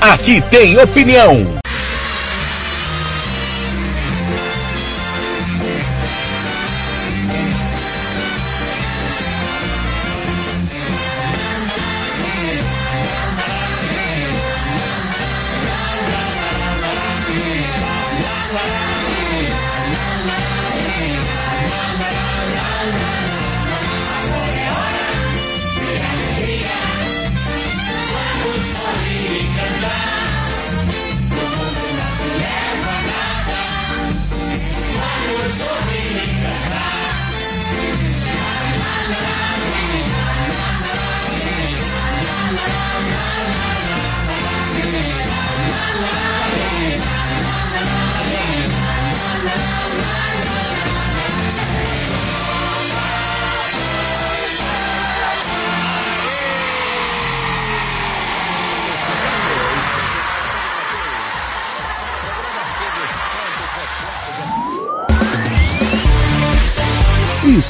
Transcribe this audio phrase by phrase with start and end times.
[0.00, 1.57] Aqui tem opinião.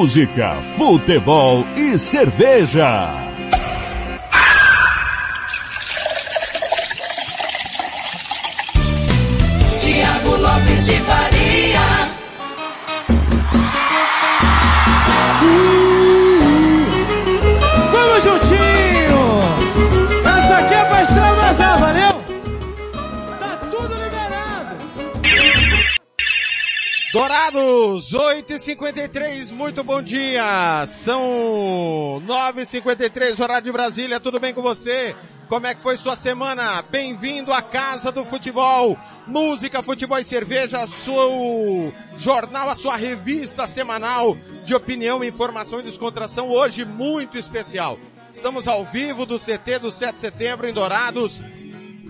[0.00, 3.12] Música, futebol e cerveja.
[9.78, 11.39] Tiago Lopes de Faria.
[27.12, 30.86] Dourados, 8h53, muito bom dia!
[30.86, 35.16] São 9h53, horário de Brasília, tudo bem com você?
[35.48, 36.80] Como é que foi sua semana?
[36.82, 44.36] Bem-vindo à Casa do Futebol, música, futebol e cerveja, seu jornal, a sua revista semanal
[44.64, 47.98] de opinião, informação e descontração, hoje muito especial.
[48.32, 51.42] Estamos ao vivo do CT do 7 de setembro em Dourados,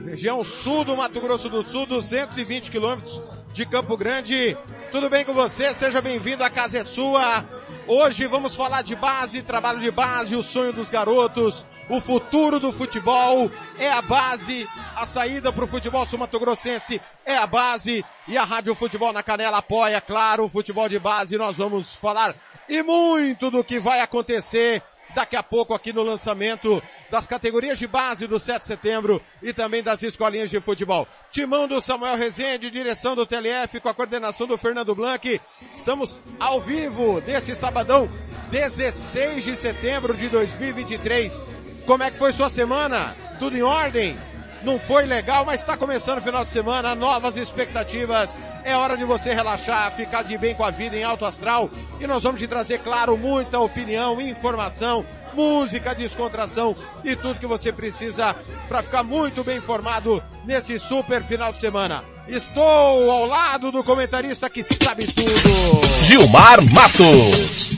[0.05, 4.57] região sul do Mato Grosso do Sul, 220 quilômetros de Campo Grande.
[4.93, 5.73] Tudo bem com você?
[5.75, 7.45] Seja bem-vindo, a casa é sua.
[7.87, 12.73] Hoje vamos falar de base, trabalho de base, o sonho dos garotos, o futuro do
[12.73, 18.45] futebol é a base, a saída para o futebol sul-mato-grossense é a base e a
[18.45, 21.37] Rádio Futebol na Canela apoia, claro, o futebol de base.
[21.37, 22.35] Nós vamos falar
[22.69, 24.83] e muito do que vai acontecer
[25.15, 29.53] daqui a pouco aqui no lançamento das categorias de base do 7 de setembro e
[29.53, 31.07] também das escolinhas de futebol.
[31.31, 35.41] Timão do Samuel Rezende, direção do TLF com a coordenação do Fernando Blanc.
[35.71, 38.09] Estamos ao vivo desse sabadão,
[38.51, 41.45] 16 de setembro de 2023.
[41.87, 43.15] Como é que foi sua semana?
[43.39, 44.30] Tudo em ordem?
[44.63, 48.39] Não foi legal, mas está começando o final de semana, novas expectativas.
[48.63, 51.71] É hora de você relaxar, ficar de bem com a vida em alto astral.
[51.99, 55.05] E nós vamos te trazer, claro, muita opinião, informação,
[55.35, 58.37] música, descontração e tudo que você precisa
[58.69, 62.05] para ficar muito bem informado nesse super final de semana.
[62.29, 66.05] Estou ao lado do comentarista que sabe tudo.
[66.05, 67.71] Gilmar Matos.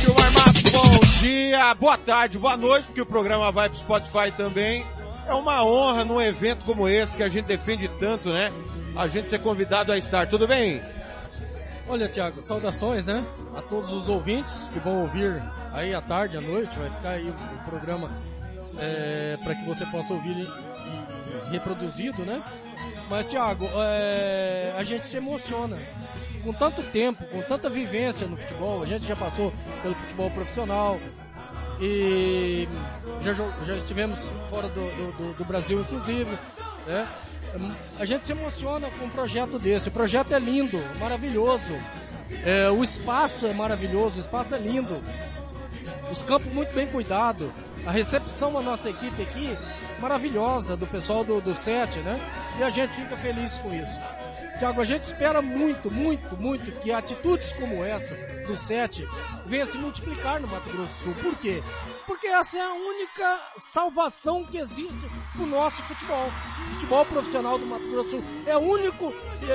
[0.00, 4.84] Gilmar Matos, bom dia, boa tarde, boa noite, porque o programa vai pro Spotify também.
[5.26, 8.52] É uma honra num evento como esse que a gente defende tanto, né?
[8.96, 10.26] A gente ser convidado a estar.
[10.28, 10.80] Tudo bem?
[11.88, 13.24] Olha, Tiago, saudações, né?
[13.56, 15.42] A todos os ouvintes que vão ouvir
[15.72, 18.08] aí à tarde, à noite, vai ficar aí o programa
[18.78, 20.48] é, para que você possa ouvir
[21.50, 22.42] reproduzido, né?
[23.08, 25.76] Mas, Tiago, é, a gente se emociona.
[26.42, 31.00] Com tanto tempo, com tanta vivência no futebol, a gente já passou pelo futebol profissional,
[31.80, 32.68] e
[33.22, 33.32] já,
[33.64, 34.18] já estivemos
[34.48, 34.86] fora do,
[35.16, 36.38] do, do Brasil, inclusive.
[36.86, 37.06] Né?
[37.98, 39.88] A gente se emociona com um projeto desse.
[39.88, 41.74] O projeto é lindo, maravilhoso.
[42.44, 45.00] É, o espaço é maravilhoso, o espaço é lindo.
[46.10, 47.48] Os campos muito bem cuidados.
[47.86, 49.56] A recepção da nossa equipe aqui,
[50.00, 52.20] maravilhosa, do pessoal do, do SET, né?
[52.58, 53.98] E a gente fica feliz com isso.
[54.58, 58.16] Tiago, a gente espera muito, muito, muito que atitudes como essa
[58.46, 59.06] do Sete
[59.44, 61.14] venham se multiplicar no Mato Grosso do Sul.
[61.22, 61.62] Por quê?
[62.06, 66.26] Porque essa é a única salvação que existe no nosso futebol.
[66.26, 69.12] O futebol profissional do Mato Grosso do Sul é o único,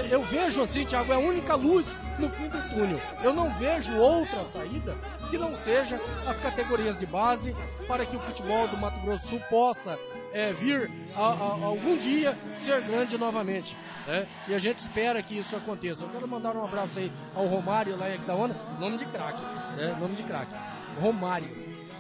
[0.10, 3.02] eu vejo assim, Tiago, é a única luz no fim do túnel.
[3.24, 4.96] Eu não vejo outra saída
[5.32, 7.56] que não seja as categorias de base
[7.88, 9.98] para que o futebol do Mato Grosso do Sul possa
[10.34, 13.76] é, vir a, a, algum dia ser grande novamente.
[14.08, 14.28] Né?
[14.48, 16.04] E a gente espera que isso aconteça.
[16.04, 19.42] Eu quero mandar um abraço aí ao Romário lá em Aquidauana, nome de craque,
[19.76, 19.96] né?
[20.00, 20.54] nome de craque.
[21.00, 21.50] Romário.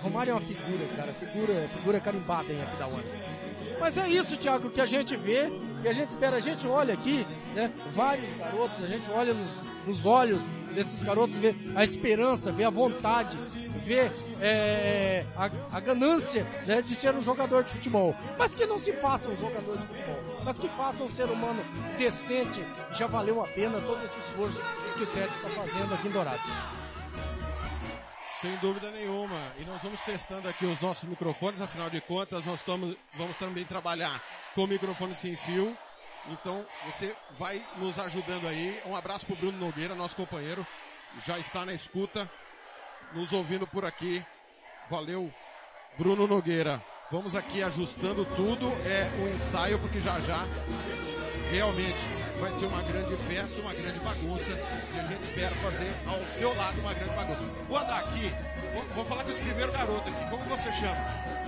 [0.01, 3.03] Romário é uma figura, cara, figura, figura carimbada em Aquidauana.
[3.79, 5.49] Mas é isso, Thiago, que a gente vê,
[5.81, 9.51] que a gente espera, a gente olha aqui, né, vários garotos, a gente olha nos,
[9.87, 13.37] nos olhos desses garotos, vê a esperança, vê a vontade,
[13.85, 15.45] vê é, a,
[15.77, 18.15] a, ganância né, de ser um jogador de futebol.
[18.37, 21.63] Mas que não se faça um jogador de futebol, mas que faça um ser humano
[21.97, 22.63] decente.
[22.91, 24.61] Já valeu a pena todo esse esforço
[24.97, 26.51] que o Sérgio está fazendo aqui em Dourados.
[28.41, 29.53] Sem dúvida nenhuma.
[29.59, 33.63] E nós vamos testando aqui os nossos microfones, afinal de contas, nós tamo, vamos também
[33.65, 34.19] trabalhar
[34.55, 35.77] com microfone sem fio.
[36.27, 38.79] Então, você vai nos ajudando aí.
[38.85, 40.65] Um abraço pro Bruno Nogueira, nosso companheiro.
[41.25, 42.29] Já está na escuta
[43.13, 44.23] nos ouvindo por aqui.
[44.89, 45.33] Valeu,
[45.97, 46.81] Bruno Nogueira.
[47.11, 48.67] Vamos aqui ajustando tudo.
[48.85, 50.39] É o um ensaio, porque já já
[51.51, 51.99] realmente
[52.39, 54.51] vai ser uma grande festa, uma grande bagunça.
[54.51, 57.43] E a gente espera fazer ao seu lado uma grande bagunça.
[57.67, 58.31] Vou andar aqui,
[58.73, 60.29] vou, vou falar com esse primeiro garoto aqui.
[60.29, 61.40] Como você chama?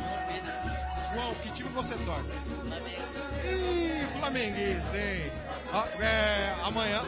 [1.13, 2.35] João, que time você torce?
[2.67, 3.03] Flamengo.
[3.45, 5.31] Ih, flamenguista, hein?
[5.71, 7.01] Ah, é, amanhã.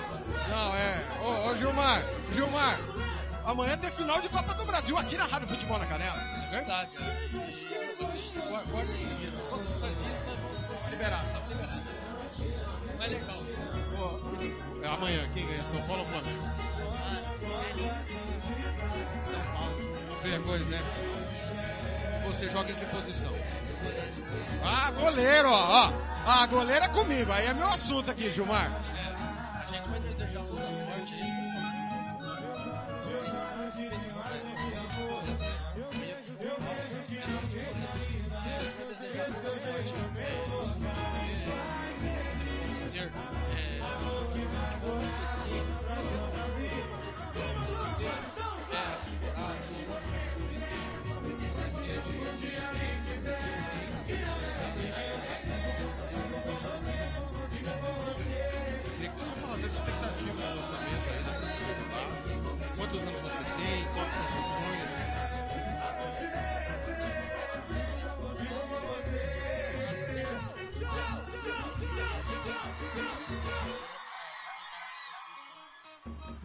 [0.50, 1.04] Não, é.
[1.22, 2.78] Ô, ô Gilmar, Gilmar,
[3.46, 6.18] Amanhã tem final de Copa do Brasil aqui na Rádio Futebol na Canela.
[6.18, 6.90] É verdade.
[6.98, 7.38] Aí, se
[9.50, 10.32] fosse Santista,
[10.90, 11.28] liberado.
[12.98, 13.38] Mas legal.
[14.82, 15.64] É amanhã, quem ganha?
[15.66, 16.42] São Paulo ou Flamengo?
[19.32, 19.78] São Paulo.
[20.48, 20.82] Pois é.
[22.26, 23.32] Você joga em que posição?
[24.64, 25.90] Ah, goleiro, ó.
[25.90, 25.94] ó.
[26.26, 27.32] Ah, goleiro é comigo.
[27.32, 28.72] Aí é meu assunto aqui, Gilmar.
[28.96, 31.45] É, a gente vai desejar boa sorte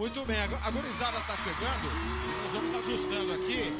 [0.00, 1.92] Muito bem, a gurizada está chegando.
[2.42, 3.72] Nós vamos ajustando aqui.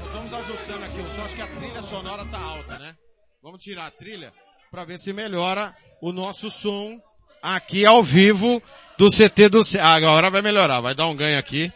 [0.00, 1.22] Nós vamos ajustando aqui o som.
[1.22, 2.94] Acho que a trilha sonora tá alta, né?
[3.42, 4.32] Vamos tirar a trilha
[4.70, 6.98] para ver se melhora o nosso som
[7.42, 8.62] aqui ao vivo
[8.96, 11.70] do CT do ah, agora vai melhorar, vai dar um ganho aqui.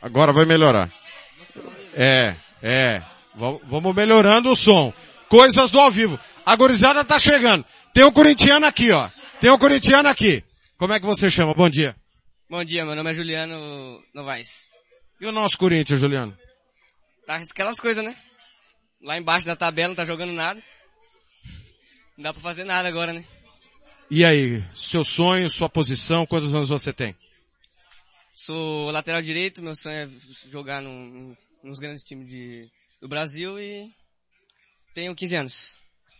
[0.00, 0.90] Agora vai melhorar.
[1.94, 3.02] É, é.
[3.34, 4.94] Vamos melhorando o som.
[5.28, 6.18] Coisas do ao vivo.
[6.42, 7.66] A gurizada tá chegando.
[7.92, 9.10] Tem um corintiano aqui, ó.
[9.42, 10.42] Tem um corintiano aqui.
[10.78, 11.52] Como é que você chama?
[11.52, 11.94] Bom dia.
[12.50, 14.70] Bom dia, meu nome é Juliano Novaes.
[15.20, 16.34] E o nosso Corinthians, Juliano?
[17.26, 18.16] Tá aquelas coisas, né?
[19.02, 20.58] Lá embaixo da tabela não tá jogando nada.
[22.16, 23.22] Não dá pra fazer nada agora, né?
[24.10, 27.14] E aí, seu sonho, sua posição, quantos anos você tem?
[28.32, 32.66] Sou lateral direito, meu sonho é jogar num, nos grandes times de,
[32.98, 33.92] do Brasil e
[34.94, 35.77] tenho 15 anos.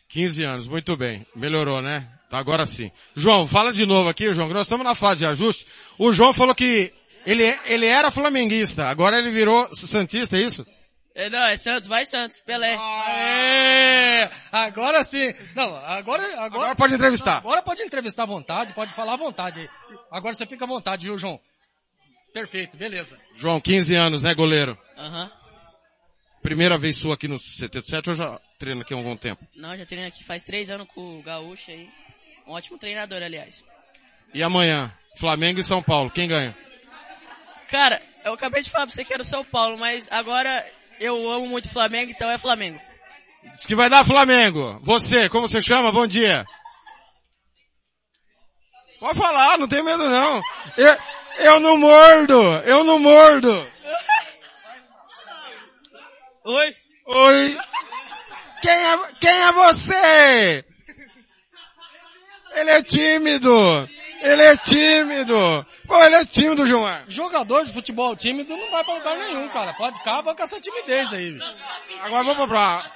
[0.08, 1.26] 15 anos, muito bem.
[1.36, 2.08] Melhorou, né?
[2.30, 2.90] Tá, agora sim.
[3.14, 5.66] João, fala de novo aqui, João, nós estamos na fase de ajuste.
[5.98, 6.92] O João falou que
[7.26, 10.66] ele, ele era flamenguista, agora ele virou santista, é isso?
[11.14, 12.76] É, não, é Santos, vai Santos, Pelé.
[12.78, 14.30] Aê!
[14.52, 15.34] Agora sim.
[15.54, 17.42] Não, agora, agora, agora pode entrevistar.
[17.42, 19.68] Não, agora pode entrevistar à vontade, pode falar à vontade.
[20.12, 21.40] Agora você fica à vontade, viu, João?
[22.32, 23.18] Perfeito, beleza.
[23.34, 24.78] João, 15 anos, né, goleiro?
[24.96, 25.24] Aham.
[25.24, 25.47] Uhum.
[26.42, 29.44] Primeira vez sua aqui no 77 ou já treina aqui há algum tempo?
[29.56, 31.88] Não, já treino aqui faz três anos com o Gaúcho aí.
[32.46, 33.64] Um ótimo treinador, aliás.
[34.32, 36.56] E amanhã, Flamengo e São Paulo, quem ganha?
[37.68, 40.66] Cara, eu acabei de falar pra você que era o São Paulo, mas agora
[41.00, 42.80] eu amo muito Flamengo, então é Flamengo.
[43.54, 44.80] Diz que vai dar Flamengo.
[44.82, 45.92] Você, como você chama?
[45.92, 46.44] Bom dia.
[48.98, 50.42] Pode falar, não tem medo não.
[50.76, 50.96] Eu,
[51.38, 53.66] eu não mordo, eu não mordo.
[56.48, 56.76] Oi?
[57.04, 57.58] Oi.
[58.62, 60.64] Quem é, quem é você?
[62.54, 63.86] Ele é tímido.
[64.22, 65.66] Ele é tímido!
[65.86, 67.04] Pô, ele é tímido, Gilmar.
[67.06, 69.74] Jogador de futebol tímido não vai pra lugar nenhum, cara.
[69.74, 71.54] Pode acabar com essa timidez aí, bicho.
[72.00, 72.92] Agora vamos pra...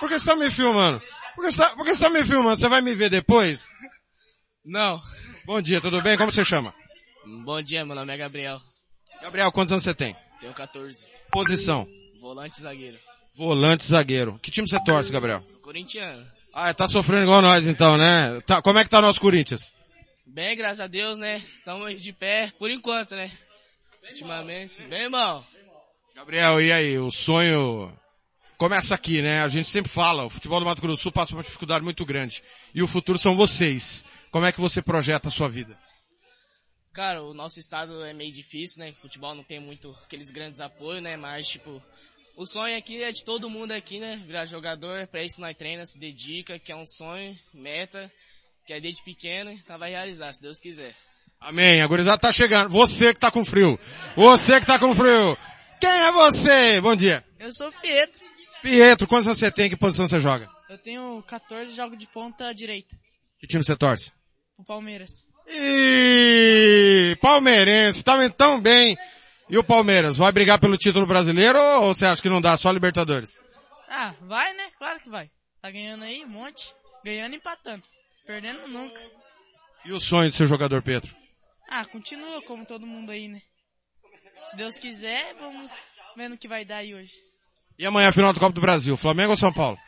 [0.00, 1.00] Por que você tá me filmando?
[1.36, 2.58] Por que você tá, por que você tá me filmando?
[2.58, 3.68] Você vai me ver depois?
[4.64, 5.00] Não.
[5.46, 6.18] Bom dia, tudo bem?
[6.18, 6.74] Como você chama?
[7.44, 8.60] Bom dia, meu nome é Gabriel.
[9.22, 10.16] Gabriel, quantos anos você tem?
[10.40, 11.06] Tenho 14.
[11.30, 11.88] Posição?
[12.24, 12.98] Volante zagueiro.
[13.34, 14.38] Volante zagueiro.
[14.38, 15.42] Que time você torce, Gabriel?
[15.44, 16.26] Sou corintiano.
[16.54, 18.40] Ah, tá sofrendo igual nós então, né?
[18.46, 19.74] Tá, como é que tá nosso Corinthians?
[20.24, 21.36] Bem, graças a Deus, né?
[21.54, 23.30] Estamos de pé, por enquanto, né?
[24.08, 24.80] Ultimamente.
[24.84, 25.44] Bem, irmão.
[26.14, 26.98] Gabriel, e aí?
[26.98, 27.92] O sonho
[28.56, 29.42] começa aqui, né?
[29.42, 31.84] A gente sempre fala, o futebol do Mato Grosso do Sul passa por uma dificuldade
[31.84, 32.42] muito grande.
[32.74, 34.02] E o futuro são vocês.
[34.30, 35.78] Como é que você projeta a sua vida?
[36.90, 38.92] Cara, o nosso estado é meio difícil, né?
[38.92, 41.18] O futebol não tem muito aqueles grandes apoios, né?
[41.18, 41.82] Mas, tipo,
[42.36, 44.20] o sonho aqui é de todo mundo aqui, né?
[44.24, 48.10] Virar jogador, pra isso nós treina, se dedica, que é um sonho, meta,
[48.66, 50.94] que é desde pequeno, então vai realizar, se Deus quiser.
[51.40, 51.82] Amém.
[51.82, 52.70] A gurizada tá chegando.
[52.70, 53.78] Você que tá com frio.
[54.16, 55.36] Você que tá com frio.
[55.80, 56.80] Quem é você?
[56.80, 57.22] Bom dia.
[57.38, 58.20] Eu sou o Pietro.
[58.62, 59.68] Pietro, quantos anos você tem?
[59.68, 60.48] Que posição você joga?
[60.70, 62.96] Eu tenho 14 jogos de ponta direita.
[63.38, 64.12] Que time você torce?
[64.56, 65.26] O Palmeiras.
[65.46, 68.96] E palmeirense, tá indo tão bem.
[69.48, 72.70] E o Palmeiras, vai brigar pelo título brasileiro ou você acha que não dá, só
[72.70, 73.30] Libertadores?
[73.88, 74.70] Ah, vai né?
[74.78, 75.30] Claro que vai.
[75.60, 76.74] Tá ganhando aí um monte.
[77.04, 77.82] Ganhando e empatando.
[78.26, 79.00] Perdendo nunca.
[79.84, 81.14] E o sonho de ser jogador, Pedro?
[81.68, 83.42] Ah, continua como todo mundo aí, né?
[84.44, 85.70] Se Deus quiser, vamos
[86.16, 87.12] vendo o que vai dar aí hoje.
[87.78, 89.78] E amanhã a final do Copa do Brasil, Flamengo ou São Paulo?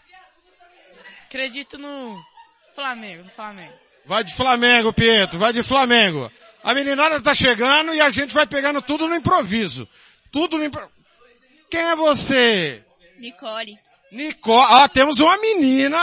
[1.24, 2.18] Acredito no
[2.74, 3.74] Flamengo, no Flamengo.
[4.04, 6.30] Vai de Flamengo, Pietro, vai de Flamengo.
[6.66, 9.88] A meninada tá chegando e a gente vai pegando tudo no improviso.
[10.32, 10.92] Tudo no improviso.
[11.70, 12.84] Quem é você?
[13.18, 13.78] Nicole.
[14.10, 14.66] Nicole.
[14.68, 15.96] Ah, temos uma menina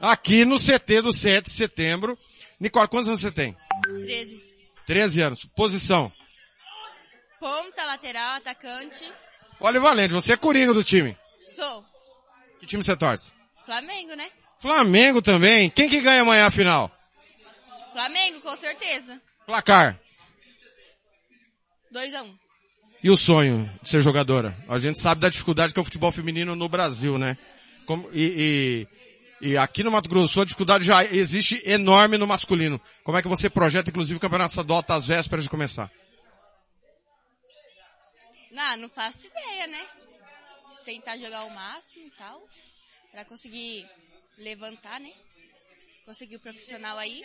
[0.00, 2.18] aqui no CT do 7 de setembro.
[2.58, 3.54] Nicole, quantos anos você tem?
[3.82, 4.42] 13.
[4.86, 5.44] 13 anos.
[5.54, 6.10] Posição.
[7.38, 9.04] Ponta, lateral, atacante.
[9.60, 11.14] Olha, Valente, você é coringa do time.
[11.54, 11.84] Sou.
[12.58, 13.34] Que time você torce?
[13.66, 14.30] Flamengo, né?
[14.58, 15.68] Flamengo também.
[15.68, 16.90] Quem que ganha amanhã a final?
[17.92, 19.20] Flamengo, com certeza.
[19.44, 20.05] Placar.
[21.96, 22.38] 2 a 1 um.
[23.02, 24.54] E o sonho de ser jogadora?
[24.68, 27.38] A gente sabe da dificuldade que é o futebol feminino no Brasil, né?
[27.86, 28.86] Como, e,
[29.40, 32.78] e, e aqui no Mato Grosso a dificuldade já existe enorme no masculino.
[33.02, 35.90] Como é que você projeta, inclusive, o Campeonato Estadual tá às vésperas de começar?
[38.50, 39.86] Não, não faço ideia, né?
[40.84, 42.46] Tentar jogar o máximo e tal.
[43.10, 43.88] Pra conseguir
[44.36, 45.12] levantar, né?
[46.04, 47.22] Conseguir o profissional aí.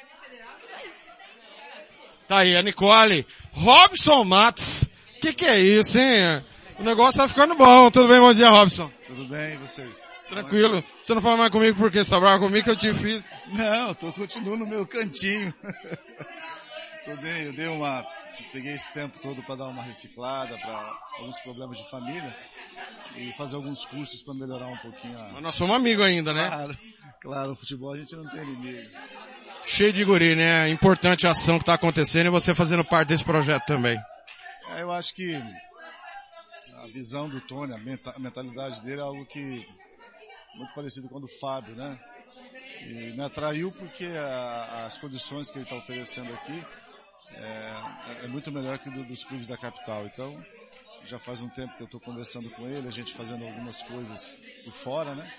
[0.70, 2.01] Só isso.
[2.32, 3.28] Tá aí, a Nicole.
[3.52, 4.90] Robson Matos.
[5.20, 6.42] Que que é isso, hein?
[6.80, 7.92] O negócio tá ficando bom.
[7.92, 8.22] Tudo bem?
[8.22, 8.90] Bom dia, Robson.
[9.06, 10.08] Tudo bem, e vocês?
[10.30, 10.82] Tranquilo.
[11.02, 13.30] Você não fala mais comigo porque você tá bravo comigo que eu te fiz.
[13.48, 15.54] Não, tô continuo no meu cantinho.
[17.04, 18.08] tô bem, eu dei uma,
[18.54, 22.34] peguei esse tempo todo para dar uma reciclada para alguns problemas de família
[23.18, 25.32] e fazer alguns cursos para melhorar um pouquinho a...
[25.34, 26.48] Mas nós somos amigos ainda, né?
[26.48, 26.78] Claro,
[27.20, 28.90] claro, o futebol a gente não tem inimigo.
[29.64, 30.70] Cheio de guri, né?
[30.70, 33.98] Importante a ação que tá acontecendo e você fazendo parte desse projeto também.
[34.76, 39.26] É, eu acho que a visão do Tony, a, menta- a mentalidade dele é algo
[39.26, 39.68] que
[40.56, 41.98] muito parecido com a do Fábio, né?
[42.82, 46.66] E me atraiu porque a- as condições que ele está oferecendo aqui
[47.34, 50.06] é, é muito melhor que do, dos clubes da capital.
[50.06, 50.44] Então,
[51.06, 54.40] já faz um tempo que eu estou conversando com ele, a gente fazendo algumas coisas
[54.64, 55.32] por fora, né?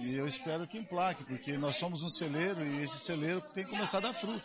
[0.00, 3.70] E eu espero que emplaque, porque nós somos um celeiro e esse celeiro tem que
[3.70, 4.42] começar a dar fruto.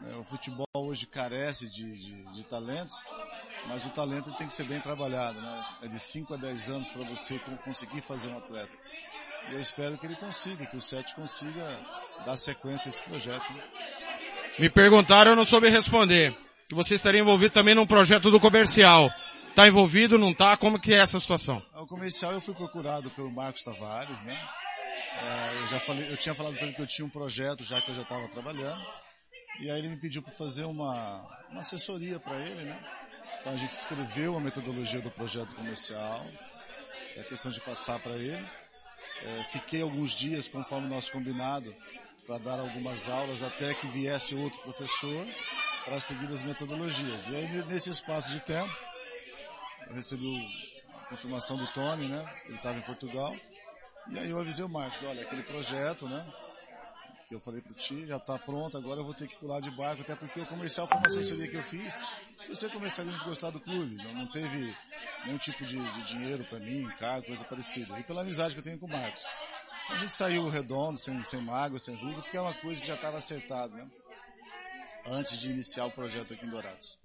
[0.00, 0.16] né?
[0.16, 2.94] O futebol hoje carece de, de, de talentos,
[3.66, 5.66] mas o talento tem que ser bem trabalhado, né?
[5.82, 8.72] É de 5 a 10 anos para você con- conseguir fazer um atleta.
[9.50, 11.80] E eu espero que ele consiga, que o Sete consiga
[12.26, 13.50] dar sequência a esse projeto.
[13.52, 13.62] né?
[14.58, 16.36] Me perguntaram, eu não soube responder.
[16.68, 19.10] Que você estaria envolvido também num projeto do comercial.
[19.58, 20.56] Tá envolvido, não tá?
[20.56, 21.60] Como que é essa situação?
[21.74, 24.40] O comercial eu fui procurado pelo Marcos Tavares, né?
[25.20, 27.80] É, eu já falei, eu tinha falado para ele que eu tinha um projeto já
[27.80, 28.80] que eu já estava trabalhando.
[29.58, 32.80] E aí ele me pediu para fazer uma, uma assessoria para ele, né?
[33.40, 36.24] Então a gente escreveu a metodologia do projeto comercial.
[37.16, 38.48] É questão de passar para ele.
[39.24, 41.74] É, fiquei alguns dias, conforme nosso combinado,
[42.28, 45.26] para dar algumas aulas até que viesse outro professor
[45.84, 47.26] para seguir as metodologias.
[47.26, 48.87] E aí nesse espaço de tempo,
[49.88, 50.48] eu recebi
[50.94, 52.24] a confirmação do Tony, né?
[52.46, 53.34] Ele estava em Portugal.
[54.10, 56.26] E aí eu avisei o Marcos, olha, aquele projeto, né?
[57.28, 59.70] Que eu falei para ti, já está pronto, agora eu vou ter que pular de
[59.72, 62.02] barco, até porque o comercial foi uma assessoria que eu fiz.
[62.48, 64.74] Eu sei comercialista que gostar do clube, não, não teve
[65.26, 67.98] nenhum tipo de, de dinheiro para mim, cargo, coisa parecida.
[67.98, 69.26] E pela amizade que eu tenho com o Marcos.
[69.90, 72.94] A gente saiu redondo, sem, sem mágoa, sem ruga, porque é uma coisa que já
[72.94, 73.90] estava acertada, né?
[75.06, 76.98] antes de iniciar o projeto aqui em Dourados.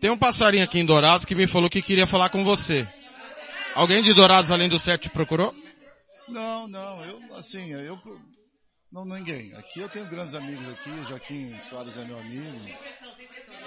[0.00, 2.88] Tem um passarinho aqui em Dourados que me falou que queria falar com você.
[3.74, 5.54] Alguém de Dourados além do Sete te procurou?
[6.26, 8.00] Não, não, eu, assim, eu,
[8.90, 9.52] não, ninguém.
[9.54, 12.58] Aqui eu tenho grandes amigos aqui, o Joaquim Soares é meu amigo.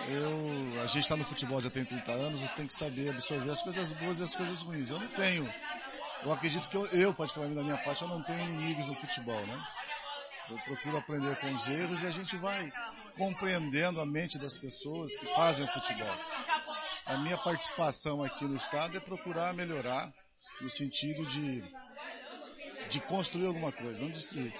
[0.10, 3.52] Eu, a gente está no futebol já tem 30 anos, você tem que saber absorver
[3.52, 4.90] as coisas boas e as coisas ruins.
[4.90, 5.48] Eu não tenho,
[6.26, 9.46] eu acredito que eu, eu particularmente da minha parte, eu não tenho inimigos no futebol,
[9.46, 9.64] né?
[10.50, 12.72] Eu procuro aprender com os erros e a gente vai
[13.18, 16.16] compreendendo a mente das pessoas que fazem o futebol.
[17.06, 20.12] A minha participação aqui no estado é procurar melhorar
[20.62, 21.64] no sentido de,
[22.90, 24.54] de construir alguma coisa, não destruir.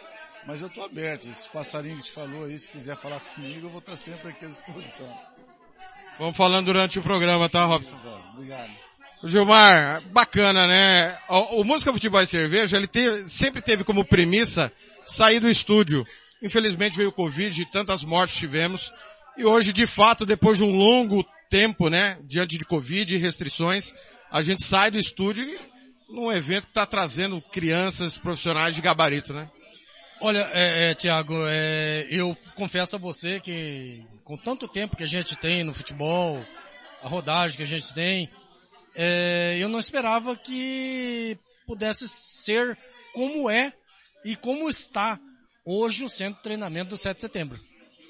[0.46, 3.70] Mas eu estou aberto, esse passarinho que te falou aí, se quiser falar comigo, eu
[3.70, 5.34] vou estar sempre aqui à disposição.
[6.20, 7.96] Vamos falando durante o programa, tá, Robson?
[8.34, 8.72] Obrigado.
[9.24, 11.18] Gilmar, bacana, né?
[11.30, 14.72] O, o Música Futebol e Cerveja, ele teve, sempre teve como premissa
[15.06, 16.06] sair do estúdio.
[16.44, 18.94] Infelizmente veio o Covid, tantas mortes tivemos.
[19.38, 23.94] E hoje, de fato, depois de um longo tempo, né, diante de Covid e restrições,
[24.30, 25.58] a gente sai do estúdio
[26.10, 29.50] num evento que está trazendo crianças profissionais de gabarito, né?
[30.20, 35.08] Olha, é, é, Tiago, é, eu confesso a você que com tanto tempo que a
[35.08, 36.46] gente tem no futebol,
[37.02, 38.30] a rodagem que a gente tem,
[38.96, 42.78] é, eu não esperava que pudesse ser
[43.14, 43.74] como é
[44.24, 45.20] e como está
[45.66, 47.60] hoje o centro de treinamento do 7 de setembro.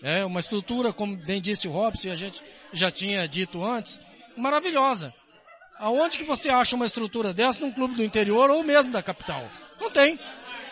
[0.01, 2.43] É uma estrutura, como bem disse o Robson, e a gente
[2.73, 4.01] já tinha dito antes,
[4.35, 5.13] maravilhosa.
[5.79, 9.49] Aonde que você acha uma estrutura dessa num clube do interior ou mesmo da capital?
[9.79, 10.19] Não tem.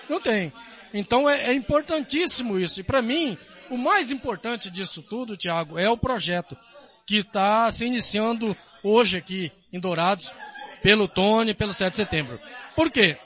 [0.09, 0.51] Não tem.
[0.93, 2.79] Então é, é importantíssimo isso.
[2.81, 3.37] E para mim,
[3.69, 6.57] o mais importante disso tudo, Tiago, é o projeto
[7.05, 10.33] que está se iniciando hoje aqui em Dourados
[10.81, 12.39] pelo Tony, pelo 7 de setembro.
[12.75, 13.17] Por quê?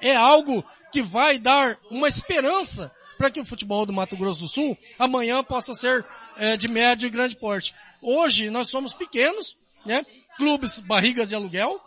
[0.00, 4.46] É algo que vai dar uma esperança para que o futebol do Mato Grosso do
[4.46, 7.74] Sul amanhã possa ser é, de médio e grande porte.
[8.00, 10.06] Hoje nós somos pequenos, né?
[10.36, 11.80] Clubes barrigas de aluguel,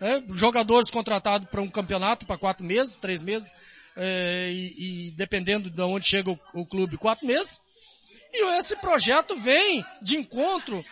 [0.00, 0.22] né?
[0.34, 3.50] jogadores contratados para um campeonato para quatro meses, três meses,
[3.96, 7.60] é, e, e, dependendo de onde chega o, o, clube, quatro meses.
[8.32, 10.84] E esse projeto vem de encontro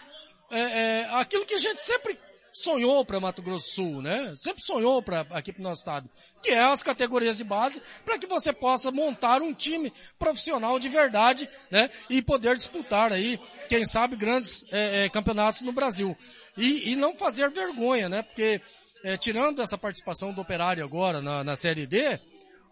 [0.50, 2.19] é, é, aquilo que a gente sempre
[2.52, 4.33] sonhou para Mato Grosso Sul, né?
[4.37, 6.11] Sempre sonhou para aqui para o nosso estado,
[6.42, 10.88] que é as categorias de base, para que você possa montar um time profissional de
[10.88, 11.90] verdade, né?
[12.09, 16.16] E poder disputar aí, quem sabe, grandes é, é, campeonatos no Brasil.
[16.57, 18.22] E, e, não fazer vergonha, né?
[18.22, 18.61] Porque
[19.05, 22.18] é, tirando essa participação do Operário agora na, na Série D,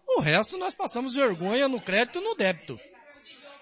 [0.07, 2.79] o resto nós passamos vergonha no crédito e no débito.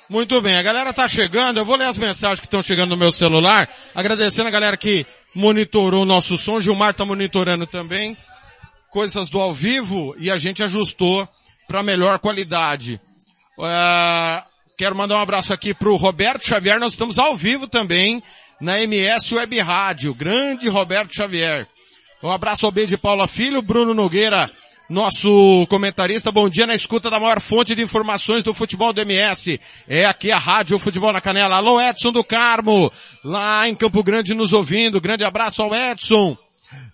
[0.09, 2.97] Muito bem, a galera tá chegando, eu vou ler as mensagens que estão chegando no
[2.97, 8.15] meu celular, agradecendo a galera que monitorou o nosso som, Gilmar tá monitorando também,
[8.89, 11.27] coisas do ao vivo, e a gente ajustou
[11.67, 13.01] para melhor qualidade.
[13.57, 14.41] Uh,
[14.77, 18.23] quero mandar um abraço aqui pro Roberto Xavier, nós estamos ao vivo também
[18.61, 21.67] na MS Web Rádio, grande Roberto Xavier.
[22.23, 24.49] Um abraço ao B de Paula Filho, Bruno Nogueira,
[24.89, 29.59] nosso comentarista, bom dia na escuta da maior fonte de informações do futebol do MS.
[29.87, 31.57] É aqui a Rádio Futebol na Canela.
[31.57, 32.91] Alô Edson do Carmo,
[33.23, 35.01] lá em Campo Grande nos ouvindo.
[35.01, 36.37] Grande abraço ao Edson.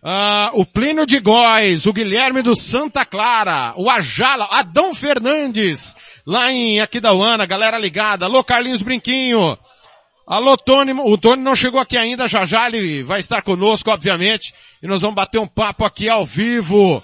[0.03, 6.51] Ah, o Plínio de Góis, o Guilherme do Santa Clara, o Ajala, Adão Fernandes, lá
[6.51, 8.25] em Aquidauana, galera ligada.
[8.25, 9.57] Alô Carlinhos Brinquinho.
[10.25, 14.53] Alô Tony, o Tony não chegou aqui ainda, já já ele vai estar conosco, obviamente,
[14.81, 17.03] e nós vamos bater um papo aqui ao vivo.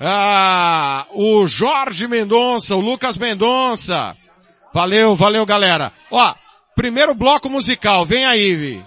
[0.00, 4.16] Ah, o Jorge Mendonça, o Lucas Mendonça.
[4.72, 5.92] Valeu, valeu galera.
[6.10, 6.34] Ó,
[6.74, 8.82] primeiro bloco musical, vem aí.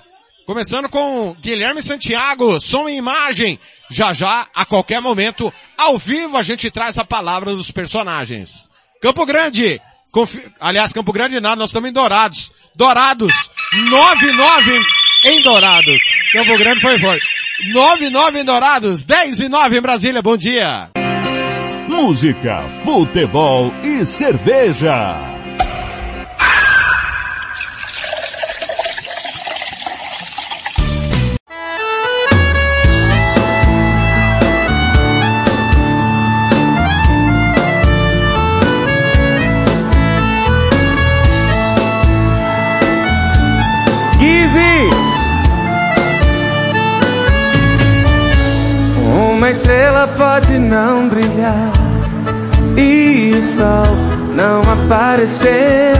[0.45, 3.60] Começando com Guilherme Santiago, som e imagem.
[3.89, 8.69] Já já, a qualquer momento, ao vivo a gente traz a palavra dos personagens.
[9.02, 10.43] Campo Grande, confi...
[10.60, 12.52] aliás, Campo Grande nada, nós estamos em Dourados.
[12.76, 13.34] Dourados,
[13.74, 14.82] 99
[15.25, 15.99] em Dourados.
[16.32, 17.25] Campo Grande foi forte.
[17.73, 20.89] 9-9 em Dourados, 10 e 9 em Brasília, bom dia.
[21.88, 25.38] Música, futebol e cerveja.
[49.49, 51.71] Uma estrela pode não brilhar
[52.77, 53.95] e o sol
[54.35, 55.93] não aparecer.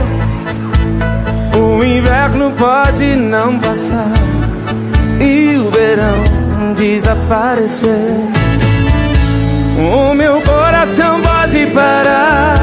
[1.58, 4.12] O inverno pode não passar
[5.18, 8.20] e o verão desaparecer.
[9.78, 12.56] O meu coração pode parar,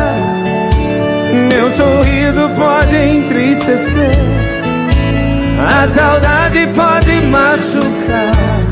[1.52, 4.16] meu sorriso pode entristecer.
[5.70, 8.67] A saudade pode machucar,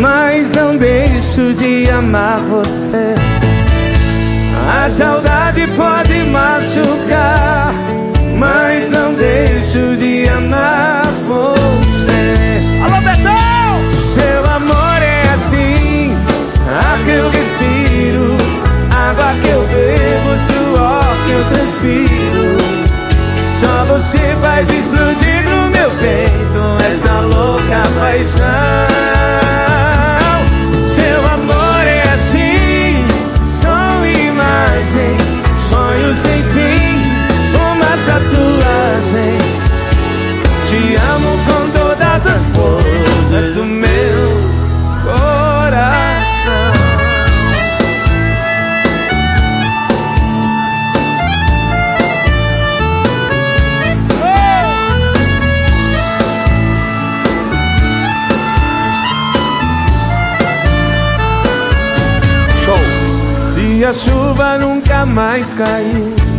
[0.00, 3.14] mas não deixo de amar você.
[4.72, 7.74] A saudade pode machucar,
[8.38, 12.60] mas não deixo de amar você.
[12.82, 13.90] Alô, Betão!
[14.14, 16.16] Seu amor é assim,
[16.66, 18.36] ar que eu respiro,
[18.90, 22.60] água que eu bebo, suor que eu transpiro.
[23.60, 29.00] Só você faz explodir no meu peito essa louca paixão.
[38.10, 39.38] Tatuagem.
[40.68, 44.20] Te amo com todas as forças do meu
[45.04, 46.20] coração.
[63.54, 66.29] Se a chuva nunca mais cair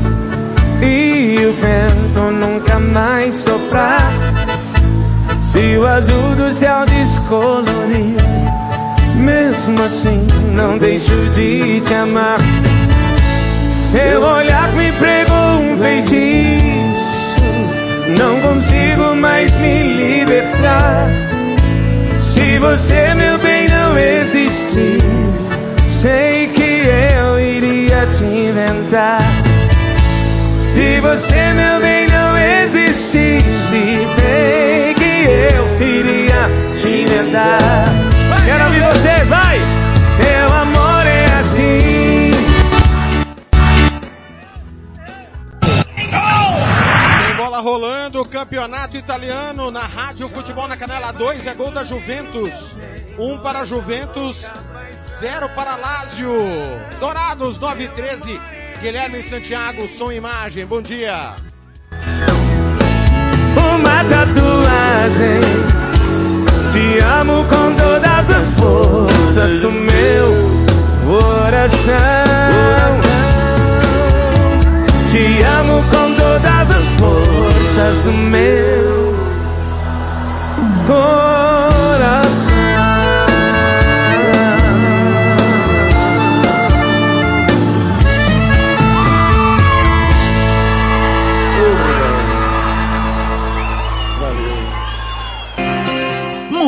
[0.81, 4.11] e o vento nunca mais soprar,
[5.39, 8.15] se o azul do céu descolorir,
[9.15, 12.39] mesmo assim não deixo de te amar.
[13.91, 17.41] Seu olhar me pregou um feitiço,
[18.17, 21.07] não consigo mais me libertar.
[22.17, 25.53] Se você, meu bem, não existisse,
[25.85, 29.50] sei que eu iria te inventar.
[30.73, 37.89] Se você, meu bem, não existisse, sei que eu iria te inventar.
[38.45, 39.59] Quero ouvir vocês, vai!
[40.15, 42.31] Seu amor é assim.
[47.25, 52.77] Tem bola rolando, campeonato italiano na Rádio Futebol na Canela 2 é gol da Juventus.
[53.19, 54.45] Um para Juventus,
[55.19, 56.31] zero para Lazio.
[56.97, 58.60] Dourados 9 e 13.
[58.81, 60.65] Guilherme Santiago, som e imagem.
[60.65, 61.35] Bom dia.
[63.55, 65.41] uma tatuagem.
[66.71, 70.65] Te amo com todas as forças do meu
[71.05, 71.91] coração.
[75.11, 78.91] Te amo com todas as forças do meu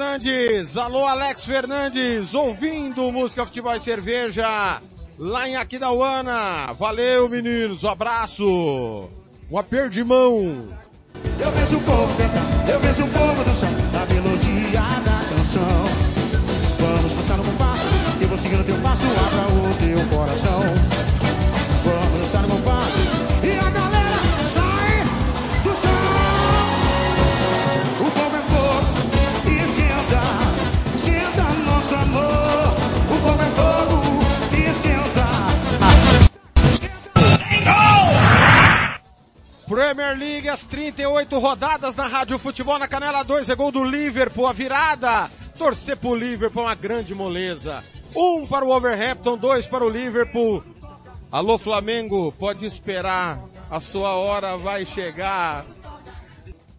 [0.00, 4.80] Fernandes, alô Alex Fernandes, ouvindo música, futebol e cerveja
[5.18, 6.72] lá em Aquidauana.
[6.72, 9.10] Valeu meninos, um abraço,
[9.50, 10.68] um aperto de mão.
[11.38, 15.99] Eu vejo o povo cantar, eu vejo o povo dançar da melodia da canção.
[40.50, 45.30] As 38 rodadas na Rádio Futebol na Canela 2, é gol do Liverpool, a virada.
[45.56, 47.84] Torcer pro Liverpool, uma grande moleza.
[48.14, 50.64] Um para o Wolverhampton, dois para o Liverpool.
[51.30, 53.38] Alô Flamengo, pode esperar,
[53.70, 55.64] a sua hora vai chegar.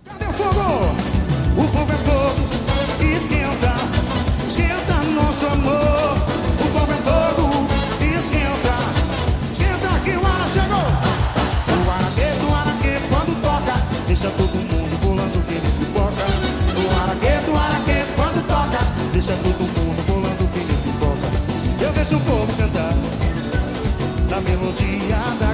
[0.04, 1.01] Cadê o fogo?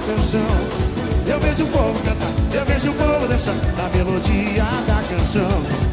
[0.08, 0.48] Canção.
[1.28, 5.87] Eu vejo o povo cantar, eu vejo o povo dançar na melodia da canção.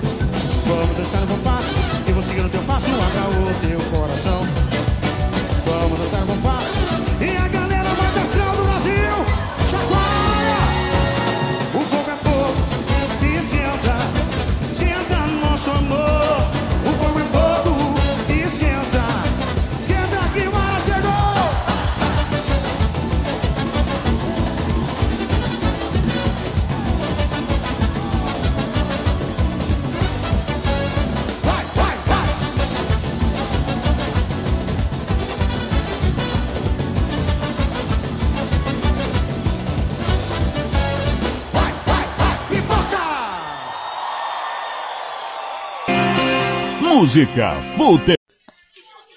[47.05, 48.15] Música, fute...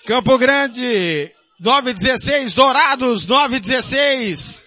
[0.05, 4.61] Campo Grande, 916, Dourados, 916,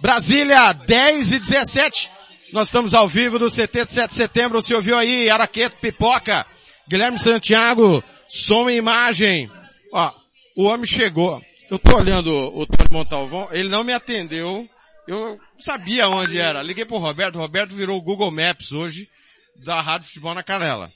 [0.00, 2.12] Brasília, 10 e 17.
[2.52, 6.46] Nós estamos ao vivo do CT de 7 de setembro, você ouviu aí, Araqueto, Pipoca,
[6.88, 9.50] Guilherme Santiago, som e imagem.
[9.92, 10.12] Ó,
[10.56, 11.42] o homem chegou.
[11.68, 14.64] Eu tô olhando o Tony Montalvão, ele não me atendeu,
[15.08, 16.62] eu sabia onde era.
[16.62, 19.08] Liguei pro Roberto, o Roberto virou o Google Maps hoje,
[19.56, 20.92] da Rádio Futebol na Canela.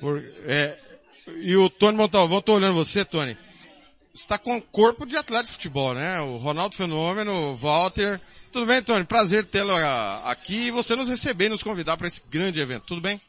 [0.00, 0.78] Por- é,
[1.40, 3.36] e o Tony Montalvão, tô olhando você, Tony.
[4.14, 6.20] Você tá com corpo de atleta de futebol, né?
[6.20, 8.20] O Ronaldo Fenômeno, o Walter.
[8.52, 9.04] Tudo bem, Tony?
[9.04, 12.84] Prazer tê-lo ah, aqui e você nos receber e nos convidar para esse grande evento.
[12.86, 13.20] Tudo bem?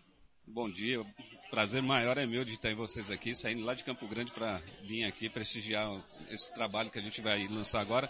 [0.45, 1.03] Bom dia,
[1.49, 4.61] prazer maior é meu de estar em vocês aqui, saindo lá de Campo Grande para
[4.83, 5.89] vir aqui prestigiar
[6.29, 8.07] esse trabalho que a gente vai lançar agora.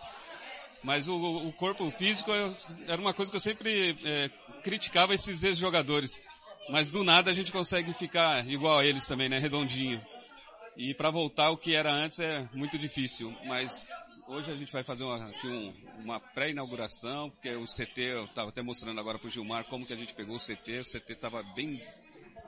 [0.83, 2.55] Mas o, o corpo físico eu-
[2.87, 4.29] era uma coisa que eu sempre eh,
[4.63, 6.23] criticava esses ex-jogadores.
[6.69, 9.37] Mas do nada a gente consegue ficar igual a eles também, né?
[9.37, 10.03] Redondinho.
[10.75, 13.35] E para voltar ao que era antes é muito difícil.
[13.45, 13.87] Mas
[14.27, 15.73] hoje a gente vai fazer uma, aqui um-
[16.03, 19.93] uma pré-inauguração, porque o CT, eu estava até mostrando agora para o Gilmar como que
[19.93, 20.79] a gente pegou o CT.
[20.79, 21.81] O CT estava bem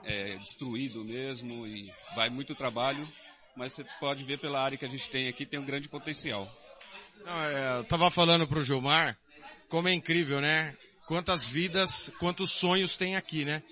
[0.04, 3.08] é, destruído mesmo e vai muito trabalho.
[3.56, 6.48] Mas você pode ver pela área que a gente tem aqui, tem um grande potencial.
[7.26, 9.18] Não, é, eu tava falando pro Gilmar
[9.70, 10.76] como é incrível, né?
[11.08, 13.64] Quantas vidas, quantos sonhos tem aqui, né?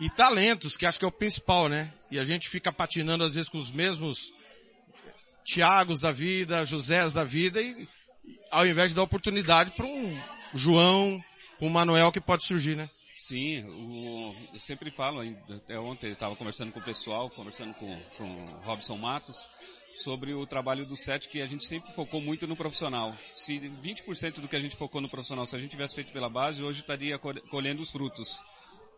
[0.00, 1.92] E talentos, que acho que é o principal, né?
[2.10, 4.32] E a gente fica patinando às vezes com os mesmos
[5.44, 7.88] Tiagos da vida, Josés da vida, e
[8.50, 10.20] ao invés de dar oportunidade para um
[10.54, 11.22] João,
[11.60, 12.88] um Manuel que pode surgir, né?
[13.16, 17.98] Sim, o- eu sempre falo, até ontem eu estava conversando com o pessoal, conversando com,
[18.16, 19.48] com o Robson Matos,
[19.96, 23.16] sobre o trabalho do SET, que a gente sempre focou muito no profissional.
[23.32, 26.28] Se 20% do que a gente focou no profissional, se a gente tivesse feito pela
[26.30, 28.38] base, hoje estaria colhe- colhendo os frutos.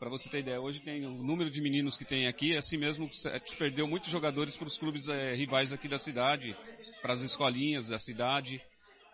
[0.00, 3.04] Para você ter ideia, hoje tem o número de meninos que tem aqui, assim mesmo,
[3.04, 6.56] o SET perdeu muitos jogadores para os clubes eh, rivais aqui da cidade,
[7.02, 8.62] para as escolinhas da cidade.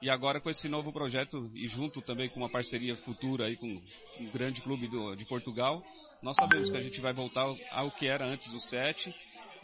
[0.01, 3.83] E agora com esse novo projeto, e junto também com uma parceria futura aí com
[4.21, 5.85] um grande clube do- de Portugal,
[6.23, 9.13] nós sabemos que a gente vai voltar ao, que era antes do SET.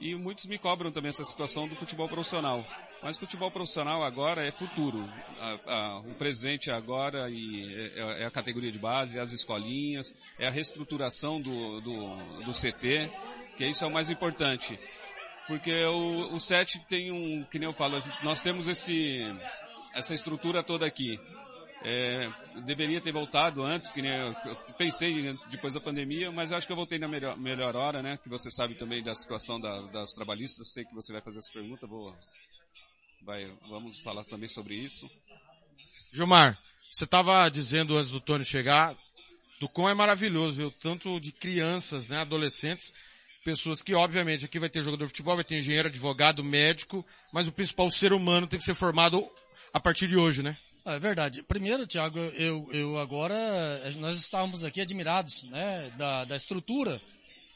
[0.00, 2.66] E muitos me cobram também essa situação do futebol profissional.
[3.02, 5.02] Mas futebol profissional agora é futuro.
[5.40, 9.32] A- a- o presente é agora e é, é a categoria de base, é as
[9.32, 13.10] escolinhas, é a reestruturação do, do, do CT,
[13.56, 14.78] que isso é o mais importante.
[15.48, 19.20] Porque o, o SET tem um, que nem eu falo, nós temos esse,
[19.92, 21.18] essa estrutura toda aqui.
[21.84, 22.30] É,
[22.64, 26.72] deveria ter voltado antes, que nem eu, eu pensei depois da pandemia, mas acho que
[26.72, 28.16] eu voltei na melhor, melhor hora, né?
[28.22, 31.52] Que você sabe também da situação da, das trabalhistas, sei que você vai fazer essa
[31.52, 32.14] pergunta, vou,
[33.24, 35.10] vai, vamos falar também sobre isso.
[36.12, 36.58] Gilmar,
[36.90, 38.96] você estava dizendo antes do Tony chegar,
[39.60, 42.92] do quão é maravilhoso o tanto de crianças, né, adolescentes,
[43.44, 47.48] pessoas que obviamente aqui vai ter jogador de futebol, vai ter engenheiro, advogado, médico, mas
[47.48, 49.28] o principal o ser humano tem que ser formado
[49.72, 50.56] a partir de hoje, né?
[50.84, 51.42] É verdade.
[51.44, 53.38] Primeiro, Tiago, eu, eu agora,
[53.98, 57.00] nós estávamos aqui admirados, né, da, da estrutura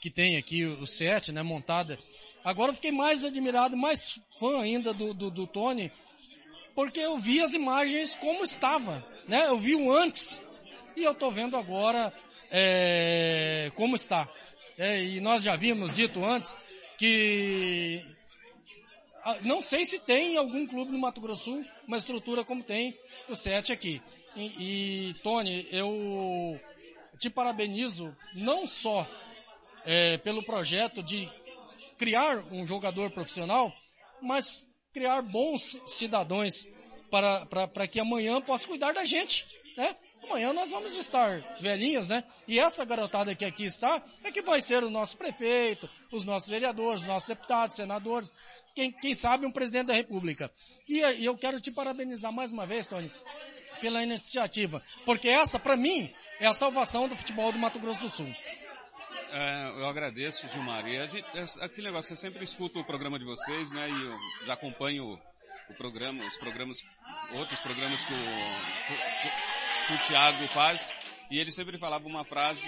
[0.00, 1.98] que tem aqui o set, né, montada.
[2.46, 5.90] Agora eu fiquei mais admirado, mais fã ainda do, do, do Tony,
[6.76, 10.44] porque eu vi as imagens como estava, né, eu vi o antes
[10.94, 12.12] e eu tô vendo agora
[12.48, 14.28] é, como está.
[14.78, 16.56] É, e nós já vimos dito antes
[16.96, 18.00] que
[19.24, 22.62] ah, não sei se tem em algum clube no Mato Grosso Sul uma estrutura como
[22.62, 22.96] tem
[23.28, 24.00] o SET aqui.
[24.36, 26.60] E, e, Tony, eu
[27.18, 29.04] te parabenizo não só
[29.84, 31.28] é, pelo projeto de
[31.98, 33.72] criar um jogador profissional,
[34.22, 36.66] mas criar bons cidadãos
[37.10, 39.96] para, para, para que amanhã possa cuidar da gente, né?
[40.22, 42.24] Amanhã nós vamos estar velhinhos, né?
[42.48, 46.48] E essa garotada que aqui está é que vai ser o nosso prefeito, os nossos
[46.48, 48.32] vereadores, os nossos deputados, senadores,
[48.74, 50.50] quem, quem sabe um presidente da república.
[50.88, 53.12] E, e eu quero te parabenizar mais uma vez, Tony,
[53.80, 58.08] pela iniciativa, porque essa, para mim, é a salvação do futebol do Mato Grosso do
[58.08, 58.34] Sul.
[59.38, 60.88] É, eu agradeço, Gilmar.
[60.88, 63.86] E a gente, é, aquele negócio, eu sempre escuto o programa de vocês, né?
[63.86, 65.20] E eu já acompanho
[65.68, 66.82] o programa, os programas,
[67.34, 70.96] outros programas que o, que, que o Thiago faz.
[71.30, 72.66] E ele sempre falava uma frase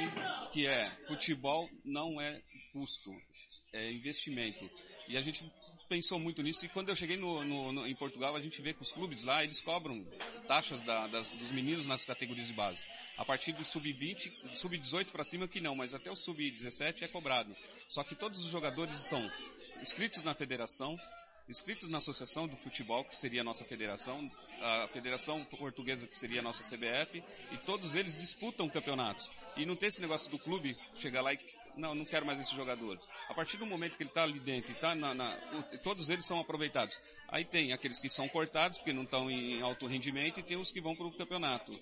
[0.53, 2.43] que é, futebol não é
[2.75, 3.13] custo,
[3.73, 4.71] é investimento.
[5.09, 5.51] E a gente
[5.89, 8.75] pensou muito nisso e quando eu cheguei no, no, no, em Portugal a gente vê
[8.75, 10.07] que os clubes lá eles cobram
[10.47, 12.85] taxas da, das, dos meninos nas categorias de base.
[13.17, 17.57] A partir do sub-20, sub-18 para cima que não, mas até o sub-17 é cobrado.
[17.89, 19.29] Só que todos os jogadores são
[19.81, 20.99] inscritos na federação,
[21.49, 26.41] inscritos na associação do futebol, que seria a nossa federação, a federação portuguesa, que seria
[26.41, 29.31] a nossa CBF, e todos eles disputam campeonatos.
[29.57, 31.39] E não tem esse negócio do clube chegar lá e
[31.77, 32.99] não, não quero mais esse jogador.
[33.29, 35.37] A partir do momento que ele está ali dentro tá na, na
[35.83, 37.01] todos eles são aproveitados.
[37.29, 40.71] Aí tem aqueles que são cortados porque não estão em alto rendimento e tem os
[40.71, 41.79] que vão para o campeonato.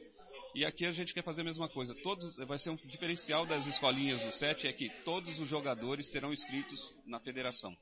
[0.54, 1.94] E aqui a gente quer fazer a mesma coisa.
[1.96, 6.32] Todos, vai ser um diferencial das escolinhas do SET é que todos os jogadores serão
[6.32, 7.76] inscritos na federação.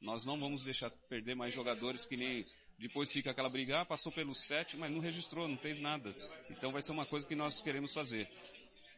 [0.00, 2.44] Nós não vamos deixar perder mais jogadores que nem
[2.78, 6.14] depois fica aquela briga, ah, passou pelo SET, mas não registrou, não fez nada.
[6.48, 8.26] Então vai ser uma coisa que nós queremos fazer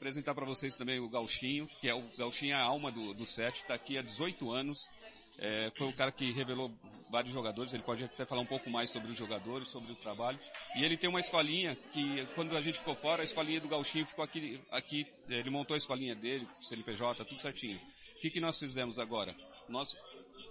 [0.02, 3.24] apresentar para vocês também o Gauchinho, que é o Gauchinho é a alma do, do
[3.24, 4.90] set, está aqui há 18 anos.
[5.38, 6.72] É, foi o cara que revelou
[7.08, 10.40] vários jogadores, ele pode até falar um pouco mais sobre os jogadores, sobre o trabalho.
[10.74, 14.04] E ele tem uma escolinha que, quando a gente ficou fora, a escolinha do Gauchinho
[14.04, 17.78] ficou aqui, aqui ele montou a escolinha dele, CNPJ, tudo certinho.
[18.16, 19.32] O que, que nós fizemos agora?
[19.68, 19.96] Nós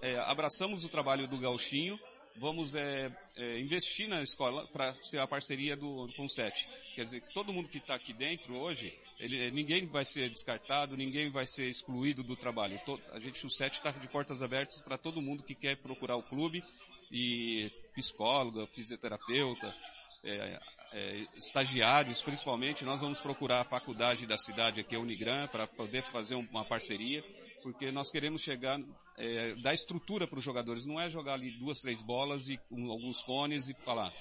[0.01, 1.99] é, abraçamos o trabalho do Gauchinho,
[2.37, 6.69] vamos é, é, investir na escola para ser a parceria do, o SET.
[6.95, 11.29] Quer dizer, todo mundo que está aqui dentro hoje ele, ninguém vai ser descartado, ninguém
[11.29, 12.81] vai ser excluído do trabalho.
[12.83, 16.15] Todo, a gente, o SET está de portas abertas para todo mundo que quer procurar
[16.15, 16.63] o clube
[17.11, 19.75] e psicóloga, fisioterapeuta,
[20.23, 20.59] é,
[20.93, 26.01] é, estagiários principalmente, nós vamos procurar a faculdade da cidade aqui, a Unigran, para poder
[26.11, 27.23] fazer uma parceria,
[27.61, 28.79] porque nós queremos chegar,
[29.17, 32.89] é, dar estrutura para os jogadores, não é jogar ali duas, três bolas e um,
[32.89, 34.11] alguns cones e falar.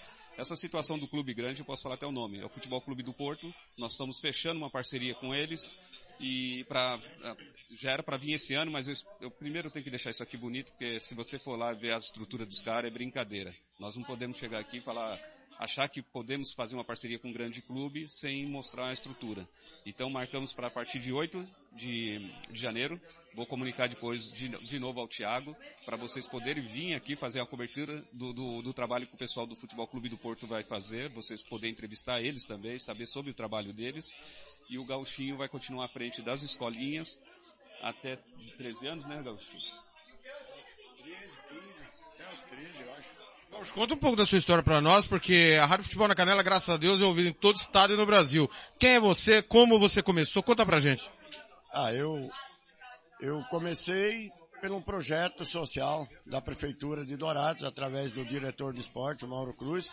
[0.41, 3.03] Essa situação do clube grande, eu posso falar até o nome, é o Futebol Clube
[3.03, 3.55] do Porto.
[3.77, 5.77] Nós estamos fechando uma parceria com eles
[6.19, 6.99] e para
[7.73, 10.39] já era para vir esse ano, mas eu, eu, primeiro tenho que deixar isso aqui
[10.39, 13.55] bonito, porque se você for lá ver a estrutura dos caras é brincadeira.
[13.79, 15.21] Nós não podemos chegar aqui e falar
[15.59, 19.47] achar que podemos fazer uma parceria com um grande clube sem mostrar a estrutura.
[19.85, 22.99] Então marcamos para a partir de 8 de, de janeiro
[23.35, 27.47] Vou comunicar depois de, de novo ao Tiago, para vocês poderem vir aqui fazer a
[27.47, 31.09] cobertura do, do, do, trabalho que o pessoal do Futebol Clube do Porto vai fazer,
[31.11, 34.13] vocês poderem entrevistar eles também, saber sobre o trabalho deles.
[34.69, 37.21] E o Gauchinho vai continuar à frente das escolinhas
[37.81, 38.19] até
[38.59, 39.61] 13 anos, né, Gauchinho?
[41.03, 41.31] 13, 15,
[42.15, 43.11] até os 13, eu acho.
[43.51, 46.43] Gaucho, conta um pouco da sua história para nós, porque a Rádio Futebol na Canela,
[46.43, 48.51] graças a Deus, é ouvida em todo estado e no Brasil.
[48.79, 49.41] Quem é você?
[49.41, 50.43] Como você começou?
[50.43, 51.09] Conta pra gente.
[51.73, 52.29] Ah, eu
[53.21, 59.55] eu comecei pelo projeto social da Prefeitura de Dourados, através do diretor de esporte, Mauro
[59.55, 59.91] Cruz,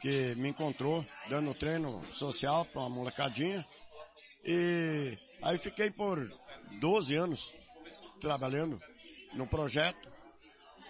[0.00, 3.64] que me encontrou dando treino social para uma molecadinha.
[4.44, 6.30] E aí fiquei por
[6.80, 7.54] 12 anos
[8.20, 8.80] trabalhando
[9.34, 10.10] no projeto.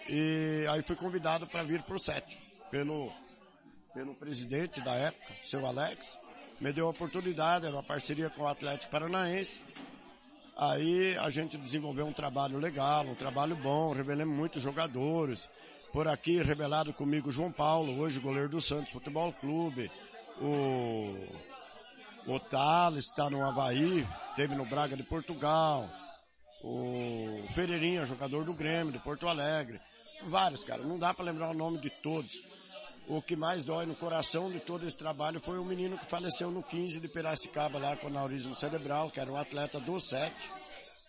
[0.09, 2.37] E aí fui convidado para vir para o SET,
[2.69, 3.11] pelo,
[3.93, 6.17] pelo presidente da época, seu Alex.
[6.59, 9.61] Me deu a oportunidade, era uma parceria com o Atlético Paranaense
[10.55, 15.49] Aí a gente desenvolveu um trabalho legal, um trabalho bom, revelamos muitos jogadores.
[15.91, 19.91] Por aqui, revelado comigo João Paulo, hoje goleiro do Santos Futebol Clube.
[20.39, 21.15] O,
[22.27, 25.89] o Thales está no Havaí, teve no Braga de Portugal.
[26.63, 29.81] O Ferreirinha, jogador do Grêmio, de Porto Alegre.
[30.27, 30.83] Vários, cara.
[30.83, 32.43] Não dá para lembrar o nome de todos.
[33.07, 36.49] O que mais dói no coração de todo esse trabalho foi o menino que faleceu
[36.49, 40.33] no 15 de Piracicaba lá com aneurisma cerebral, que era um atleta do 7,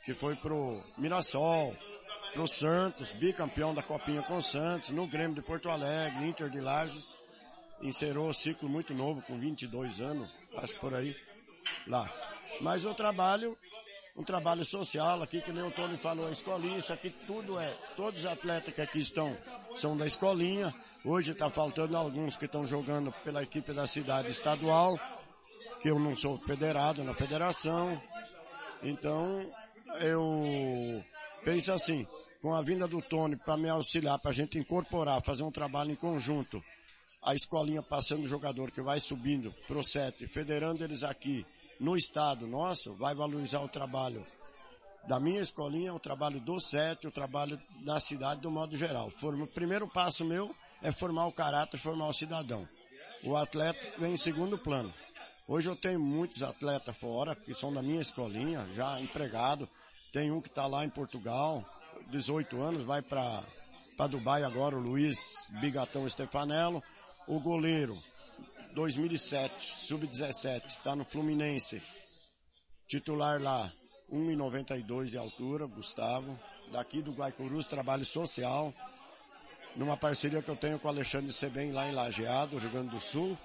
[0.05, 1.77] que foi pro Mirassol,
[2.33, 6.61] pro Santos, bicampeão da Copinha com o Santos, no Grêmio de Porto Alegre, Inter de
[6.61, 7.17] Lages,
[7.81, 11.17] encerrou o ciclo muito novo, com 22 anos, acho por aí,
[11.87, 12.13] lá.
[12.61, 13.57] Mas o trabalho,
[14.17, 17.73] um trabalho social aqui, que nem o Tony falou, a escolinha, isso aqui tudo é,
[17.97, 19.37] todos os atletas que aqui estão
[19.77, 20.75] são da escolinha,
[21.07, 24.99] Hoje está faltando alguns que estão jogando pela equipe da cidade estadual,
[25.83, 28.01] que eu não sou federado na federação.
[28.83, 29.47] Então,
[30.00, 31.05] eu
[31.44, 32.07] penso assim,
[32.40, 35.90] com a vinda do Tony para me auxiliar, para a gente incorporar, fazer um trabalho
[35.90, 36.65] em conjunto,
[37.23, 41.44] a escolinha passando o jogador que vai subindo pro sete, federando eles aqui
[41.79, 44.27] no estado nosso, vai valorizar o trabalho
[45.07, 49.11] da minha escolinha, o trabalho do sete, o trabalho da cidade do modo geral.
[49.11, 52.68] Foi o primeiro passo meu é formar o caráter, formar o cidadão.
[53.22, 54.92] o atleta vem em segundo plano.
[55.46, 59.68] Hoje eu tenho muitos atletas fora, que são da minha escolinha, já empregado.
[60.12, 61.64] Tem um que está lá em Portugal,
[62.10, 63.44] 18 anos, vai para
[64.08, 65.18] Dubai agora, o Luiz
[65.60, 66.83] Bigatão Stefanello.
[67.27, 67.98] O goleiro,
[68.75, 71.83] 2007, sub-17, está no Fluminense.
[72.87, 73.72] Titular lá,
[74.10, 76.38] 1,92 de altura, Gustavo.
[76.72, 78.72] Daqui do Guaicurus, trabalho social.
[79.77, 83.00] Numa parceria que eu tenho com o Alexandre Sebem lá em Lajeado, Rio Grande do
[83.00, 83.37] Sul.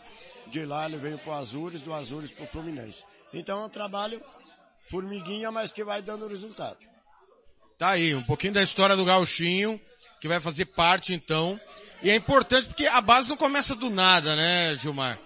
[0.48, 3.04] De lá ele veio para o Azures, do Azures para o Fluminense.
[3.34, 4.22] Então é um trabalho
[4.90, 6.78] formiguinha, mas que vai dando resultado.
[7.78, 9.80] Tá aí, um pouquinho da história do gauchinho,
[10.20, 11.60] que vai fazer parte então.
[12.04, 15.20] E é importante porque a base não começa do nada, né, Gilmar?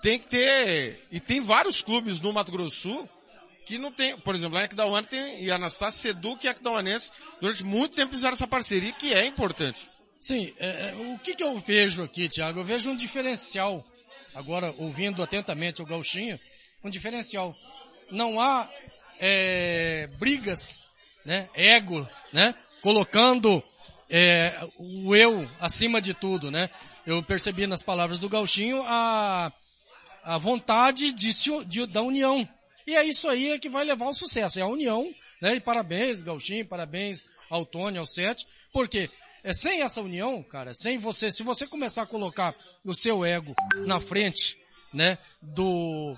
[0.00, 3.08] Tem que ter, e tem vários clubes no Mato Grosso Sul
[3.68, 7.12] que não tem, por exemplo, a Ecdauana tem, e a Anastácio Seduc e a Ecdauanense,
[7.38, 9.90] durante muito tempo fizeram essa parceria, que é importante.
[10.20, 12.60] Sim, é, é, o que, que eu vejo aqui, Tiago?
[12.60, 13.84] Eu vejo um diferencial,
[14.34, 16.40] agora ouvindo atentamente o Gauchinho,
[16.82, 17.54] um diferencial.
[18.10, 18.68] Não há
[19.20, 20.82] é, brigas,
[21.24, 22.52] né, ego, né,
[22.82, 23.62] colocando
[24.10, 26.68] é, o eu acima de tudo, né.
[27.06, 29.52] Eu percebi nas palavras do Gauchinho a,
[30.24, 31.32] a vontade de,
[31.64, 32.46] de, da união,
[32.84, 35.54] e é isso aí que vai levar ao sucesso, é a união, né?
[35.54, 39.10] E parabéns, Gauchinho, parabéns ao Tony, ao Sete, porque
[39.48, 43.54] é sem essa união, cara, sem você, se você começar a colocar o seu ego
[43.86, 44.58] na frente,
[44.92, 46.14] né, do,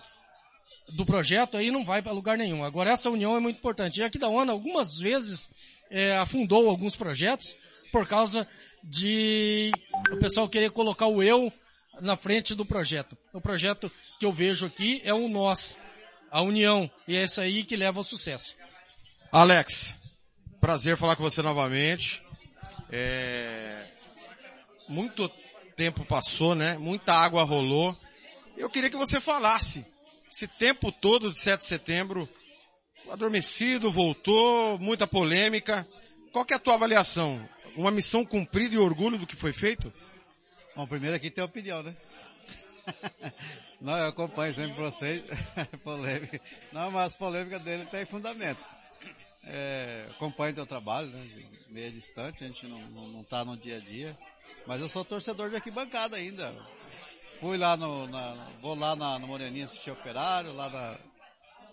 [0.97, 2.64] do projeto, aí não vai para lugar nenhum.
[2.64, 4.01] Agora essa união é muito importante.
[4.01, 5.49] E aqui da ONU, algumas vezes,
[5.89, 7.57] é, afundou alguns projetos
[7.93, 8.49] por causa
[8.83, 9.70] de
[10.11, 11.53] o pessoal querer colocar o eu
[12.01, 13.16] na frente do projeto.
[13.33, 15.78] O projeto que eu vejo aqui é o nós
[16.33, 16.91] a união.
[17.07, 18.57] E é isso aí que leva ao sucesso.
[19.31, 19.95] Alex,
[20.61, 22.20] prazer falar com você novamente.
[22.91, 23.86] É...
[24.88, 25.28] Muito
[25.76, 26.76] tempo passou, né?
[26.78, 27.97] Muita água rolou.
[28.57, 29.86] Eu queria que você falasse.
[30.30, 32.28] Esse tempo todo de 7 de setembro,
[33.11, 35.86] adormecido, voltou, muita polêmica.
[36.32, 37.49] Qual que é a tua avaliação?
[37.76, 39.93] Uma missão cumprida e orgulho do que foi feito?
[40.76, 41.97] Bom, primeiro aqui tem opinião, né?
[43.80, 45.22] Não, eu acompanho sempre vocês.
[45.82, 46.41] polêmica.
[46.72, 48.61] Não, mas polêmica dele tem fundamento.
[49.45, 51.49] É, acompanho teu trabalho, né?
[51.68, 54.18] Meio distante, a gente não, não, não tá no dia a dia.
[54.66, 56.55] Mas eu sou torcedor de arquibancada ainda.
[57.41, 60.99] Fui lá no, na, vou lá na, no Moreninha assistir operário, lá na,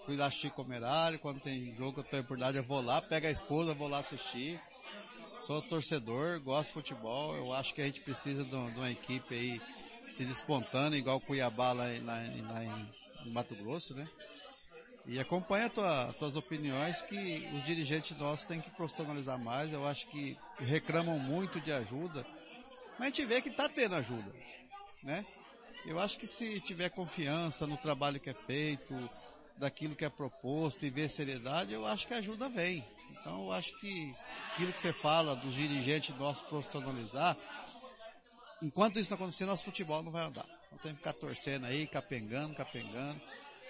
[0.05, 3.31] fui lá assistir comerário, quando tem jogo eu tenho oportunidade eu vou lá, pego a
[3.31, 4.59] esposa, vou lá assistir.
[5.41, 9.35] Sou torcedor, gosto de futebol, eu acho que a gente precisa de, de uma equipe
[9.35, 9.61] aí
[10.11, 12.19] se despontando, igual Cuiabá lá, lá,
[12.53, 14.07] lá em, Mato Grosso, né?
[15.07, 19.71] E acompanha tua, tuas opiniões que os dirigentes nossos têm que profissionalizar mais.
[19.71, 22.25] Eu acho que reclamam muito de ajuda,
[22.99, 24.29] mas a gente vê que está tendo ajuda,
[25.01, 25.25] né?
[25.85, 29.09] Eu acho que se tiver confiança no trabalho que é feito,
[29.55, 32.83] daquilo que é proposto e ver seriedade, eu acho que a ajuda vem.
[33.11, 34.13] Então eu acho que
[34.51, 37.37] aquilo que você fala dos dirigentes nossos profissionalizar,
[38.61, 40.45] enquanto isso não acontecer, nosso futebol não vai andar.
[40.67, 43.21] Então tem que ficar torcendo aí, capengando, capengando.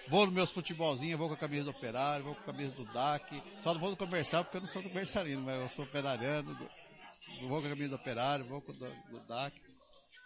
[0.08, 2.84] Vou nos meus futebolzinhos, vou com a camisa do operário, vou com a camisa do
[2.86, 3.42] DAC.
[3.62, 6.56] Só não vou no comercial porque eu não sou do comercialino, mas eu sou operariano.
[7.42, 9.54] Vou com a camisa do operário, vou com do, do DAC.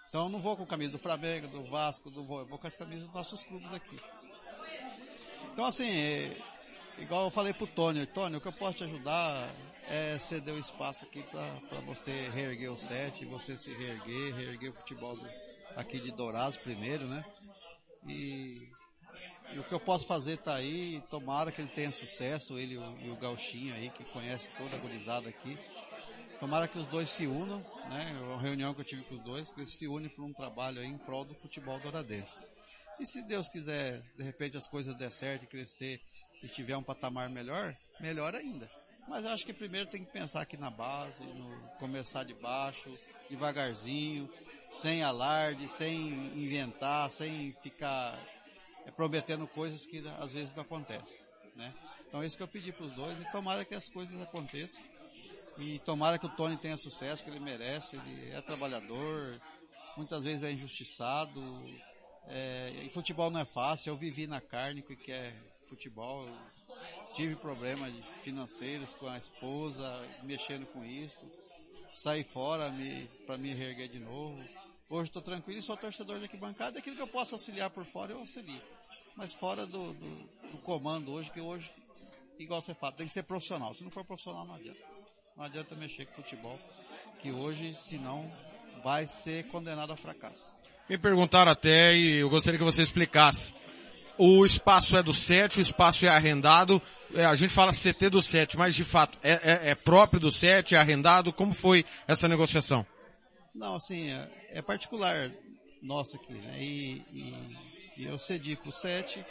[0.09, 2.59] Então eu não vou com a camisa do Flamengo, do Vasco, do vou, eu vou
[2.59, 3.99] com as camisas dos nossos clubes aqui.
[5.53, 6.37] Então assim, é,
[6.99, 9.53] igual eu falei pro Tony, Tony, o que eu posso te ajudar
[9.89, 14.75] é, ceder o espaço aqui para você reerguer o set, você se reerguer, reerguer o
[14.75, 15.29] futebol do,
[15.77, 17.25] aqui de Dourados primeiro, né?
[18.07, 18.69] E,
[19.55, 23.11] e, o que eu posso fazer tá aí, tomara que ele tenha sucesso, ele e
[23.11, 25.59] o Gauchinho aí, que conhece toda a gurizada aqui.
[26.41, 28.19] Tomara que os dois se unam, né?
[28.21, 30.81] Uma reunião que eu tive com os dois, que eles se unem para um trabalho
[30.81, 32.41] aí em prol do futebol douradense.
[32.99, 36.01] E se Deus quiser, de repente as coisas der certo e crescer
[36.43, 38.71] e tiver um patamar melhor, melhor ainda.
[39.09, 42.91] Mas eu acho que primeiro tem que pensar aqui na base, no começar de baixo,
[43.29, 44.29] devagarzinho,
[44.73, 48.19] sem alarde, sem inventar, sem ficar
[48.91, 51.21] prometendo coisas que às vezes não acontecem,
[51.55, 51.73] né?
[52.07, 54.83] Então é isso que eu pedi para os dois e tomara que as coisas aconteçam.
[55.59, 59.41] E tomara que o Tony tenha sucesso, que ele merece, ele é trabalhador,
[59.97, 61.41] muitas vezes é injustiçado.
[62.27, 65.35] É, e futebol não é fácil, eu vivi na carne que é
[65.67, 66.29] futebol,
[67.15, 71.27] tive problemas financeiros com a esposa, mexendo com isso.
[71.95, 72.73] Saí fora
[73.27, 74.43] para me reerguer de novo.
[74.93, 76.79] Hoje estou tranquilo e sou torcedor de arquibancada.
[76.79, 78.61] Aquilo que eu posso auxiliar por fora, eu auxilio.
[79.17, 80.07] Mas fora do, do,
[80.51, 81.73] do comando hoje, que hoje,
[82.39, 83.73] igual você fala, tem que ser profissional.
[83.73, 84.81] Se não for profissional, não adianta.
[85.35, 86.59] Não adianta mexer com futebol,
[87.23, 88.31] que hoje, senão,
[88.85, 90.53] vai ser condenado a fracasso.
[90.87, 93.55] Me perguntaram até e eu gostaria que você explicasse.
[94.19, 96.83] O espaço é do SET, o espaço é arrendado.
[97.15, 100.31] É, a gente fala CT do SET, mas de fato é, é- é próprio do
[100.31, 101.33] SET, é arrendado.
[101.33, 102.85] Como foi essa negociação?
[103.55, 104.11] Não, assim,
[104.53, 105.31] é, particular
[105.81, 106.57] nosso aqui, né?
[106.63, 109.25] E, e- e eu cedi pro 7.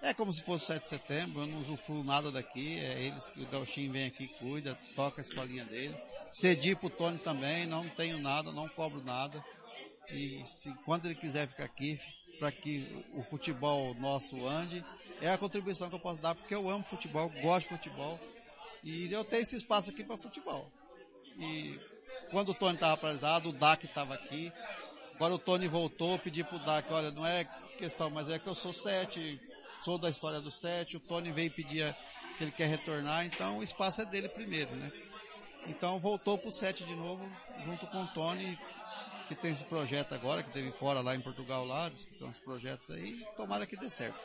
[0.00, 3.42] É como se fosse 7 de setembro, eu não usufruo nada daqui, é eles que
[3.42, 5.96] o Gauchinho vem aqui, cuida, toca a escolinha dele.
[6.32, 9.44] Cedi pro Tony também, não tenho nada, não cobro nada.
[10.10, 11.98] E se, quando ele quiser ficar aqui,
[12.38, 14.84] para que o futebol nosso ande,
[15.20, 18.20] é a contribuição que eu posso dar, porque eu amo futebol, gosto de futebol.
[18.84, 20.70] E eu tenho esse espaço aqui para futebol.
[21.36, 21.78] E
[22.30, 24.52] quando o Tony estava paralisado, o DAC estava aqui.
[25.14, 27.44] Agora o Tony voltou, pedi pro DAC, olha, não é
[27.76, 29.40] questão, mas é que eu sou sete,
[29.82, 31.94] sou da história do sete, o Tony veio pedir
[32.36, 34.92] que ele quer retornar, então o espaço é dele primeiro, né?
[35.66, 37.28] Então voltou pro sete de novo,
[37.64, 38.58] junto com o Tony,
[39.28, 42.26] que tem esse projeto agora, que teve fora lá em Portugal lá, diz que tem
[42.26, 44.18] uns projetos aí, tomara que dê certo.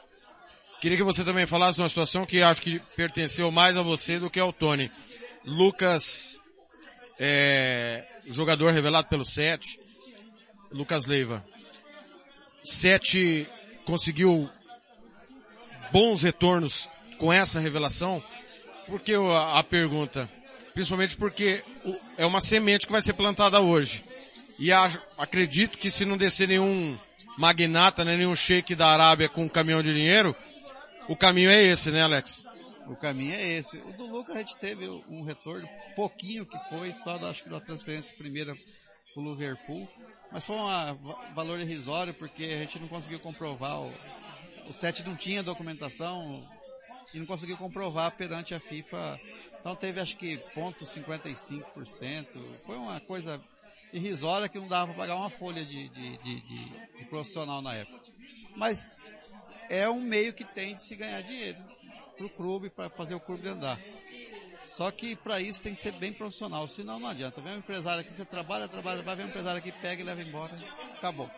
[0.80, 4.20] Queria que você também falasse de uma situação que acho que pertenceu mais a você
[4.20, 4.92] do que ao Tony.
[5.46, 6.40] Lucas,
[7.20, 9.80] é, jogador revelado pelo Sete,
[10.72, 11.44] Lucas Leiva.
[12.64, 13.48] Sete
[13.86, 14.50] conseguiu
[15.92, 18.24] bons retornos com essa revelação.
[18.88, 20.30] Por que eu- a, a pergunta?
[20.74, 21.64] Principalmente porque
[22.18, 24.04] é uma semente que vai ser plantada hoje.
[24.58, 26.98] E a- acredito que se não descer nenhum
[27.38, 30.36] magnata, né, nenhum shake da Arábia com um caminhão de dinheiro,
[31.08, 32.44] o caminho é esse, né, Alex?
[32.88, 33.78] O caminho é esse.
[33.78, 37.50] O do Lucas a gente teve um retorno, pouquinho que foi, só da, acho que
[37.50, 38.56] da transferência primeira
[39.14, 39.88] pro Liverpool.
[40.32, 40.94] Mas foi um va-
[41.34, 43.80] valor irrisório porque a gente não conseguiu comprovar.
[43.82, 43.94] O,
[44.70, 46.42] o SET não tinha documentação
[47.14, 49.20] e não conseguiu comprovar perante a FIFA.
[49.60, 52.54] Então teve acho que ponto 55%.
[52.66, 53.42] Foi uma coisa
[53.94, 58.02] irrisória que não dava para pagar uma folha de, de, de- de profissional na época.
[58.56, 58.90] Mas
[59.70, 61.60] é um meio que tem de se ganhar dinheiro
[62.30, 63.80] pro clube, para fazer o clube andar.
[64.64, 67.42] Só que para isso tem que ser bem profissional, senão não adianta.
[67.42, 70.22] Vem um empresário aqui, você trabalha, trabalha, vai ver um empresário aqui, pega e leva
[70.22, 70.54] embora.
[70.96, 71.30] Acabou.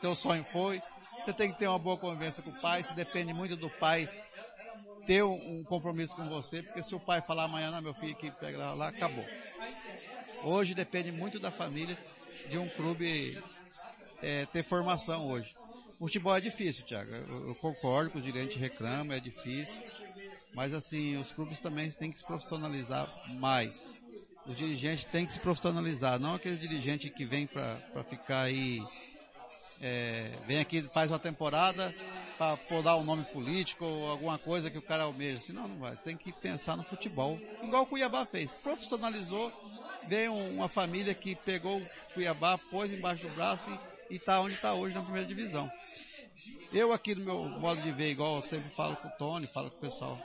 [0.00, 0.80] Teu sonho foi.
[1.24, 4.08] Você tem que ter uma boa convivência com o pai, se depende muito do pai
[5.06, 8.30] ter um, compromisso com você, porque se o pai falar amanhã, não, meu filho aqui,
[8.32, 9.24] pega lá, lá, acabou.
[10.42, 11.96] Hoje depende muito da família
[12.50, 13.42] de um clube
[14.20, 15.54] é, ter formação hoje.
[15.98, 17.10] O futebol é difícil, Thiago.
[17.10, 19.82] Eu, eu concordo com o dirigente reclama, é difícil.
[20.56, 23.94] Mas assim, os clubes também têm que se profissionalizar mais.
[24.46, 28.82] Os dirigentes têm que se profissionalizar, não aquele dirigente que vem para ficar aí,
[29.82, 31.94] é, vem aqui, faz uma temporada
[32.38, 35.40] para podar um nome político ou alguma coisa que o cara almeja.
[35.40, 35.94] Senão não vai.
[35.96, 37.38] Tem que pensar no futebol.
[37.62, 38.50] Igual o Cuiabá fez.
[38.62, 39.52] Profissionalizou,
[40.08, 43.68] veio um- uma família que pegou o Cuiabá, pôs embaixo do braço
[44.08, 45.70] e está onde está hoje na primeira divisão.
[46.72, 49.70] Eu aqui no meu modo de ver, igual eu sempre falo com o Tony, falo
[49.70, 50.18] com o pessoal.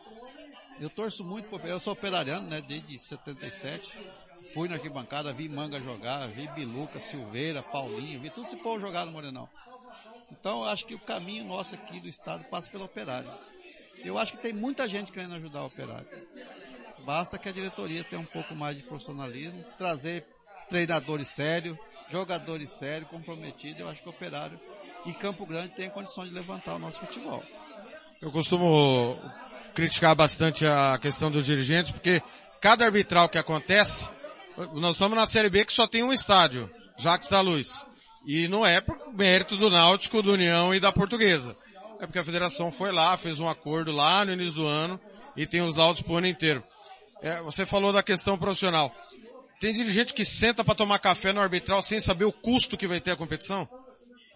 [0.82, 3.98] Eu torço muito, pro- eu sou operariano, né, desde 77.
[4.54, 9.06] Fui na arquibancada, vi Manga jogar, vi Biluca, Silveira, Paulinho, vi tudo esse povo jogar
[9.06, 9.48] no Morenão.
[10.32, 13.32] Então eu acho que o caminho nosso aqui do estado passa pelo operário.
[14.04, 16.08] Eu acho que tem muita gente querendo ajudar o operário.
[17.06, 20.26] Basta que a diretoria tenha um pouco mais de profissionalismo, trazer
[20.68, 21.78] treinadores sérios,
[22.10, 23.80] jogadores sérios, comprometidos.
[23.80, 24.60] Eu acho que o operário
[25.06, 27.44] em Campo Grande tem condições de levantar o nosso futebol.
[28.20, 29.18] Eu costumo
[29.74, 32.22] criticar bastante a questão dos dirigentes, porque
[32.60, 34.10] cada arbitral que acontece,
[34.74, 37.86] nós estamos na Série B que só tem um estádio, Jacques da Luz.
[38.26, 41.56] E não é por mérito do Náutico, do União e da Portuguesa.
[42.00, 45.00] É porque a federação foi lá, fez um acordo lá no início do ano
[45.36, 46.64] e tem os laudos pro ano inteiro.
[47.22, 48.94] É, você falou da questão profissional.
[49.60, 53.00] Tem dirigente que senta para tomar café no arbitral sem saber o custo que vai
[53.00, 53.70] ter a competição?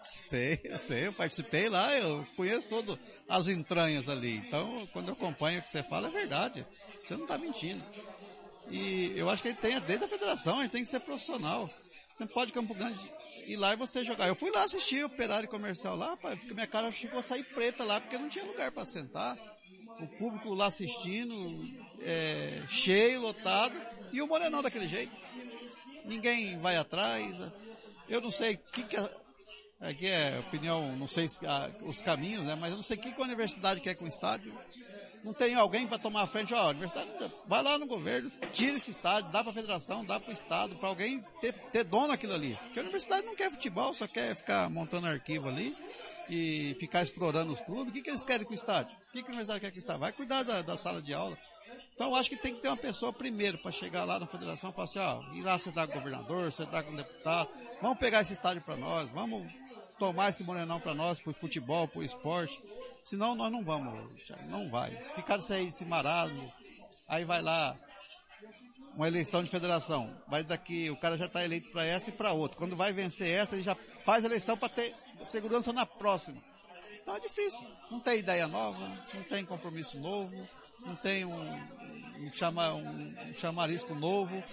[0.06, 2.98] Sei, eu sei, eu participei lá, eu conheço todo
[3.28, 4.38] as entranhas ali.
[4.38, 6.66] Então, quando eu acompanho o que você fala, é verdade.
[7.04, 7.84] Você não está mentindo.
[8.70, 11.70] E eu acho que ele tem desde a federação, a gente tem que ser profissional.
[12.14, 13.00] Você não pode Campo Grande
[13.46, 14.28] ir lá e você jogar.
[14.28, 17.84] Eu fui lá assistir o operário comercial lá, fica- minha cara chegou a sair preta
[17.84, 19.38] lá, porque não tinha lugar para sentar.
[20.00, 21.36] O público lá assistindo,
[22.02, 23.80] é, cheio, lotado,
[24.12, 25.14] e o Morenão daquele jeito.
[26.04, 27.36] Ninguém vai atrás.
[28.10, 29.10] Eu não sei o que, que a,
[29.80, 32.56] aqui é opinião, não sei se, ah, os caminhos, né?
[32.56, 34.58] Mas eu não sei o que, que a universidade quer com o estádio.
[35.24, 37.10] Não tem alguém para tomar a frente, ó, a universidade
[37.48, 40.76] vai lá no governo, tira esse estádio, dá para a federação, dá para o estado,
[40.76, 42.56] para alguém ter, ter dono aquilo ali.
[42.66, 45.76] Porque a universidade não quer futebol, só quer ficar montando arquivo ali
[46.30, 47.90] e ficar explorando os clubes.
[47.90, 48.96] O que, que eles querem com o estádio?
[49.10, 50.02] O que, que a universidade quer com o estádio?
[50.02, 51.36] Vai cuidar da, da sala de aula.
[51.96, 54.70] Então eu acho que tem que ter uma pessoa primeiro para chegar lá na federação
[54.70, 57.50] e falar assim, ó, ir lá sentar com o governador, sentar com o deputado,
[57.82, 59.50] vamos pegar esse estádio para nós, vamos
[60.00, 62.62] tomar esse Morenão para nós, pro futebol, pro esporte.
[63.04, 65.00] Senão nós não vamos, Thiago, não vai.
[65.02, 66.52] Se ficar esse marasmo,
[67.08, 67.78] aí vai lá,
[68.96, 70.16] uma eleição de federação.
[70.28, 72.58] Vai daqui, o cara já está eleito para essa e para outra.
[72.58, 74.96] Quando vai vencer essa, ele já faz eleição para ter
[75.30, 76.42] segurança na próxima.
[77.02, 77.68] Então é difícil.
[77.92, 80.36] Não tem ideia nova, não tem compromisso novo,
[80.80, 81.54] não tem um,
[82.20, 84.44] um, chama, um, um chamarisco novo.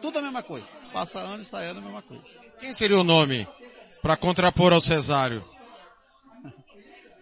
[0.00, 0.66] Tudo a mesma coisa.
[0.92, 2.24] Passa ano e sai ano a mesma coisa.
[2.60, 3.46] Quem seria o nome
[4.02, 5.44] para contrapor ao Cesário?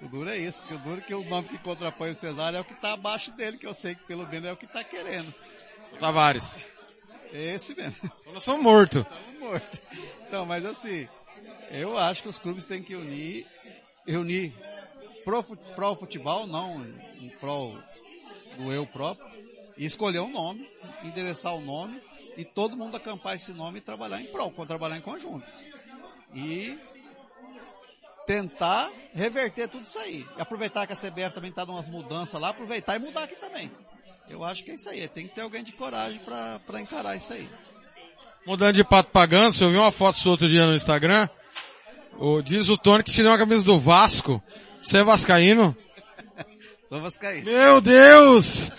[0.00, 2.58] O duro é isso, que o duro é que o nome que contrapõe o Cesário
[2.58, 4.66] é o que está abaixo dele, que eu sei que pelo menos é o que
[4.66, 5.34] está querendo.
[5.92, 6.58] O Tavares.
[7.32, 7.96] É esse mesmo.
[8.20, 9.02] Então nós somos mortos.
[9.02, 9.80] Estamos mortos.
[10.26, 11.08] Então, mas assim,
[11.70, 13.46] eu acho que os clubes têm que unir,
[14.06, 14.52] unir
[15.24, 16.84] pro, pro futebol, não
[17.20, 17.76] em pro
[18.56, 19.26] do eu próprio,
[19.76, 20.68] e escolher um nome,
[21.02, 22.00] endereçar o nome,
[22.36, 25.46] e todo mundo acampar esse nome e trabalhar em prol, trabalhar em conjunto.
[26.34, 26.78] E
[28.26, 30.26] tentar reverter tudo isso aí.
[30.36, 33.36] E aproveitar que a CBF também está dando umas mudanças lá, aproveitar e mudar aqui
[33.36, 33.70] também.
[34.28, 35.06] Eu acho que é isso aí.
[35.08, 37.48] Tem que ter alguém de coragem para encarar isso aí.
[38.44, 41.28] Mudando de pato pra ganso, eu vi uma foto sua outro dia no Instagram.
[42.18, 44.42] O, diz o Tony que tirou uma camisa do Vasco.
[44.82, 45.76] Você é vascaíno?
[46.88, 47.44] Sou vascaíno.
[47.44, 48.70] Meu Deus!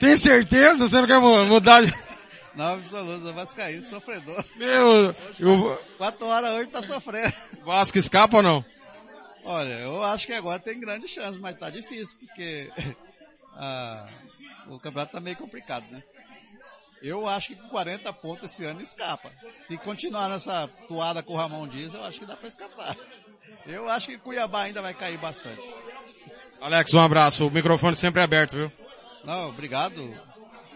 [0.00, 0.88] Tem certeza?
[0.88, 1.92] Você não quer mudar de...
[2.54, 4.44] Não, absoluto, vascaíno, sofredor.
[4.56, 5.82] Meu, eu...
[5.98, 7.34] Quatro horas hoje tá sofrendo.
[7.64, 8.64] Vasco escapa ou não?
[9.44, 12.70] Olha, eu acho que agora tem grande chance, mas tá difícil, porque
[13.56, 14.06] ah,
[14.68, 16.02] o campeonato tá meio complicado, né?
[17.02, 19.30] Eu acho que com 40 pontos esse ano escapa.
[19.52, 22.96] Se continuar nessa toada com o Ramon Dias, eu acho que dá para escapar.
[23.66, 25.62] Eu acho que Cuiabá ainda vai cair bastante.
[26.62, 27.46] Alex, um abraço.
[27.46, 28.72] O microfone sempre é aberto, viu?
[29.22, 30.18] Não, obrigado.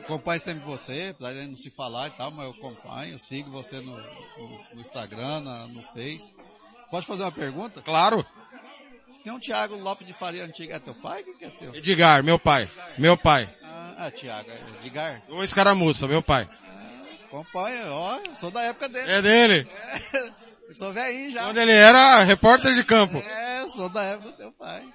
[0.08, 3.78] Acompanho sempre você, apesar de não se falar e tal, mas eu acompanho, sigo você
[3.78, 6.34] no, no, no Instagram, na, no Face.
[6.90, 7.82] Pode fazer uma pergunta?
[7.82, 8.24] Claro.
[9.22, 10.76] Tem um Tiago Lopes de Faria Antiga.
[10.76, 11.22] É teu pai?
[11.22, 11.74] Quem que é teu?
[11.74, 12.66] Edgar, meu pai.
[12.96, 13.50] Meu pai.
[13.62, 14.50] Ah, ah Tiago.
[14.50, 15.20] É Edgar?
[15.28, 16.48] O escaramuça, meu pai.
[16.50, 18.18] Ah, acompanha, ó.
[18.40, 19.10] Sou da época dele.
[19.10, 19.68] É dele?
[20.70, 21.44] É, sou velhinho já.
[21.44, 23.18] Quando ele era repórter de campo.
[23.18, 24.86] É, sou da época do teu pai.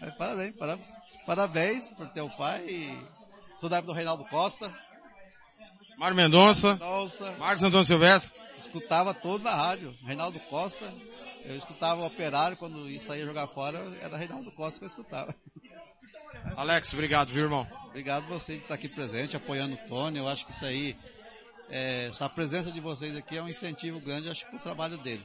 [0.00, 0.88] Mas parabéns, parabéns,
[1.26, 3.15] parabéns por teu pai e
[3.58, 4.72] sou da época do Reinaldo Costa.
[5.98, 6.72] Mário Mendonça.
[6.72, 7.32] Mendonça.
[7.38, 8.38] Marcos Antônio Silvestre.
[8.58, 9.96] Escutava todo na rádio.
[10.04, 10.92] Reinaldo Costa.
[11.44, 15.34] Eu escutava o operário quando ia sair jogar fora, era Reinaldo Costa que eu escutava.
[16.56, 17.66] Alex, obrigado, viu, irmão?
[17.86, 20.18] Obrigado você que está aqui presente, apoiando o Tony.
[20.18, 20.96] Eu acho que isso aí,
[21.70, 25.24] é, essa presença de vocês aqui é um incentivo grande, acho, para o trabalho dele.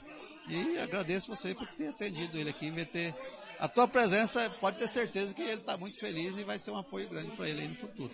[0.51, 3.15] E agradeço você por ter atendido ele aqui, e ter
[3.57, 6.77] a tua presença, pode ter certeza que ele está muito feliz e vai ser um
[6.77, 8.11] apoio grande para ele aí no futuro.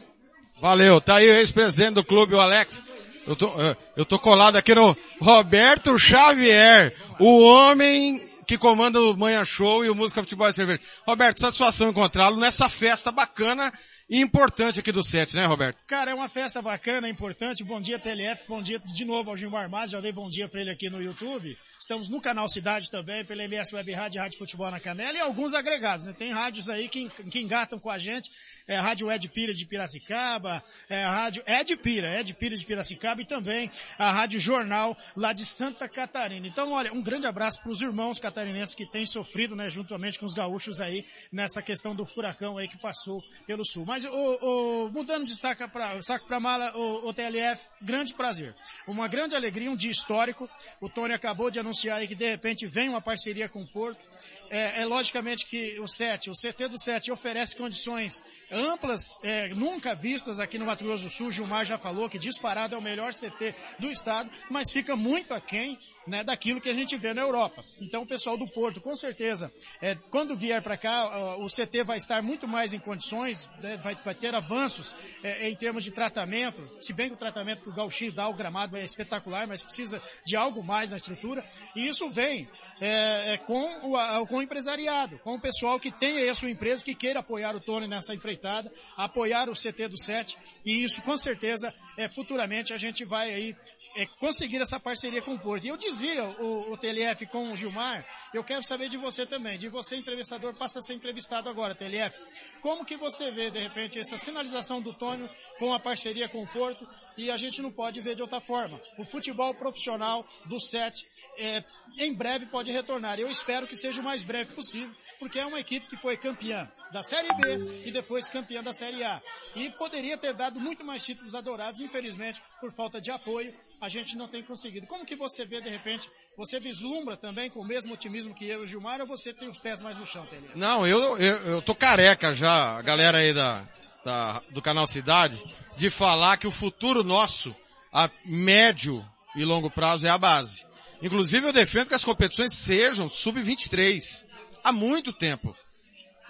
[0.62, 2.84] Valeu, tá aí o ex-presidente do clube, o Alex.
[3.26, 3.52] Eu tô,
[3.96, 9.90] eu tô colado aqui no Roberto Xavier, o homem que comanda o Manhã Show e
[9.90, 10.80] o Música Futebol e Cerveja.
[11.06, 13.74] Roberto, satisfação encontrá-lo nessa festa bacana
[14.10, 15.84] importante aqui do set, né, Roberto?
[15.86, 17.64] Cara, é uma festa bacana, importante.
[17.64, 18.46] Bom dia, TLF.
[18.48, 19.92] Bom dia de novo ao Gilmar Matos.
[19.92, 21.58] Já dei bom dia para ele aqui no YouTube.
[21.80, 25.54] Estamos no canal Cidade também, pela MS Web Rádio, Rádio Futebol na Canela e alguns
[25.54, 26.14] agregados, né?
[26.14, 28.32] Tem rádios aí que, que engatam com a gente.
[28.68, 33.26] É Rádio Ed Pira de Piracicaba, é Rádio Ed Pira, Ed Pira de Piracicaba e
[33.26, 36.48] também a Rádio Jornal lá de Santa Catarina.
[36.48, 40.26] Então, olha, um grande abraço para os irmãos catarinenses que têm sofrido, né, juntamente com
[40.26, 43.86] os gaúchos aí, nessa questão do furacão aí que passou pelo sul.
[43.86, 48.14] Mas mas o, o, mudando de saco para saco para mala, o, o, TLF, grande
[48.14, 48.54] prazer.
[48.88, 50.48] Uma grande alegria, um dia histórico.
[50.80, 54.08] O Tony acabou de anunciar aí que de repente vem uma parceria com o Porto.
[54.50, 59.94] É, é logicamente que o SET, o CT do SET oferece condições amplas, é, nunca
[59.94, 61.32] vistas aqui no Mato Grosso do Sul.
[61.32, 65.78] Gilmar já falou que disparado é o melhor CT do estado, mas fica muito aquém
[66.08, 67.64] né, daquilo que a gente vê na Europa.
[67.80, 71.98] Então o pessoal do Porto, com certeza, é, quando vier para cá, o CT vai
[71.98, 76.68] estar muito mais em condições, né, vai, vai, ter avanços é, em termos de tratamento,
[76.80, 80.02] se bem que o tratamento que o Gauchinho dá ao gramado é espetacular, mas precisa
[80.26, 81.46] de algo mais na estrutura,
[81.76, 83.98] e isso vem é, é com, o,
[84.38, 87.56] com o empresariado, com o pessoal que tem aí a sua empresa, que queira apoiar
[87.56, 92.72] o Tony nessa empreitada, apoiar o CT do SET, e isso com certeza, é, futuramente
[92.72, 93.56] a gente vai aí
[93.96, 95.66] é, conseguir essa parceria com o Porto.
[95.66, 99.58] E eu dizia, o, o TLF com o Gilmar, eu quero saber de você também,
[99.58, 102.16] de você entrevistador, passa a ser entrevistado agora, TLF.
[102.62, 105.28] Como que você vê, de repente, essa sinalização do Tônio
[105.58, 108.80] com a parceria com o Porto, e a gente não pode ver de outra forma.
[109.00, 111.08] O futebol profissional do SET
[111.40, 111.64] é,
[111.98, 113.20] em breve pode retornar.
[113.20, 116.70] Eu espero que seja o mais breve possível, porque é uma equipe que foi campeã
[116.92, 119.22] da Série B e depois campeã da Série A.
[119.56, 124.16] E poderia ter dado muito mais títulos adorados, infelizmente, por falta de apoio, a gente
[124.16, 124.88] não tem conseguido.
[124.88, 128.62] Como que você vê, de repente, você vislumbra também com o mesmo otimismo que eu
[128.62, 130.50] e o Gilmar, ou você tem os pés mais no chão, Tele?
[130.56, 133.68] Não, eu, eu, eu tô careca já, a galera aí da,
[134.04, 135.44] da, do canal Cidade,
[135.76, 137.56] de falar que o futuro nosso,
[137.92, 140.67] a médio e longo prazo, é a base.
[141.02, 144.26] Inclusive eu defendo que as competições sejam sub-23.
[144.64, 145.56] Há muito tempo.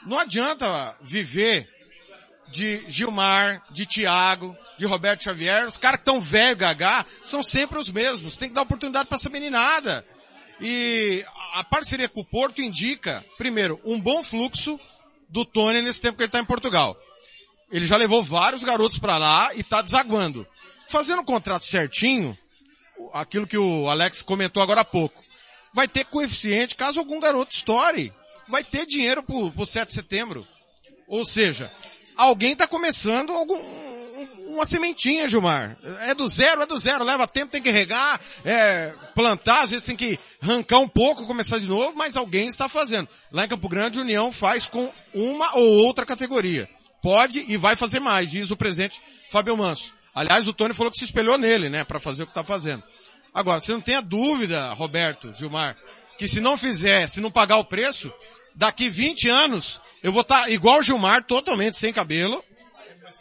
[0.05, 1.68] Não adianta viver
[2.51, 5.68] de Gilmar, de Thiago, de Roberto Xavier.
[5.68, 6.57] Os caras que estão velho,
[7.24, 8.36] são sempre os mesmos.
[8.36, 10.05] Tem que dar oportunidade para essa meninada.
[10.59, 14.80] E a parceria com o Porto indica, primeiro, um bom fluxo
[15.30, 16.95] do Tony nesse tempo que ele está em Portugal.
[17.72, 20.47] Ele já levou vários garotos para lá e está desaguando.
[20.88, 22.38] Fazendo o contrato certinho,
[23.13, 25.23] aquilo que o Alex comentou agora há pouco,
[25.73, 28.13] vai ter coeficiente caso algum garoto estoure.
[28.47, 30.47] Vai ter dinheiro pro, pro 7 de setembro.
[31.07, 31.71] Ou seja,
[32.15, 33.59] alguém está começando algum,
[34.47, 35.77] uma sementinha, Gilmar.
[36.01, 37.03] É do zero, é do zero.
[37.03, 41.59] Leva tempo, tem que regar, é, plantar, às vezes tem que arrancar um pouco, começar
[41.59, 43.07] de novo, mas alguém está fazendo.
[43.31, 46.69] Lá em Campo Grande, União faz com uma ou outra categoria.
[47.01, 49.93] Pode e vai fazer mais, diz o presidente Fábio Manso.
[50.18, 52.82] Aliás, o Tony falou que se espelhou nele, né, para fazer o que está fazendo.
[53.32, 55.76] Agora, você não tenha dúvida, Roberto, Gilmar,
[56.18, 58.11] que se não fizer, se não pagar o preço,
[58.55, 62.43] daqui 20 anos, eu vou estar tá igual o Gilmar, totalmente sem cabelo.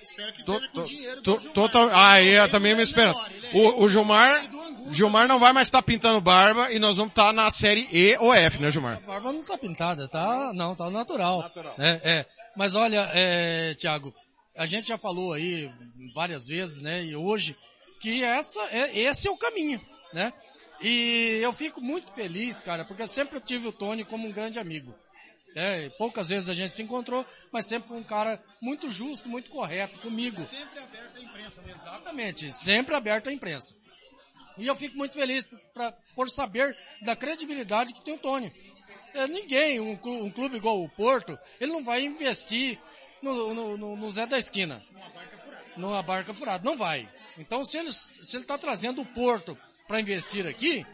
[0.01, 1.53] Espero que esteja com dinheiro Gilmar.
[1.53, 3.21] total- ah, é, também é minha esperança.
[3.53, 4.49] é- O, o Gilmar,
[4.91, 8.33] Gilmar não vai mais estar pintando barba e nós vamos estar na série E ou
[8.33, 8.97] F, né, Gilmar?
[8.97, 11.45] A barba não tá pintada, tá, não, tá natural.
[11.77, 12.27] É, é.
[12.57, 14.15] Mas olha, é, Thiago,
[14.57, 15.71] a gente já falou aí
[16.15, 17.57] várias vezes, né, e hoje,
[18.01, 19.81] que essa, é, esse é o caminho,
[20.13, 20.33] né?
[20.81, 24.59] E eu fico muito feliz, cara, porque eu sempre tive o Tony como um grande
[24.59, 24.95] amigo.
[25.55, 29.99] É, poucas vezes a gente se encontrou, mas sempre um cara muito justo, muito correto
[30.01, 30.39] comigo.
[30.39, 31.81] Sempre aberto à imprensa mesmo.
[31.81, 33.75] Exatamente, sempre aberto à imprensa.
[34.59, 38.53] E eu fico muito feliz pra, por saber da credibilidade que tem o Tony.
[39.15, 42.79] É, ninguém, um, um clube igual o Porto, ele não vai investir
[43.23, 44.83] no, no, no- no Zé da esquina.
[45.77, 46.65] Numa barca furada.
[46.69, 47.09] Não vai.
[47.39, 49.57] Então se ele, se ele tá trazendo o Porto
[49.87, 50.87] para investir aqui,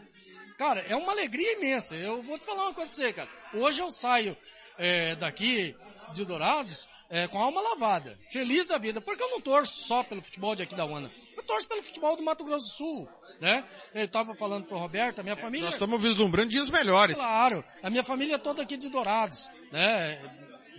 [0.57, 1.95] cara, é uma alegria imensa.
[1.95, 3.29] Eu vou te falar uma coisa pra você, cara.
[3.53, 4.35] Hoje eu saio
[4.77, 5.75] é, daqui
[6.13, 10.03] de Dourados é, com a alma lavada, feliz da vida, porque eu não torço só
[10.03, 11.11] pelo futebol de aqui da UANA.
[11.37, 13.09] Eu torço pelo futebol do Mato Grosso do Sul,
[13.39, 13.63] né?
[13.93, 15.65] Eu tava falando pro Roberto, a minha família...
[15.65, 17.15] Nós estamos vislumbrando dias melhores.
[17.17, 20.19] Claro, a minha família é toda aqui de Dourados, né?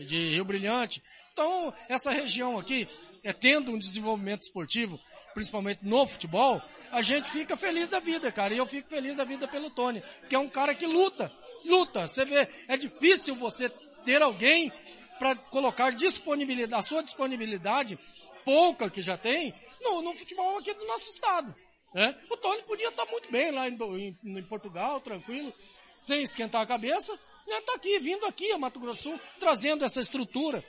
[0.06, 1.00] De Rio Brilhante.
[1.34, 2.88] Então, essa região aqui,
[3.24, 5.00] é, tendo um desenvolvimento esportivo,
[5.34, 6.62] principalmente no futebol,
[6.92, 8.54] a gente fica feliz da vida, cara.
[8.54, 11.32] E eu fico feliz da vida pelo Tony, que é um cara que luta,
[11.64, 12.06] luta.
[12.06, 13.68] Você vê, é difícil você
[14.04, 14.72] ter alguém
[15.18, 17.98] para colocar disponibilidade, a sua disponibilidade,
[18.44, 21.52] pouca que já tem, no, no futebol aqui do nosso estado.
[21.92, 22.16] Né?
[22.30, 25.52] O Tony podia estar muito bem lá em, em- em Portugal, tranquilo,
[25.96, 27.12] sem esquentar a cabeça,
[27.46, 27.60] né?
[27.66, 30.64] tá aqui, vindo aqui a Mato Grosso Sul, trazendo essa estrutura,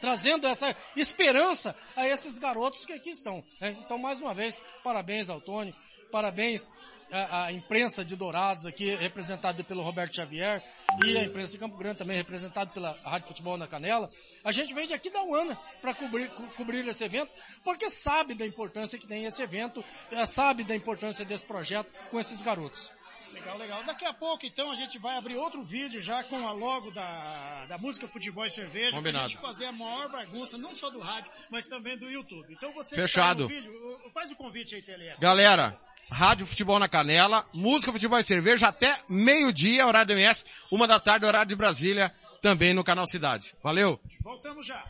[0.00, 3.44] trazendo essa esperança a esses garotos que aqui estão.
[3.60, 3.76] né?
[3.84, 5.74] Então, mais uma vez, parabéns ao Tony,
[6.10, 6.70] parabéns
[7.12, 10.62] à, imprensa de Dourados aqui, representada pelo Roberto Xavier,
[11.04, 14.08] e a imprensa de Campo Grande também, representada pela Rádio Futebol na Canela.
[14.42, 17.30] A gente vem aqui da UANA para cobrir, co- cobrir esse evento,
[17.62, 22.18] porque sabe da importância que tem esse evento, eh, sabe da importância desse projeto com
[22.18, 22.90] esses garotos.
[23.34, 23.84] Legal, legal.
[23.84, 27.66] Daqui a pouco, então, a gente vai abrir outro vídeo já com a logo da,
[27.66, 28.96] da música Futebol e Cerveja.
[28.96, 29.24] Combinado.
[29.24, 32.54] Pra gente fazer a maior bagunça, não só do rádio, mas também do YouTube.
[32.54, 33.48] Então você Fechado.
[33.48, 35.20] que tá vídeo, faz o convite aí, TLF.
[35.20, 35.76] Galera,
[36.10, 41.00] Rádio Futebol na Canela, música, futebol e cerveja até meio-dia, horário do MS, uma da
[41.00, 43.52] tarde, horário de Brasília, também no Canal Cidade.
[43.62, 44.00] Valeu?
[44.22, 44.84] Voltamos já.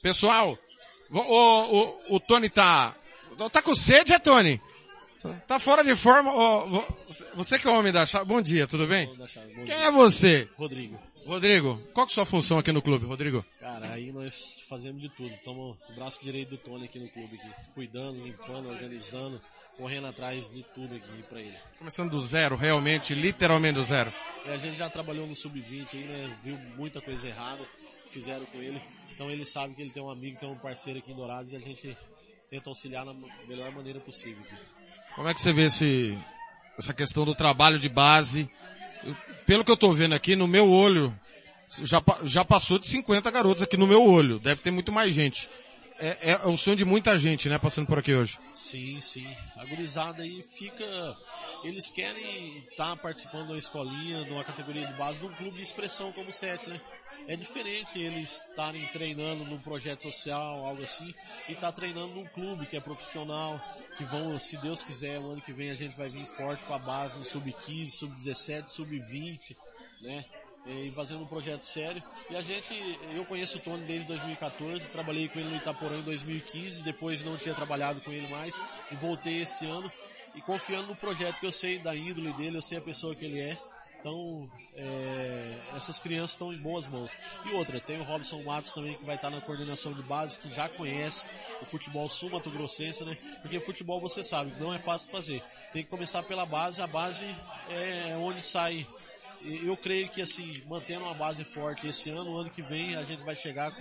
[0.00, 0.56] Pessoal,
[1.10, 2.94] o, o, o, o Tony tá,
[3.50, 4.60] tá com sede, é Tony?
[5.46, 6.96] Tá fora de forma, vo-
[7.34, 9.08] você que é o homem da chave, bom dia, tudo bem?
[9.66, 10.48] Quem é você?
[10.56, 10.98] Rodrigo.
[11.26, 13.44] Rodrigo, qual que é a sua função aqui no clube, Rodrigo?
[13.60, 15.28] Cara, aí nós fazemos de tudo.
[15.34, 19.38] Estamos o braço direito do Tony aqui no clube, aqui, cuidando, limpando, organizando,
[19.76, 21.54] correndo atrás de tudo aqui pra ele.
[21.78, 24.10] Começando do zero, realmente, literalmente do zero.
[24.46, 26.38] E a gente já trabalhou no sub-20 aí, né?
[26.42, 27.62] Viu muita coisa errada,
[28.08, 28.80] fizeram com ele.
[29.12, 31.56] Então ele sabe que ele tem um amigo, tem um parceiro aqui em Dourados e
[31.56, 31.94] a gente
[32.48, 33.12] tenta auxiliar na
[33.46, 34.42] melhor maneira possível.
[34.44, 34.54] Aqui.
[35.18, 36.16] Como é que você vê esse,
[36.78, 38.48] essa questão do trabalho de base?
[39.02, 41.12] Eu- pelo que eu tô vendo aqui, no meu olho,
[41.82, 44.38] já, já passou de 50 garotos aqui no meu olho.
[44.38, 45.50] Deve ter muito mais gente.
[45.98, 48.38] é, é o sonho de muita gente, né, passando por aqui hoje.
[48.54, 49.26] Sim, sim.
[49.56, 50.84] A gurizada aí fica.
[51.64, 55.56] Eles querem estar participando de uma escolinha, de uma categoria de base, de um clube
[55.56, 56.80] de expressão como o SET, né?
[57.26, 61.14] É diferente eles estarem treinando num projeto social, algo assim,
[61.48, 63.60] e estar treinando num clube que é profissional,
[63.96, 66.74] que vão, se Deus quiser, o ano que vem a gente vai vir forte com
[66.74, 69.56] a base em sub-15, sub-17, sub-20,
[70.00, 70.24] né?
[70.66, 72.02] E fazendo um projeto sério.
[72.28, 72.74] E a gente,
[73.14, 77.36] eu conheço o Tony desde 2014, trabalhei com ele no Itaporã em 2015, depois não
[77.38, 78.54] tinha trabalhado com ele mais,
[78.90, 79.90] e voltei esse ano,
[80.34, 83.24] e confiando no projeto que eu sei da índole dele, eu sei a pessoa que
[83.24, 83.58] ele é,
[84.00, 87.10] então, é, essas crianças estão em boas mãos.
[87.44, 90.48] E outra, tem o Robson Matos também que vai estar na coordenação de base, que
[90.50, 91.26] já conhece
[91.60, 93.16] o futebol sul-mato-grossense, né?
[93.42, 95.42] Porque futebol você sabe, não é fácil fazer.
[95.72, 97.26] Tem que começar pela base, a base
[97.68, 98.86] é onde sai.
[99.42, 103.22] Eu creio que assim, mantendo uma base forte esse ano, ano que vem a gente
[103.22, 103.72] vai chegar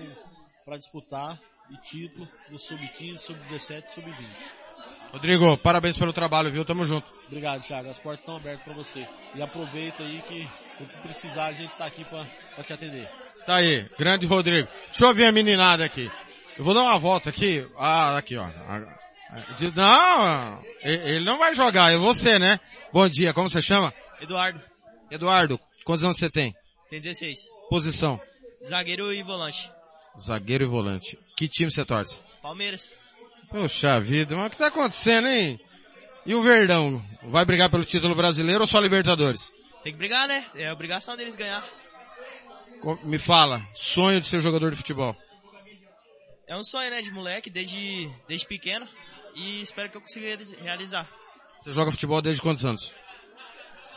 [0.65, 1.39] para disputar
[1.69, 4.66] e título no sub-15, sub-17, sub-20.
[5.11, 6.63] Rodrigo, parabéns pelo trabalho, viu?
[6.65, 7.11] Tamo junto.
[7.27, 7.89] Obrigado, Thiago.
[7.89, 9.07] As portas estão abertas para você.
[9.35, 10.47] E aproveita aí que
[10.83, 13.09] o que precisar a gente está aqui para te atender.
[13.45, 14.67] Tá aí, grande Rodrigo.
[14.87, 16.11] Deixa eu ver a meninada aqui.
[16.57, 17.67] Eu vou dar uma volta aqui.
[17.77, 18.43] Ah, aqui, ó.
[18.45, 18.97] Ah,
[19.57, 22.59] de- Não, ele não vai jogar, é você, né?
[22.91, 23.93] Bom dia, como você chama?
[24.21, 24.61] Eduardo,
[25.11, 26.53] Eduardo, quantos anos você tem?
[26.89, 27.39] tem 16.
[27.69, 28.19] Posição?
[28.65, 29.69] Zagueiro e volante.
[30.19, 31.17] Zagueiro e volante.
[31.37, 32.19] Que time você torce?
[32.41, 32.93] Palmeiras.
[33.49, 35.59] Poxa vida, mas o que tá acontecendo, hein?
[36.25, 37.03] E o Verdão?
[37.23, 39.51] Vai brigar pelo título brasileiro ou só Libertadores?
[39.83, 40.45] Tem que brigar, né?
[40.55, 41.63] É obrigação deles ganhar.
[43.03, 45.15] Me fala, sonho de ser jogador de futebol.
[46.47, 48.87] É um sonho, né, de moleque, desde, desde pequeno.
[49.35, 51.09] E espero que eu consiga reali- realizar.
[51.59, 52.93] Você joga futebol desde quantos anos?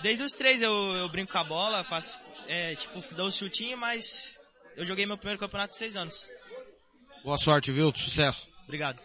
[0.03, 3.77] Desde os três eu, eu brinco com a bola, faço, é, tipo, dou um chutinho,
[3.77, 4.39] mas
[4.77, 6.29] eu joguei meu primeiro campeonato com seis anos.
[7.25, 7.93] Boa sorte, viu?
[7.95, 8.49] Sucesso.
[8.65, 9.01] Obrigado.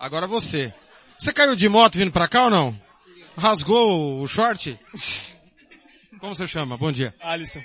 [0.00, 0.72] Agora você.
[1.18, 2.82] Você caiu de moto vindo pra cá ou não?
[3.36, 4.80] Rasgou o short?
[6.18, 6.78] Como você chama?
[6.78, 7.14] Bom dia.
[7.20, 7.62] Alisson.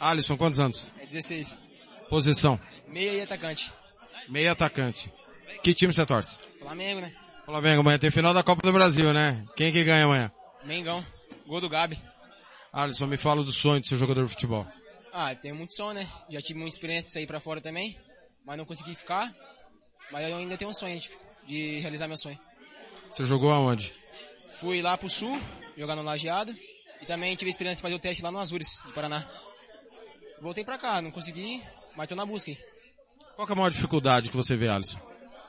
[0.00, 0.90] Alisson, quantos anos?
[0.98, 1.56] É 16.
[2.10, 2.60] Posição.
[2.88, 3.72] Meia e atacante.
[4.28, 5.12] Meio atacante.
[5.62, 6.40] Que time você torce?
[6.58, 7.14] Flamengo, né?
[7.44, 9.44] Flamengo, amanhã tem final da Copa do Brasil, né?
[9.54, 10.32] Quem que ganha amanhã?
[10.64, 11.06] Mengão.
[11.46, 11.96] Gol do Gabi.
[12.72, 14.66] Alisson, me fala do sonho de ser jogador de futebol.
[15.12, 16.08] Ah, tenho muito sonho, né?
[16.28, 17.96] Já tive muita experiência de sair pra fora também,
[18.44, 19.32] mas não consegui ficar.
[20.10, 21.08] Mas eu ainda tenho um sonho de,
[21.46, 22.38] de realizar meu sonho.
[23.08, 23.94] Você jogou aonde?
[24.54, 25.40] Fui lá pro sul,
[25.76, 26.54] jogar no Lajeado,
[27.00, 29.28] e também tive a experiência de fazer o teste lá no Azures, de Paraná.
[30.40, 31.62] Voltei pra cá, não consegui,
[31.94, 32.52] mas tô na busca.
[33.34, 34.98] Qual é a maior dificuldade que você vê, Alisson?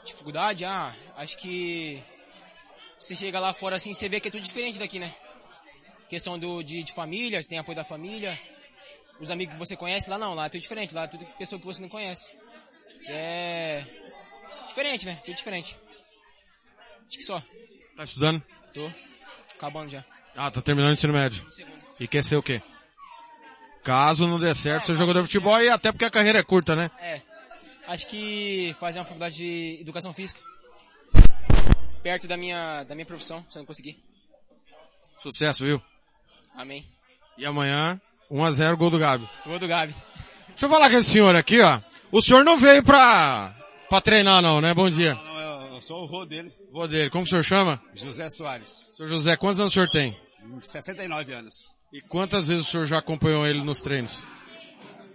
[0.05, 0.65] Dificuldade?
[0.65, 2.03] Ah, acho que
[2.97, 5.13] você chega lá fora assim, você vê que é tudo diferente daqui, né?
[6.09, 8.39] Questão do, de, de família, você tem apoio da família,
[9.19, 11.59] os amigos que você conhece, lá não, lá é tudo diferente, lá é tudo pessoa
[11.59, 12.31] que você não conhece.
[13.07, 13.83] É
[14.67, 15.15] diferente, né?
[15.25, 15.77] Tudo diferente.
[17.07, 17.41] Acho que só.
[17.95, 18.43] Tá estudando?
[18.73, 18.91] Tô.
[19.55, 20.03] Acabando já.
[20.35, 21.45] Ah, tá terminando o ensino médio.
[21.99, 22.61] E quer ser o quê?
[23.83, 26.75] Caso não dê certo, ser jogador de futebol e até porque a carreira é curta,
[26.75, 26.91] né?
[26.99, 27.21] É.
[27.87, 30.41] Acho que fazer uma faculdade de educação física.
[32.03, 33.97] Perto da minha, da minha profissão, se eu não conseguir.
[35.19, 35.81] Sucesso, viu?
[36.55, 36.85] Amém.
[37.37, 37.99] E amanhã,
[38.29, 39.27] 1x0 gol do Gabi.
[39.45, 39.95] Gol do Gabi.
[40.49, 41.79] Deixa eu falar com esse senhor aqui, ó.
[42.11, 43.55] O senhor não veio pra,
[43.89, 44.73] pra treinar não, né?
[44.73, 45.17] Bom dia.
[45.77, 47.07] Não, sou o vô dele, Vou dele.
[47.11, 47.79] Como o senhor chama?
[47.93, 48.89] José Soares.
[48.93, 50.19] Senhor José, quantos anos o senhor tem?
[50.63, 51.53] 69 anos.
[51.93, 54.25] E quantas vezes o senhor já acompanhou ele nos treinos?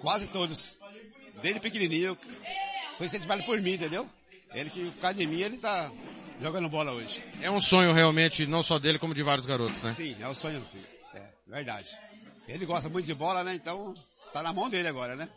[0.00, 0.78] Quase todos.
[1.42, 2.16] Desde pequenininho.
[2.96, 4.08] Foi incentivado por mim, entendeu?
[4.54, 5.90] Ele que, por causa de mim, ele tá
[6.40, 7.24] jogando bola hoje.
[7.40, 9.92] É um sonho realmente, não só dele, como de vários garotos, né?
[9.94, 10.82] Sim, é o sonho, sim.
[11.12, 11.90] É, verdade.
[12.46, 13.52] Ele gosta muito de bola, né?
[13.52, 13.94] Então,
[14.32, 15.28] tá na mão dele agora, né?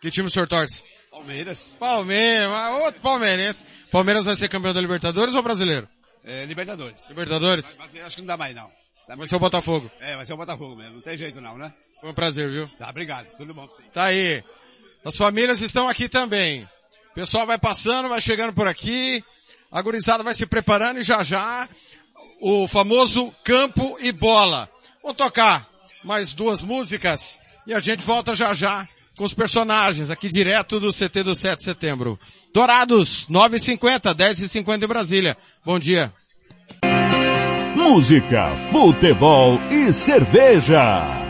[0.00, 0.82] Que time o senhor torce?
[1.12, 1.76] Palmeiras.
[1.78, 2.48] Palmeiras,
[2.80, 3.66] outro palmeirense.
[3.90, 5.86] Palmeiras vai ser campeão da Libertadores ou brasileiro?
[6.24, 7.08] É, Libertadores.
[7.10, 7.76] Libertadores?
[7.78, 8.70] Mas, mas acho que não dá mais, não.
[9.06, 9.90] Dá Vai ser o Botafogo.
[10.00, 10.94] É, vai ser o Botafogo mesmo.
[10.94, 11.72] Não tem jeito não, né?
[12.00, 12.66] Foi um prazer, viu?
[12.78, 13.26] Tá, obrigado.
[13.36, 13.82] Tudo bom pra você.
[13.92, 14.42] Tá aí.
[15.04, 16.64] As famílias estão aqui também.
[17.10, 19.22] O pessoal vai passando, vai chegando por aqui.
[19.70, 21.68] A gurizada vai se preparando e já já
[22.40, 24.68] o famoso campo e bola.
[25.02, 25.68] Vamos tocar
[26.02, 30.92] mais duas músicas e a gente volta já já com os personagens aqui direto do
[30.92, 32.18] CT do 7 de setembro.
[32.52, 35.36] Dourados, 9h50, 10h50 em Brasília.
[35.64, 36.12] Bom dia.
[37.76, 41.22] Música, futebol e cerveja.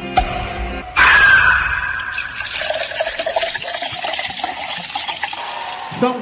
[5.99, 6.17] São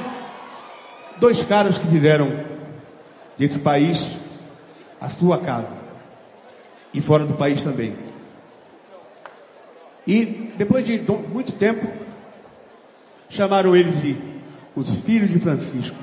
[1.17, 2.45] dois caras que fizeram
[3.37, 4.05] desse país
[4.99, 5.69] a sua casa.
[6.93, 7.95] E fora do país também.
[10.07, 10.99] E depois de
[11.33, 11.87] muito tempo,
[13.27, 14.15] chamaram eles de
[14.75, 15.97] os filhos de Francisco.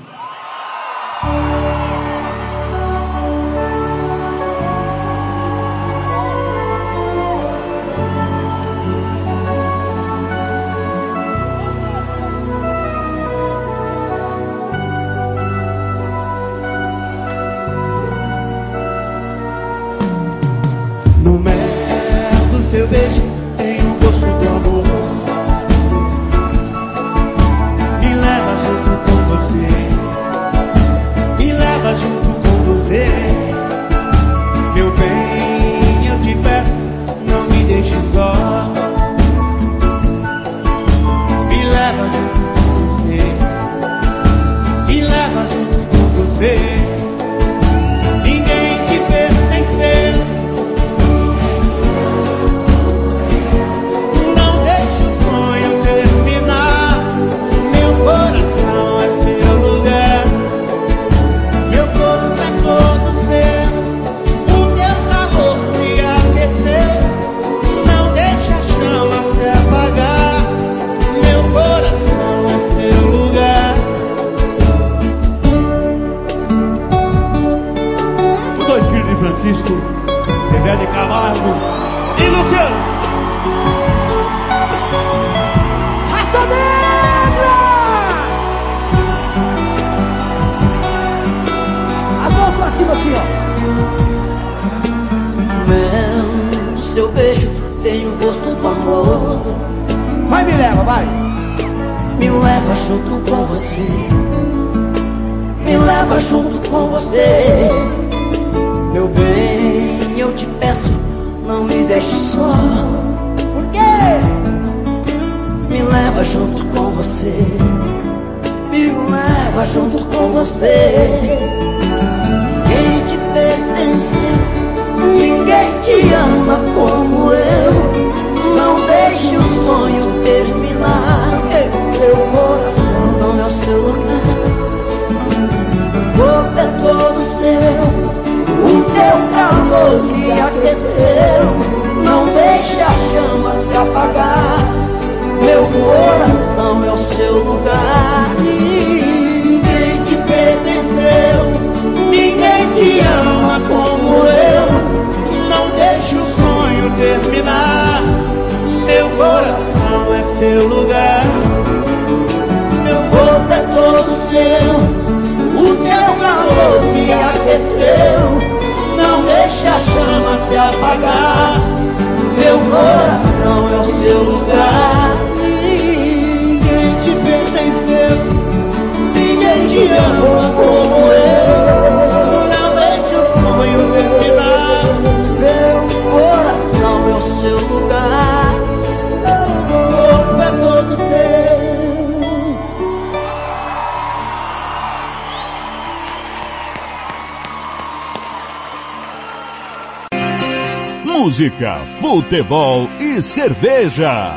[202.29, 204.35] Futebol e cerveja.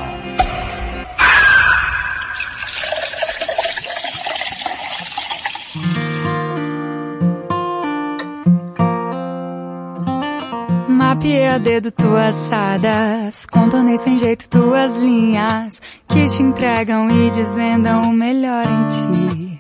[10.88, 18.04] Mapeei a dedo tuas sadas, contornei sem jeito tuas linhas, que te entregam e desvendam
[18.04, 19.60] o melhor em ti.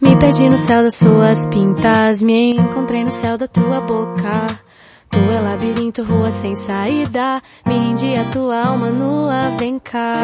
[0.00, 4.63] Me perdi no céu das suas pintas, me encontrei no céu da tua boca.
[5.54, 10.20] Labirinto, rua sem saída, me rendi a tua alma nua, vem cá.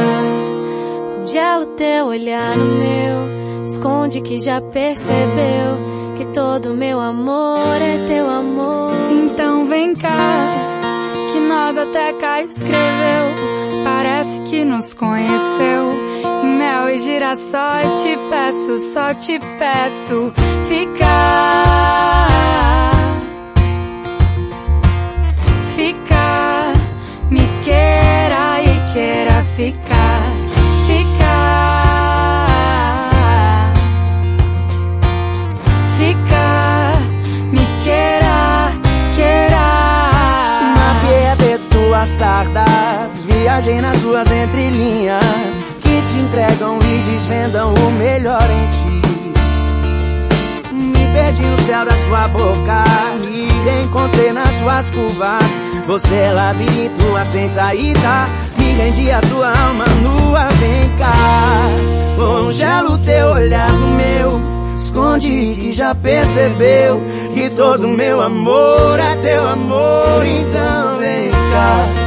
[1.19, 5.79] Congela o teu olhar no meu, esconde que já percebeu
[6.17, 8.93] que todo meu amor é teu amor.
[9.13, 10.49] Então vem cá,
[11.33, 15.95] que nós até Caio escreveu, parece que nos conheceu.
[16.43, 20.33] Mel e girassóis te peço, só te peço.
[20.69, 22.40] Ficar,
[43.61, 45.23] viajei nas tuas entrelinhas,
[45.81, 49.03] que te entregam e desvendam o melhor em ti.
[50.73, 52.85] Me perdi no céu da sua boca,
[53.21, 55.45] me encontrei nas suas curvas.
[55.87, 61.13] Você é labirinto, a sem saída, me rendi a tua alma nua, vem cá.
[62.17, 64.41] Congela o teu olhar no meu,
[64.75, 67.03] esconde que já percebeu
[67.35, 72.00] que todo meu amor é teu amor, então vem cá.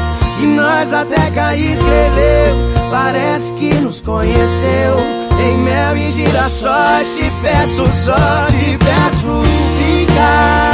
[0.44, 2.56] E nós até cair escreveu,
[2.92, 4.98] parece que nos conheceu.
[5.42, 9.42] Em mel e girassóis te peço, só te peço
[9.80, 10.73] ficar.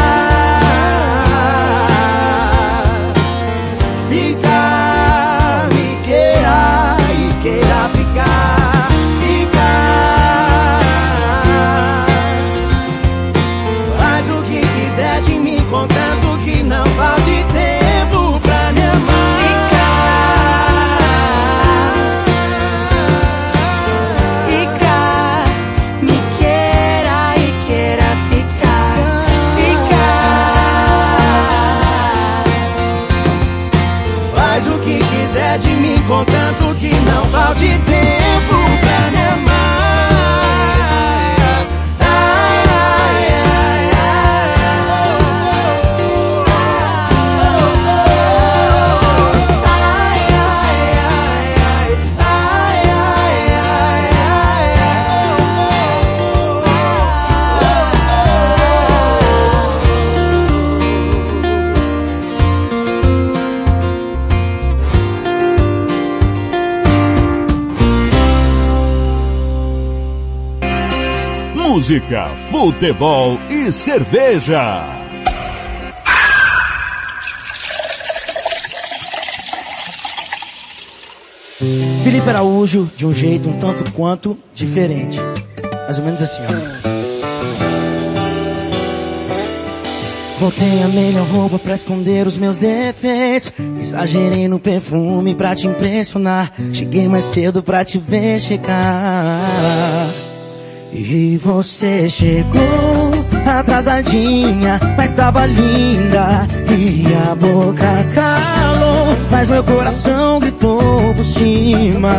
[71.89, 74.85] Música, futebol e cerveja.
[82.03, 85.19] Felipe Araújo, de um jeito um tanto quanto diferente.
[85.85, 86.89] Mais ou menos assim, ó.
[90.39, 93.51] Botei a melhor roupa pra esconder os meus defeitos.
[93.79, 96.53] Exagerei no perfume pra te impressionar.
[96.71, 99.98] Cheguei mais cedo pra te ver chegar.
[100.91, 106.47] E você chegou atrasadinha, mas tava linda.
[106.67, 112.13] E a boca calou, mas meu coração gritou por cima.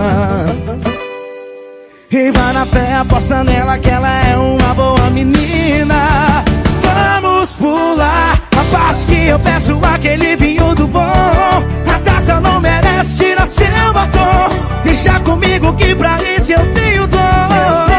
[2.12, 6.44] E vai na fé, aposta nela que ela é uma boa menina.
[6.82, 11.00] Vamos pular a parte que eu peço aquele vinho do bom.
[11.00, 14.48] A taça não merece tirar seu batom.
[14.84, 17.89] Deixa comigo que pra isso eu tenho dor.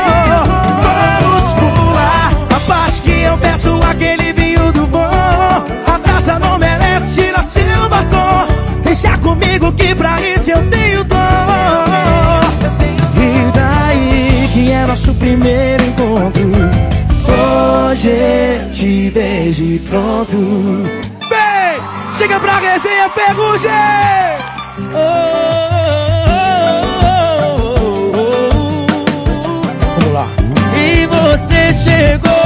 [0.83, 4.99] Vamos pular a parte que eu peço aquele vinho do bom.
[4.99, 8.47] A taça não merece tirar seu batom.
[8.83, 11.19] Deixa comigo que pra isso eu tenho dor.
[13.15, 16.91] E daí que é nosso primeiro encontro.
[17.91, 19.11] Hoje te
[19.63, 20.37] e pronto.
[21.29, 22.17] Vem!
[22.17, 23.71] Chega pra resenha, ferrugem!
[24.91, 25.70] Vamos
[32.01, 32.41] chegou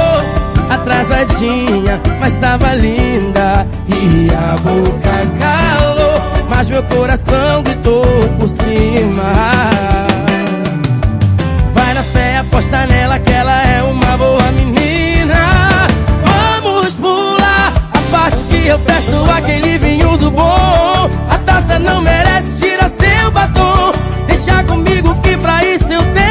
[0.68, 3.66] atrasadinha, mas tava linda.
[3.88, 8.06] E a boca calou, mas meu coração gritou
[8.38, 9.32] por cima.
[11.74, 15.40] Vai na fé, aposta nela que ela é uma boa menina.
[16.24, 21.10] Vamos pular a parte que eu peço aquele vinho do bom.
[21.30, 23.92] A taça não merece tirar seu batom.
[24.26, 26.25] Deixa comigo que pra isso eu tenho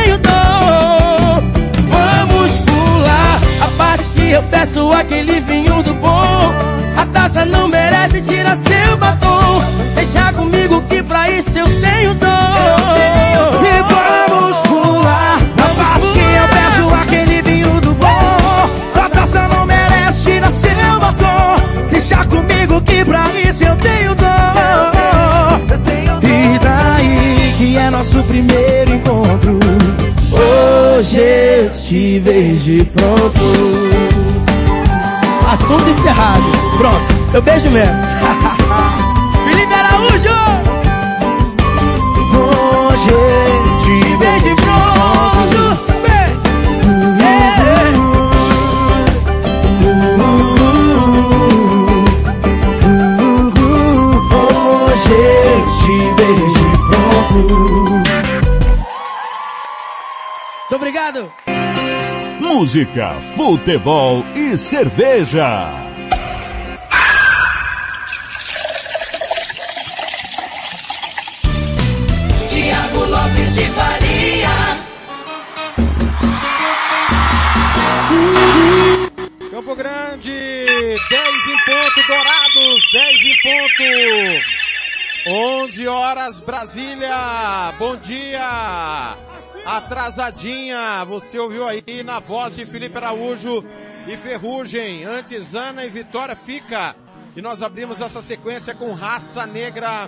[4.50, 6.54] peço aquele vinho do bom.
[6.98, 9.62] A taça não merece tirar seu batom.
[9.96, 12.95] Deixa comigo que pra isso eu tenho dom.
[31.76, 33.40] Te vejo pronto.
[35.48, 36.44] Assunto encerrado.
[36.78, 37.94] Pronto, eu beijo mesmo.
[62.58, 65.74] Música, futebol e cerveja.
[72.48, 74.50] Tiago Lopes de Faria.
[79.52, 83.84] Campo Grande, 10 em ponto, Dourados, 10 em ponto.
[85.28, 87.74] 11 horas, Brasília.
[87.78, 89.35] Bom dia.
[89.66, 93.66] Atrasadinha, você ouviu aí na voz de Felipe Araújo
[94.08, 95.04] e Ferrugem.
[95.04, 96.96] Antes, Ana e Vitória fica.
[97.36, 100.08] E nós abrimos essa sequência com Raça Negra.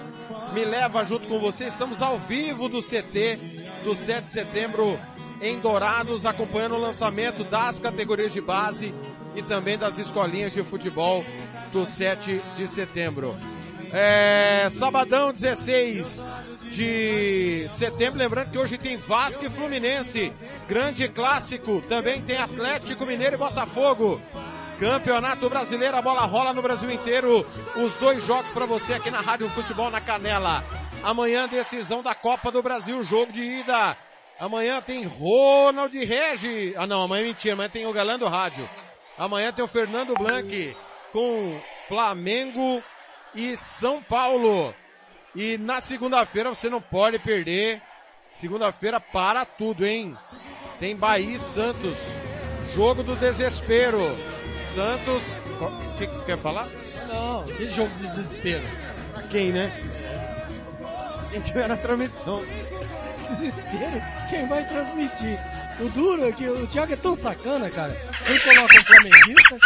[0.54, 1.66] Me leva junto com você.
[1.66, 3.40] Estamos ao vivo do CT
[3.84, 5.00] do 7 de setembro
[5.42, 8.94] em Dourados, acompanhando o lançamento das categorias de base
[9.36, 11.26] e também das escolinhas de futebol
[11.72, 13.36] do 7 de setembro.
[13.92, 16.24] É, sabadão 16
[16.72, 20.34] de setembro, lembrando que hoje tem Vasco e Fluminense,
[20.68, 24.22] grande clássico, também tem Atlético Mineiro e Botafogo.
[24.80, 27.46] Campeonato Brasileiro, a bola rola no Brasil inteiro.
[27.76, 30.64] Os dois jogos para você aqui na Rádio Futebol na Canela.
[31.04, 33.98] Amanhã decisão da Copa do Brasil, jogo de ida.
[34.40, 36.76] Amanhã tem Ronald Regi.
[36.78, 38.70] Ah não, amanhã é mentira, amanhã tem o Galã do Rádio.
[39.18, 40.78] Amanhã tem o Fernando Blanc
[41.12, 42.84] com Flamengo
[43.34, 44.76] e São Paulo.
[45.38, 47.80] E na segunda-feira você não pode perder.
[48.28, 50.18] Segunda-feira para tudo, hein?
[50.80, 51.96] Tem Bahia e Santos.
[52.74, 54.00] Jogo do desespero.
[54.74, 55.22] Santos.
[55.62, 56.68] O que, que quer falar?
[57.08, 58.64] Não, que jogo de desespero.
[59.30, 59.72] Quem, né?
[61.32, 62.42] Quem tiver na transmissão.
[63.30, 64.02] Desespero?
[64.32, 65.38] Quem vai transmitir?
[65.80, 67.96] O duro é que o Thiago é tão sacana, cara.
[68.26, 69.58] Ele coloca um flamenguista,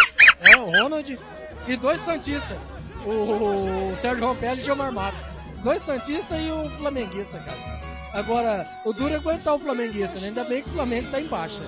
[0.41, 1.17] é, o Ronald,
[1.65, 2.57] e dois santistas.
[3.05, 5.30] O, o Sérgio Rompelli e o Gilmar Matos.
[5.63, 7.81] Dois santistas e o flamenguista, cara.
[8.13, 10.27] Agora, o duro é aguentar o flamenguista, né?
[10.27, 11.61] Ainda bem que o Flamengo tá em baixa.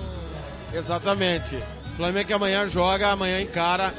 [0.72, 1.58] Exatamente.
[1.96, 3.94] Flamengo que amanhã joga, amanhã encara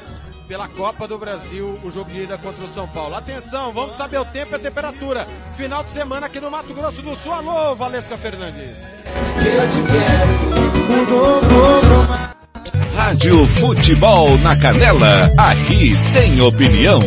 [0.46, 3.16] pela Copa do Brasil, o jogo de ida contra o São Paulo.
[3.16, 5.26] Atenção, vamos saber o tempo e a temperatura.
[5.56, 7.32] Final de semana aqui no Mato Grosso do Sul.
[7.32, 8.78] Alô, Valesca Fernandes.
[12.94, 17.00] Rádio Futebol na Canela, aqui tem opinião.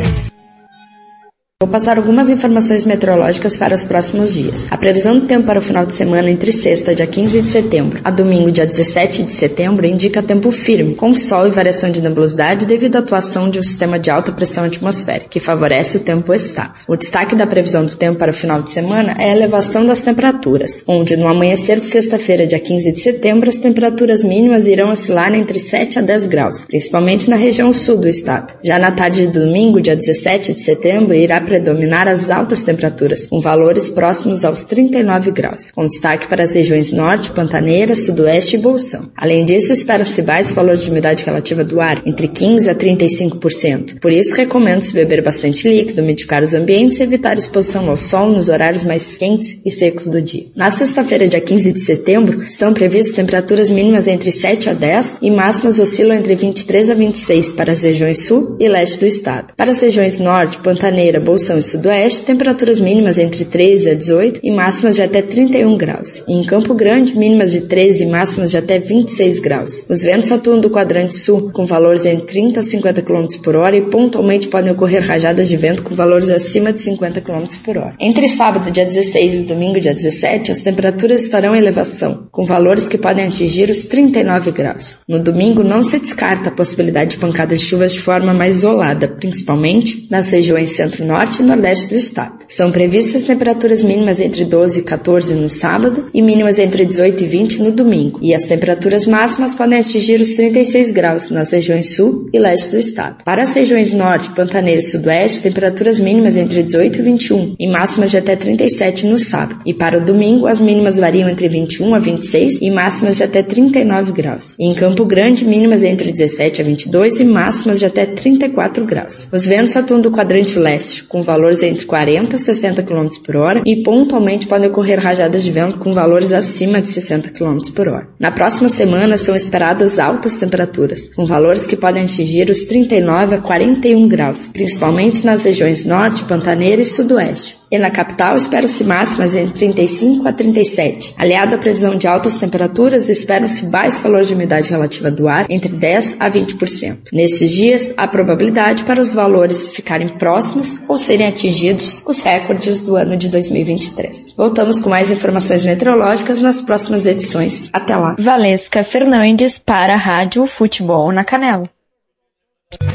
[1.62, 4.68] Vou passar algumas informações meteorológicas para os próximos dias.
[4.72, 8.00] A previsão do tempo para o final de semana entre sexta, dia 15 de setembro,
[8.02, 12.66] a domingo, dia 17 de setembro, indica tempo firme, com sol e variação de nebulosidade
[12.66, 16.72] devido à atuação de um sistema de alta pressão atmosférica, que favorece o tempo estável.
[16.88, 20.02] O destaque da previsão do tempo para o final de semana é a elevação das
[20.02, 25.36] temperaturas, onde no amanhecer de sexta-feira, dia 15 de setembro, as temperaturas mínimas irão oscilar
[25.36, 28.54] entre 7 a 10 graus, principalmente na região sul do estado.
[28.64, 33.42] Já na tarde de domingo, dia 17 de setembro, irá predominar as altas temperaturas, com
[33.42, 39.10] valores próximos aos 39 graus, com destaque para as regiões norte, pantaneira, sudoeste e bolsão.
[39.18, 44.00] Além disso, espera-se baixo valor de umidade relativa do ar, entre 15 a 35%.
[44.00, 48.48] Por isso, recomendo-se beber bastante líquido, umidificar os ambientes e evitar exposição ao sol nos
[48.48, 50.46] horários mais quentes e secos do dia.
[50.56, 55.32] Na sexta-feira, dia 15 de setembro, estão previstas temperaturas mínimas entre 7 a 10 e
[55.32, 59.56] máximas oscilam entre 23 a 26 para as regiões sul e leste do estado.
[59.58, 64.42] Para as regiões norte, pantaneira, bolsão Bolsão e Sudoeste, temperaturas mínimas entre 13 a 18
[64.44, 66.22] e máximas de até 31 graus.
[66.28, 69.86] E em Campo Grande, mínimas de 13 e máximas de até 26 graus.
[69.88, 73.78] Os ventos atuam do quadrante sul, com valores entre 30 a 50 km por hora
[73.78, 77.96] e pontualmente podem ocorrer rajadas de vento com valores acima de 50 km por hora.
[78.02, 82.90] Entre sábado, dia 16 e domingo, dia 17, as temperaturas estarão em elevação, com valores
[82.90, 84.98] que podem atingir os 39 graus.
[85.08, 89.08] No domingo, não se descarta a possibilidade de pancadas de chuvas de forma mais isolada,
[89.08, 92.40] principalmente nas regiões centro-norte norte e nordeste do estado.
[92.48, 97.28] São previstas temperaturas mínimas entre 12 e 14 no sábado e mínimas entre 18 e
[97.28, 102.28] 20 no domingo, e as temperaturas máximas podem atingir os 36 graus nas regiões sul
[102.34, 103.24] e leste do estado.
[103.24, 108.10] Para as regiões norte, pantaneira e sudoeste, temperaturas mínimas entre 18 e 21 e máximas
[108.10, 109.60] de até 37 no sábado.
[109.66, 113.44] E para o domingo, as mínimas variam entre 21 a 26 e máximas de até
[113.44, 114.56] 39 graus.
[114.60, 119.28] E em Campo Grande, mínimas entre 17 a 22 e máximas de até 34 graus.
[119.32, 123.62] Os ventos atuam do quadrante leste, com valores entre 40 e 60 km por hora
[123.66, 128.08] e pontualmente podem ocorrer rajadas de vento com valores acima de 60 km por hora.
[128.20, 133.42] Na próxima semana são esperadas altas temperaturas, com valores que podem atingir os 39 a
[133.42, 137.59] 41 graus, principalmente nas regiões norte, pantaneira e sudoeste.
[137.72, 141.14] E na capital espera-se máximas entre 35 a 37.
[141.18, 145.70] Aliado à previsão de altas temperaturas, esperam-se baixos valores de umidade relativa do ar entre
[145.70, 147.10] 10 a 20%.
[147.14, 152.96] Nesses dias, há probabilidade para os valores ficarem próximos ou serem atingidos os recordes do
[152.96, 154.34] ano de 2023.
[154.36, 157.70] Voltamos com mais informações meteorológicas nas próximas edições.
[157.72, 158.16] Até lá.
[158.18, 161.70] Valesca Fernandes para a Rádio Futebol na Canela.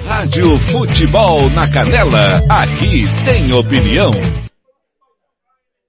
[0.07, 4.13] Rádio Futebol na Canela, aqui tem opinião.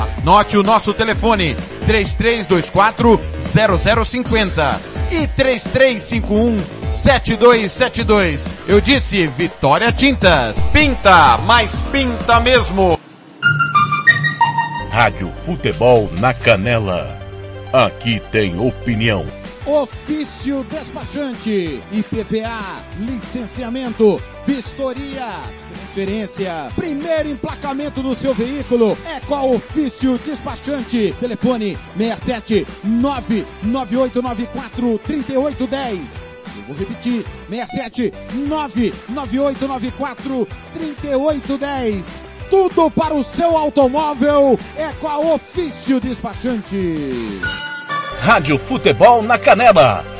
[0.00, 1.54] Anote o nosso telefone,
[1.86, 3.20] 3324
[4.04, 6.58] 0050 e 3351
[6.88, 8.46] 7272.
[8.66, 10.58] Eu disse Vitória Tintas.
[10.72, 12.98] Pinta, mas pinta mesmo.
[14.90, 17.18] Rádio Futebol na Canela.
[17.72, 19.24] Aqui tem opinião.
[19.66, 25.36] Ofício despachante, IPVA, licenciamento, vistoria,
[25.90, 31.12] transferência, primeiro emplacamento do seu veículo é a Ofício Despachante.
[31.18, 36.26] Telefone 67 99894 3810.
[36.56, 42.20] Eu vou repetir, 67 99894 3810.
[42.48, 47.40] Tudo para o seu automóvel é com a Ofício Despachante.
[48.20, 50.19] Rádio Futebol na Canela.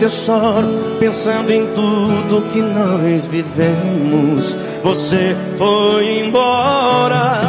[0.00, 4.56] No peito eu choro Pensando em tudo que nós vivemos.
[4.82, 7.40] Você foi embora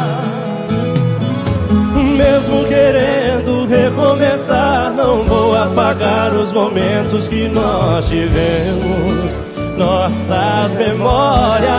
[2.16, 9.42] Mesmo querendo recomeçar Não vou apagar os momentos que nós tivemos.
[9.78, 11.72] Nossas memórias.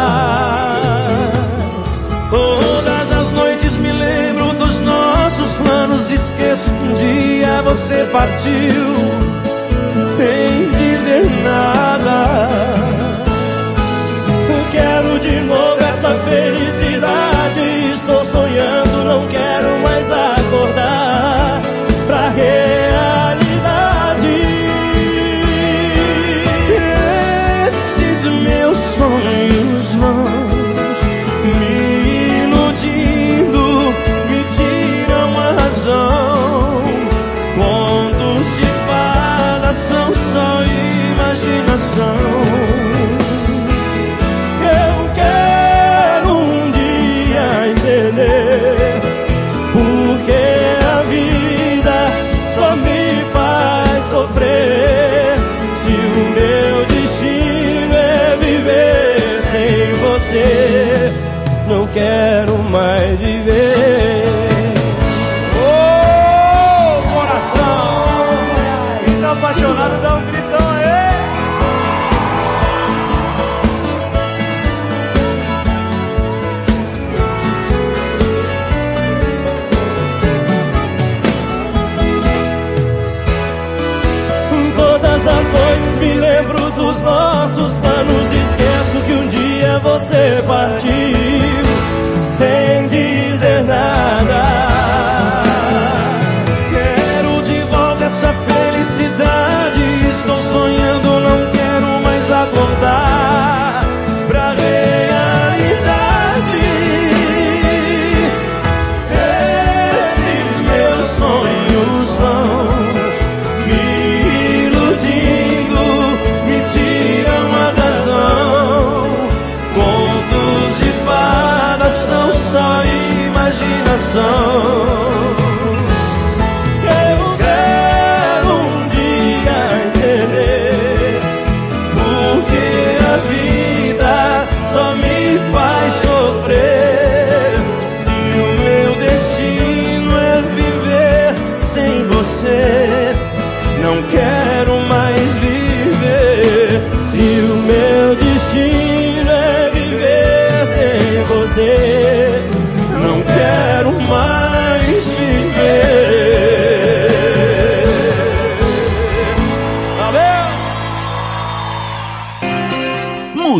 [2.29, 6.11] Todas as noites me lembro dos nossos planos.
[6.11, 9.32] Esqueço que um dia você partiu
[11.13, 12.49] Dizer nada.
[14.71, 17.91] Quero de novo essa felicidade.
[17.93, 19.52] Estou sonhando, não quero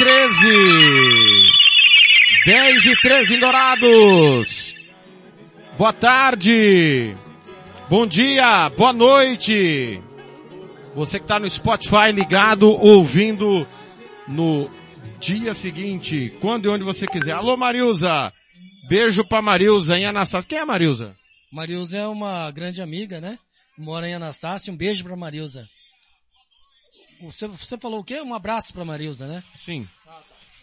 [0.00, 0.46] 13.
[2.46, 4.74] 10 e 13 em Dourados.
[5.76, 7.14] Boa tarde.
[7.86, 10.00] Bom dia, boa noite.
[10.94, 13.68] Você que está no Spotify ligado, ouvindo
[14.26, 14.70] no
[15.20, 17.32] dia seguinte, quando e onde você quiser.
[17.32, 18.32] Alô Marilza,
[18.88, 20.48] beijo pra Marilza em Anastácia.
[20.48, 21.14] Quem é Marilza?
[21.52, 23.38] Marilza é uma grande amiga, né?
[23.76, 24.72] Mora em Anastácia.
[24.72, 25.68] Um beijo pra Marilza.
[27.22, 28.20] Você, você falou o quê?
[28.20, 29.42] Um abraço pra Marilza, né?
[29.56, 29.86] Sim.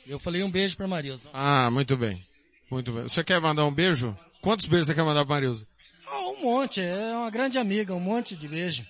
[0.05, 1.29] Eu falei um beijo pra Marilza.
[1.33, 2.25] Ah, muito bem.
[2.69, 3.03] Muito bem.
[3.03, 4.17] Você quer mandar um beijo?
[4.41, 5.67] Quantos beijos você quer mandar pra Marilza?
[6.07, 8.85] Ah, um monte, é uma grande amiga, um monte de beijo.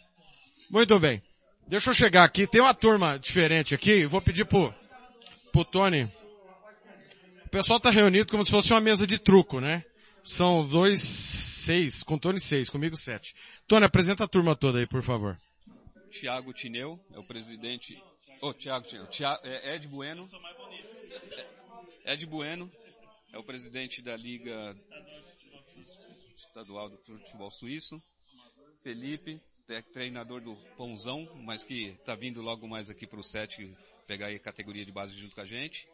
[0.70, 1.22] Muito bem.
[1.68, 2.48] Deixa eu chegar aqui.
[2.48, 4.06] Tem uma turma diferente aqui.
[4.06, 4.74] Vou pedir pro,
[5.52, 6.10] pro Tony.
[7.46, 9.84] O pessoal tá reunido como se fosse uma mesa de truco, né?
[10.24, 13.34] São dois, seis, com Tony seis, comigo sete.
[13.66, 15.38] Tony, apresenta a turma toda aí, por favor.
[16.12, 18.02] Tiago Tineu é o presidente.
[18.42, 19.08] Ô, Tiago Tineu.
[19.44, 20.30] É Ed Bueno.
[22.06, 22.72] É- Ed Bueno
[23.34, 24.76] é o presidente da Liga
[26.36, 28.02] Estadual do Futebol Suíço.
[28.80, 29.42] Felipe,
[29.92, 33.76] treinador do Pãozão, mas que está vindo logo mais aqui para o SET
[34.06, 35.88] pegar a categoria de base junto com a gente.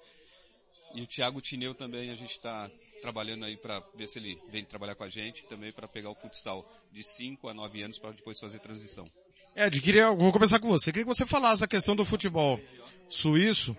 [0.94, 2.70] E o Thiago Tineu também a gente está
[3.02, 6.16] trabalhando aí para ver se ele vem trabalhar com a gente, também para pegar o
[6.16, 9.10] futsal de 5 a 9 anos para depois fazer transição.
[9.56, 10.92] Ed, queria, vou começar com você.
[10.92, 12.60] Queria que você falasse da questão do futebol
[13.08, 13.78] suíço.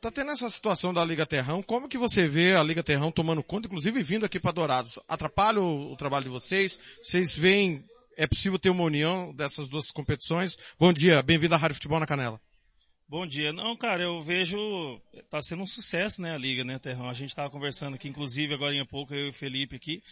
[0.00, 1.62] Tá tendo essa situação da Liga Terrão.
[1.62, 4.98] Como que você vê a Liga Terrão tomando conta, inclusive vindo aqui para Dourados?
[5.08, 6.78] Atrapalha o, o trabalho de vocês?
[7.00, 7.84] Vocês veem,
[8.16, 10.56] é possível ter uma união dessas duas competições?
[10.78, 12.40] Bom dia, bem-vindo à Rádio Futebol na Canela.
[13.08, 13.52] Bom dia.
[13.52, 14.58] Não, cara, eu vejo,
[15.30, 17.08] tá sendo um sucesso, né, a liga, né, Terrão?
[17.08, 20.02] A gente tava conversando aqui, inclusive, agora em pouco, eu e o Felipe aqui.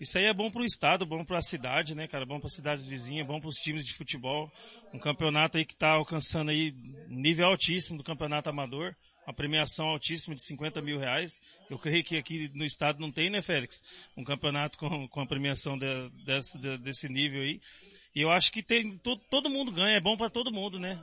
[0.00, 2.26] Isso aí é bom pro estado, bom pra cidade, né, cara?
[2.26, 4.50] Bom para cidades vizinhas, bom pros times de futebol.
[4.92, 6.72] Um campeonato aí que tá alcançando aí
[7.06, 8.94] nível altíssimo do campeonato amador.
[9.26, 11.40] Uma premiação altíssima de 50 mil reais.
[11.70, 13.82] Eu creio que aqui no estado não tem, né, Félix?
[14.16, 17.60] Um campeonato com, com a premiação de- desse, de- desse nível aí.
[18.14, 21.00] E eu acho que tem, to- todo mundo ganha, é bom para todo mundo, né?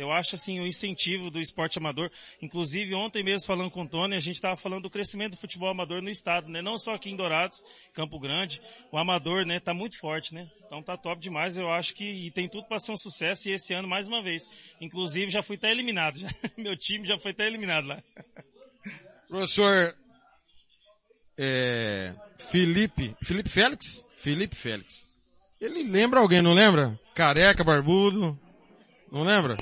[0.00, 2.10] Eu acho assim o incentivo do esporte amador.
[2.40, 5.68] Inclusive ontem mesmo falando com o Tony, a gente estava falando do crescimento do futebol
[5.68, 6.62] amador no estado, né?
[6.62, 7.62] Não só aqui em Dourados,
[7.92, 10.50] Campo Grande, o amador, né, tá muito forte, né?
[10.64, 13.52] Então tá top demais, eu acho que e tem tudo para ser um sucesso e
[13.52, 14.42] esse ano mais uma vez.
[14.80, 16.28] Inclusive já fui até eliminado, já.
[16.56, 18.02] meu time já foi até eliminado lá.
[19.28, 19.94] Professor,
[21.38, 24.02] é, Felipe, Felipe Félix?
[24.16, 25.06] Felipe Félix.
[25.60, 26.98] Ele lembra alguém, não lembra?
[27.14, 28.38] Careca, barbudo.
[29.10, 29.56] Não lembra?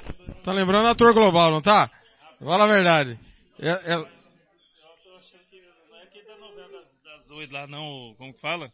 [0.44, 1.90] Tá lembrando ator global, não tá?
[2.38, 3.18] Fala a verdade.
[3.58, 4.18] É, é-
[7.04, 8.72] Das oito lá não, como que fala?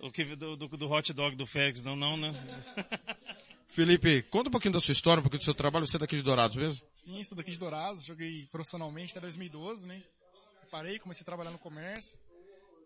[0.00, 2.30] O que do, do, do hot dog do Félix, não, não, né?
[3.66, 5.86] Felipe, conta um pouquinho da sua história, um pouquinho do seu trabalho.
[5.86, 6.86] Você é daqui de Dourados mesmo?
[6.94, 10.02] Sim, sou daqui de Dourados, joguei profissionalmente até 2012, né?
[10.70, 12.18] Parei, comecei a trabalhar no comércio.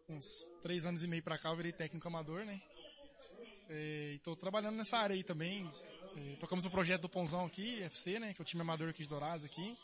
[0.09, 0.27] Uns
[0.62, 2.60] três anos e meio pra cá eu virei técnico amador, né?
[3.69, 5.70] É, e tô trabalhando nessa área aí também.
[6.16, 8.34] É, tocamos o projeto do Pãozão aqui, FC, né?
[8.34, 9.76] Que é o time amador aqui de Dourados aqui.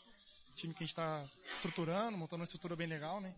[0.55, 3.33] Time que a gente tá estruturando, montando uma estrutura bem legal, né?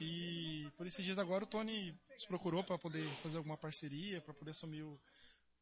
[0.00, 4.34] E por esses dias agora o Tony nos procurou para poder fazer alguma parceria, para
[4.34, 5.00] poder assumir o,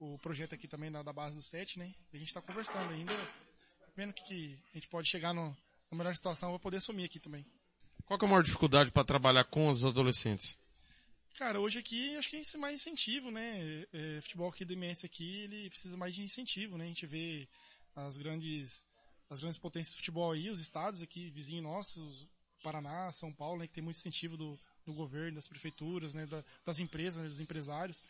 [0.00, 1.94] o projeto aqui também da, da base do 7, né?
[2.12, 3.12] E a gente está conversando ainda,
[3.94, 5.56] vendo que, que a gente pode chegar no,
[5.90, 7.46] na melhor situação para poder assumir aqui também.
[8.04, 10.58] Qual é a maior dificuldade para trabalhar com os adolescentes?
[11.34, 13.86] Cara, hoje aqui acho que é mais incentivo, né?
[13.92, 16.84] É, futebol aqui do MS aqui, ele precisa mais de incentivo, né?
[16.84, 17.48] A gente vê
[17.96, 18.84] as grandes,
[19.30, 22.28] as grandes potências do futebol aí, os estados aqui, vizinhos nossos,
[22.62, 23.66] Paraná, São Paulo, né?
[23.66, 26.26] Que tem muito incentivo do, do governo, das prefeituras, né?
[26.26, 27.28] Da- das empresas, né?
[27.28, 28.04] dos empresários.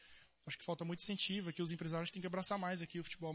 [0.45, 3.33] Acho que falta muito incentivo aqui, os empresários têm que abraçar mais aqui o futebol,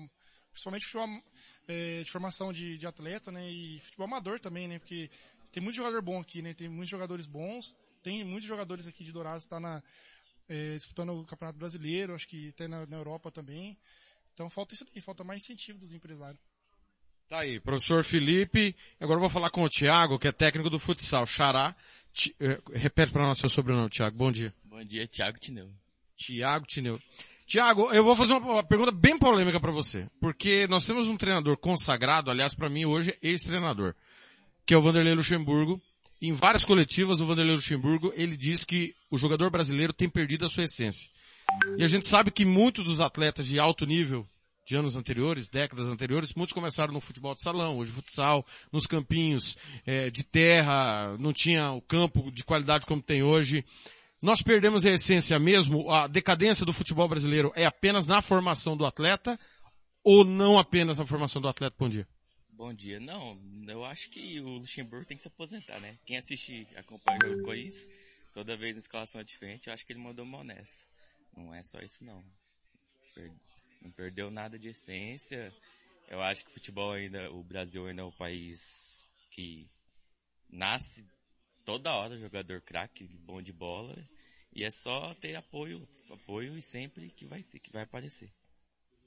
[0.51, 1.23] principalmente o futebol
[1.65, 3.49] é, de formação de, de atleta, né?
[3.49, 4.80] E futebol amador também, né?
[4.80, 5.09] Porque
[5.49, 6.53] tem muito jogador bom aqui, né?
[6.53, 7.73] Tem muitos jogadores bons,
[8.03, 9.82] tem muitos jogadores aqui de Dourados que tá na,
[10.48, 13.78] é, disputando o Campeonato Brasileiro, acho que até na, na Europa também.
[14.34, 16.40] Então falta isso daí, falta mais incentivo dos empresários.
[17.28, 18.74] Tá aí, professor Felipe.
[18.99, 21.76] Agora eu vou falar com o Thiago, que é técnico do futsal, Xará.
[22.14, 24.15] Ti- eh, repete para nós seu sobrenome, Thiago.
[24.15, 24.53] Bom dia.
[24.64, 25.69] Bom dia, Thiago Tineu.
[26.15, 27.02] Thiago Tineu.
[27.45, 31.18] Tiago, eu vou fazer uma, uma pergunta bem polêmica para você, porque nós temos um
[31.18, 33.94] treinador consagrado, aliás, para mim hoje ex-treinador,
[34.65, 35.82] que é o Vanderlei Luxemburgo.
[36.22, 40.49] Em várias coletivas, o Vanderlei Luxemburgo, ele diz que o jogador brasileiro tem perdido a
[40.49, 41.10] sua essência.
[41.77, 44.27] E a gente sabe que muitos dos atletas de alto nível
[44.65, 49.56] de anos anteriores, décadas anteriores, muitos começaram no futebol de salão, hoje futsal, nos campinhos
[49.85, 53.64] eh, de terra, não tinha o campo de qualidade como tem hoje.
[54.22, 58.85] Nós perdemos a essência mesmo, a decadência do futebol brasileiro é apenas na formação do
[58.85, 59.39] atleta
[60.03, 61.76] ou não apenas na formação do atleta?
[61.80, 62.06] Bom dia.
[62.58, 63.00] Bom dia.
[63.00, 65.96] Não, eu acho que o Luxemburgo tem que se aposentar, né?
[66.08, 67.88] Quem assiste, acompanha o Cois,
[68.34, 70.88] toda vez a escalação é diferente, eu acho que ele mandou mal nessa.
[71.36, 72.26] Não é só isso não.
[73.80, 75.54] Não perdeu nada de essência.
[76.10, 79.70] Eu acho que o futebol ainda, o Brasil ainda é um país que
[80.50, 81.06] nasce
[81.64, 83.96] toda hora jogador craque, bom de bola,
[84.52, 88.34] e é só ter apoio, apoio e sempre que vai ter, que vai aparecer.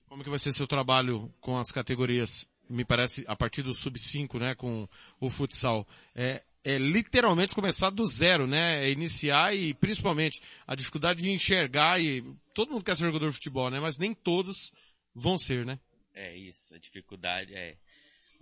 [0.07, 4.39] Como que vai ser seu trabalho com as categorias, me parece, a partir do sub-5,
[4.39, 4.89] né, com
[5.19, 5.87] o futsal?
[6.15, 8.85] É, é literalmente começar do zero, né?
[8.85, 12.23] É iniciar e principalmente a dificuldade de enxergar e
[12.55, 13.81] todo mundo quer ser jogador de futebol, né?
[13.81, 14.73] Mas nem todos
[15.15, 15.79] vão ser, né?
[16.15, 17.77] É isso, a dificuldade é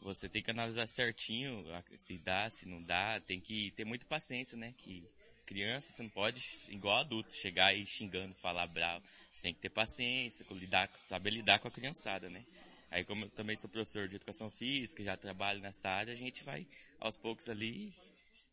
[0.01, 1.65] você tem que analisar certinho
[1.97, 4.73] se dá, se não dá, tem que ter muita paciência, né?
[4.77, 5.05] Que
[5.45, 9.05] criança você não pode, igual adulto, chegar aí xingando, falar bravo.
[9.33, 12.45] Você tem que ter paciência, lidar, saber lidar com a criançada, né?
[12.91, 16.43] Aí como eu também sou professor de educação física, já trabalho nessa área, a gente
[16.43, 16.67] vai
[16.99, 17.93] aos poucos ali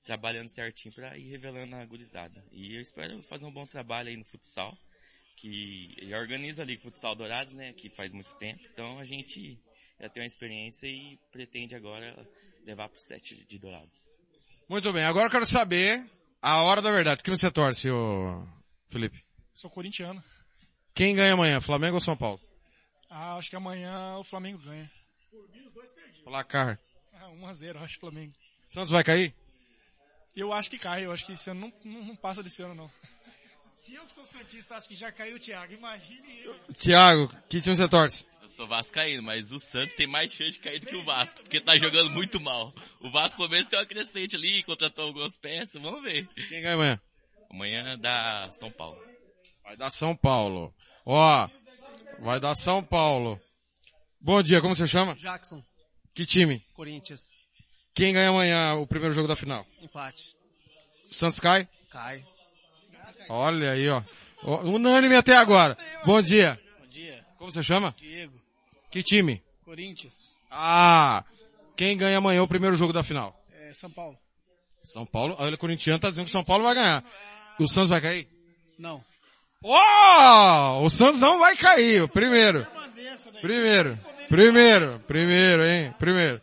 [0.03, 2.43] trabalhando certinho para ir revelando a gurizada.
[2.51, 4.77] E eu espero fazer um bom trabalho aí no futsal,
[5.37, 8.61] que já organiza a Liga Futsal Dourados, né, que faz muito tempo.
[8.71, 9.59] Então a gente
[9.99, 12.15] já tem uma experiência e pretende agora
[12.65, 14.13] levar pro set de Dourados.
[14.69, 16.05] Muito bem, agora eu quero saber
[16.41, 17.23] a hora da verdade.
[17.23, 18.47] Que você torce, ô
[18.89, 19.23] Felipe?
[19.53, 20.23] Sou corintiano.
[20.93, 22.39] Quem ganha amanhã, Flamengo ou São Paulo?
[23.09, 24.89] Ah, acho que amanhã o Flamengo ganha.
[26.23, 26.79] Placar.
[27.13, 28.33] Ah, 1x0, acho, Flamengo.
[28.65, 29.33] Santos vai cair?
[30.35, 32.75] Eu acho que cai, eu acho que esse ano não, não, não passa desse ano,
[32.75, 32.91] não.
[33.73, 36.55] Se eu que sou Santista acho que já caiu o Thiago, imagine eu.
[36.73, 38.27] Tiago, que time você torce?
[38.41, 41.41] Eu sou vascaíno, mas o Santos tem mais chance de cair do que o Vasco,
[41.41, 42.73] porque tá jogando muito mal.
[42.99, 46.27] O Vasco pelo menos tem uma crescente ali, contratou algumas peças, vamos ver.
[46.49, 47.01] Quem ganha amanhã?
[47.49, 49.01] Amanhã dá São Paulo.
[49.63, 50.73] Vai dar São Paulo.
[51.05, 51.49] Ó,
[52.19, 53.39] vai dar São Paulo.
[54.19, 55.15] Bom dia, como você chama?
[55.15, 55.63] Jackson,
[56.13, 56.63] Que time?
[56.73, 57.31] Corinthians,
[57.93, 59.65] Quem ganha amanhã o primeiro jogo da final?
[59.81, 60.35] empate.
[61.11, 61.67] Santos cai?
[61.91, 62.25] Cai.
[63.29, 64.03] Olha aí, ó.
[64.43, 65.77] Unânime até agora.
[66.05, 66.59] Bom dia.
[66.79, 67.25] Bom dia.
[67.37, 67.95] Como você chama?
[67.97, 68.39] Diego,
[68.91, 69.41] Que time?
[69.63, 71.23] Corinthians, Ah,
[71.75, 73.35] quem ganha amanhã o primeiro jogo da final?
[73.51, 74.17] é, São Paulo.
[74.83, 75.35] São Paulo.
[75.39, 77.03] Olha, o corintiano tá dizendo que São Paulo vai ganhar.
[77.59, 78.29] O Santos vai cair?
[78.77, 79.03] Não.
[79.63, 80.81] Oh!
[80.83, 82.65] O Santos não vai cair, o primeiro.
[83.41, 83.97] Primeiro.
[84.29, 84.99] Primeiro.
[85.07, 85.93] Primeiro, hein?
[85.99, 86.41] Primeiro.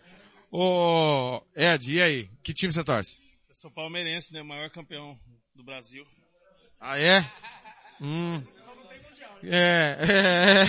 [0.50, 2.28] Ô, Ed, e aí?
[2.42, 3.18] Que time você torce?
[3.48, 4.42] Eu sou palmeirense, né?
[4.42, 5.18] O maior campeão
[5.54, 6.04] do Brasil.
[6.80, 7.24] Ah, é?
[8.00, 8.42] Hum.
[9.44, 10.66] É, é,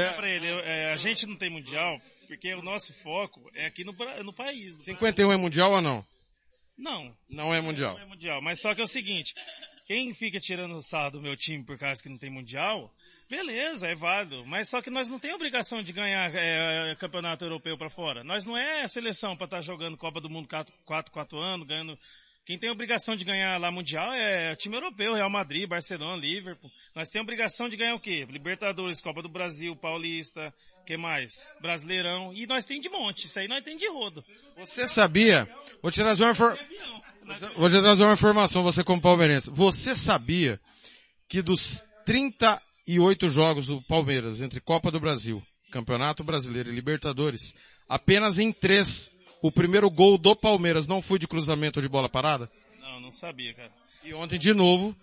[0.00, 0.12] É.
[0.12, 3.92] Pra ele, é, a gente não tem mundial porque o nosso foco é aqui no,
[3.92, 4.74] Bra- no país.
[4.84, 6.04] 51 é mundial ou não?
[6.76, 7.16] Não.
[7.28, 7.94] Não é mundial.
[7.94, 8.42] Não é mundial.
[8.42, 9.34] Mas só que é o seguinte,
[9.88, 12.92] quem fica tirando o sarro do meu time por causa que não tem mundial,
[13.28, 14.44] beleza, é válido.
[14.44, 18.22] Mas só que nós não tem obrigação de ganhar é, campeonato europeu pra fora.
[18.22, 21.98] Nós não é seleção pra estar jogando Copa do Mundo 4, 4, 4 anos, ganhando...
[22.44, 26.70] Quem tem obrigação de ganhar lá mundial é o time europeu, Real Madrid, Barcelona, Liverpool.
[26.94, 28.26] Nós temos obrigação de ganhar o quê?
[28.30, 30.52] Libertadores, Copa do Brasil, Paulista,
[30.86, 31.52] que mais?
[31.60, 32.32] Brasileirão.
[32.32, 33.26] E nós tem de monte.
[33.26, 34.24] Isso aí nós tem de rodo.
[34.56, 35.46] Você sabia?
[35.82, 36.34] Vou te trazer uma,
[37.56, 39.50] Vou te trazer uma informação, você como palmeirense.
[39.50, 40.60] Você sabia
[41.28, 47.54] que dos 38 jogos do Palmeiras entre Copa do Brasil, Campeonato Brasileiro e Libertadores,
[47.88, 49.10] apenas em três
[49.42, 52.50] o primeiro gol do Palmeiras não foi de cruzamento ou de bola parada?
[52.80, 53.70] Não, não sabia, cara.
[54.02, 54.96] E ontem de novo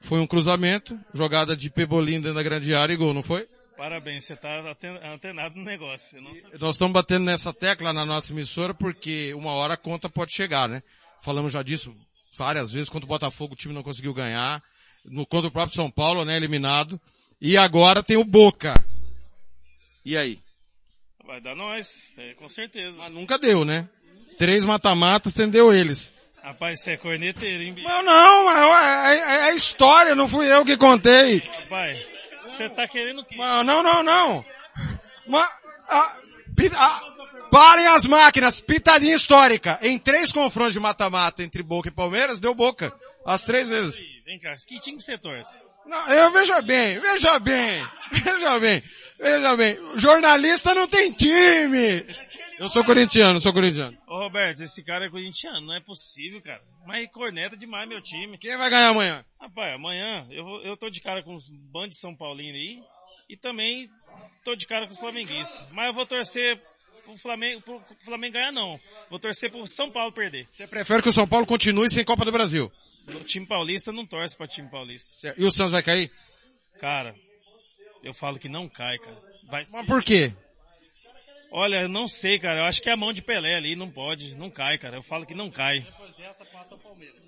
[0.00, 3.48] foi um cruzamento, jogada de Pebolim dentro da grande área e gol, não foi?
[3.76, 6.20] Parabéns, você tá aten- antenado no negócio.
[6.60, 10.68] Nós estamos batendo nessa tecla na nossa emissora porque uma hora a conta pode chegar,
[10.68, 10.82] né?
[11.22, 11.94] Falamos já disso
[12.36, 14.62] várias vezes, contra o Botafogo o time não conseguiu ganhar,
[15.04, 17.00] no contra o próprio São Paulo, né, eliminado.
[17.40, 18.74] E agora tem o Boca.
[20.04, 20.38] E aí?
[21.24, 22.96] Vai dar nós, é, com certeza.
[22.98, 23.88] Mas nunca deu, né?
[24.38, 26.14] Três mata-matas, entendeu eles.
[26.42, 27.86] Rapaz, você é corneteiro, hein, bicho?
[27.88, 31.38] Não, não, mas é, é- é a história, não fui eu que contei.
[31.38, 32.04] Rapaz,
[32.44, 33.36] você tá querendo quê?
[33.36, 34.44] Não, não, não, não.
[35.28, 35.48] Mas,
[35.88, 36.16] ah,
[37.50, 39.78] parem as máquinas, pitadinha histórica.
[39.82, 42.92] Em três confrontos de mata-mata entre Boca e Palmeiras, deu Boca.
[43.26, 44.04] As três vezes.
[44.24, 45.60] Vem cá, que time você torce?
[45.84, 48.82] Não, eu veja bem, veja bem, veja bem,
[49.18, 49.76] veja bem.
[49.96, 52.06] Jornalista não tem time.
[52.58, 53.98] Eu sou corintiano, sou corintiano.
[54.06, 56.62] Ô Roberto, esse cara é corintiano, não é possível, cara.
[56.86, 58.38] Mas corneta demais meu time.
[58.38, 59.24] Quem vai ganhar amanhã?
[59.40, 62.80] Rapaz, amanhã eu, vou- eu tô de cara com os bandos de São Paulino aí.
[63.28, 63.88] E também
[64.44, 65.64] tô de cara com os flamenguistas.
[65.72, 66.60] Mas eu vou torcer
[67.04, 68.80] pro Flamengo, pro, Flamengo ganhar não.
[69.10, 70.46] Vou torcer pro São Paulo perder.
[70.50, 72.70] Você prefere que o São Paulo continue sem Copa do Brasil?
[73.08, 75.34] O time paulista não torce pra time paulista.
[75.36, 76.10] E o Santos vai cair?
[76.78, 77.14] Cara,
[78.02, 79.20] eu falo que não cai, cara.
[79.48, 79.64] Vai...
[79.72, 80.32] Mas por quê?
[81.54, 82.60] Olha, eu não sei, cara.
[82.60, 84.96] Eu acho que é a mão de Pelé ali, não pode, não cai, cara.
[84.96, 85.80] Eu falo que não cai.
[85.80, 87.22] Depois dessa passa o Palmeiras.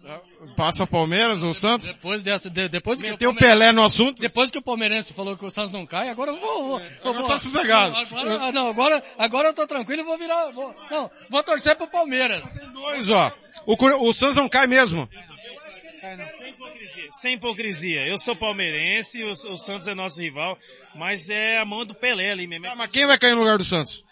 [0.57, 1.89] Passa o Palmeiras, o Santos?
[1.89, 4.21] Depois dessa, de- depois que Meteu o Pelé no assunto?
[4.21, 6.87] Depois que o palmeirense falou que o Santos não cai, agora eu vou, vou, eu
[7.01, 7.97] Agora vou- tá sossegado.
[7.97, 11.77] Agora, ah, não, agora, agora eu tô tranquilo e vou virar, vou, não, vou torcer
[11.77, 12.45] pro Palmeiras.
[12.73, 13.31] Dois, ó.
[13.67, 13.75] O,
[14.09, 15.09] o Santos não cai mesmo.
[16.01, 17.09] Sem hipocrisia.
[17.11, 18.07] Sem hipocrisia.
[18.07, 20.59] Eu sou palmeirense, o, o Santos é nosso rival,
[20.95, 22.75] mas é a mão do Pelé ali mesmo.
[22.77, 24.05] mas quem vai cair no lugar do Santos?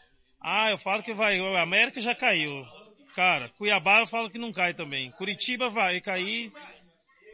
[0.44, 1.40] Ah, eu falo que vai.
[1.40, 2.64] O América já caiu.
[3.14, 5.10] Cara, Cuiabá eu falo que não cai também.
[5.12, 6.52] Curitiba vai cair.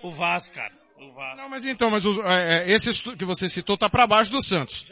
[0.02, 0.72] O Vasco, cara.
[1.00, 1.36] O Vasco.
[1.36, 4.42] Não, mas então, mas os, é, é, esse que você citou tá pra baixo do
[4.42, 4.86] Santos.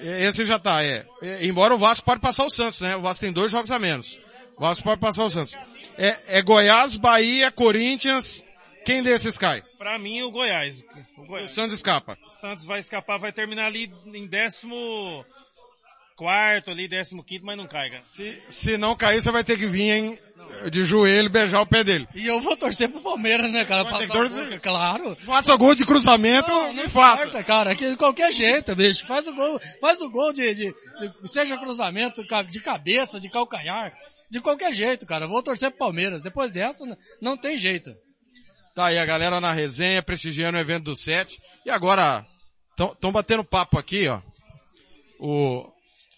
[0.00, 1.06] É, Esse já tá, é.
[1.22, 2.96] É, Embora o Vasco pode passar o Santos, né?
[2.96, 4.18] O Vasco tem dois jogos a menos.
[4.56, 5.54] O Vasco pode passar o Santos.
[5.98, 8.44] É, é Goiás, Bahia, Corinthians.
[8.84, 9.62] Quem desses cai?
[9.76, 10.82] Pra mim, o Goiás.
[11.18, 11.50] O, Goiás.
[11.50, 12.16] O Santos escapa.
[12.26, 15.24] O Santos vai escapar, vai terminar ali em décimo
[16.20, 18.02] quarto ali, décimo quinto, mas não cai, cara.
[18.50, 20.18] Se não cair, você vai ter que vir hein,
[20.70, 22.06] de joelho e beijar o pé dele.
[22.14, 23.84] E eu vou torcer pro Palmeiras, né, cara?
[24.06, 24.48] Torcer.
[24.50, 25.16] gol, claro.
[25.20, 27.22] Faça gol de cruzamento Não, não e faça.
[27.22, 29.06] importa, cara, que de qualquer jeito, bicho.
[29.06, 33.90] Faz o gol, faz o gol de, de- de- seja cruzamento de cabeça, de calcanhar,
[34.30, 35.24] de qualquer jeito, cara.
[35.24, 36.22] Eu Vou torcer pro Palmeiras.
[36.22, 36.84] Depois dessa,
[37.22, 37.94] não tem jeito.
[38.74, 41.38] Tá aí a galera na resenha, prestigiando o evento do set.
[41.64, 42.26] E agora,
[42.78, 44.20] estão batendo papo aqui, ó.
[45.18, 45.66] O,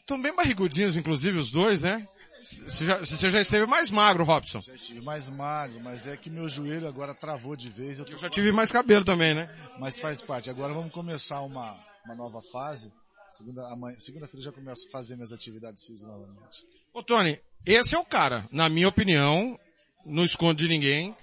[0.03, 2.07] estão bem barrigudinhos, inclusive, os dois, né?
[2.41, 4.61] Você já, você já esteve mais magro, Robson.
[4.63, 8.01] Já estive mais magro, mas é que meu joelho agora travou de vez.
[8.01, 9.49] Eu, tô- Já tive mais cabelo também, né?
[9.79, 10.51] Mas faz parte.
[10.51, 12.93] Agora vamos começar uma, uma nova fase.
[13.29, 16.67] Segunda, amanhã, segunda-feira já começo a fazer minhas atividades físicas novamente.
[16.93, 19.59] Ô, Tony, esse é o cara, na minha opinião,
[20.05, 21.17] não escondo de ninguém,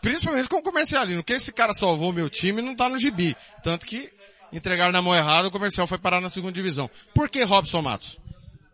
[0.00, 3.36] principalmente com o comercialino, que esse cara salvou meu time não tá no gibi.
[3.62, 4.10] Tanto que
[4.52, 6.90] entregaram na mão errada, o comercial foi parar na segunda divisão.
[7.14, 8.18] Por que Robson Matos?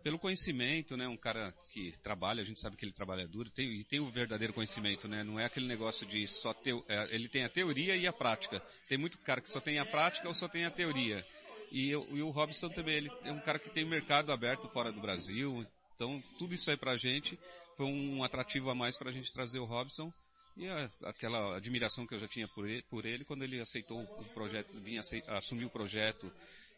[0.03, 1.07] Pelo conhecimento, né?
[1.07, 4.11] Um cara que trabalha, a gente sabe que ele trabalha duro, tem, e tem o
[4.11, 5.23] verdadeiro conhecimento, né?
[5.23, 8.61] Não é aquele negócio de só ter, é, ele tem a teoria e a prática.
[8.87, 11.25] Tem muito cara que só tem a prática ou só tem a teoria.
[11.71, 14.91] E, eu- e o Robson também, ele é um cara que tem mercado aberto fora
[14.91, 15.65] do Brasil.
[15.95, 17.37] Então, tudo isso aí pra gente
[17.75, 20.11] foi um atrativo a mais pra gente trazer o Robson.
[20.57, 24.01] E a- aquela admiração que eu já tinha por ele, por ele quando ele aceitou
[24.01, 26.31] o projeto, vinha assumir o projeto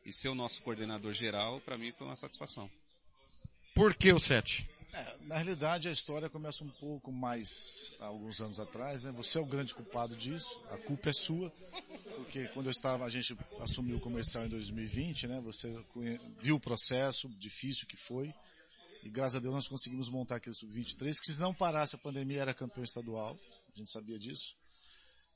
[0.05, 2.69] e ser o nosso coordenador geral, pra mim foi uma satisfação.
[3.75, 4.67] Por que o 7?
[4.93, 9.11] É, na realidade, a história começa um pouco mais há alguns anos atrás, né?
[9.11, 11.51] Você é o grande culpado disso, a culpa é sua,
[12.15, 15.39] porque quando eu estava, a gente assumiu o comercial em 2020, né?
[15.41, 15.67] Você
[16.41, 18.33] viu o processo difícil que foi,
[19.03, 22.41] e graças a Deus nós conseguimos montar aquele sub-23, que se não parasse a pandemia
[22.41, 23.37] era campeão estadual,
[23.77, 24.55] a gente sabia disso.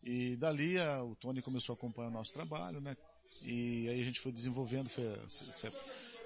[0.03, 2.95] E dali a- o Tony começou a acompanhar o nosso trabalho, né?
[3.41, 5.72] E aí a gente foi desenvolvendo, foi se, se-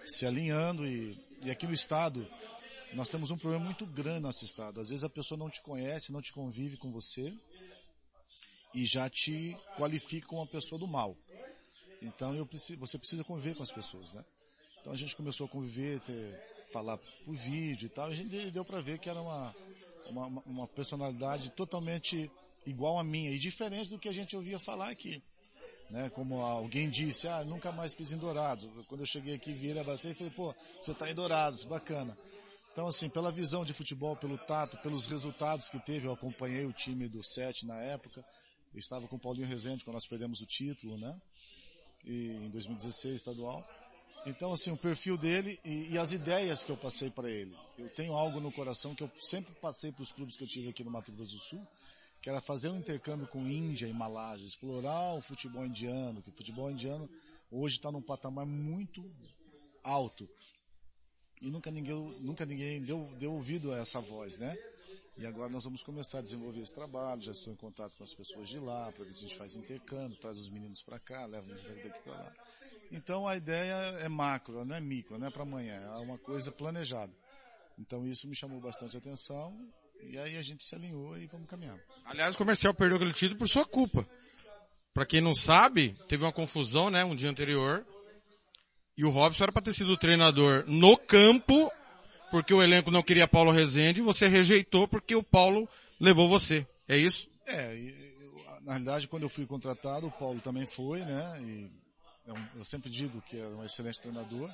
[0.05, 2.25] se alinhando e, e aqui no estado
[2.93, 4.79] nós temos um problema muito grande no nosso estado.
[4.79, 7.33] Às vezes a pessoa não te conhece, não te convive com você
[8.73, 11.17] e já te qualifica como uma pessoa do mal.
[12.01, 12.47] Então eu
[12.77, 14.23] você precisa conviver com as pessoas, né?
[14.81, 16.39] Então a gente começou a conviver, ter,
[16.71, 19.55] falar por vídeo e tal, e a gente deu para ver que era uma,
[20.09, 22.29] uma, uma- personalidade totalmente
[22.65, 25.21] igual a minha e diferente do que a gente ouvia falar aqui.
[25.89, 26.09] Né?
[26.09, 28.67] Como alguém disse, ah, nunca mais pis em Dourados.
[28.87, 32.17] Quando eu cheguei aqui, vi ele, abracei e falei, pô, você tá em Dourados, bacana.
[32.71, 36.73] Então, assim, pela visão de futebol, pelo tato, pelos resultados que teve, eu acompanhei o
[36.73, 38.25] time do Sete na época.
[38.73, 41.15] Eu estava com o Paulinho Rezende quando nós perdemos o título, né?
[42.03, 43.65] E, em 2016, estadual.
[44.25, 47.55] Então, assim, o perfil dele e, e as ideias que eu passei para ele.
[47.77, 50.69] Eu tenho algo no coração que eu sempre passei para os clubes que eu tive
[50.69, 51.67] aqui no Mato Grosso do Sul,
[52.21, 56.33] que era fazer um intercâmbio com Índia e Malásia, explorar o futebol indiano, que o
[56.33, 57.07] futebol indiano
[57.51, 59.05] hoje está num patamar muito
[59.83, 60.27] alto.
[61.39, 64.57] E nunca ninguém, nunca ninguém deu, deu ouvido a essa voz, né?
[65.17, 68.13] E agora nós vamos começar a desenvolver esse trabalho, já estou em contato com as
[68.13, 71.25] pessoas de lá, para ver se a gente faz intercâmbio, traz os meninos para cá,
[71.25, 72.33] leva os meninos daqui para lá.
[72.91, 76.51] Então a ideia é macro, não é micro, não é para amanhã, é uma coisa
[76.51, 77.11] planejada.
[77.77, 79.53] Então isso me chamou bastante atenção,
[80.01, 81.77] e aí a gente se alinhou e vamos caminhar.
[82.05, 84.07] Aliás, o comercial perdeu aquele título por sua culpa.
[84.93, 87.85] Pra quem não sabe, teve uma confusão, né, um dia anterior.
[88.97, 91.69] E o Robson era para ter sido treinador no campo,
[92.31, 95.67] porque o elenco não queria Paulo Rezende, e você rejeitou porque o Paulo
[95.99, 96.65] levou você.
[96.87, 97.29] É isso?
[97.45, 97.75] É,
[98.61, 101.41] na realidade quando eu fui contratado, o Paulo também foi, né?
[101.41, 101.84] E
[102.27, 104.53] eu, eu sempre digo que é um excelente treinador.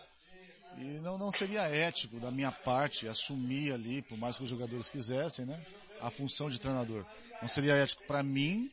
[0.78, 4.90] E não, não seria ético da minha parte assumir ali, por mais que os jogadores
[4.90, 5.66] quisessem, né?
[6.00, 7.06] A função de treinador.
[7.42, 8.72] Não seria ético para mim,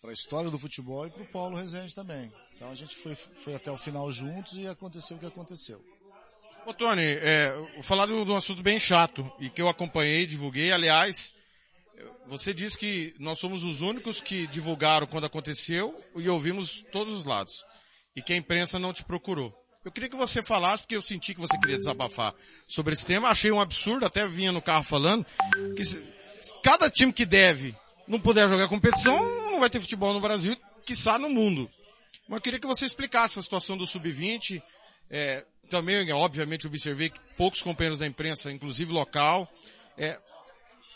[0.00, 2.30] para a história do futebol e para o Paulo Rezende também.
[2.54, 5.82] Então a gente foi, foi até o final juntos e aconteceu o que aconteceu.
[6.66, 10.72] Ô Tony, é, vou falar de um assunto bem chato e que eu acompanhei, divulguei.
[10.72, 11.34] Aliás,
[12.26, 17.24] você disse que nós somos os únicos que divulgaram quando aconteceu e ouvimos todos os
[17.24, 17.64] lados.
[18.16, 19.52] E que a imprensa não te procurou.
[19.84, 22.34] Eu queria que você falasse, porque eu senti que você queria desabafar
[22.66, 23.28] sobre esse tema.
[23.28, 25.26] Achei um absurdo, até vinha no carro falando,
[25.76, 26.02] que se,
[26.62, 27.76] cada time que deve
[28.08, 29.18] não puder jogar competição,
[29.50, 31.70] não vai ter futebol no Brasil, quiçá no mundo.
[32.28, 34.62] Mas eu queria que você explicasse a situação do Sub-20.
[35.10, 39.50] É, também, obviamente, observei que poucos companheiros da imprensa, inclusive local,
[39.98, 40.18] é,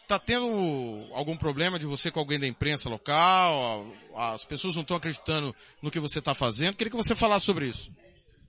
[0.08, 3.86] tá tendo algum problema de você com alguém da imprensa local?
[4.16, 6.76] As pessoas não estão acreditando no que você está fazendo?
[6.76, 7.92] Queria que você falasse sobre isso.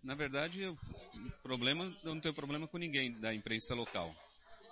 [0.01, 0.77] Na verdade, eu,
[1.43, 4.15] problema, eu não tenho problema com ninguém da imprensa local.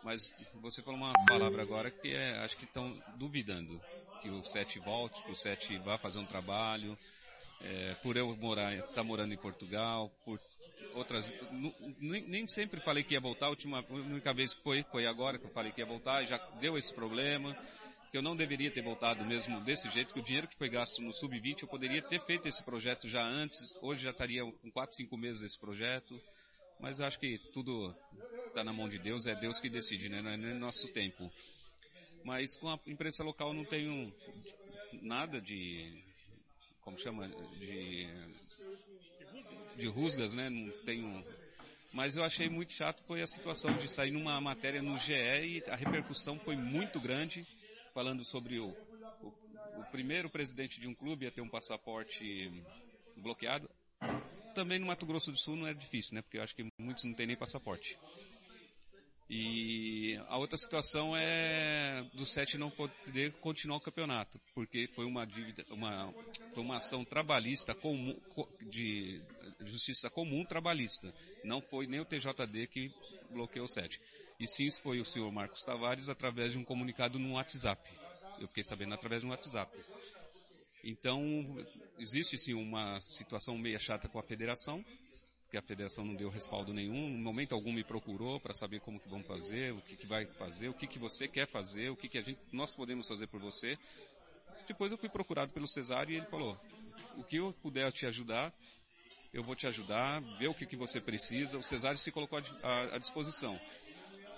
[0.02, 0.32] Mas
[0.62, 3.82] você falou uma palavra agora que é, acho que estão duvidando
[4.22, 6.98] que o Sete volte, que o Sete vá fazer um trabalho,
[7.62, 10.40] é, por eu morar, estar tá morando em Portugal, por
[10.98, 11.32] outras,
[12.00, 15.06] nem, nem, sempre falei que ia voltar, a última, a única vez que foi, foi
[15.06, 17.56] agora que eu falei que ia voltar, já deu esse problema,
[18.12, 21.02] que eu não deveria ter voltado mesmo desse jeito, que o dinheiro que foi gasto
[21.02, 24.96] no Sub-20 eu poderia ter feito esse projeto já antes, hoje já estaria com 4,
[24.96, 26.20] 5 meses esse projeto,
[26.80, 27.96] mas acho que tudo
[28.48, 30.22] está na mão de Deus, é Deus que decide, né?
[30.22, 31.32] não é nosso tempo.
[32.24, 34.14] Mas com a imprensa local não tenho
[35.02, 36.04] nada de,
[36.82, 37.28] como chama,
[37.60, 38.08] de,
[39.78, 40.50] de rusgas, né?
[40.50, 41.24] Não tenho,
[41.94, 45.64] mas eu achei muito chato foi a situação de sair numa matéria no GE e
[45.68, 47.46] a repercussão foi muito grande,
[47.94, 48.70] falando sobre o,
[49.22, 49.28] o,
[49.80, 52.64] o primeiro presidente de um clube a ter um passaporte
[53.16, 53.70] bloqueado.
[54.54, 56.22] Também no Mato Grosso do Sul não é difícil, né?
[56.22, 57.98] Porque eu acho que muitos não têm nem passaporte.
[59.30, 65.26] E a outra situação é do Sete não poder continuar o campeonato, porque foi uma
[65.26, 66.14] dívida, uma,
[66.54, 68.18] foi uma ação trabalhista comum,
[68.62, 69.22] de
[69.66, 71.14] justiça comum trabalhista.
[71.44, 72.92] Não foi nem o TJD que
[73.30, 74.00] bloqueou o Sete.
[74.40, 77.82] E sim foi o senhor Marcos Tavares através de um comunicado no WhatsApp.
[78.40, 79.78] Eu fiquei sabendo através de um WhatsApp.
[80.84, 81.22] Então,
[82.00, 84.86] existe sim uma situação meio chata com a federação,
[85.50, 89.00] que a federação não deu respaldo nenhum, no momento algum me procurou para saber como
[89.00, 91.96] que vamos fazer, o que, que vai fazer, o que, que você quer fazer, o
[91.96, 93.78] que, que a gente, nós podemos fazer por você.
[94.68, 96.60] Depois eu fui procurado pelo Cesário e ele falou,
[97.16, 98.54] o que eu puder te ajudar,
[99.34, 101.58] eu vou te ajudar, ver o que, que você precisa.
[101.58, 102.40] O Cesário se colocou
[102.92, 103.60] à disposição.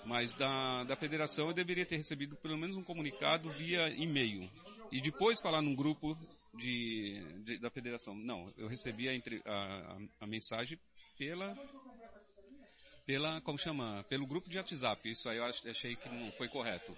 [0.04, 4.48] Mas da, da federação eu deveria ter recebido pelo menos um comunicado via e-mail.
[4.92, 6.16] E depois falar num grupo
[6.54, 8.14] de, de, da federação.
[8.14, 9.12] Não, eu recebi a,
[9.46, 10.78] a, a, mensagem
[11.20, 11.54] pela,
[13.04, 15.10] pela, como chama, pelo grupo de WhatsApp.
[15.10, 16.96] Isso aí eu achei que não foi correto.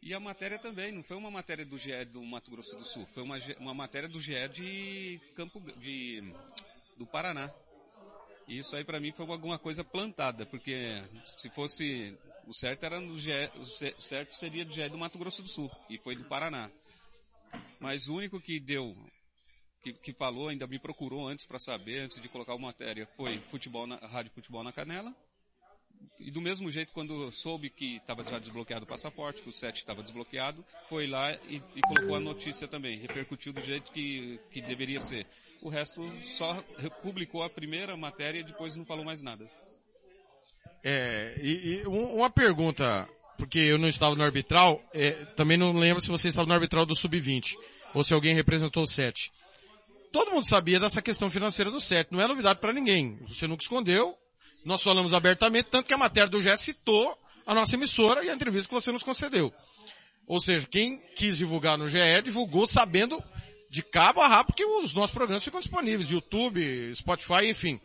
[0.00, 3.04] E a matéria também, não foi uma matéria do GE do Mato Grosso do Sul,
[3.06, 6.22] foi uma, uma matéria do GE de Campo, de,
[6.96, 7.52] do Paraná.
[8.46, 10.94] E isso aí para mim foi alguma coisa plantada, porque
[11.24, 12.16] se fosse,
[12.46, 15.68] o certo era no GE, o certo seria do GE do Mato Grosso do Sul,
[15.90, 16.70] e foi do Paraná.
[17.80, 18.96] Mas o único que deu
[19.92, 23.38] que, que falou, ainda me procurou antes para saber, antes de colocar uma matéria, foi
[23.50, 25.14] futebol na, Rádio Futebol na Canela.
[26.20, 29.78] E do mesmo jeito, quando soube que estava já desbloqueado o passaporte, que o SET
[29.78, 34.60] estava desbloqueado, foi lá e, e, colocou a notícia também, repercutiu do jeito que, que
[34.60, 35.26] deveria ser.
[35.60, 36.54] O resto só
[37.02, 39.48] publicou a primeira matéria e depois não falou mais nada.
[40.84, 46.02] É, e, e uma pergunta, porque eu não estava no arbitral, é, também não lembro
[46.02, 47.56] se você estava no arbitral do Sub-20,
[47.92, 49.32] ou se alguém representou o 7
[50.12, 53.18] todo mundo sabia dessa questão financeira do SET, não é novidade para ninguém.
[53.28, 54.16] Você nunca escondeu,
[54.64, 57.16] nós falamos abertamente, tanto que a matéria do GE citou
[57.46, 59.52] a nossa emissora e a entrevista que você nos concedeu.
[60.26, 63.22] Ou seja, quem quis divulgar no GE, divulgou sabendo
[63.70, 67.80] de cabo a rabo que os nossos programas ficam disponíveis, YouTube, Spotify, enfim.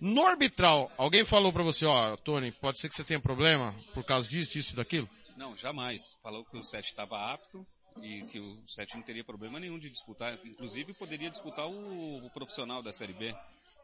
[0.00, 4.04] No arbitral, alguém falou para você, ó, Tony, pode ser que você tenha problema por
[4.04, 5.08] causa disso, disso e daquilo?
[5.36, 6.18] Não, jamais.
[6.22, 7.66] Falou que o SET estava apto,
[8.02, 12.30] e que o Sete não teria problema nenhum de disputar, inclusive poderia disputar o, o,
[12.30, 13.34] profissional da Série B.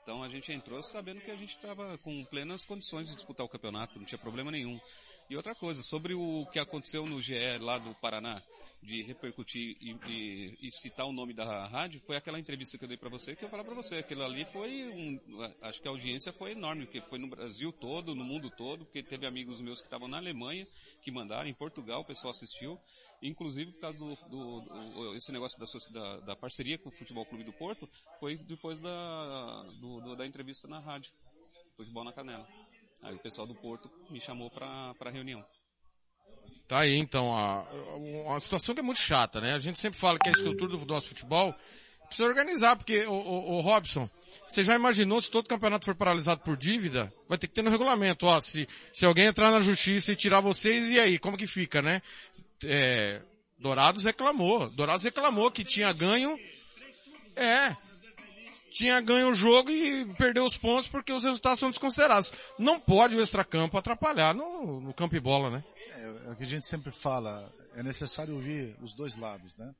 [0.02, 3.48] Então a gente entrou sabendo que a gente estava com plenas condições de disputar o
[3.48, 4.80] campeonato, não tinha problema nenhum.
[5.28, 8.40] E outra coisa, sobre o que aconteceu no GE lá do Paraná,
[8.82, 12.88] de repercutir e, e, e, citar o nome da rádio foi aquela entrevista que eu
[12.88, 15.18] dei para você, que eu falar para você, aquilo ali foi um,
[15.62, 19.02] acho que a audiência foi enorme, porque foi no Brasil todo, no mundo todo, porque
[19.02, 20.66] teve amigos meus que estavam na Alemanha,
[21.02, 22.78] que mandaram, em Portugal o pessoal assistiu,
[23.22, 27.26] inclusive por causa do, do, do esse negócio da, da, da, parceria com o Futebol
[27.26, 27.88] Clube do Porto,
[28.20, 31.12] foi depois da, do, da entrevista na rádio,
[31.76, 32.46] Futebol na Canela.
[33.02, 35.44] Aí o pessoal do Porto me chamou para a reunião.
[36.66, 37.62] Tá aí então, a,
[37.94, 39.54] uma situação que é muito chata, né?
[39.54, 41.54] A gente sempre fala que a estrutura do nosso futebol
[42.06, 44.08] precisa organizar, porque o, o, o Robson,
[44.46, 47.12] você já imaginou se todo campeonato for paralisado por dívida?
[47.28, 50.40] Vai ter que ter no regulamento, ó, se, se alguém entrar na justiça e tirar
[50.40, 52.02] vocês, e aí, como que fica, né?
[52.64, 53.22] É,
[53.58, 56.38] Dourados reclamou, Dourados reclamou que tinha ganho,
[57.34, 57.76] é,
[58.70, 62.32] tinha ganho o jogo e perdeu os pontos porque os resultados são desconsiderados.
[62.58, 65.64] Não pode o extracampo atrapalhar no, no campo e bola, né?
[65.92, 69.74] É, é o que a gente sempre fala, é necessário ouvir os dois lados, né?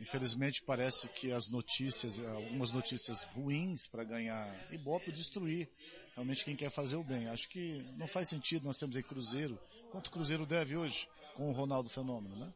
[0.00, 5.70] Infelizmente parece que as notícias, algumas notícias ruins para ganhar Ibope destruir
[6.14, 7.28] realmente quem quer fazer o bem.
[7.28, 9.58] Acho que não faz sentido nós temos aí Cruzeiro.
[9.90, 12.52] Quanto Cruzeiro deve hoje com o Ronaldo Fenômeno, né?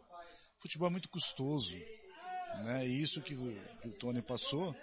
[0.58, 1.76] Futebol é muito custoso,
[2.64, 2.86] né?
[2.86, 4.74] E isso que que o Tony passou,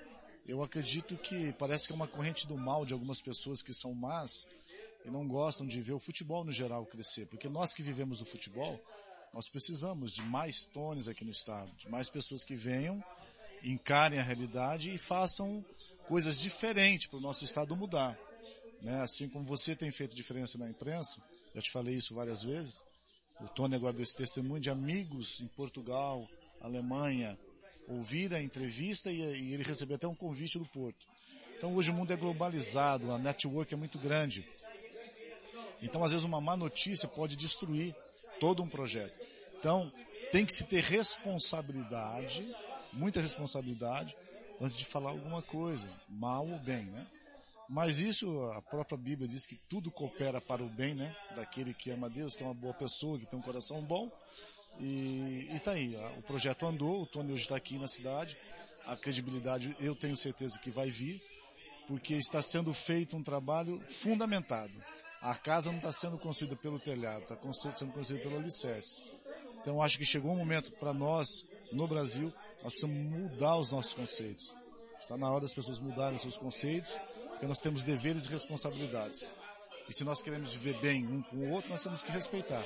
[0.46, 3.94] eu acredito que parece que é uma corrente do mal de algumas pessoas que são
[3.94, 4.48] más,
[5.06, 8.26] e não gostam de ver o futebol no geral crescer, porque nós que vivemos do
[8.26, 8.80] futebol,
[9.32, 13.04] nós precisamos de mais tones aqui no estado, de mais pessoas que venham,
[13.64, 15.64] encarem a realidade e façam
[16.08, 18.18] coisas diferentes para o nosso estado mudar.
[18.82, 19.00] Né?
[19.02, 21.22] Assim como você tem feito diferença na imprensa,
[21.54, 22.84] já te falei isso várias vezes,
[23.42, 26.28] o Tony agora deu esse testemunho de amigos em Portugal,
[26.62, 27.38] Alemanha,
[27.88, 31.06] ouvir a entrevista e, e ele recebeu até um convite do Porto.
[31.58, 34.46] Então hoje o mundo é globalizado, a network é muito grande.
[35.82, 37.96] Então, às vezes, uma má notícia pode destruir
[38.40, 39.20] todo um projeto.
[39.60, 39.92] Então,
[40.32, 42.46] tem que se ter responsabilidade,
[42.92, 44.16] muita responsabilidade,
[44.60, 47.06] antes de falar alguma coisa, mal ou bem, né?
[47.68, 51.16] Mas isso, a própria Bíblia diz que tudo coopera para o bem, né?
[51.36, 54.12] Daquele que ama Deus, que é uma boa pessoa, que tem um coração bom.
[54.80, 58.38] E, e tá aí, o projeto andou, o Tony hoje está aqui na cidade,
[58.86, 61.22] a credibilidade eu tenho certeza que vai vir,
[61.88, 64.74] porque está sendo feito um trabalho fundamentado.
[65.22, 67.38] A casa não está sendo construída pelo telhado, está
[67.74, 69.02] sendo construída pelo alicerce.
[69.62, 72.32] Então acho que chegou um momento para nós, no Brasil,
[72.62, 74.54] nós precisamos mudar os nossos conceitos.
[75.06, 76.90] Está na hora das pessoas mudarem seus conceitos,
[77.30, 79.30] porque nós temos deveres e responsabilidades.
[79.88, 82.66] E se nós queremos viver bem um com o outro, nós temos que respeitar.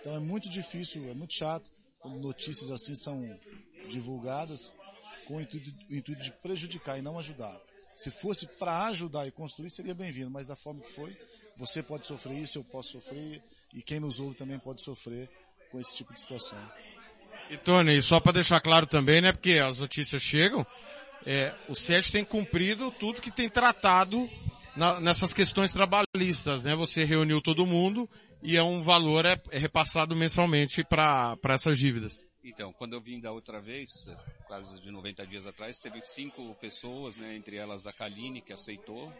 [0.00, 1.68] Então é muito difícil, é muito chato
[1.98, 3.36] quando notícias assim são
[3.88, 4.72] divulgadas
[5.26, 7.60] com o intuito, o intuito de prejudicar e não ajudar.
[7.96, 11.18] Se fosse para ajudar e construir, seria bem-vindo, mas da forma que foi,
[11.56, 13.42] você pode sofrer isso, eu posso sofrer,
[13.74, 15.28] e quem nos ouve também pode sofrer
[15.72, 16.70] com esse tipo de situação.
[17.50, 20.64] E Tony, só para deixar claro também, né, porque as notícias chegam,
[21.26, 24.28] é, o SET tem cumprido tudo que tem tratado
[24.76, 26.74] na, nessas questões trabalhistas, né?
[26.74, 28.08] Você reuniu todo mundo
[28.42, 32.26] e é um valor é, é repassado mensalmente para essas dívidas.
[32.42, 34.08] Então, quando eu vim da outra vez,
[34.46, 39.12] quase de 90 dias atrás, teve cinco pessoas, né, entre elas a Kaline, que aceitou,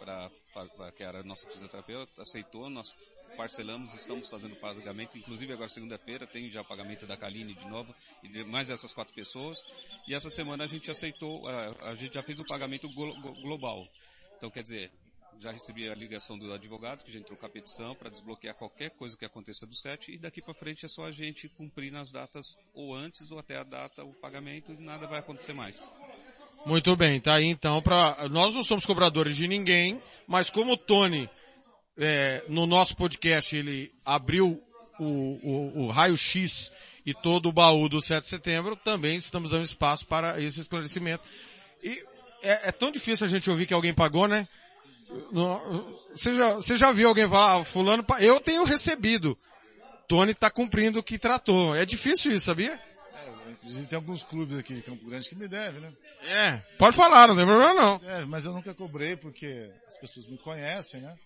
[0.00, 2.94] para que era nossa fisioterapeuta, aceitou, nós
[3.36, 8.28] parcelamos, estamos fazendo pagamento, inclusive agora segunda-feira tem já pagamento da Kaline de novo, e
[8.28, 9.64] de mais essas quatro pessoas,
[10.08, 13.86] e essa semana a gente aceitou, a, a gente já fez o pagamento global.
[14.36, 14.90] Então quer dizer,
[15.38, 18.90] já recebi a ligação do advogado, que já entrou com a petição para desbloquear qualquer
[18.90, 22.10] coisa que aconteça do SET, e daqui para frente é só a gente cumprir nas
[22.10, 25.90] datas, ou antes, ou até a data, o pagamento, e nada vai acontecer mais.
[26.64, 30.76] Muito bem, tá aí então para nós não somos cobradores de ninguém, mas como o
[30.76, 31.30] Tony
[31.98, 34.62] é, no nosso podcast ele abriu
[34.98, 36.72] o, o, o raio-x
[37.04, 41.22] e todo o baú do 7 de setembro, também estamos dando espaço para esse esclarecimento.
[41.82, 42.02] E
[42.42, 44.48] é, é tão difícil a gente ouvir que alguém pagou, né?
[46.12, 49.38] Você já, você já viu alguém falar, ah, fulano, eu tenho recebido.
[50.08, 51.74] Tony está cumprindo o que tratou.
[51.74, 52.80] É difícil isso, sabia?
[53.14, 55.92] É, inclusive tem alguns clubes aqui de Campo Grande que me devem, né?
[56.22, 58.00] É, pode falar, não tem problema não.
[58.04, 61.16] É, mas eu nunca cobrei porque as pessoas me conhecem, né?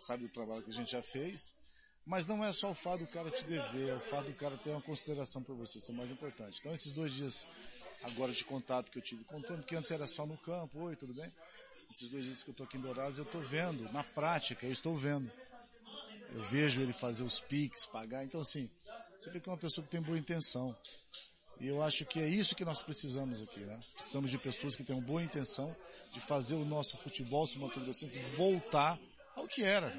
[0.00, 1.54] Sabe o trabalho que a gente já fez.
[2.04, 4.56] Mas não é só o fato do cara te dever, é o fato do cara
[4.56, 6.58] ter uma consideração por você, isso é mais importante.
[6.58, 7.46] Então esses dois dias
[8.02, 10.80] agora de contato que eu tive com o Tony, que antes era só no campo,
[10.80, 11.30] oi, tudo bem?
[11.90, 14.72] Esses dois dias que eu estou aqui em Dourados, eu estou vendo, na prática, eu
[14.72, 15.30] estou vendo.
[16.32, 18.70] Eu vejo ele fazer os piques, pagar, então assim,
[19.18, 20.74] você vê que é uma pessoa que tem boa intenção.
[21.60, 23.78] E eu acho que é isso que nós precisamos aqui, né?
[23.94, 25.76] Precisamos de pessoas que tenham boa intenção
[26.10, 28.98] de fazer o nosso futebol sul-mato-grossense voltar
[29.36, 29.92] ao que era.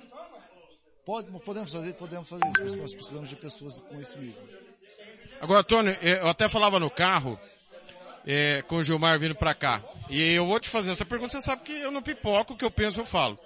[1.06, 4.41] Pode, podemos fazer, podemos fazer isso, mas nós precisamos de pessoas com esse nível.
[5.41, 7.40] Agora, Tony, eh, eu até falava no carro,
[8.26, 9.82] é, com o Gilmar vindo pra cá.
[10.10, 12.66] E eu vou te fazer essa pergunta, você sabe que eu não pipoco, o que
[12.66, 13.40] eu penso eu falo.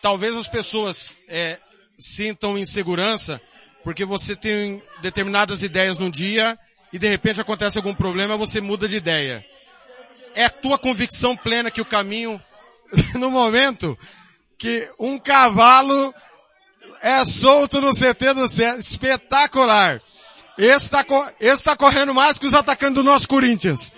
[0.00, 1.58] Talvez as pessoas é,
[1.98, 3.40] sintam insegurança
[3.82, 6.58] porque você tem determinadas ideias no dia
[6.92, 9.44] e de repente acontece algum problema, você muda de ideia.
[10.34, 12.40] É a tua convicção plena que o caminho,
[13.18, 13.98] no momento,
[14.60, 16.14] que um cavalo
[17.00, 20.02] é solto no CT do céu, espetacular.
[20.58, 21.04] Esse tá,
[21.40, 23.90] esse tá correndo mais que os atacantes do nosso Corinthians.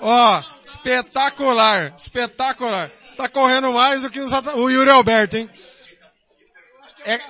[0.00, 2.90] Ó, espetacular, espetacular.
[3.18, 5.50] Tá correndo mais do que os o Yuri Alberto, hein?
[7.04, 7.20] É,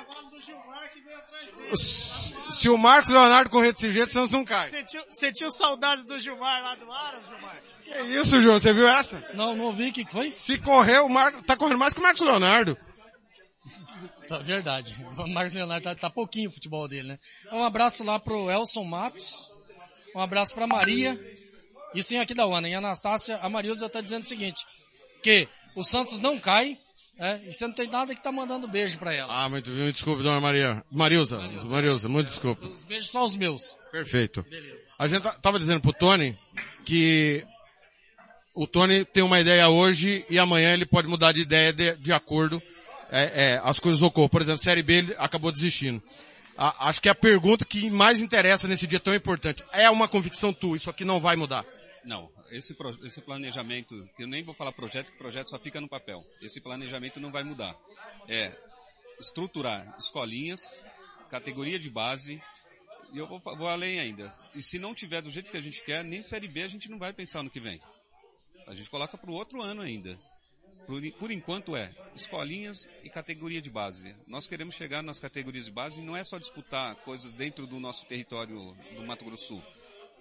[2.50, 4.70] se o Marcos Leonardo correr desse jeito, Santos não cai.
[5.10, 7.60] Você tinha saudades do Gilmar lá do Aras, Gilmar?
[7.86, 8.58] Que isso, João?
[8.58, 9.24] Você viu essa?
[9.34, 9.88] Não, não vi.
[9.88, 10.30] O que foi?
[10.32, 12.76] Se correr, o Marcos, tá correndo mais que o Marcos Leonardo.
[14.26, 14.96] Tá, verdade.
[15.16, 17.18] O Marcos Leonardo tá, tá pouquinho o futebol dele, né?
[17.52, 19.50] Um abraço lá pro Elson Matos.
[20.14, 21.18] Um abraço pra Maria.
[21.94, 22.68] Isso em aqui da Ana.
[22.68, 24.64] Em Anastácia, a Marilza tá dizendo o seguinte,
[25.22, 26.78] que o Santos não cai,
[27.18, 29.32] é, e você não tem nada que tá mandando beijo pra ela.
[29.32, 30.84] Ah, muito, muito desculpe, dona Maria.
[30.90, 32.66] Marilza, Marilza, Marilza muito desculpa.
[32.66, 33.76] Os beijos só os meus.
[33.90, 34.42] Perfeito.
[34.42, 34.76] Beleza.
[34.98, 36.38] A gente tava dizendo pro Tony
[36.84, 37.46] que
[38.56, 42.12] o Tony tem uma ideia hoje e amanhã ele pode mudar de ideia de, de
[42.12, 42.60] acordo
[43.10, 44.30] é, é, as coisas ocorram.
[44.30, 46.02] Por exemplo, Série B ele acabou desistindo.
[46.56, 50.54] A, acho que a pergunta que mais interessa nesse dia tão importante é uma convicção
[50.54, 51.66] tua, isso aqui não vai mudar.
[52.02, 52.74] Não, esse,
[53.04, 56.24] esse planejamento, eu nem vou falar projeto, que projeto só fica no papel.
[56.40, 57.76] Esse planejamento não vai mudar.
[58.26, 58.52] É
[59.20, 60.80] estruturar escolinhas,
[61.30, 62.40] categoria de base,
[63.12, 64.34] e eu vou, vou além ainda.
[64.54, 66.90] E se não tiver do jeito que a gente quer, nem Série B a gente
[66.90, 67.80] não vai pensar no que vem.
[68.66, 70.18] A gente coloca para o outro ano ainda.
[70.86, 74.14] Por, por, enquanto é escolinhas e categoria de base.
[74.26, 77.80] Nós queremos chegar nas categorias de base e não é só disputar coisas dentro do
[77.80, 79.62] nosso território do Mato Grosso Sul.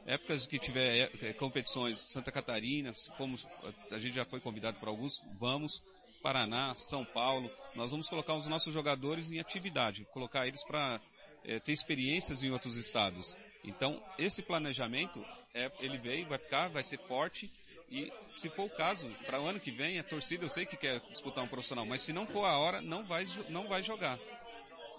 [0.05, 3.47] Épocas que tiver é, competições Santa Catarina, fomos,
[3.91, 5.84] a gente já foi convidado para alguns, vamos.
[6.22, 10.99] Paraná, São Paulo, nós vamos colocar os nossos jogadores em atividade, colocar eles para
[11.43, 13.38] é, ter experiências em outros estados.
[13.63, 15.23] Então, esse planejamento,
[15.53, 17.51] é, ele veio, vai ficar, vai ser forte
[17.90, 20.76] e se for o caso, para o ano que vem, a torcida eu sei que
[20.76, 24.20] quer disputar um profissional, mas se não for a hora, não vai, não vai jogar.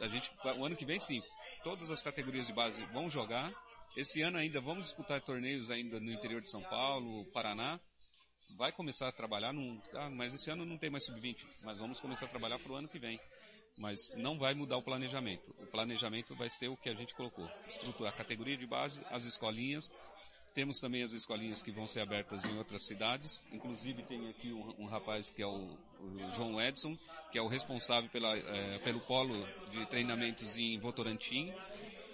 [0.01, 1.23] A gente, o ano que vem sim,
[1.65, 3.53] todas as categorias de base vão jogar.
[3.97, 7.81] Esse ano ainda vamos disputar torneios ainda no interior de São Paulo, Paraná.
[8.57, 11.99] Vai começar a trabalhar num, ah, mas esse ano não tem mais sub-20, mas vamos
[11.99, 13.19] começar a trabalhar para o ano que vem.
[13.79, 15.55] Mas não vai mudar o planejamento.
[15.59, 17.51] O planejamento vai ser o que a gente colocou.
[17.69, 19.93] Estruturar a categoria de base, as escolinhas,
[20.57, 23.45] temos também as escolinhas que vão ser abertas em outras cidades.
[23.53, 25.51] Inclusive tem aqui um, um rapaz que é o,
[26.01, 26.97] o, João Edson,
[27.31, 31.53] que é o responsável pela, é, pelo polo de treinamentos em Votorantim.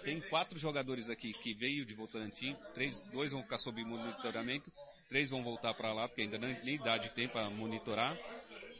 [0.03, 4.69] Tem quatro jogadores aqui que veio de Votorantim, três, dois vão ficar sob monitoramento,
[5.07, 8.19] três vão voltar para lá, porque ainda não, nem idade tem para monitorar.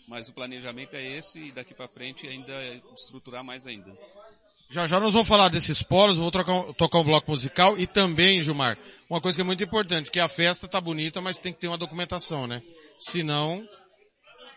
[0.09, 3.97] Mas o planejamento é esse e daqui para frente ainda é estruturar mais ainda.
[4.69, 8.41] Já já nós vamos falar desses polos, vou trocar, tocar um bloco musical e também,
[8.41, 8.77] Gilmar,
[9.09, 11.67] uma coisa que é muito importante, que a festa tá bonita, mas tem que ter
[11.67, 12.61] uma documentação, né?
[12.99, 13.67] Senão,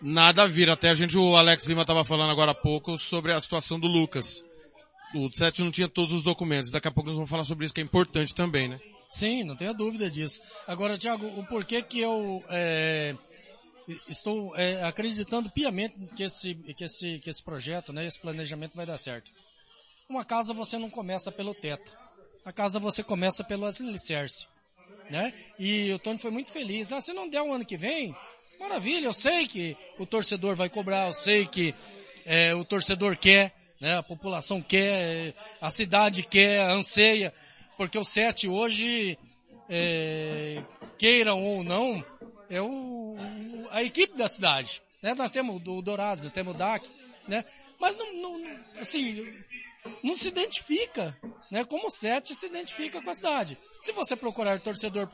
[0.00, 0.72] nada vira.
[0.72, 3.86] Até a gente, o Alex Lima estava falando agora há pouco sobre a situação do
[3.86, 4.42] Lucas.
[5.14, 6.70] O 7 não tinha todos os documentos.
[6.70, 8.80] Daqui a pouco nós vamos falar sobre isso, que é importante também, né?
[9.08, 10.40] Sim, não tenha dúvida disso.
[10.66, 13.14] Agora, Tiago, o porquê que eu é,
[14.08, 18.84] estou é, acreditando piamente que esse, que, esse, que esse projeto, né, esse planejamento vai
[18.84, 19.30] dar certo.
[20.08, 21.90] Uma casa você não começa pelo teto.
[22.44, 24.46] A casa você começa pelo alicerce.
[25.10, 25.34] Né?
[25.58, 26.92] E o Tony foi muito feliz.
[26.92, 28.14] Ah, se não der o um ano que vem,
[28.60, 31.74] maravilha, eu sei que o torcedor vai cobrar, eu sei que
[32.24, 33.98] é, o torcedor quer, né?
[33.98, 37.34] a população quer, a cidade quer, anseia,
[37.76, 39.18] porque o sete hoje,
[39.68, 40.62] é,
[40.98, 42.04] queiram ou não,
[42.48, 43.16] é o,
[43.70, 44.82] a equipe da cidade.
[45.02, 45.14] Né?
[45.14, 46.88] Nós temos o Dourados, temos o DAC,
[47.26, 47.44] né?
[47.78, 49.34] mas não, não, assim,
[50.02, 51.16] não se identifica,
[51.50, 51.64] né?
[51.64, 53.58] Como o Sete se identifica com a cidade.
[53.80, 55.08] Se você procurar o torcedor,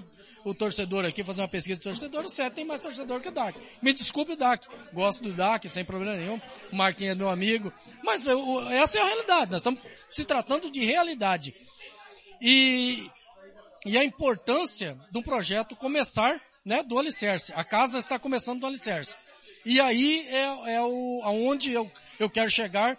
[0.45, 3.33] o torcedor aqui, fazer uma pesquisa de torcedor, o Sete tem mais torcedor que o
[3.33, 3.59] DAC.
[3.83, 4.67] Me desculpe o DAC.
[4.93, 6.41] Gosto do DAC, sem problema nenhum.
[6.73, 7.73] O Marquinhos é meu amigo.
[8.03, 9.51] Mas eu, essa é a realidade.
[9.51, 9.81] Nós estamos
[10.11, 11.55] se tratando de realidade.
[12.41, 13.11] E,
[13.85, 17.53] e a importância do projeto começar, né, do alicerce.
[17.55, 19.17] A casa está começando do alicerce.
[19.65, 22.99] E aí é, é o, aonde eu, eu quero chegar,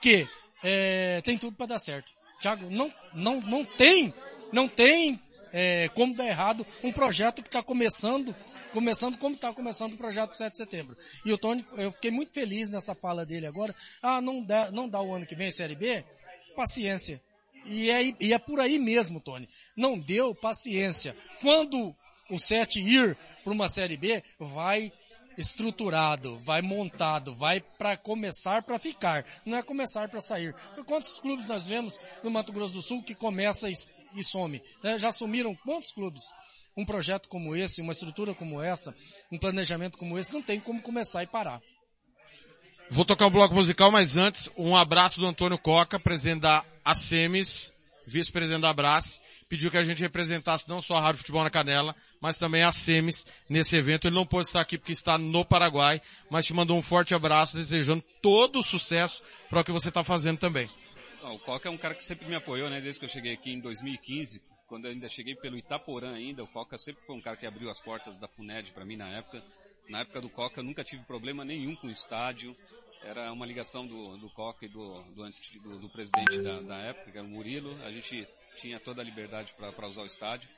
[0.00, 0.26] que
[0.64, 2.10] é, tem tudo para dar certo.
[2.40, 4.12] Tiago, não, não, não tem,
[4.50, 5.20] não tem
[5.52, 8.34] é, como dar errado um projeto que está começando,
[8.72, 10.96] começando como está começando o projeto 7 de setembro.
[11.24, 13.74] E o Tony, eu fiquei muito feliz nessa fala dele agora.
[14.02, 16.04] Ah, não dá, não dá o ano que vem Série B?
[16.56, 17.22] Paciência.
[17.66, 19.48] E é, e é por aí mesmo, Tony.
[19.76, 21.16] Não deu paciência.
[21.40, 21.94] Quando
[22.30, 24.92] o 7 ir para uma Série B, vai
[25.36, 30.54] estruturado, vai montado, vai para começar para ficar, não é começar para sair.
[30.86, 33.72] Quantos clubes nós vemos no Mato Grosso do Sul que começa e,
[34.14, 34.62] e some?
[34.82, 34.98] né?
[34.98, 36.22] Já sumiram quantos clubes?
[36.76, 38.94] Um projeto como esse, uma estrutura como essa,
[39.30, 41.60] um planejamento como esse, não tem como começar e parar.
[42.90, 47.72] Vou tocar um bloco musical, mas antes, um abraço do Antônio Coca, presidente da ASEMES,
[48.06, 49.20] vice-presidente da Abrace,
[49.54, 52.72] pediu que a gente representasse não só a Rádio Futebol na Canela, mas também a
[52.72, 54.08] SEMES nesse evento.
[54.08, 57.56] Ele não pôde estar aqui porque está no Paraguai, mas te mandou um forte abraço,
[57.56, 60.68] desejando todo o sucesso para o que você está fazendo também.
[61.22, 63.52] O Coca é um cara que sempre me apoiou, né, desde que eu cheguei aqui
[63.52, 67.36] em 2015, quando eu ainda cheguei pelo Itaporã ainda, o Coca sempre foi um cara
[67.36, 69.40] que abriu as portas da FUNED para mim na época.
[69.88, 72.56] Na época do Coca eu nunca tive problema nenhum com o estádio,
[73.04, 75.30] era uma ligação do, do Coca e do, do,
[75.62, 78.26] do, do presidente da, da época, que era o Murilo, a gente
[78.56, 80.48] tinha toda a liberdade para usar o estádio.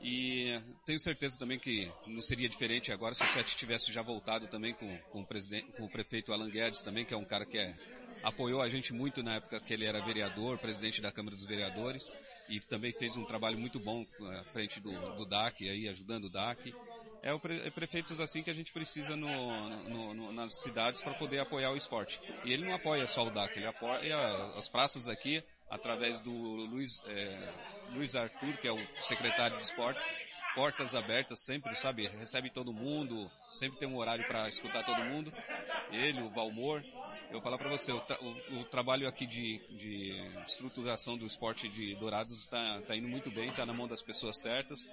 [0.00, 4.46] E tenho certeza também que não seria diferente agora se o Sete tivesse já voltado
[4.46, 7.46] também com, com, o, presidente, com o prefeito Alan Guedes também, que é um cara
[7.46, 7.74] que é,
[8.22, 12.04] apoiou a gente muito na época que ele era vereador, presidente da Câmara dos Vereadores,
[12.48, 14.04] e também fez um trabalho muito bom
[14.38, 16.74] à frente do, do DAC, aí, ajudando o DAC.
[17.22, 21.02] É, o pre, é prefeitos assim que a gente precisa no, no, no, nas cidades
[21.02, 22.20] para poder apoiar o esporte.
[22.44, 24.16] E ele não apoia só o DAC, ele apoia
[24.56, 27.52] as praças aqui, através do Luiz, é,
[27.92, 30.08] Luiz Arthur, que é o secretário de esportes,
[30.54, 32.08] portas abertas sempre, sabe?
[32.08, 35.32] Recebe todo mundo, sempre tem um horário para escutar todo mundo.
[35.92, 36.82] Ele, o Valmor.
[37.26, 40.12] Eu vou falar para você, o, o, o, trabalho aqui de, de,
[40.46, 44.40] estruturação do esporte de Dourados está tá indo muito bem, está na mão das pessoas
[44.40, 44.88] certas.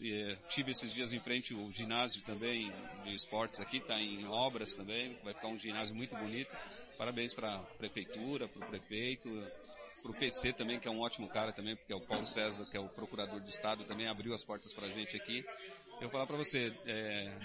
[0.00, 2.72] E, é, tive esses dias em frente o ginásio também
[3.02, 6.56] de esportes aqui, está em obras também, vai ficar um ginásio muito bonito.
[6.96, 9.28] Parabéns para a prefeitura, para o prefeito,
[10.02, 12.66] para o PC também, que é um ótimo cara também, porque é o Paulo César,
[12.66, 15.44] que é o procurador do Estado, também abriu as portas para a gente aqui.
[15.94, 17.38] Eu vou falar para você, é,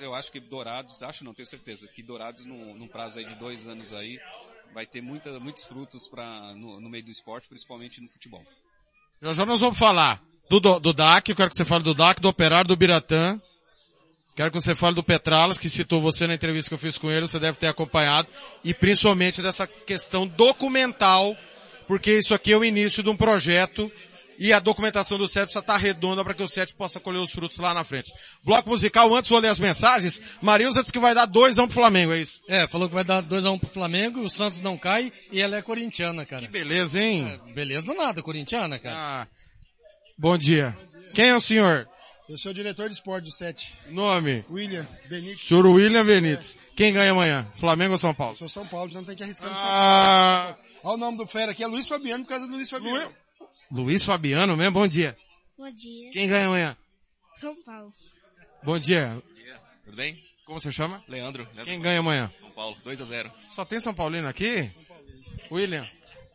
[0.00, 3.34] eu acho que Dourados, acho não, tenho certeza, que Dourados num, num prazo aí de
[3.36, 4.18] dois anos aí,
[4.74, 8.44] vai ter muita, muitos frutos pra, no, no meio do esporte, principalmente no futebol.
[9.22, 11.94] Já já nós vamos falar do, do, do DAC, eu quero que você fale do
[11.94, 13.40] DAC, do Operário, do Biratã,
[14.36, 17.10] Quero que você fale do Petralas, que citou você na entrevista que eu fiz com
[17.10, 18.28] ele, você deve ter acompanhado,
[18.62, 21.34] e principalmente dessa questão documental
[21.86, 23.90] porque isso aqui é o início de um projeto
[24.38, 27.56] e a documentação do CEP está redonda para que o CEP possa colher os frutos
[27.58, 28.12] lá na frente.
[28.44, 30.20] Bloco musical, antes vou ler as mensagens.
[30.42, 32.40] Marilza disse que vai dar 2x1 um pro Flamengo, é isso?
[32.48, 35.56] É, falou que vai dar 2x1 um pro Flamengo, o Santos não cai e ela
[35.56, 36.42] é corintiana, cara.
[36.42, 37.40] Que beleza, hein?
[37.48, 38.96] É, beleza nada, corintiana, cara.
[38.96, 39.26] Ah,
[40.18, 40.76] bom dia.
[41.14, 41.88] Quem é o senhor?
[42.28, 43.72] Eu sou o diretor de esporte do SET.
[43.88, 44.44] Nome?
[44.50, 45.44] William Benítez.
[45.44, 46.56] Senhor William Benítez.
[46.56, 46.74] É.
[46.74, 47.46] Quem ganha amanhã?
[47.54, 48.32] Flamengo ou São Paulo?
[48.32, 50.56] Eu sou São Paulo, então tem que arriscar no ah.
[50.58, 50.80] São Paulo.
[50.82, 52.98] Olha o nome do fera aqui, é Luiz Fabiano, por causa do Luiz Fabiano.
[52.98, 53.14] Luiz,
[53.70, 54.72] Luiz Fabiano mesmo?
[54.72, 55.16] Bom dia.
[55.56, 56.10] Bom dia.
[56.10, 56.76] Quem ganha amanhã?
[57.34, 57.92] São Paulo.
[58.64, 59.22] Bom dia.
[59.24, 59.60] Bom dia.
[59.84, 60.24] Tudo bem?
[60.44, 61.04] Como você chama?
[61.06, 61.44] Leandro.
[61.44, 62.30] Leandro Quem ganha amanhã?
[62.40, 64.68] São Paulo, 2 a 0 Só tem São Paulino aqui?
[65.50, 65.88] William,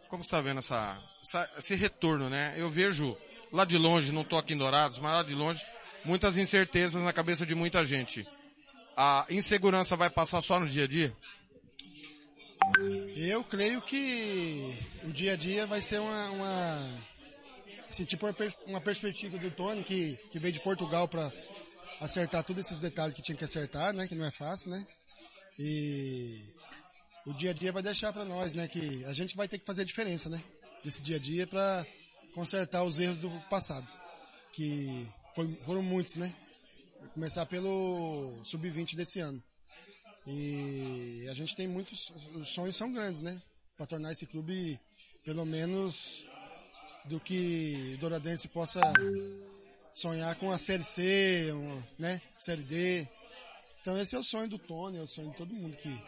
[0.09, 2.53] como você está vendo essa, essa, esse retorno, né?
[2.55, 3.17] Eu vejo
[3.51, 5.61] lá de longe, não estou aqui em Dourados, mas lá de longe,
[6.03, 8.27] muitas incertezas na cabeça de muita gente.
[8.95, 11.15] A insegurança vai passar só no dia a dia?
[13.15, 17.01] Eu creio que o dia a dia vai ser uma, uma
[17.89, 21.31] assim, tipo uma, uma, perspectiva do Tony que, que veio de Portugal para
[21.99, 24.07] acertar todos esses detalhes que tinha que acertar, né?
[24.07, 24.85] Que não é fácil, né?
[25.57, 26.41] E
[27.25, 28.67] o dia a dia vai deixar para nós, né?
[28.67, 30.41] Que a gente vai ter que fazer a diferença, né?
[30.83, 31.85] Desse dia a dia para
[32.33, 33.87] consertar os erros do passado.
[34.53, 36.33] Que foi, foram muitos, né?
[37.13, 39.41] Começar pelo sub-20 desse ano.
[40.27, 43.41] E a gente tem muitos, os sonhos são grandes, né?
[43.75, 44.79] Para tornar esse clube
[45.23, 46.25] pelo menos
[47.05, 48.79] do que Douradense possa
[49.93, 52.21] sonhar com a Série C, uma, né?
[52.39, 53.07] Série D.
[53.81, 56.03] Então esse é o sonho do Tony, é o sonho de todo mundo que,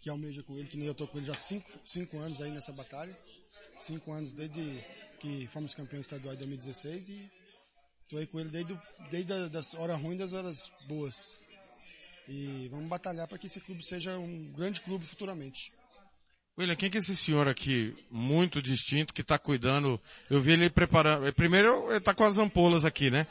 [0.00, 2.50] que almeja com ele, que nem eu tô com ele já cinco, cinco anos aí
[2.50, 3.16] nessa batalha.
[3.80, 4.84] Cinco anos desde
[5.18, 7.41] que fomos campeões estaduais em 2016 e
[8.12, 8.78] Tô aí com ele desde,
[9.10, 11.38] desde das horas ruins das horas boas.
[12.28, 15.72] E vamos batalhar para que esse clube seja um grande clube futuramente.
[16.58, 19.98] William, quem que é esse senhor aqui, muito distinto, que está cuidando?
[20.28, 21.32] Eu vi ele preparando.
[21.32, 23.26] Primeiro, ele está com as ampolas aqui, né?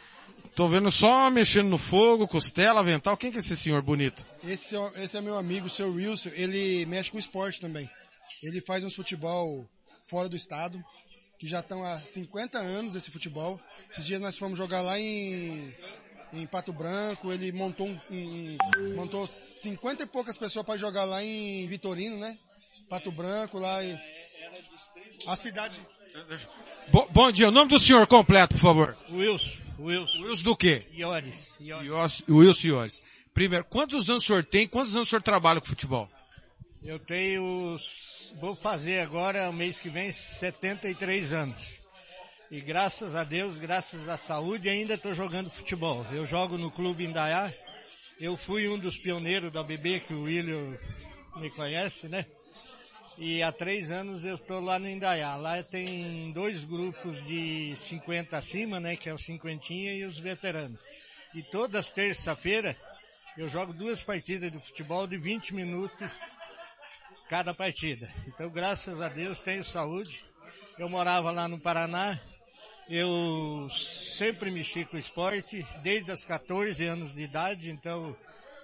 [0.55, 3.15] Tô vendo só mexendo no fogo, costela, avental.
[3.15, 4.25] Quem que é esse senhor bonito?
[4.43, 6.29] Esse, é esse é meu amigo, o seu Wilson.
[6.33, 7.87] Ele mexe com esporte também.
[8.41, 9.69] Ele faz uns futebol
[10.09, 10.83] fora do estado
[11.41, 13.59] que já estão há 50 anos esse futebol.
[13.91, 15.75] Esses dias nós fomos jogar lá em,
[16.33, 21.23] em Pato Branco, ele montou um, um montou 50 e poucas pessoas para jogar lá
[21.23, 22.37] em Vitorino, né?
[22.89, 23.99] Pato Branco, lá em,
[25.27, 25.79] A cidade.
[26.91, 28.97] Bo- bom dia, o nome do senhor completo, por favor.
[29.09, 29.49] Wilson,
[29.79, 30.21] Wilson.
[30.23, 30.85] Wilson do quê?
[30.93, 31.53] Iores.
[31.59, 32.23] Iores.
[32.29, 33.03] Wilson Iores.
[33.33, 34.67] Primeiro, quantos anos o senhor tem?
[34.67, 36.09] Quantos anos o senhor trabalha com futebol?
[36.83, 37.77] Eu tenho,
[38.39, 41.80] vou fazer agora, o mês que vem, 73 anos.
[42.51, 46.05] E graças a Deus, graças à saúde, ainda estou jogando futebol.
[46.11, 47.53] Eu jogo no Clube Indaiá.
[48.19, 50.77] Eu fui um dos pioneiros da BB, que o William
[51.37, 52.25] me conhece, né?
[53.17, 55.37] E há três anos eu estou lá no Indaiá.
[55.37, 58.97] Lá tem dois grupos de 50 acima, né?
[58.97, 60.81] Que é o cinquentinha e os veteranos.
[61.33, 62.75] E todas terça-feira
[63.37, 66.05] eu jogo duas partidas de futebol de 20 minutos
[67.29, 68.13] cada partida.
[68.27, 70.25] Então, graças a Deus, tenho saúde.
[70.77, 72.19] Eu morava lá no Paraná.
[72.89, 78.15] Eu sempre mexi com esporte, desde os 14 anos de idade, então,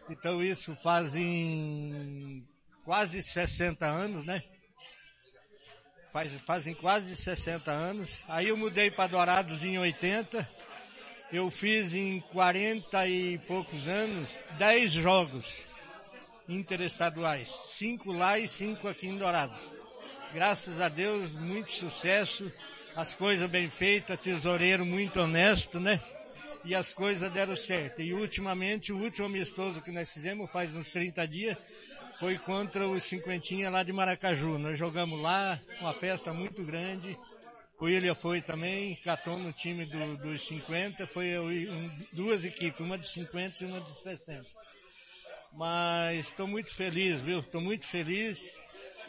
[0.09, 2.45] então isso fazem
[2.83, 4.43] quase 60 anos, né?
[6.11, 8.23] Faz, fazem quase 60 anos.
[8.27, 10.49] Aí eu mudei para Dourados em 80.
[11.31, 15.45] Eu fiz em 40 e poucos anos 10 jogos
[16.47, 17.49] interestaduais.
[17.65, 19.59] Cinco lá e cinco aqui em Dourados.
[20.33, 22.51] Graças a Deus, muito sucesso.
[22.97, 26.01] As coisas bem feitas, tesoureiro muito honesto, né?
[26.65, 28.01] E as coisas deram certo.
[28.01, 31.55] E ultimamente, o último amistoso que nós fizemos, faz uns 30 dias,
[32.19, 34.57] foi contra os cinquentinha lá de Maracaju.
[34.57, 37.15] Nós jogamos lá, uma festa muito grande.
[37.79, 41.37] O William foi também, catou no time do- dos 50, foi
[41.69, 44.43] um- duas equipes, uma de 50 e uma de 60.
[45.53, 47.41] Mas estou muito feliz, viu?
[47.41, 48.43] Estou muito feliz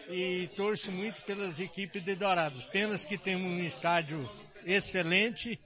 [0.09, 2.64] e torço muito pelas equipes de Dourados.
[2.66, 4.28] Penas que temos um estádio
[4.64, 5.60] excelente,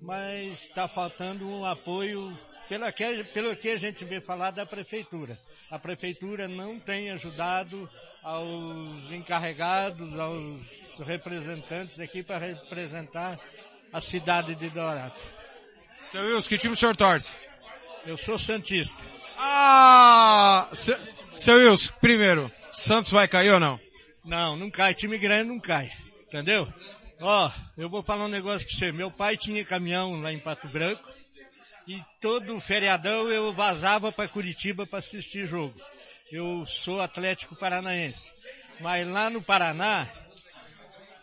[0.00, 2.36] mas está faltando um apoio
[2.68, 5.38] pela que, pelo que a gente vê falar da prefeitura.
[5.70, 7.90] A prefeitura não tem ajudado
[8.22, 10.60] aos encarregados, aos
[11.00, 13.38] representantes aqui para representar
[13.92, 15.20] a cidade de Dourados.
[16.06, 17.36] Seu Wilson, que time o senhor torce?
[18.06, 19.04] Eu sou santista.
[19.36, 20.68] Ah!
[20.72, 20.98] Seu,
[21.34, 23.78] seu Wilson, primeiro, Santos vai cair ou não?
[24.24, 24.94] Não, não cai.
[24.94, 25.90] Time grande não cai.
[26.26, 26.66] Entendeu?
[27.20, 28.90] Ó, eu vou falar um negócio pra você.
[28.90, 31.08] Meu pai tinha caminhão lá em Pato Branco
[31.86, 35.78] e todo feriadão eu vazava para Curitiba para assistir jogo.
[36.30, 38.26] Eu sou Atlético Paranaense.
[38.80, 40.08] Mas lá no Paraná,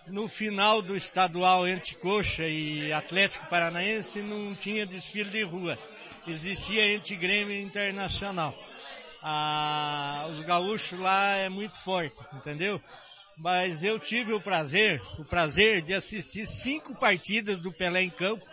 [0.07, 5.77] no final do estadual entre Coxa e Atlético Paranaense não tinha desfile de rua.
[6.27, 8.55] Existia entre Grêmio Internacional.
[9.21, 12.81] Ah, os gaúchos lá é muito forte, entendeu?
[13.37, 18.45] Mas eu tive o prazer, o prazer de assistir cinco partidas do Pelé em campo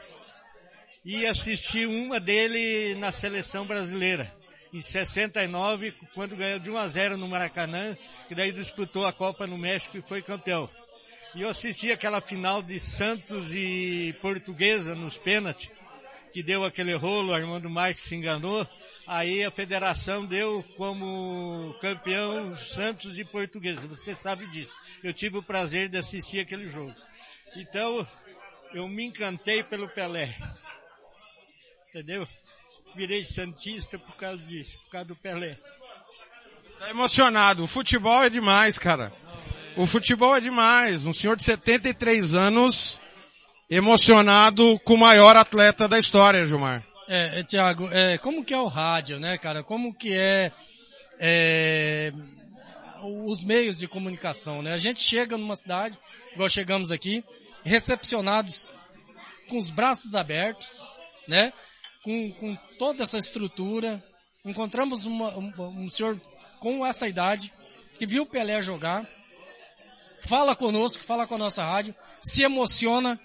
[1.05, 4.35] e assistir uma dele na seleção brasileira.
[4.73, 7.97] Em 69, quando ganhou de 1 a 0 no Maracanã,
[8.29, 10.69] que daí disputou a Copa no México e foi campeão.
[11.35, 15.71] E eu assisti aquela final de Santos e Portuguesa nos pênaltis,
[16.33, 18.67] que deu aquele rolo, Armando Marques se enganou.
[19.07, 23.87] Aí a federação deu como campeão Santos e Portuguesa.
[23.87, 24.73] Você sabe disso.
[25.03, 26.95] Eu tive o prazer de assistir aquele jogo.
[27.55, 28.07] Então,
[28.75, 30.37] eu me encantei pelo Pelé.
[31.89, 32.27] Entendeu?
[32.97, 35.57] Virei Santista por causa disso, por causa do Pelé.
[36.79, 37.65] Tá emocionado.
[37.65, 39.13] O futebol é demais, cara.
[39.77, 41.07] O futebol é demais.
[41.07, 43.01] Um senhor de 73 anos
[43.69, 46.86] emocionado com o maior atleta da história, Gilmar.
[47.09, 49.63] É, é Tiago, é, como que é o rádio, né, cara?
[49.63, 50.51] Como que é,
[51.19, 52.13] é,
[53.27, 54.73] os meios de comunicação, né?
[54.73, 55.97] A gente chega numa cidade,
[56.33, 57.23] igual chegamos aqui,
[57.65, 58.73] recepcionados
[59.49, 60.83] com os braços abertos,
[61.29, 61.53] né?
[62.03, 64.03] Com, com toda essa estrutura.
[64.45, 65.53] Encontramos uma- um,
[65.85, 66.21] um senhor
[66.61, 67.53] com essa idade,
[67.99, 69.09] que viu o Pelé jogar,
[70.23, 73.19] fala conosco, fala com a nossa rádio, se emociona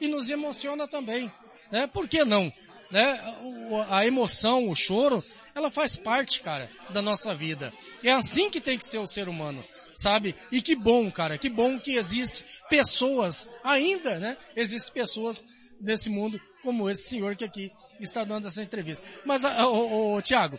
[0.00, 1.30] e nos emociona também,
[1.70, 1.86] né?
[1.88, 2.52] Por que não?
[2.90, 3.36] Né?
[3.42, 5.24] O- A emoção, o choro,
[5.54, 7.72] ela faz parte, cara, da nossa vida.
[8.02, 10.34] É assim que tem que ser o ser humano, sabe?
[10.52, 14.36] E que bom, cara, que bom que existe pessoas, ainda, né?
[14.56, 15.44] Existem pessoas
[15.80, 17.70] nesse mundo como esse senhor que aqui
[18.00, 19.06] está dando essa entrevista.
[19.24, 20.58] Mas, ah, ô, ô, Tiago,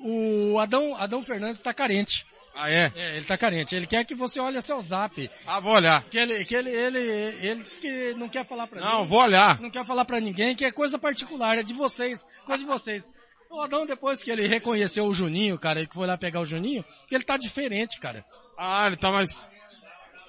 [0.00, 2.26] o Adão, Adão Fernandes está carente.
[2.54, 2.92] Ah, é?
[2.94, 3.74] É, ele tá carente.
[3.74, 5.30] Ele quer que você olhe seu zap.
[5.46, 6.02] Ah, vou olhar.
[6.04, 9.06] Que ele, que ele, ele, ele disse que não quer falar pra Não, ninguém.
[9.06, 9.60] vou olhar.
[9.60, 13.08] Não quer falar pra ninguém, que é coisa particular, é de vocês, coisa de vocês.
[13.50, 16.84] O Adão, depois que ele reconheceu o Juninho, cara, ele foi lá pegar o Juninho,
[17.10, 18.24] ele tá diferente, cara.
[18.58, 19.48] Ah, ele tá mais...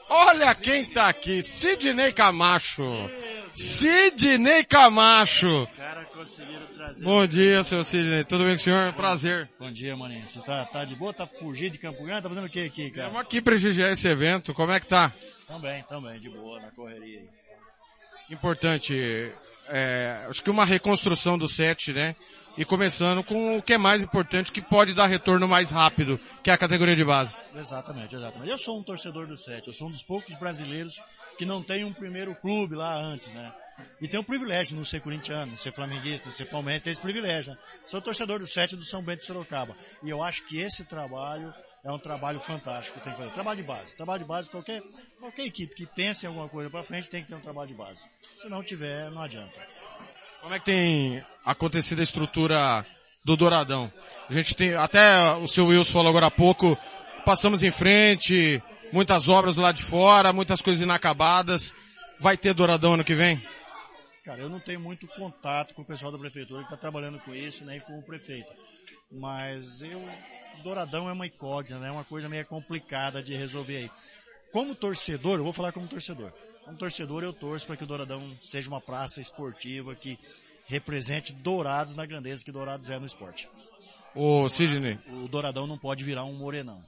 [0.09, 2.83] Olha quem tá aqui, Sidney Camacho.
[3.53, 5.67] Sidney Camacho.
[6.13, 7.03] conseguiram trazer.
[7.03, 8.23] Bom dia, seu Sidney.
[8.23, 8.93] Tudo bem com o senhor?
[8.93, 9.49] Prazer.
[9.59, 10.27] Bom dia, maninho.
[10.27, 11.13] Você tá, tá de boa?
[11.13, 12.23] Tá fugindo de Campo Grande?
[12.23, 13.07] Tá fazendo o que aqui, cara?
[13.07, 14.53] Estamos aqui prestigiar esse evento.
[14.53, 15.13] Como é que tá?
[15.47, 17.29] Também, também, de boa, na correria aí.
[18.29, 19.33] Importante,
[19.67, 22.15] é, acho que uma reconstrução do set, né?
[22.57, 26.49] E começando com o que é mais importante, que pode dar retorno mais rápido, que
[26.49, 27.37] é a categoria de base.
[27.55, 28.49] Exatamente, exatamente.
[28.49, 31.01] Eu sou um torcedor do Sete, eu sou um dos poucos brasileiros
[31.41, 33.51] que não tem um primeiro clube lá antes, né?
[33.99, 37.57] E tem o privilégio não ser corintiano, ser flamenguista, ser palmeirense, é esse privilégio, né?
[37.87, 39.75] Sou torcedor do Sete do São Bento de Sorocaba.
[40.03, 41.51] E eu acho que esse trabalho
[41.83, 43.33] é um trabalho fantástico que tem que fazer.
[43.33, 43.97] Trabalho de base.
[43.97, 44.83] Trabalho de base, qualquer,
[45.19, 47.73] qualquer equipe que pense em alguma coisa para frente tem que ter um trabalho de
[47.73, 48.07] base.
[48.39, 49.59] Se não tiver, não adianta.
[50.41, 52.85] Como é que tem acontecido a estrutura
[53.25, 53.91] do Douradão?
[54.29, 56.77] A gente tem, até o seu Wilson falou agora há pouco,
[57.25, 58.61] passamos em frente,
[58.91, 61.73] muitas obras do lado de fora, muitas coisas inacabadas.
[62.19, 63.41] Vai ter Douradão ano que vem?
[64.23, 67.33] Cara, eu não tenho muito contato com o pessoal da prefeitura que está trabalhando com
[67.33, 68.51] isso, nem com o prefeito.
[69.11, 70.07] Mas eu,
[70.63, 71.87] Douradão é uma incógnita, né?
[71.87, 73.91] É uma coisa meio complicada de resolver aí.
[74.51, 76.31] Como torcedor, eu vou falar como torcedor.
[76.63, 80.19] Como torcedor, eu torço para que o Douradão seja uma praça esportiva que
[80.67, 83.49] represente Dourados na grandeza que Dourados é no esporte.
[84.13, 84.99] Ô, Sidney.
[85.07, 86.83] O Douradão não pode virar um morenão.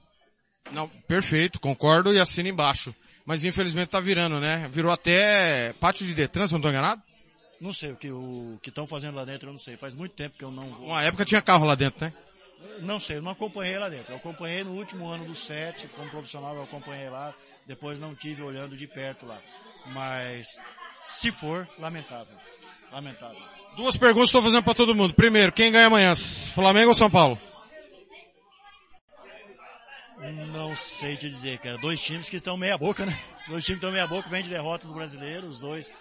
[0.72, 2.94] Não, perfeito, concordo e assino embaixo.
[3.24, 4.68] Mas infelizmente tá virando, né?
[4.70, 7.02] Virou até pátio de Detran, se não tô enganado?
[7.60, 9.76] Não sei o que o que estão fazendo lá dentro, eu não sei.
[9.76, 10.88] Faz muito tempo que eu não vou.
[10.88, 12.12] Uma época tinha carro lá dentro, né?
[12.80, 14.12] Não sei, eu não acompanhei lá dentro.
[14.12, 17.32] Eu acompanhei no último ano do SET, como profissional eu acompanhei lá.
[17.66, 19.40] Depois não tive olhando de perto lá.
[19.86, 20.48] Mas,
[21.00, 22.36] se for, lamentável.
[22.92, 23.40] Lamentável.
[23.76, 25.14] Duas perguntas estou fazendo para todo mundo.
[25.14, 26.14] Primeiro, quem ganha amanhã?
[26.54, 27.38] Flamengo ou São Paulo?
[30.32, 31.76] Não sei te dizer, cara.
[31.78, 33.18] Dois times que estão meia boca, né?
[33.46, 35.92] Dois times que estão meia boca, vem de derrota do brasileiro, os dois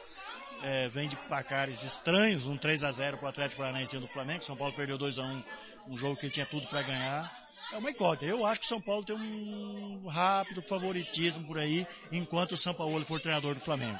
[0.63, 4.43] é, vêm de placares estranhos, um 3 a 0 para o Atlético Paranaense do Flamengo,
[4.43, 5.43] São Paulo perdeu 2 a 1
[5.89, 7.43] um jogo que tinha tudo para ganhar.
[7.71, 8.25] É uma incógnita.
[8.25, 13.03] Eu acho que São Paulo tem um rápido favoritismo por aí, enquanto o São Paulo
[13.05, 13.99] for treinador do Flamengo.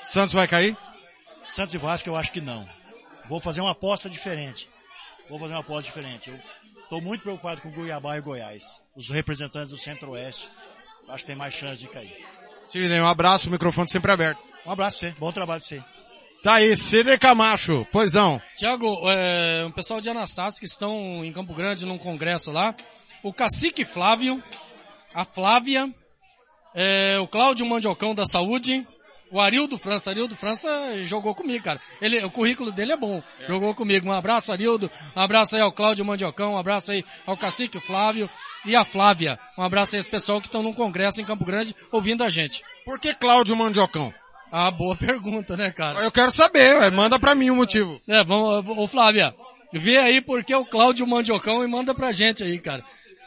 [0.00, 0.76] Santos vai cair?
[1.46, 2.68] Santos e Vasco eu acho que não.
[3.26, 4.68] Vou fazer uma aposta diferente.
[5.28, 6.30] Vou fazer uma aposta diferente.
[6.30, 6.38] Eu
[6.88, 8.64] estou muito preocupado com Cuiabá e Goiás.
[8.96, 10.48] Os representantes do Centro-Oeste.
[11.06, 12.16] Acho que tem mais chance de cair.
[12.66, 14.42] Sidney, um abraço, o microfone sempre aberto.
[14.66, 15.16] Um abraço pra você.
[15.18, 15.84] Bom trabalho pra você.
[16.42, 17.86] Tá aí, Sidney Camacho.
[17.92, 18.40] Pois não.
[18.56, 22.74] Tiago, é, um pessoal de Anastácio que estão em Campo Grande num congresso lá.
[23.22, 24.42] O Cacique Flávio,
[25.14, 25.92] a Flávia,
[26.74, 28.86] é, o Cláudio Mandiocão da Saúde,
[29.30, 30.10] o Arildo França.
[30.10, 30.68] Arildo França
[31.04, 31.80] jogou comigo, cara.
[32.00, 33.22] Ele, o currículo dele é bom.
[33.40, 33.46] É.
[33.46, 34.08] Jogou comigo.
[34.08, 34.90] Um abraço, Arildo.
[35.14, 36.54] Um abraço aí ao Cláudio Mandiocão.
[36.54, 38.28] Um abraço aí ao Cacique Flávio
[38.64, 39.38] e a Flávia.
[39.56, 42.62] Um abraço aí esse pessoal que estão num congresso em Campo Grande ouvindo a gente.
[42.84, 44.12] Por que Cláudio Mandiocão?
[44.50, 46.00] Ah, boa pergunta, né, cara?
[46.00, 46.90] Eu quero saber, ué.
[46.90, 48.00] manda pra mim o motivo.
[48.08, 49.34] É, vamos, ô Flávia,
[49.72, 52.82] vê aí porque o Cláudio Mandiocão e manda pra gente aí, cara.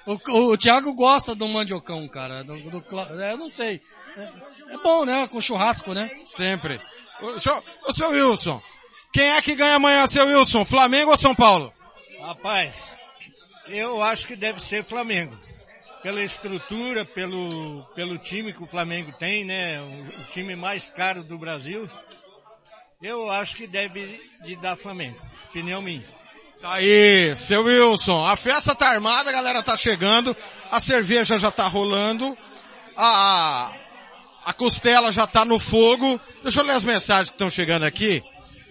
[0.06, 2.44] O, o, o Thiago gosta do Mandiocão, cara.
[2.44, 2.84] Do, do,
[3.22, 3.82] é, eu não sei.
[4.18, 5.28] É, é, bom, né?
[5.28, 6.10] Com churrasco, né?
[6.26, 6.82] Sempre.
[7.22, 8.62] Ô, seu, ô, seu Wilson,
[9.12, 10.66] quem é que ganha amanhã, seu Wilson?
[10.66, 11.74] Flamengo ou São Paulo?
[12.22, 12.96] Rapaz,
[13.68, 15.36] eu acho que deve ser Flamengo
[16.02, 19.80] pela estrutura, pelo, pelo time que o Flamengo tem, né?
[19.82, 21.90] O, o, time mais caro do Brasil.
[23.02, 25.18] Eu acho que deve de dar Flamengo.
[25.50, 26.04] Opinião minha.
[26.60, 28.26] Tá aí, seu Wilson.
[28.26, 30.36] A festa tá armada, a galera tá chegando,
[30.70, 32.38] a cerveja já tá rolando,
[32.96, 33.74] a,
[34.46, 36.20] a costela já tá no fogo.
[36.44, 38.24] Deixa eu ler as mensagens que estão chegando aqui.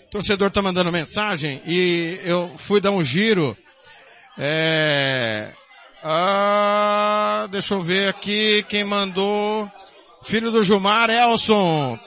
[0.07, 3.57] O torcedor tá mandando mensagem e eu fui dar um giro.
[4.37, 5.53] É,
[6.03, 9.71] ah, deixa eu ver aqui quem mandou.
[10.23, 11.99] Filho do Gilmar, Elson.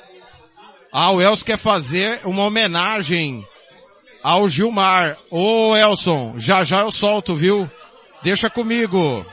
[0.92, 3.46] Ah, o Elson quer fazer uma homenagem
[4.22, 5.18] ao Gilmar.
[5.30, 7.70] Ô Elson, já já eu solto, viu?
[8.22, 9.26] Deixa comigo.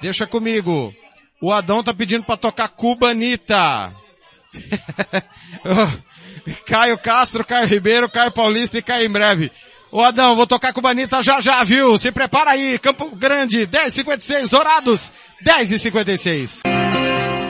[0.00, 0.94] Deixa comigo.
[1.42, 3.92] O Adão tá pedindo para tocar Cubanita.
[6.64, 9.50] Caio Castro, Caio Ribeiro, Caio Paulista e Caio em breve.
[9.90, 11.98] Ô Adão, vou tocar com o Banita já já, viu?
[11.98, 15.12] Se prepara aí, Campo Grande, 10:56 Dourados,
[15.44, 16.62] 10:56.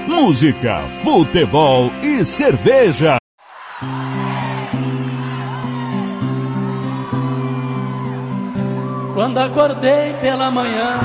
[0.09, 3.19] Música, futebol e cerveja.
[9.14, 10.98] Quando acordei pela manhã,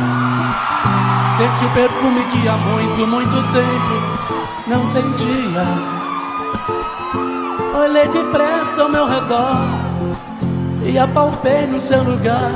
[1.37, 4.17] senti o perfume que há muito, muito tempo
[4.65, 5.63] não sentia.
[7.79, 9.55] Olhei depressa ao meu redor
[10.83, 12.51] e apalpei no seu lugar,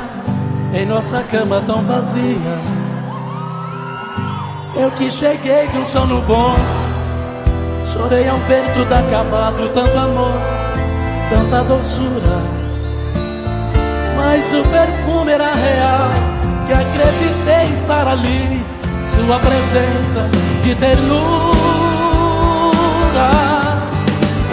[0.74, 2.58] em nossa cama tão vazia.
[4.74, 6.56] Eu que cheguei de um sono bom,
[7.86, 10.32] chorei ao ver tudo acabado, tanto amor,
[11.30, 12.62] tanta doçura.
[14.16, 16.10] Mas o perfume era real,
[16.66, 18.62] que acreditei estar ali.
[19.14, 20.30] Sua presença
[20.62, 21.12] de ternura.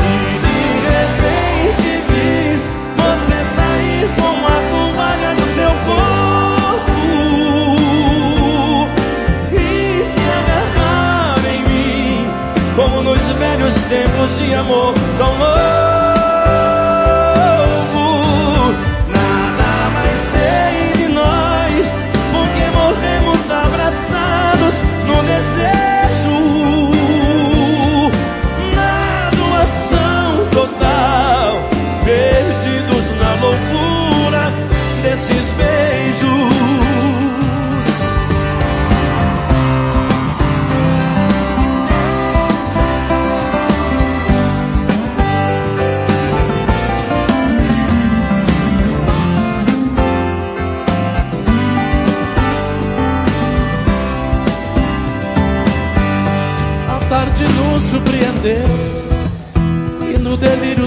[0.06, 0.60] E de
[0.96, 2.34] repente vi
[2.98, 7.00] você sair com a toalha no seu corpo
[9.54, 12.18] e se agarrar em mim,
[12.76, 14.99] como nos velhos tempos de amor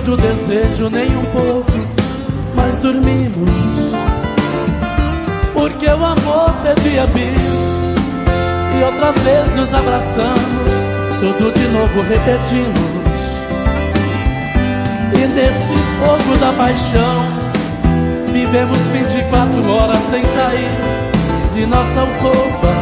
[0.05, 1.73] do desejo nem um pouco
[2.55, 3.51] Mas dormimos.
[5.53, 10.39] Porque o amor pedia bis E outra vez nos abraçamos
[11.21, 13.03] Tudo de novo repetimos.
[15.15, 17.43] E nesse fogo da paixão
[18.33, 20.71] Vivemos 24 horas sem sair
[21.55, 22.73] De nossa alcova.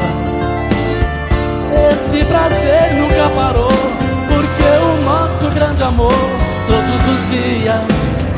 [1.93, 6.40] Esse prazer nunca parou, porque o nosso grande amor
[6.71, 7.83] todos os dias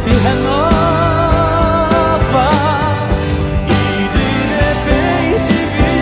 [0.02, 0.48] se renova.
[3.68, 3.80] E
[4.16, 4.28] de
[4.62, 5.92] repente vi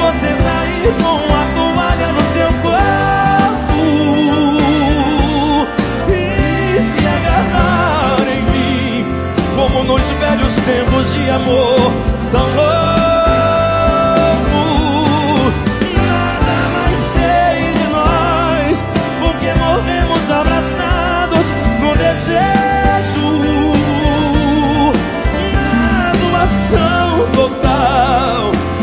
[0.00, 3.80] você sair com a toalha no seu corpo
[6.08, 9.04] e se agarrar em mim,
[9.56, 12.11] como nos velhos tempos de amor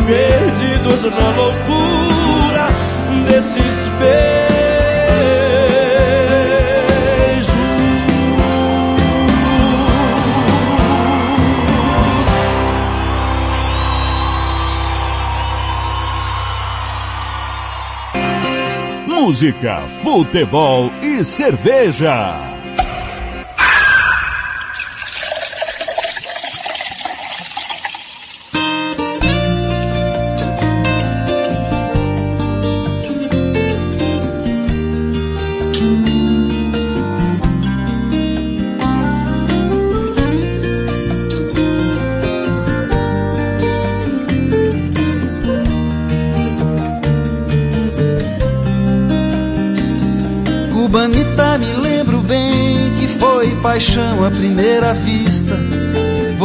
[0.09, 2.67] perdidos na loucura
[3.27, 4.39] desses beijos.
[19.05, 22.48] Música, futebol e cerveja.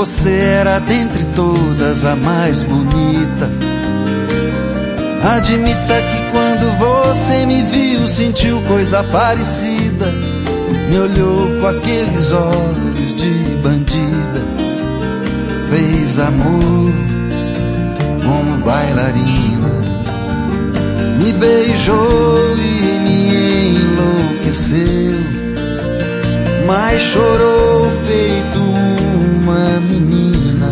[0.05, 3.51] Você era dentre todas a mais bonita.
[5.35, 10.13] Admita que quando você me viu, sentiu coisa parecida.
[10.91, 14.43] Me olhou com aqueles olhos de bandida.
[15.71, 16.93] Fez amor
[18.27, 19.71] como bailarina.
[21.19, 25.15] Me beijou e me enlouqueceu.
[26.67, 28.64] Mas chorou feito
[29.55, 30.67] uma menina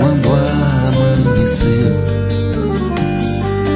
[0.00, 0.28] quando
[0.88, 1.92] amanheceu.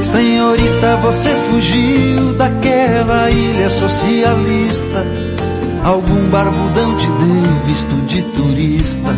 [0.03, 5.07] Senhorita, você fugiu daquela ilha socialista.
[5.85, 9.11] Algum barbudão te deu visto de turista.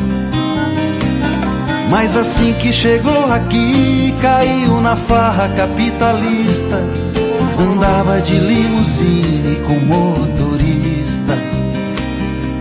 [1.90, 6.82] Mas assim que chegou aqui, caiu na farra capitalista.
[7.58, 11.36] Andava de limusine com motorista.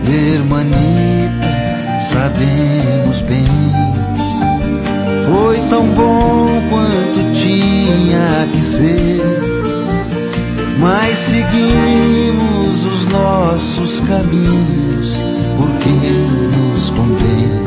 [0.04, 1.21] Hermanita,
[2.12, 3.46] sabemos bem.
[5.30, 9.20] Foi tão bom quanto tinha que ser.
[10.78, 15.14] Mas seguimos os nossos caminhos,
[15.56, 17.62] porque nos convém.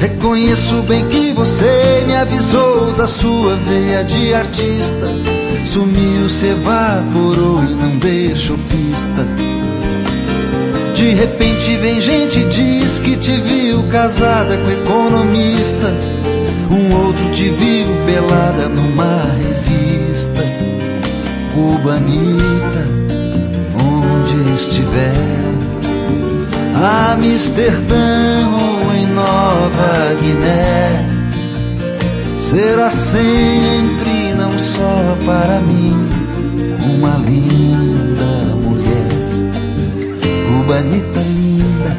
[0.00, 5.06] Reconheço bem que você me avisou da sua veia de artista.
[5.64, 9.65] Sumiu, se evaporou e não deixou pista.
[10.96, 15.92] De repente vem gente e diz que te viu casada com economista.
[16.70, 20.42] Um outro te viu pelada numa revista.
[21.52, 22.88] Cubanita,
[23.74, 25.12] onde estiver,
[27.12, 31.08] Amsterdã ou em Nova Guiné,
[32.38, 35.94] será sempre não só para mim
[36.98, 37.95] uma mulher,
[40.66, 41.92] cubanita linda,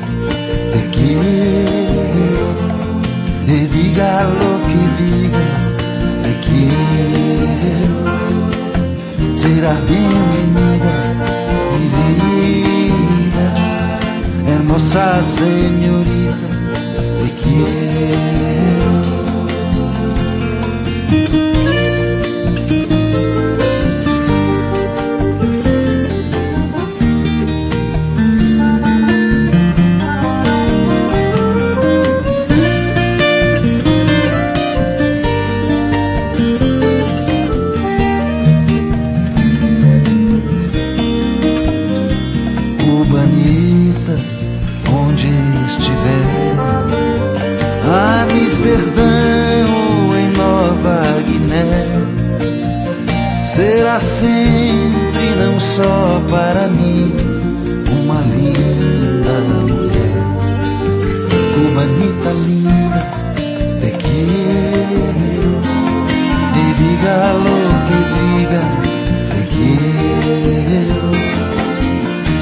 [0.73, 2.47] te quiero,
[3.45, 5.47] diga lo que diga,
[6.23, 8.01] te quiero,
[9.35, 10.95] será bienvenida,
[11.79, 13.47] mi vida,
[14.53, 16.16] hermosa señorita,
[55.77, 57.13] só para mim
[58.01, 60.15] uma linda mulher.
[61.53, 63.01] Cubanita linda,
[63.81, 65.51] te quiero,
[66.55, 68.63] te diga lo que diga,
[69.33, 71.05] te quiero.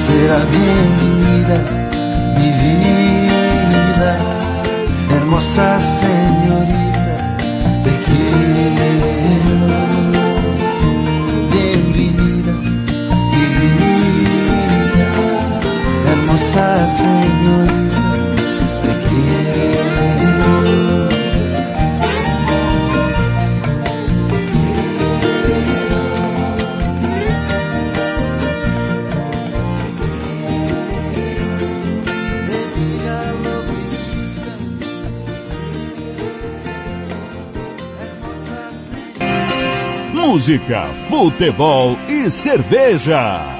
[0.06, 1.56] Será bienvenida
[2.38, 4.10] mi vida,
[5.14, 6.25] hermosa señorita,
[16.88, 18.02] señorita,
[18.82, 19.96] te quiero.
[40.14, 43.55] Música, futebol e cerveja.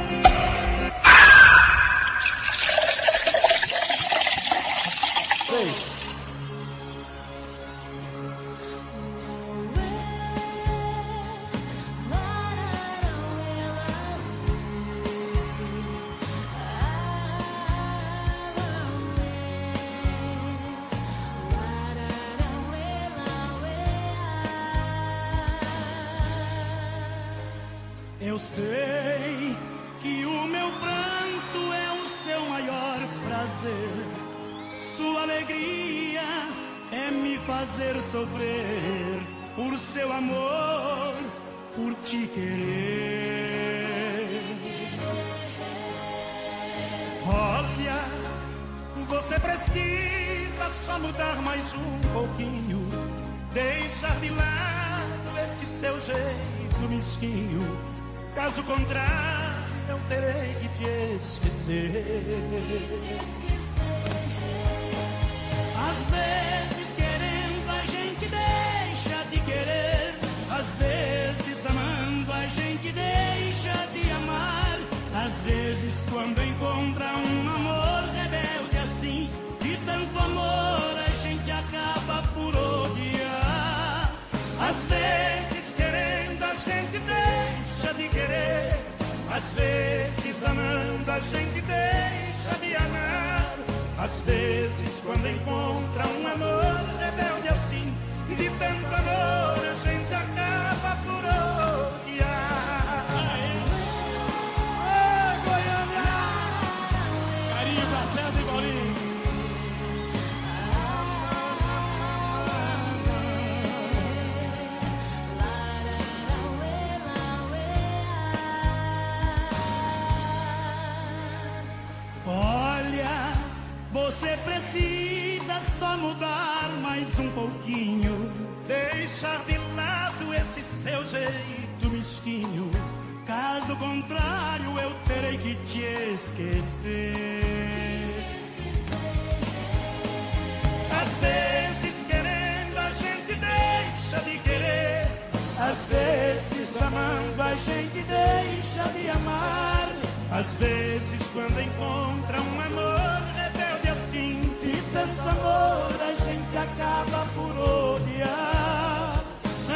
[150.39, 157.57] Às vezes quando encontra um amor rebelde assim, de tanto amor a gente acaba por
[157.57, 159.25] odiar.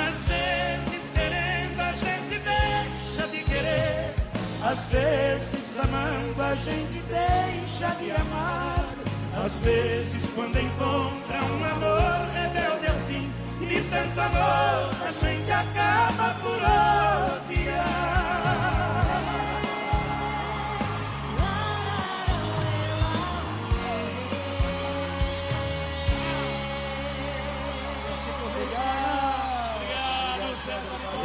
[0.06, 4.14] Às vezes querendo a gente deixa de querer.
[4.62, 8.84] Às vezes amando a gente deixa de amar.
[9.42, 13.32] Às vezes, quando encontra um amor rebelde assim,
[13.62, 18.19] e tanto amor, a gente acaba por odiar.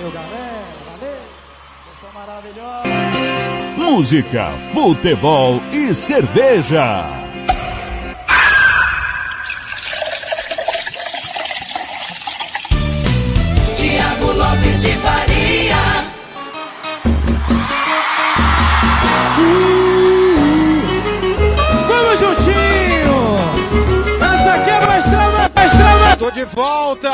[0.05, 0.63] Valeu, galera.
[0.91, 1.17] Valeu.
[1.93, 3.77] Vocês maravilhosos.
[3.77, 7.24] Música, futebol e cerveja.
[26.17, 27.09] Tô de volta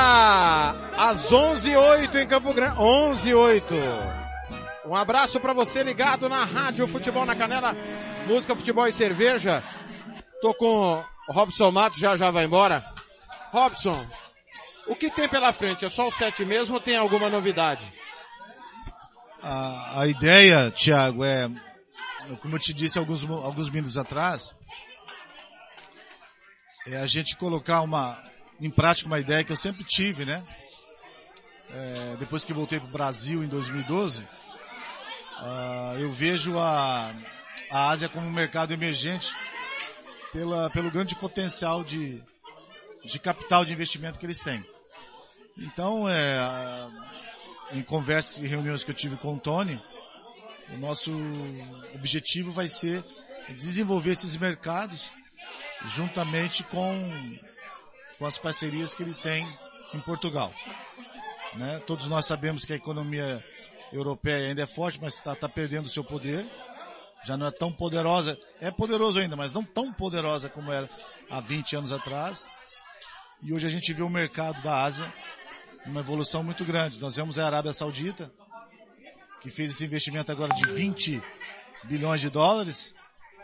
[0.95, 2.77] às 11h08 em Campo Grande.
[2.77, 3.63] 11h08.
[4.85, 7.75] Um abraço pra você ligado na Rádio Futebol na Canela.
[8.27, 9.63] Música, futebol e cerveja.
[10.39, 12.85] Tô com o Robson Matos, já já vai embora.
[13.51, 14.05] Robson,
[14.87, 15.83] o que tem pela frente?
[15.83, 17.91] É só o 7 mesmo ou tem alguma novidade?
[19.41, 21.49] A, a ideia, Thiago, é,
[22.39, 24.55] como eu te disse alguns, alguns minutos atrás,
[26.85, 28.21] é a gente colocar uma,
[28.61, 30.43] em prática uma ideia que eu sempre tive, né?
[31.69, 34.27] É, depois que voltei para o Brasil em 2012,
[35.39, 37.13] ah, eu vejo a,
[37.69, 39.33] a Ásia como um mercado emergente
[40.31, 42.21] pela, pelo grande potencial de,
[43.05, 44.63] de capital de investimento que eles têm.
[45.57, 46.89] Então, é, a-
[47.73, 49.81] em conversas e reuniões que eu tive com o Tony,
[50.73, 51.11] o nosso
[51.95, 53.03] objetivo vai ser
[53.57, 55.09] desenvolver esses mercados
[55.87, 57.37] juntamente com,
[58.21, 59.51] com as parcerias que ele tem
[59.95, 60.53] em Portugal.
[61.55, 61.81] Né?
[61.87, 63.43] Todos nós sabemos que a economia
[63.91, 66.45] europeia ainda é forte, mas está tá perdendo o seu poder.
[67.25, 70.87] Já não é tão poderosa, é poderoso ainda, mas não tão poderosa como era
[71.31, 72.47] há 20 anos atrás.
[73.41, 75.11] E hoje a gente vê o mercado da Ásia
[75.87, 76.99] uma evolução muito grande.
[76.99, 78.31] Nós vemos a Arábia Saudita,
[79.41, 81.19] que fez esse investimento agora de 20
[81.85, 82.93] bilhões de dólares,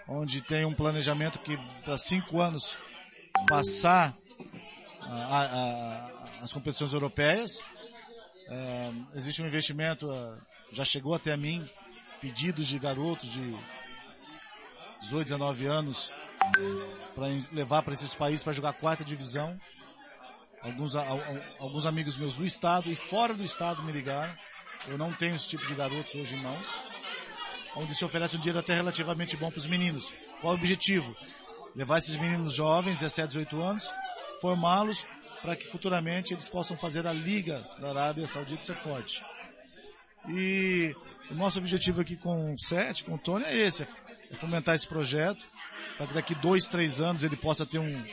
[0.07, 2.77] onde tem um planejamento que para cinco anos
[3.49, 4.15] passar
[5.09, 7.59] a- a- as competições europeias.
[8.49, 10.37] É, existe um investimento, ah,
[10.71, 11.67] já chegou até mim,
[12.21, 13.55] pedidos de garotos de
[15.01, 16.11] 18, 19 anos
[17.13, 19.59] para levar para esses países para jogar quarta divisão.
[20.61, 20.95] Alguns,
[21.59, 24.33] alguns amigos meus do estado e fora do estado me ligaram.
[24.87, 26.67] Eu não tenho esse tipo de garotos hoje em mãos.
[27.75, 30.11] Onde se oferece um dinheiro até relativamente bom para os meninos.
[30.41, 31.15] Qual é o objetivo?
[31.75, 33.87] Levar esses meninos jovens, 17, 18 anos,
[34.41, 35.05] formá-los
[35.41, 39.23] para que futuramente eles possam fazer a Liga da Arábia Saudita ser forte.
[40.29, 40.95] E
[41.31, 44.87] o nosso objetivo aqui com o Sete, com o Tony, é esse, é fomentar esse
[44.87, 45.47] projeto,
[45.97, 48.03] para que daqui dois, três anos ele possa ter um,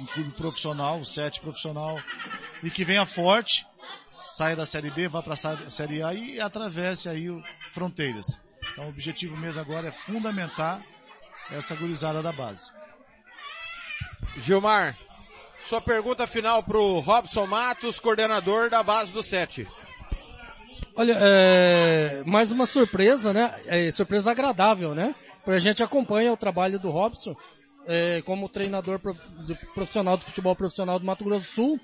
[0.00, 2.00] um clube profissional, o Sete profissional,
[2.62, 3.66] e que venha forte,
[4.24, 7.42] saia da Série B, vá para a Série A e atravesse aí o
[7.72, 8.40] fronteiras.
[8.72, 10.82] Então o objetivo mesmo agora é fundamentar
[11.50, 12.72] essa gurizada da base.
[14.36, 14.96] Gilmar,
[15.68, 19.66] sua pergunta final pro Robson Matos, coordenador da base do 7.
[20.94, 23.54] Olha, é, mais uma surpresa, né?
[23.66, 25.14] É, surpresa agradável, né?
[25.44, 27.34] Porque a gente acompanha o trabalho do Robson
[27.86, 31.80] é, como treinador pro- do- profissional do futebol profissional do Mato Grosso do Sul.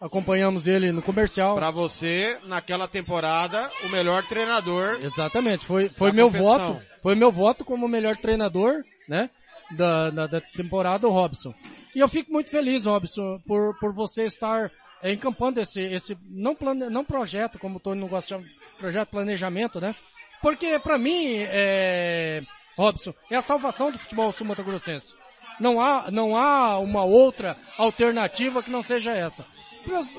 [0.00, 1.54] Acompanhamos ele no comercial.
[1.54, 4.98] Para você, naquela temporada, o melhor treinador.
[5.02, 6.58] Exatamente, foi, foi meu competição.
[6.74, 6.82] voto.
[7.02, 8.74] Foi meu voto como melhor treinador,
[9.08, 9.30] né?
[9.70, 11.54] Da, da, da temporada, o Robson.
[11.96, 14.70] E eu fico muito feliz, Robson, por, por você estar
[15.02, 18.54] é, encampando esse, esse não, plane, não projeto, como o Tony não gosta de chamar,
[18.76, 19.94] projeto planejamento, né?
[20.42, 22.42] Porque para mim, é,
[22.76, 25.14] Robson, é a salvação do futebol sul-mato-grossense.
[25.58, 29.46] Não há, não há uma outra alternativa que não seja essa.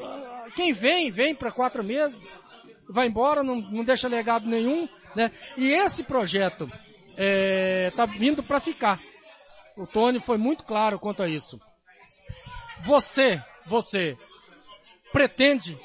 [0.04, 2.28] Ah, Quem vem, vem para quatro meses,
[2.90, 5.32] vai embora, não, não deixa legado nenhum, né?
[5.56, 6.68] E esse projeto
[7.16, 9.00] é, tá vindo para ficar.
[9.78, 11.62] O Tony foi muito claro quanto a isso.
[12.82, 14.18] Você, você
[15.12, 15.78] pretende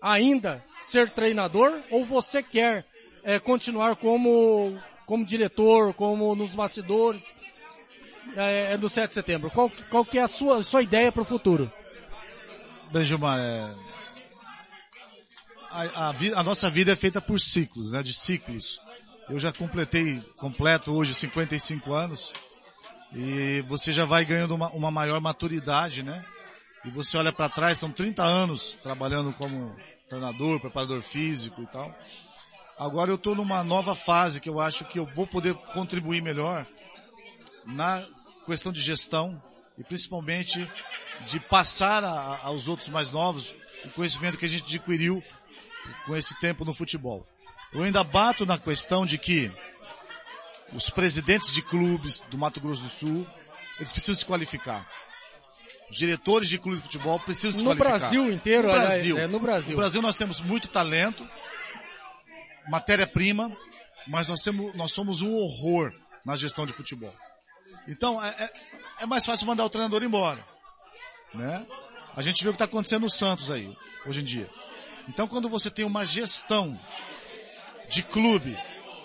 [0.00, 2.86] ainda ser treinador ou você quer
[3.22, 7.34] é, continuar como como diretor, como nos bastidores
[8.36, 9.50] é, do 7 de setembro?
[9.50, 11.70] Qual, qual que é a sua, sua ideia para o futuro?
[12.90, 13.74] Bem, Gilmar, é...
[15.70, 18.02] a, a a nossa vida é feita por ciclos, né?
[18.02, 18.80] De ciclos.
[19.28, 22.32] Eu já completei completo hoje 55 anos
[23.14, 26.24] e você já vai ganhando uma, uma maior maturidade, né?
[26.84, 29.74] E você olha para trás, são 30 anos trabalhando como
[30.08, 31.94] treinador, preparador físico e tal.
[32.78, 36.66] Agora eu estou numa nova fase que eu acho que eu vou poder contribuir melhor
[37.66, 38.04] na
[38.46, 39.40] questão de gestão
[39.78, 40.68] e principalmente
[41.26, 45.22] de passar a- aos outros mais novos o conhecimento que a gente adquiriu
[46.06, 47.26] com esse tempo no futebol.
[47.72, 49.50] Eu ainda bato na questão de que
[50.72, 53.26] os presidentes de clubes do Mato Grosso do Sul,
[53.78, 54.86] eles precisam se qualificar.
[55.90, 57.98] Os diretores de clubes de futebol precisam se No qualificar.
[57.98, 59.18] Brasil inteiro, no Brasil.
[59.18, 59.70] é, no Brasil.
[59.72, 61.28] No Brasil nós temos muito talento,
[62.68, 63.54] matéria-prima,
[64.08, 65.92] mas nós, temos, nós somos um horror
[66.24, 67.14] na gestão de futebol.
[67.86, 68.52] Então, é, é,
[69.00, 70.44] é mais fácil mandar o treinador embora.
[71.34, 71.66] Né?
[72.16, 73.76] A gente vê o que está acontecendo no Santos aí,
[74.06, 74.48] hoje em dia.
[75.08, 76.78] Então, quando você tem uma gestão
[77.90, 78.56] de clube,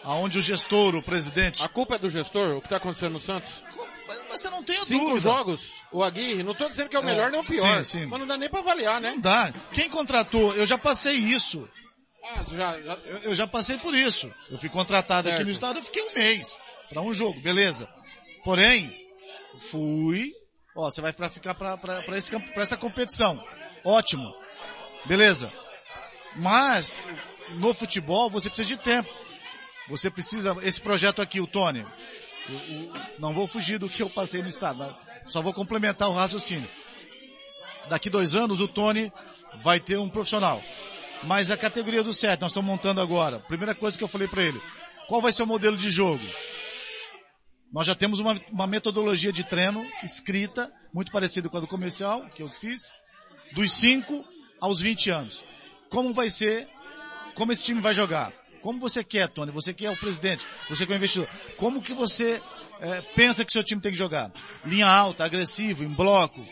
[0.08, 1.62] aonde o gestor, o presidente...
[1.62, 3.62] A culpa é do gestor, o que está acontecendo no Santos?
[4.08, 5.20] Mas, você não tem Cinco dúvida.
[5.30, 8.06] jogos, o Aguirre, não estou dizendo que é o melhor nem o pior, Sim, sim.
[8.06, 9.12] mas não dá nem para avaliar, né?
[9.12, 9.54] Não dá.
[9.74, 10.56] Quem contratou?
[10.56, 11.68] Eu já passei isso.
[12.24, 12.94] Ah, já, já...
[13.06, 14.32] Eu, eu já passei por isso.
[14.50, 15.48] Eu fui contratado aqui Certo.
[15.48, 16.56] no estado, eu fiquei um mês
[16.90, 17.90] para um jogo, beleza.
[18.46, 18.90] Porém,
[19.70, 20.32] fui,
[20.78, 23.44] ó, você vai para ficar para esse campo, para essa competição.
[23.84, 24.24] Ótimo.
[25.06, 25.52] Beleza.
[26.38, 27.04] Mas
[27.56, 29.27] no futebol você precisa de tempo.
[29.90, 31.86] Você precisa esse projeto aqui, o Tony.
[33.20, 34.96] não vou fugir do que eu passei no estado,
[35.28, 36.68] só vou complementar o raciocínio.
[37.90, 39.12] Daqui dois anos o Tony
[39.56, 40.62] vai ter um profissional.
[41.24, 43.40] Mas a categoria do 7, nós estamos montando agora.
[43.40, 44.62] Primeira coisa que eu falei para ele,
[45.08, 46.24] qual vai ser o modelo de jogo?
[47.72, 52.26] Nós já temos uma, uma metodologia de treino escrita, muito parecida com a do comercial,
[52.36, 52.92] que eu fiz,
[53.54, 54.24] dos 5
[54.60, 55.44] aos 20 anos.
[55.90, 56.68] Como vai ser,
[57.36, 58.32] como esse time vai jogar?
[58.62, 59.52] Como você quer, Tony?
[59.52, 61.28] Você que é o presidente, você que é o investidor.
[61.58, 62.42] Como que você
[62.82, 64.32] eh, pensa que seu time tem que jogar?
[64.66, 66.46] Linha alta, agressivo, em bloco,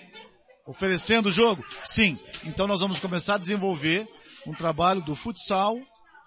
[0.68, 1.66] oferecendo o jogo?
[1.84, 2.20] Sim.
[2.44, 4.08] Então nós vamos começar a desenvolver
[4.46, 5.78] um trabalho do futsal,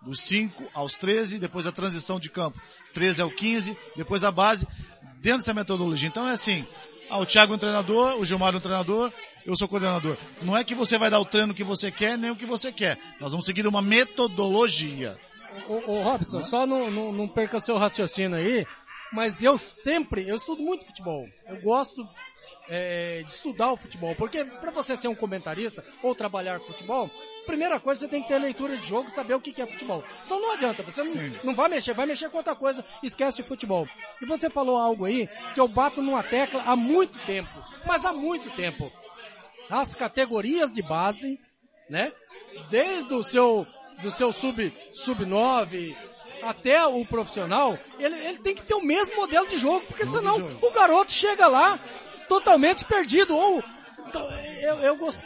[0.02, 2.60] dos 5 aos 13, depois a transição de campo,
[2.94, 4.66] 13 ao 15, depois a base,
[5.20, 6.08] dentro dessa metodologia.
[6.08, 6.66] Então é assim,
[7.10, 9.12] ah, o Thiago é um treinador, o Gilmar é um treinador,
[9.44, 10.16] eu sou coordenador.
[10.42, 12.70] Não é que você vai dar o treino que você quer, nem o que você
[12.70, 12.98] quer.
[13.20, 15.18] Nós vamos seguir uma metodologia.
[15.68, 18.66] Ô, ô Robson, só não, não, não perca seu raciocínio aí,
[19.12, 21.26] mas eu sempre, eu estudo muito futebol.
[21.46, 22.06] Eu gosto
[22.68, 27.10] é, de estudar o futebol, porque para você ser um comentarista ou trabalhar com futebol,
[27.46, 30.04] primeira coisa você tem que ter leitura de jogo, saber o que é futebol.
[30.22, 31.14] Senão não adianta, você não,
[31.44, 33.88] não vai mexer, vai mexer com outra coisa, esquece de futebol.
[34.20, 37.50] E você falou algo aí que eu bato numa tecla há muito tempo,
[37.86, 38.92] mas há muito tempo.
[39.70, 41.38] As categorias de base,
[41.88, 42.12] né?
[42.70, 43.66] Desde o seu
[44.02, 45.97] do seu sub sub 9
[46.43, 50.36] até o profissional, ele, ele tem que ter o mesmo modelo de jogo, porque senão
[50.62, 51.78] o garoto chega lá
[52.28, 53.62] totalmente perdido ou
[54.07, 54.27] então,
[54.62, 55.23] eu, eu gosto,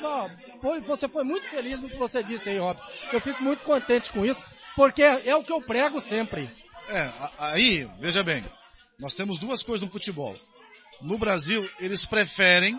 [0.60, 2.90] foi- você foi muito feliz no que você disse aí, Robson.
[3.12, 4.44] Eu fico muito contente com isso,
[4.74, 6.50] porque é, o que eu prego sempre.
[6.88, 8.42] É, aí, veja bem,
[8.98, 10.34] nós temos duas coisas no futebol.
[11.00, 12.76] No Brasil, eles preferem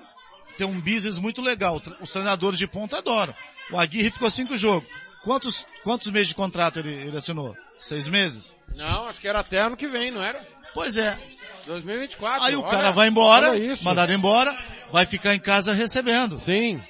[0.58, 1.82] ter um business muito legal.
[2.02, 3.34] Os treinadores de ponta adoram.
[3.72, 4.90] O Aguirre ficou cinco jogos.
[5.24, 7.56] Quantos, quantos meses de contrato ele, ele assinou?
[7.80, 8.56] Seis meses?
[8.76, 10.46] Não, acho que era até ano que vem, não era?
[10.74, 11.18] Pois é.
[11.66, 12.44] 2024.
[12.46, 13.54] Aí o olha- cara vai embora,
[13.84, 14.58] mandado embora,
[14.92, 16.38] vai ficar em casa recebendo.
[16.38, 16.82] Sim.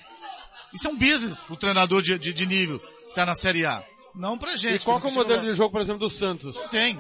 [0.73, 3.83] Isso é um business, o treinador de, de, de nível que está na Série A.
[4.15, 4.81] Não pra gente.
[4.81, 6.55] E qual que é o modelo de jogo, por exemplo, do Santos?
[6.55, 6.99] Não tem.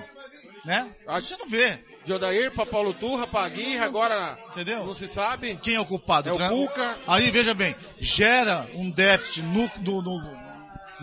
[0.65, 0.89] Né?
[1.07, 1.79] A gente não vê.
[2.05, 4.85] De Odair pra Paulo Turra, pra Aguirre, agora Entendeu?
[4.85, 5.57] não se sabe.
[5.61, 6.29] Quem é o culpado?
[6.29, 6.97] É o Cuca.
[7.07, 10.42] Aí, veja bem, gera um déficit no, no, no,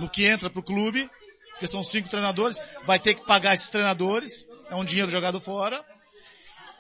[0.01, 1.09] no que entra pro clube,
[1.53, 5.85] porque são cinco treinadores, vai ter que pagar esses treinadores, é um dinheiro jogado fora,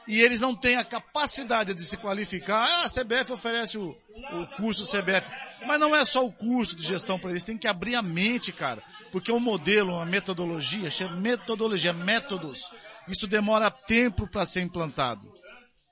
[0.08, 2.64] e eles não têm a capacidade de se qualificar.
[2.64, 5.30] Ah, a CBF oferece o, o curso do CBF.
[5.66, 8.50] Mas não é só o curso de gestão para eles, tem que abrir a mente,
[8.50, 8.82] cara.
[9.12, 12.60] Porque é um modelo, uma metodologia, chama metodologia, métodos.
[13.06, 15.30] Isso demora tempo para ser implantado.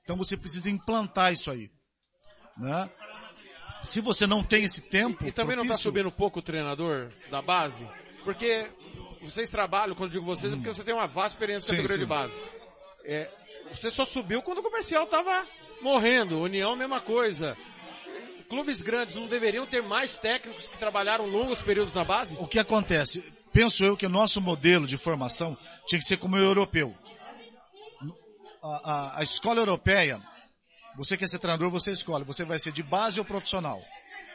[0.03, 1.69] Então você precisa implantar isso aí.
[2.57, 2.89] Né?
[3.83, 5.25] Se você não tem esse tempo.
[5.25, 7.87] E também não está propício- subindo um pouco o treinador da base?
[8.23, 8.67] Porque
[9.21, 11.87] vocês trabalham, quando eu digo vocês, é porque você tem uma vasta experiência na Sim,
[11.87, 12.01] categoria sim.
[12.01, 12.43] de base.
[13.05, 13.29] É,
[13.73, 15.45] você só subiu quando o comercial estava
[15.81, 16.39] morrendo.
[16.41, 17.55] União, mesma coisa.
[18.49, 22.35] Clubes grandes não deveriam ter mais técnicos que trabalharam longos períodos na base?
[22.39, 23.23] O que acontece?
[23.53, 26.95] Penso eu que o nosso modelo de formação tinha que ser como o europeu.
[28.61, 30.21] A, a- a escola europeia,
[30.99, 32.25] você quer ser treinador, você escolhe.
[32.25, 33.81] Você vai ser de base ou profissional.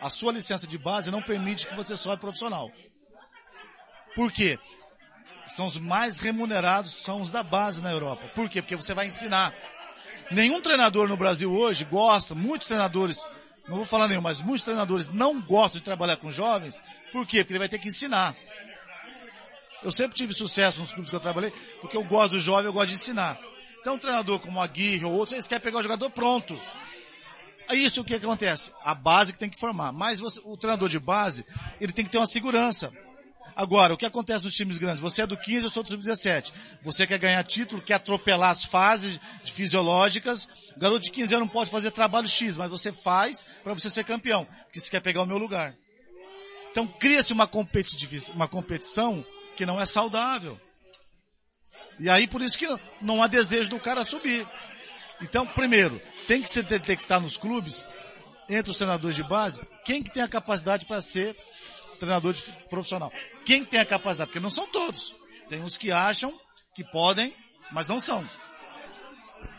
[0.01, 2.73] A sua licença de base não permite que você sobe profissional.
[4.15, 4.59] Por quê?
[5.47, 8.29] São os mais remunerados, são os da base na Europa.
[8.29, 8.63] Por quê?
[8.63, 9.55] Porque você vai ensinar.
[10.31, 13.29] Nenhum treinador no Brasil hoje gosta, muitos treinadores,
[13.69, 16.83] não vou falar nenhum, mas muitos treinadores não gostam de trabalhar com jovens.
[17.13, 17.45] Por quê?
[17.45, 18.35] Porque ele vai ter que ensinar.
[19.83, 21.53] Eu sempre tive sucesso nos clubes que eu trabalhei,
[21.83, 23.39] porque eu gosto do jovem, eu gosto de ensinar.
[23.85, 26.59] Então, um treinador como Aguirre ou outros, eles querem pegar o jogador pronto.
[27.69, 28.73] É isso o que acontece?
[28.83, 29.93] A base que tem que formar.
[29.93, 31.45] Mas você- o treinador de base,
[31.79, 32.91] ele tem que ter uma segurança.
[33.55, 35.01] Agora, o que acontece nos times grandes?
[35.01, 36.51] Você é do 15, eu sou do sub-17.
[36.83, 39.21] Você quer ganhar título, quer atropelar as fases
[39.53, 40.49] fisiológicas.
[40.75, 43.91] O garoto de 15 anos não pode fazer trabalho X, mas você faz para você
[43.91, 45.77] ser campeão, porque você quer pegar o meu lugar.
[46.71, 47.47] Então cria-se uma,
[48.35, 49.23] uma competição
[49.59, 50.59] que não é saudável.
[51.99, 52.67] E aí por isso que
[53.01, 54.47] não há desejo do cara subir.
[55.23, 57.85] Então, primeiro, tem que se detectar nos clubes,
[58.49, 61.37] entre os treinadores de base, quem que tem a capacidade para ser
[61.99, 62.35] treinador
[62.69, 63.13] profissional.
[63.45, 64.29] Quem tem a capacidade?
[64.29, 65.15] Porque não são todos.
[65.49, 66.33] Tem uns que acham
[66.75, 67.35] que podem,
[67.73, 68.29] mas não são.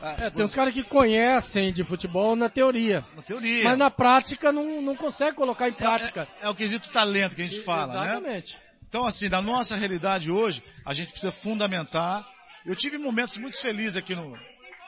[0.01, 3.05] Ah, É, tem uns caras que conhecem de futebol na teoria.
[3.15, 3.63] Na teoria.
[3.63, 6.27] Mas na prática não, não consegue colocar em prática.
[6.41, 8.11] É o quesito talento que a gente fala, né?
[8.11, 8.57] Exatamente.
[8.87, 12.25] Então, assim, na nossa realidade hoje, a gente precisa fundamentar.
[12.65, 14.37] Eu tive momentos muito felizes aqui no,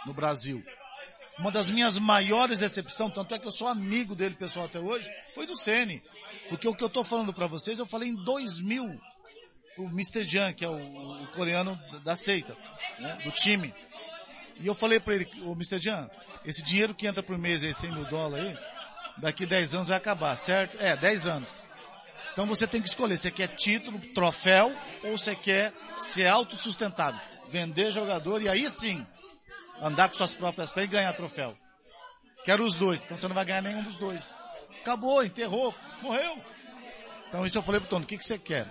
[0.05, 0.63] no Brasil.
[1.39, 5.07] Uma das minhas maiores decepções, tanto é que eu sou amigo dele pessoal até hoje,
[5.35, 6.01] foi do Ceni.
[6.49, 8.99] Porque o que eu tô falando para vocês, eu falei em 2000,
[9.77, 10.23] o Mr.
[10.23, 12.57] Jan, que é o, o coreano da- da seita,
[12.97, 13.71] né, do time.
[14.59, 15.79] E eu falei para ele, o Mr.
[15.79, 16.09] Jan,
[16.43, 18.57] esse dinheiro que entra por mês aí, 100 mil dólares aí,
[19.17, 20.77] daqui 10 anos vai acabar, certo?
[20.81, 21.49] É, 10 anos.
[22.37, 24.71] Então você tem que escolher, você quer título, troféu,
[25.03, 27.19] ou você quer ser autossustentável.
[27.47, 29.03] Vender jogador e aí sim,
[29.81, 31.57] andar com suas próprias pernas e ganhar troféu.
[32.45, 34.35] Quero os dois, então você não vai ganhar nenhum dos dois.
[34.81, 36.39] Acabou, enterrou, morreu.
[37.27, 38.67] Então isso eu falei pro Tony, o que, que você quer?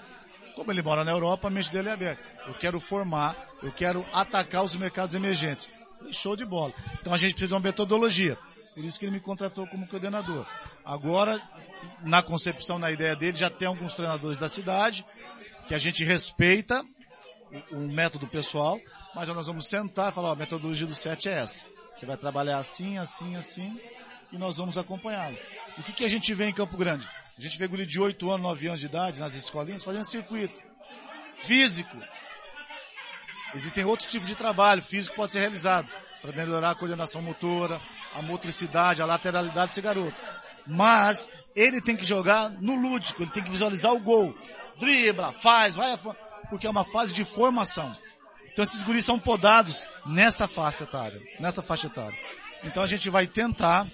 [0.55, 2.23] Como ele mora na Europa, a mente dele é aberta.
[2.47, 5.69] Eu quero formar, eu quero atacar os mercados emergentes.
[6.13, 6.73] Show de bola.
[7.01, 8.39] Então a gente precisa de uma metodologia.
[8.77, 10.47] Por isso que ele me contratou como coordenador.
[10.85, 11.41] Agora,
[12.03, 15.03] na concepção, na ideia dele, já tem alguns treinadores da cidade,
[15.67, 16.85] que a gente respeita
[17.73, 18.79] o, o método pessoal,
[19.15, 21.65] mas nós vamos sentar e falar, ó, a metodologia do SET é essa.
[21.95, 23.81] Você vai trabalhar assim, assim, assim,
[24.31, 25.39] e nós vamos acompanhá-lo.
[25.79, 27.09] O que, que a gente vê em Campo Grande?
[27.39, 30.61] A gente vê guri de 8 anos, 9 anos de idade nas escolinhas fazendo circuito.
[31.35, 31.97] Físico.
[33.55, 35.89] Existem outros tipos de trabalho físico que pode ser realizado
[36.21, 37.81] para melhorar a coordenação motora,
[38.17, 40.15] a motricidade, a lateralidade desse garoto.
[40.67, 44.37] Mas ele tem que jogar no lúdico, ele tem que visualizar o gol.
[44.79, 45.99] Dribla, faz, vai,
[46.51, 47.95] porque é uma fase de formação.
[48.53, 52.19] Então esses guris são podados nessa faixa etária, nessa faixa etária.
[52.65, 53.87] Então a gente vai tentar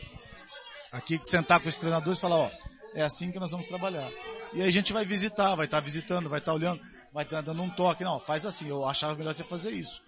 [0.92, 2.50] aqui sentar com os treinadores e falar, ó,
[2.94, 4.08] é assim que nós vamos trabalhar.
[4.52, 6.80] E aí a gente vai visitar, vai estar visitando, vai estar olhando,
[7.12, 8.04] vai estar dando um toque.
[8.04, 10.02] Não, faz assim, eu achava melhor você fazer isso.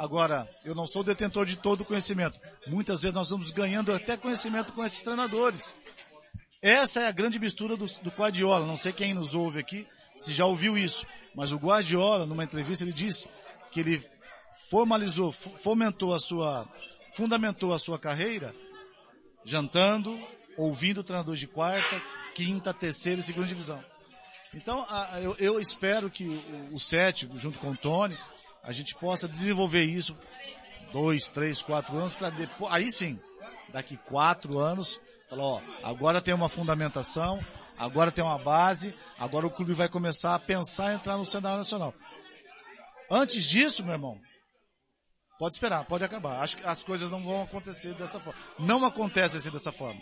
[0.00, 2.40] Agora, eu não sou detentor de todo o conhecimento.
[2.66, 5.76] Muitas vezes nós vamos ganhando até conhecimento com esses treinadores.
[6.62, 8.64] Essa é a grande mistura do, do Guardiola.
[8.64, 11.04] Não sei quem nos ouve aqui, se já ouviu isso.
[11.34, 13.28] Mas o Guardiola, numa entrevista, ele disse
[13.70, 14.02] que ele
[14.70, 16.66] formalizou, fo- fomentou a sua,
[17.12, 18.54] fundamentou a sua carreira
[19.44, 20.18] jantando,
[20.56, 22.02] ouvindo treinadores de quarta,
[22.34, 23.84] quinta, terceira e segunda divisão.
[24.54, 24.86] Então,
[25.38, 28.16] eu, espero que o, o Sete, junto com o Tony,
[28.62, 30.16] a gente possa desenvolver isso
[30.92, 33.18] dois, três, quatro anos para depois, aí sim,
[33.72, 37.44] daqui quatro anos, falar, ó, agora tem uma fundamentação,
[37.78, 41.58] agora tem uma base, agora o clube vai começar a pensar em entrar no cenário
[41.58, 41.94] nacional.
[43.10, 44.20] Antes disso, meu irmão,
[45.38, 46.40] pode esperar, pode acabar.
[46.40, 48.38] Acho que as coisas não vão acontecer dessa forma.
[48.58, 50.00] Não acontecem assim dessa forma.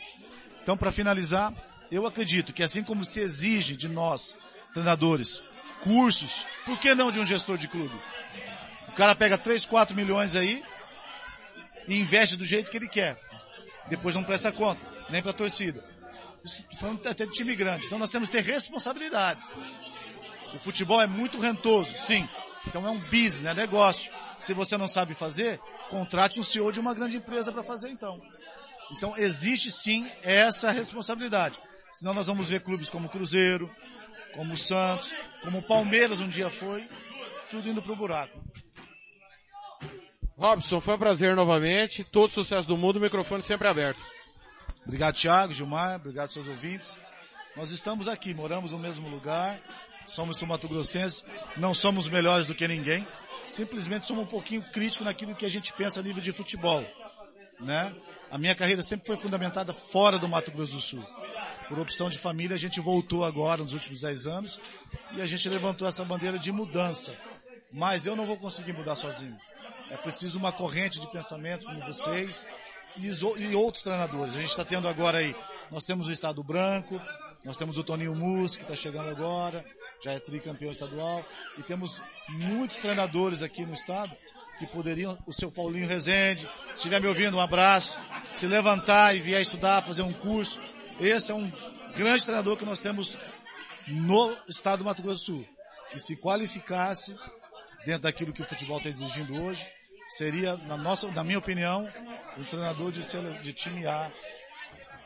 [0.62, 1.55] Então, para finalizar,
[1.91, 4.37] eu acredito que assim como se exige de nós,
[4.75, 5.43] treinadores,
[5.83, 7.99] cursos, por que não de um gestor de clube?
[8.99, 10.60] O cara pega 3, 4 milhões aí
[11.86, 13.17] e investe do jeito que ele quer.
[13.86, 15.85] Depois não presta conta, nem para a torcida.
[16.44, 17.86] Isso falando até de time grande.
[17.86, 19.55] Então nós temos que ter responsabilidades.
[20.52, 22.28] O futebol é muito rentoso, sim.
[22.67, 24.12] Então é um business, é negócio.
[24.41, 28.20] Se você não sabe fazer, contrate um CEO de uma grande empresa para fazer então.
[28.91, 31.57] Então existe sim essa responsabilidade.
[31.93, 33.73] Senão nós vamos ver clubes como o Cruzeiro,
[34.35, 36.85] como o Santos, como o Palmeiras um dia foi,
[37.49, 38.48] tudo indo pro buraco.
[40.39, 42.05] Robson, foi um prazer novamente.
[42.05, 44.00] Todo sucesso do mundo, o microfone sempre aberto.
[44.86, 46.97] Obrigado, Thiago, Gilmar, obrigado seus ouvintes.
[47.57, 49.60] Nós estamos aqui, moramos no mesmo lugar,
[50.07, 51.25] somos Mato-Grossenses,
[51.57, 53.07] não somos melhores do que ninguém,
[53.47, 56.86] simplesmente somos um pouquinho críticos naquilo que a gente pensa a nível de futebol,
[57.58, 57.92] né?
[58.31, 61.05] A minha carreira sempre foi fundamentada fora do Mato Grosso do Sul.
[61.68, 64.60] Por opção de família, a gente voltou agora nos últimos 10 anos
[65.17, 67.12] e a gente levantou essa bandeira de mudança.
[67.73, 69.36] Mas eu não vou conseguir mudar sozinho.
[69.91, 72.47] É preciso uma corrente de pensamento como vocês
[72.97, 74.34] e, e outros treinadores.
[74.34, 75.34] A gente está tendo agora aí,
[75.70, 77.00] nós temos o Estado Branco,
[77.44, 79.65] nós temos o Toninho Mus, que está chegando agora,
[80.02, 81.25] já é tricampeão estadual,
[81.57, 84.15] e temos muitos treinadores aqui no estado
[84.58, 87.97] que poderiam, o seu Paulinho Rezende, se estiver me ouvindo, um abraço,
[88.33, 90.60] se levantar e vier estudar, fazer um curso.
[91.00, 91.50] Esse é um
[91.97, 93.17] grande treinador que nós temos
[93.86, 95.49] no estado do Mato Grosso do Sul.
[95.92, 97.17] Que se qualificasse
[97.86, 99.65] dentro daquilo que o futebol está exigindo hoje,
[100.09, 101.89] seria, na nossa, na minha opinião,
[102.37, 103.03] um treinador de,
[103.43, 104.11] de time A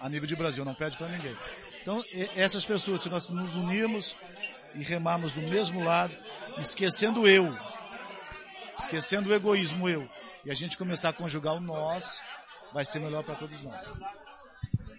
[0.02, 1.36] a nível de Brasil, não pede para ninguém.
[1.80, 4.16] Então, essas pessoas, se nós nos unirmos
[4.74, 6.12] e remarmos do mesmo lado,
[6.58, 7.56] esquecendo o eu,
[8.80, 10.08] esquecendo o egoísmo eu,
[10.44, 12.20] e a gente começar a conjugar o nós,
[12.72, 13.80] vai ser melhor para todos nós.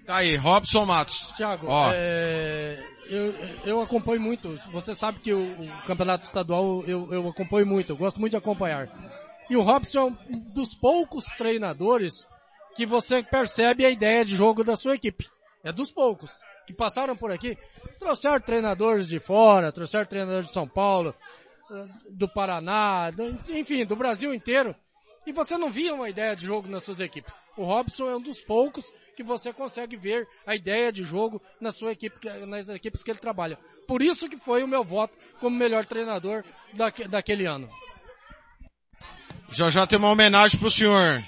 [0.05, 1.31] Tá aí, Robson Matos.
[1.35, 1.91] Tiago, Ó.
[1.93, 3.33] é, eu,
[3.65, 4.57] eu acompanho muito.
[4.71, 8.37] Você sabe que o, o campeonato estadual eu, eu acompanho muito, eu gosto muito de
[8.37, 8.87] acompanhar.
[9.49, 10.11] E o Robson é um
[10.53, 12.27] dos poucos treinadores
[12.75, 15.27] que você percebe a ideia de jogo da sua equipe.
[15.63, 17.57] É dos poucos que passaram por aqui.
[17.99, 21.13] Trouxeram treinadores de fora, trouxeram treinadores de São Paulo,
[21.71, 24.75] eh, do Paraná, do- enfim, do Brasil inteiro.
[25.25, 27.39] E você não via uma ideia de jogo nas suas equipes.
[27.55, 31.71] O Robson é um dos poucos que você consegue ver a ideia de jogo na
[31.71, 33.57] sua equipe, nas equipes que ele trabalha.
[33.87, 37.69] Por isso que foi o meu voto como melhor treinador daque- daquele ano.
[39.53, 41.21] Já já tem uma homenagem pro senhor.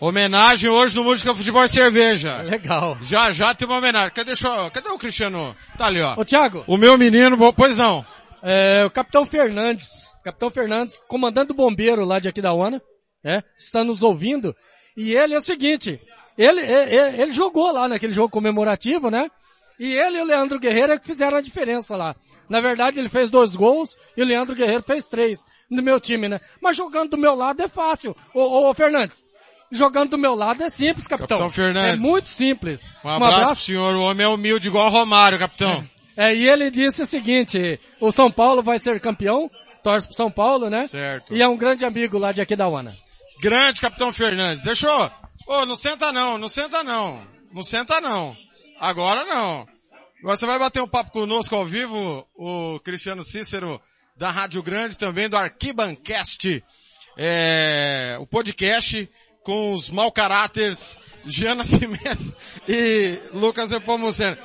[0.00, 2.38] Homenagem hoje no Música Futebol e Cerveja.
[2.42, 2.98] Legal.
[3.02, 4.10] Já já tem uma homenagem.
[4.12, 5.54] Cadê, eu- cadê o Cristiano?
[5.78, 6.14] Tá ali, ó.
[6.18, 6.64] Ô Thiago.
[6.66, 8.04] O meu menino, pois não.
[8.42, 9.88] É, o Capitão Fernandes,
[10.22, 12.82] Capitão Fernandes, comandante do bombeiro lá de Aquidauana,
[13.22, 13.42] né?
[13.58, 14.54] Está nos ouvindo.
[14.96, 15.98] E ele é o seguinte,
[16.36, 19.28] ele, ele, ele jogou lá naquele jogo comemorativo, né?
[19.78, 22.14] E ele e o Leandro Guerreiro é que fizeram a diferença lá.
[22.48, 26.28] Na verdade, ele fez dois gols e o Leandro Guerreiro fez três no meu time,
[26.28, 26.40] né?
[26.60, 28.16] Mas jogando do meu lado é fácil.
[28.32, 29.24] Ô, ô, ô Fernandes,
[29.70, 31.38] jogando do meu lado é simples, capitão.
[31.38, 31.94] Capitão Fernandes.
[31.94, 32.92] É muito simples.
[33.04, 33.96] Um abraço, pro senhor.
[33.96, 35.88] O homem é humilde igual o Romário, capitão.
[36.16, 39.50] É, e ele disse o seguinte, o São Paulo vai ser campeão,
[39.82, 40.86] torce pro São Paulo, né?
[40.86, 41.34] Certo.
[41.34, 42.94] E é um grande amigo lá de Aquidauana.
[43.40, 44.62] Grande Capitão Fernandes.
[44.62, 45.10] Deixa eu...
[45.46, 47.20] Ô, não senta não, não senta não.
[47.52, 48.36] Não senta não.
[48.84, 49.66] Agora não.
[50.18, 53.80] Agora você vai bater um papo conosco ao vivo, o Cristiano Cícero,
[54.14, 56.62] da Rádio Grande, também do Arquibancast,
[57.16, 59.10] é, o podcast
[59.42, 62.36] com os mau caráteres Jean Nascimento
[62.68, 64.36] e Lucas Epomuceno.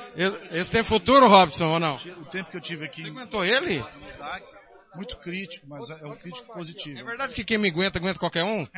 [0.50, 1.96] Esse tem futuro, Robson, ou não?
[1.96, 3.02] O tempo que eu tive aqui...
[3.02, 3.84] Você aguentou ele?
[4.94, 6.98] Muito crítico, mas é um crítico positivo.
[6.98, 8.66] É verdade que quem me aguenta, aguenta qualquer um?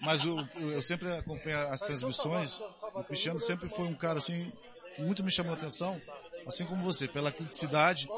[0.00, 2.60] Mas o, eu sempre acompanho as transmissões.
[2.94, 4.52] O Cristiano sempre foi um cara assim,
[4.98, 6.00] muito me chamou a atenção,
[6.46, 8.08] assim como você, pela criticidade.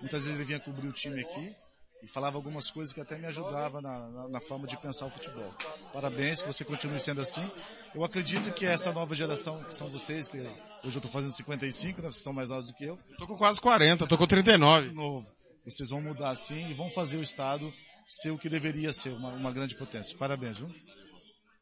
[0.00, 1.54] Muitas vezes ele vinha cobrir o time aqui
[2.02, 5.10] e falava algumas coisas que até me ajudava na, na, na forma de pensar o
[5.10, 5.54] futebol.
[5.92, 7.48] Parabéns, que você continue sendo assim.
[7.94, 12.00] Eu acredito que essa nova geração, que são vocês, que hoje eu estou fazendo 55,
[12.00, 12.98] né, vocês são mais novos do que eu.
[13.18, 14.92] Tô com quase 40, tô com 39.
[14.92, 15.30] Novo.
[15.64, 17.70] Vocês vão mudar assim e vão fazer o Estado
[18.06, 20.16] ser o que deveria ser, uma, uma grande potência.
[20.16, 20.68] Parabéns, viu?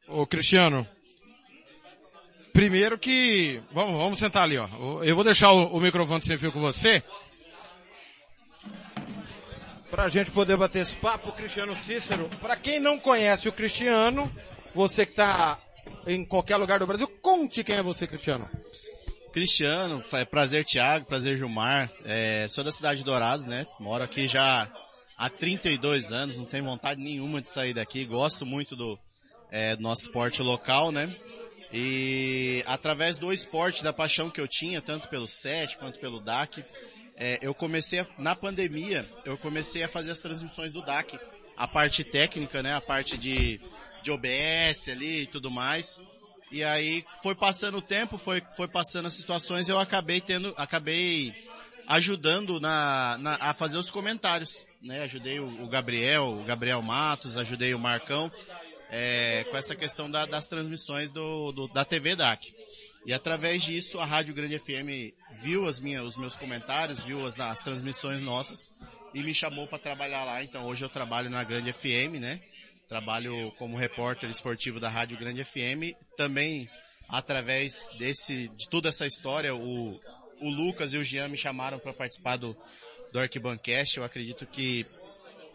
[0.09, 0.89] Ô Cristiano,
[2.59, 4.69] primeiro que, vamos, vamos sentar ali, ó.
[5.05, 7.05] Eu vou deixar o, o microfone sem fio com você.
[9.89, 12.28] Pra gente poder bater esse papo, Cristiano Cícero.
[12.41, 14.28] Pra quem não conhece o Cristiano,
[14.75, 15.57] você que tá
[16.05, 18.51] em qualquer lugar do Brasil, conte quem é você, Cristiano.
[19.33, 23.69] Cristiano, prazer Thiago, prazer Gilmar, é, sou da cidade de Dourados, né?
[23.78, 24.69] Moro aqui já
[25.17, 28.99] há 32 anos, não tenho vontade nenhuma de sair daqui, gosto muito do,
[29.49, 31.15] é, do nosso esporte local, né?
[31.73, 36.65] E através do esporte, da paixão que eu tinha, tanto pelo SET quanto pelo DAC,
[37.17, 41.19] é, eu comecei, a- na pandemia, eu comecei a fazer as transmissões do DAC.
[41.57, 42.75] A parte técnica, né?
[42.75, 43.61] A parte de,
[44.03, 46.01] de OBS ali e tudo mais.
[46.51, 51.35] E aí foi passando o tempo, foi, foi passando as situações, eu acabei tendo, acabei
[51.87, 55.03] ajudando na, na- a fazer os comentários, né?
[55.03, 58.31] Ajudei o, o Gabriel, o Gabriel Matos, ajudei o Marcão,
[58.91, 62.55] é, com essa questão da- das transmissões do, do- da TV DAC.
[63.07, 67.39] E através disso, a Rádio Grande FM viu as minhas, os meus comentários, viu as,
[67.39, 68.73] as transmissões nossas
[69.15, 70.42] e me chamou para trabalhar lá.
[70.42, 72.41] Então hoje eu trabalho na Grande FM, né?
[72.89, 75.94] Trabalho como repórter esportivo da Rádio Grande FM.
[76.17, 76.68] Também
[77.08, 79.99] através desse, de toda essa história, o,
[80.41, 82.55] o Lucas e o Jean me chamaram para participar do,
[83.12, 83.97] do Arquibancast.
[83.97, 84.84] Eu acredito que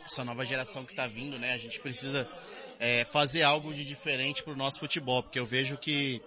[0.03, 1.53] essa nova geração que está vindo, né?
[1.53, 2.27] A gente precisa
[2.83, 6.21] é, fazer algo de diferente para o nosso futebol, porque eu vejo que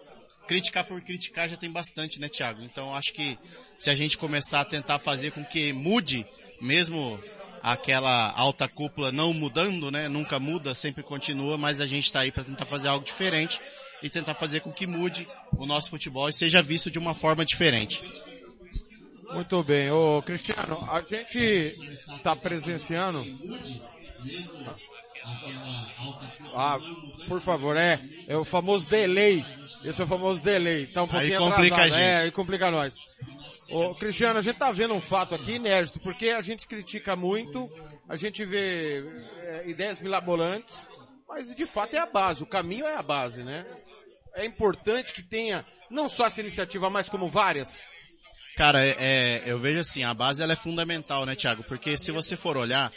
[0.49, 2.63] criticar por criticar já tem bastante, né, Thiago?
[2.63, 3.39] Então acho que
[3.79, 6.27] se a gente começar a tentar fazer com que mude,
[6.59, 7.23] mesmo
[7.63, 10.09] aquela alta cúpula não mudando, né?
[10.09, 13.61] Nunca muda, sempre continua, mas a gente está aí para tentar fazer algo diferente
[14.03, 15.29] e tentar fazer com que mude
[15.59, 18.03] o nosso futebol e seja visto de uma forma diferente.
[19.31, 19.91] Muito bem.
[19.91, 21.39] Ô, Cristiano, a gente
[22.17, 23.23] está presenciando.
[26.55, 26.79] Ah,
[27.29, 29.45] por favor, é, é o famoso delay.
[29.85, 30.87] Esse é o famoso delay.
[30.87, 31.95] Tá um Aí pouquinho complica atrasado.
[31.95, 32.11] a gente.
[32.11, 32.95] É, aí complica nós.
[33.71, 37.71] Ô, Cristiano, a gente tá vendo um fato aqui inédito, porque a gente critica muito,
[38.09, 39.05] a gente vê
[39.39, 40.89] é, ideias milabolantes,
[41.29, 43.67] mas de fato é a base, o caminho é a base, né?
[44.35, 47.85] É importante que tenha não só essa iniciativa, mas como várias.
[48.57, 51.63] Cara, é, é, eu vejo assim, a base ela é fundamental, né, Thiago?
[51.65, 52.91] Porque se você for olhar,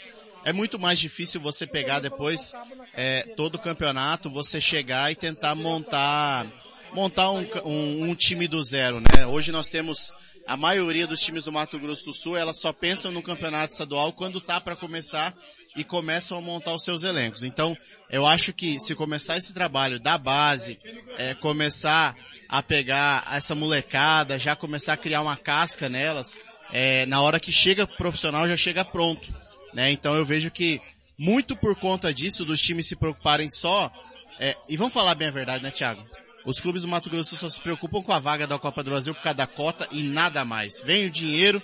[0.44, 2.54] é muito mais difícil você pegar depois
[2.94, 6.46] é, todo o campeonato, você chegar e tentar montar
[6.94, 9.26] montar um, um, um time do zero, né?
[9.28, 10.12] Hoje nós temos
[10.48, 14.12] a maioria dos times do Mato Grosso do Sul, elas só pensam no campeonato estadual
[14.12, 15.36] quando tá para começar
[15.76, 17.44] e começam a montar os seus elencos.
[17.44, 17.78] Então,
[18.10, 20.78] eu acho que se começar esse trabalho da base,
[21.20, 22.16] é, começar
[22.48, 26.40] a pegar essa molecada, já começar a criar uma casca nelas,
[26.74, 29.32] é, na hora que chega profissional já chega pronto,
[29.74, 29.92] né?
[29.92, 30.82] Então eu vejo que
[31.18, 33.92] muito por conta disso, dos times se preocuparem só,
[34.40, 36.04] é, e vamos falar bem a verdade, né, Thiago?
[36.46, 39.14] Os clubes do Mato Grosso só se preocupam com a vaga da Copa do Brasil
[39.14, 40.82] por causa da cota e nada mais.
[40.82, 41.62] Vem o dinheiro,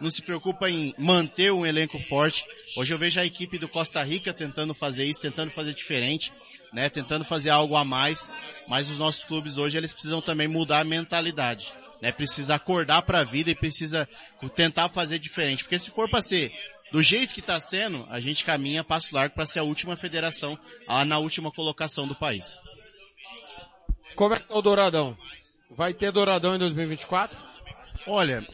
[0.00, 2.44] não se preocupa em manter um elenco forte.
[2.76, 6.30] Hoje eu vejo a equipe do Costa Rica tentando fazer isso, tentando fazer diferente,
[6.72, 8.30] né, tentando fazer algo a mais,
[8.68, 11.72] mas os nossos clubes hoje eles precisam também mudar a mentalidade,
[12.02, 14.08] né, precisa acordar para a vida e precisa
[14.54, 16.52] tentar fazer diferente, porque se for para ser
[16.92, 20.58] do jeito que está sendo, a gente caminha passo largo para ser a última federação,
[20.86, 22.60] a, na última colocação do país.
[24.14, 25.16] Como é que tá o Douradão?
[25.70, 27.36] Vai ter Douradão em 2024?
[28.06, 28.44] Olha,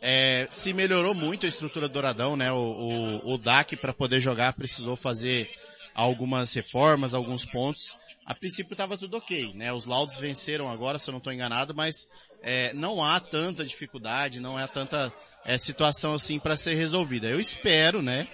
[0.00, 2.50] é, se melhorou muito a estrutura do Douradão, né?
[2.50, 5.50] O, o, o DAC para poder jogar precisou fazer
[5.94, 7.96] algumas reformas, alguns pontos.
[8.24, 9.72] A princípio estava tudo ok, né?
[9.72, 12.08] Os laudos venceram agora, se eu não estou enganado, mas
[12.42, 15.12] é, não há tanta dificuldade, não há tanta
[15.44, 17.28] é, situação assim para ser resolvida.
[17.28, 18.26] Eu espero, né?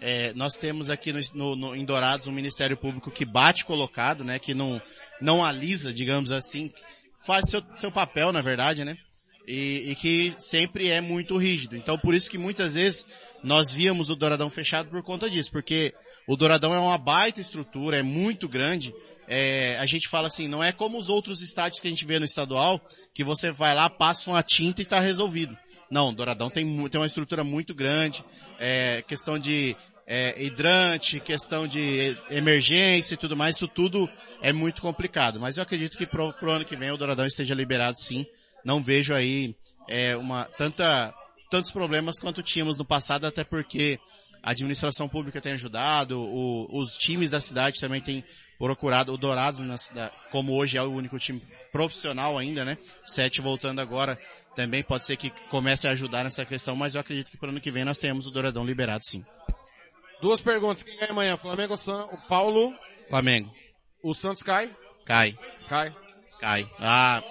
[0.00, 4.24] É, nós temos aqui no, no, no- em Dourados um Ministério Público que bate colocado,
[4.24, 4.38] né?
[4.38, 4.80] Que não,
[5.20, 6.72] não alisa, digamos assim,
[7.26, 8.96] faz seu, seu papel, na verdade, né?
[9.46, 11.76] E, e que sempre é muito rígido.
[11.76, 13.06] Então por isso que muitas vezes
[13.42, 15.92] nós víamos o Douradão fechado por conta disso, porque
[16.26, 18.94] o Douradão é uma baita estrutura, é muito grande.
[19.32, 22.18] É, a gente fala assim, não é como os outros estádios que a gente vê
[22.18, 22.84] no estadual,
[23.14, 25.56] que você vai lá, passa uma tinta e está resolvido.
[25.88, 28.24] Não, Douradão tem, tem uma estrutura muito grande,
[28.58, 34.08] é, questão de é, hidrante, questão de emergência e tudo mais, isso tudo
[34.42, 35.38] é muito complicado.
[35.38, 38.26] Mas eu acredito que pro, pro ano que vem o Douradão esteja liberado sim.
[38.64, 39.54] Não vejo aí
[39.88, 41.14] é, uma tanta
[41.48, 44.00] tantos problemas quanto tínhamos no passado, até porque
[44.42, 48.24] a administração pública tem ajudado, o- os times da cidade também têm
[48.58, 49.76] procurado, o Dourados, na
[50.30, 52.76] como hoje é o único time profissional ainda, né?
[53.04, 54.18] Sete voltando agora,
[54.54, 57.50] também pode ser que comece a ajudar nessa questão, mas eu acredito que para o
[57.50, 59.24] ano que vem nós tenhamos o Douradão liberado sim.
[60.20, 60.82] Duas perguntas.
[60.82, 61.36] Quem ganha amanhã?
[61.38, 62.04] Flamengo ou San...
[62.04, 62.74] o Paulo?
[63.08, 63.50] Flamengo.
[64.02, 64.70] O Santos cai?
[65.06, 65.36] Cai.
[65.68, 65.94] Cai.
[66.38, 66.70] Cai.
[66.78, 67.22] Ah,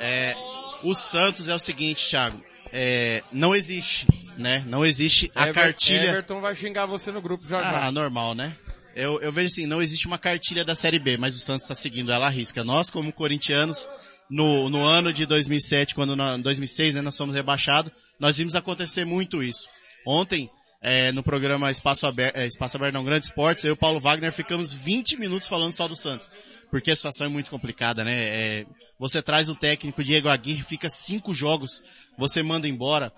[0.00, 0.34] é,
[0.82, 2.42] o Santos é o seguinte, Thiago.
[2.78, 4.06] É, não existe,
[4.36, 4.62] né?
[4.66, 6.08] Não existe a Ever- cartilha.
[6.10, 7.86] Everton vai xingar você no grupo já já.
[7.86, 8.54] Ah, normal, né?
[8.94, 11.74] Eu, eu vejo assim, não existe uma cartilha da Série B, mas o Santos está
[11.74, 12.62] seguindo ela à risca.
[12.64, 13.88] Nós, como corintianos,
[14.30, 17.90] no, no ano de 2007, quando na, 2006, né, nós fomos rebaixados,
[18.20, 19.68] nós vimos acontecer muito isso.
[20.06, 23.76] Ontem, é, no programa Espaço Aberto, é, Espaço Aberto não, Grande Esportes, eu e o
[23.76, 26.30] Paulo Wagner ficamos 20 minutos falando só do Santos.
[26.70, 28.14] Porque a situação é muito complicada, né?
[28.14, 28.66] É,
[28.98, 31.82] você traz o técnico Diego Aguirre, fica cinco jogos,
[32.18, 33.12] você manda embora,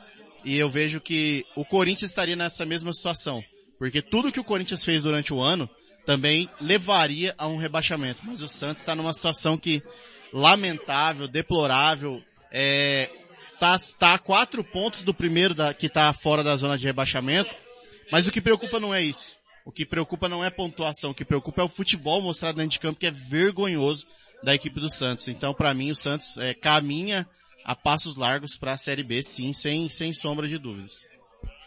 [0.45, 3.43] e eu vejo que o Corinthians estaria nessa mesma situação.
[3.79, 5.69] Porque tudo que o Corinthians fez durante o ano
[6.05, 8.23] também levaria a um rebaixamento.
[8.25, 9.83] Mas o Santos está numa situação que
[10.33, 13.11] lamentável, deplorável, é,
[13.59, 17.55] tá, tá a quatro pontos do primeiro da, que está fora da zona de rebaixamento.
[18.11, 19.37] Mas o que preocupa não é isso.
[19.65, 22.81] O que preocupa não é pontuação, o que preocupa é o futebol mostrado dentro de
[22.81, 24.07] campo que é vergonhoso
[24.43, 25.29] da equipe do Santos.
[25.29, 27.29] Então, para mim, o Santos é, caminha
[27.65, 31.05] a passos largos para a Série B, sim, sem, sem sombra de dúvidas.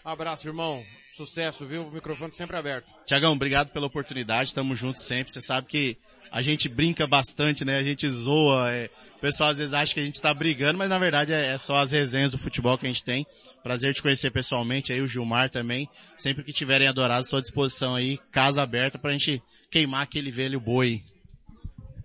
[0.03, 0.83] Abraço, irmão.
[1.15, 1.87] Sucesso, viu?
[1.87, 2.87] O microfone sempre aberto.
[3.05, 5.31] Tiagão, obrigado pela oportunidade, tamo junto sempre.
[5.31, 5.97] Você sabe que
[6.31, 7.77] a gente brinca bastante, né?
[7.77, 8.89] A gente zoa, é...
[9.21, 11.57] o pessoal às vezes acha que a gente tá brigando, mas na verdade é, é
[11.59, 13.23] só as resenhas do futebol que a gente tem.
[13.61, 15.87] Prazer te conhecer pessoalmente, aí o Gilmar também.
[16.17, 20.59] Sempre que tiverem adorados, estou à disposição aí, casa aberta pra gente queimar aquele velho
[20.59, 21.03] boi.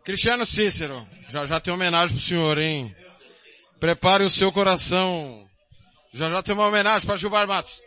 [0.05, 2.95] Cristiano Cícero, já já tem homenagem pro senhor, hein?
[3.81, 5.49] Prepare o seu coração.
[6.13, 7.81] Já já tem uma homenagem para Gilmar Matos.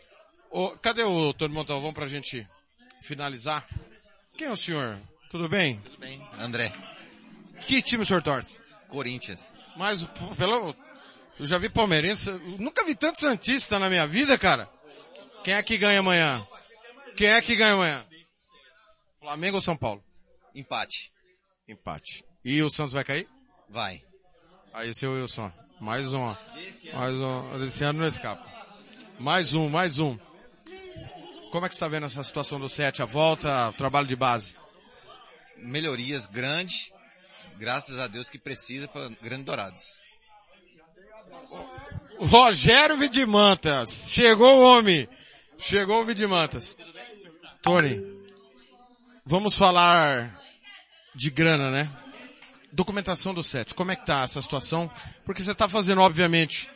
[0.50, 2.44] Ô, cadê o Tony Montalvão pra gente
[3.00, 3.64] finalizar?
[4.36, 4.98] Quem é o senhor?
[5.30, 5.80] Tudo bem?
[5.84, 6.20] Tudo bem.
[6.36, 6.72] André.
[7.64, 8.58] Que time o senhor torce?
[8.90, 9.42] Corinthians.
[9.76, 10.04] Mas,
[10.36, 10.74] pelo,
[11.38, 14.68] eu já vi palmeirense, nunca vi tanto Santista na minha vida, cara.
[15.42, 16.46] Quem é que ganha amanhã?
[17.16, 18.06] Quem é que ganha amanhã?
[19.20, 20.04] Flamengo ou São Paulo?
[20.54, 21.12] Empate.
[21.68, 22.24] Empate.
[22.44, 23.28] E o Santos vai cair?
[23.68, 24.02] Vai.
[24.72, 25.52] Aí, seu Wilson.
[25.80, 26.34] Mais um.
[26.92, 27.64] Mais um.
[27.64, 28.46] Esse ano não escapa.
[29.18, 30.18] Mais um, mais um.
[31.50, 33.02] Como é que você está vendo essa situação do 7?
[33.02, 34.54] A volta, o trabalho de base?
[35.56, 36.92] Melhorias grandes,
[37.60, 40.02] graças a Deus que precisa para Grande Dourados.
[42.18, 44.10] Rogério Vidimantas.
[44.10, 45.06] Chegou o homem.
[45.58, 46.78] Chegou o Vidimantas.
[47.60, 48.02] Tony,
[49.26, 50.40] vamos falar
[51.14, 51.90] de grana, né?
[52.72, 53.74] Documentação do set.
[53.74, 54.90] Como é que tá essa situação?
[55.26, 56.66] Porque você está fazendo, obviamente,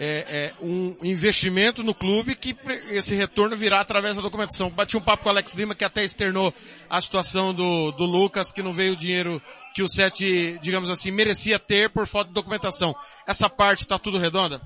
[0.00, 2.56] é, é, um investimento no clube que
[2.90, 4.68] esse retorno virá através da documentação.
[4.68, 6.52] Bati um papo com o Alex Lima que até externou
[6.90, 9.40] a situação do, do Lucas, que não veio o dinheiro
[9.74, 12.94] que o SET, digamos assim, merecia ter por falta de documentação.
[13.26, 14.62] Essa parte está tudo redonda?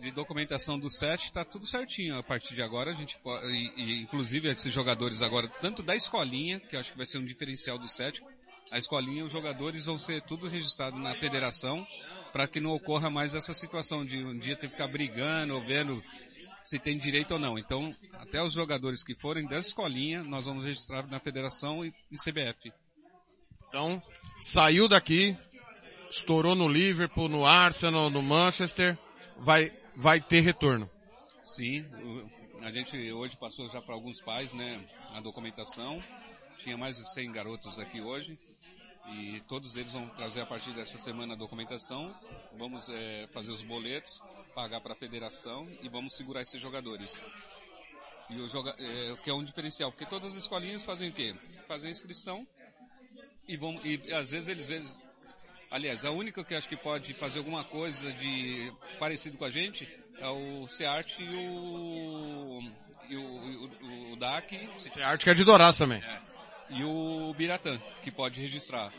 [0.00, 2.16] de documentação do set está tudo certinho.
[2.18, 5.96] A partir de agora a gente pode, e, e, inclusive esses jogadores agora, tanto da
[5.96, 8.22] escolinha, que acho que vai ser um diferencial do set,
[8.70, 11.86] a escolinha, os jogadores vão ser tudo registrado na federação
[12.32, 15.60] para que não ocorra mais essa situação de um dia ter que ficar brigando ou
[15.62, 16.02] vendo
[16.62, 17.58] se tem direito ou não.
[17.58, 22.16] Então, até os jogadores que forem dessa escolinha, nós vamos registrar na federação e, e
[22.16, 22.70] CBF.
[23.68, 24.02] Então,
[24.38, 25.36] saiu daqui,
[26.10, 28.96] estourou no Liverpool, no Arsenal, no Manchester,
[29.38, 30.88] vai vai ter retorno.
[31.42, 31.84] Sim,
[32.62, 34.80] a gente hoje passou já para alguns pais, né,
[35.12, 36.00] a documentação.
[36.58, 38.38] Tinha mais de 100 garotos aqui hoje
[39.10, 42.14] e todos eles vão trazer a partir dessa semana a documentação.
[42.56, 44.20] Vamos é, fazer os boletos,
[44.54, 47.20] pagar para a federação e vamos segurar esses jogadores.
[48.30, 51.34] E o joga é, que é um diferencial, porque todas as escolinhas fazem o quê?
[51.66, 52.46] Fazem a inscrição
[53.48, 54.98] e vão e às vezes eles, eles
[55.70, 59.86] Aliás, a única que acho que pode fazer alguma coisa de parecido com a gente
[60.18, 62.62] é o Seart e o,
[63.06, 64.68] e o, o, o DAC.
[64.78, 66.02] Seart que é de Dourados também.
[66.02, 66.20] É,
[66.70, 68.92] e o Biratã, que pode registrar.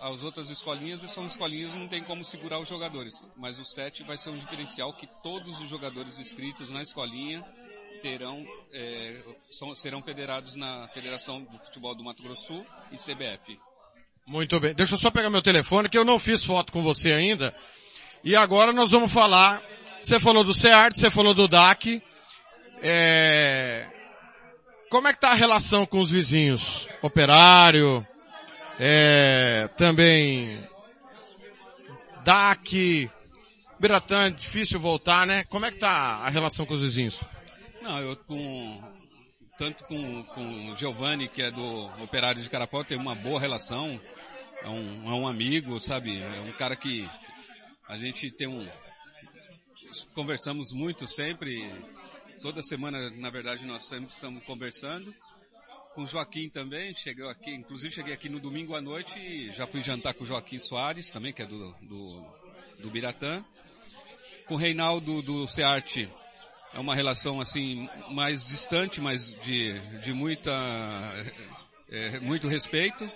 [0.00, 4.16] As outras escolinhas são escolinhas não tem como segurar os jogadores, mas o SET vai
[4.16, 7.44] ser um diferencial que todos os jogadores inscritos na escolinha
[8.02, 13.58] terão, é, são, serão federados na Federação do Futebol do Mato Grosso Sul e CBF.
[14.26, 14.74] Muito bem.
[14.74, 17.54] Deixa eu só pegar meu telefone, que eu não fiz foto com você ainda.
[18.24, 19.62] E agora nós vamos falar.
[20.00, 22.02] Você falou do CEART, você falou do DAC.
[22.82, 23.86] É...
[24.90, 26.88] Como é que tá a relação com os vizinhos?
[27.00, 28.06] Operário,
[28.78, 29.68] é...
[29.76, 30.68] também
[32.24, 33.10] DAC,
[33.78, 35.44] Biratã, difícil voltar, né?
[35.44, 37.20] Como é que tá a relação com os vizinhos?
[37.82, 38.82] Não, eu com
[39.58, 44.00] tanto com, com o Giovanni, que é do Operário de Carapau, tem uma boa relação
[44.62, 46.20] é um, é um amigo, sabe?
[46.20, 47.08] É um cara que
[47.88, 48.68] a gente tem um,
[50.14, 51.68] conversamos muito sempre,
[52.40, 55.14] toda semana, na verdade, nós sempre estamos conversando.
[55.94, 59.66] Com o Joaquim também, chegou aqui, inclusive cheguei aqui no domingo à noite e já
[59.66, 62.24] fui jantar com o Joaquim Soares, também, que é do, do,
[62.78, 63.44] do Biratã.
[64.46, 66.08] Com o Reinaldo do Cearte,
[66.74, 70.50] é uma relação assim, mais distante, mas de, de muita,
[71.90, 73.10] é, muito respeito.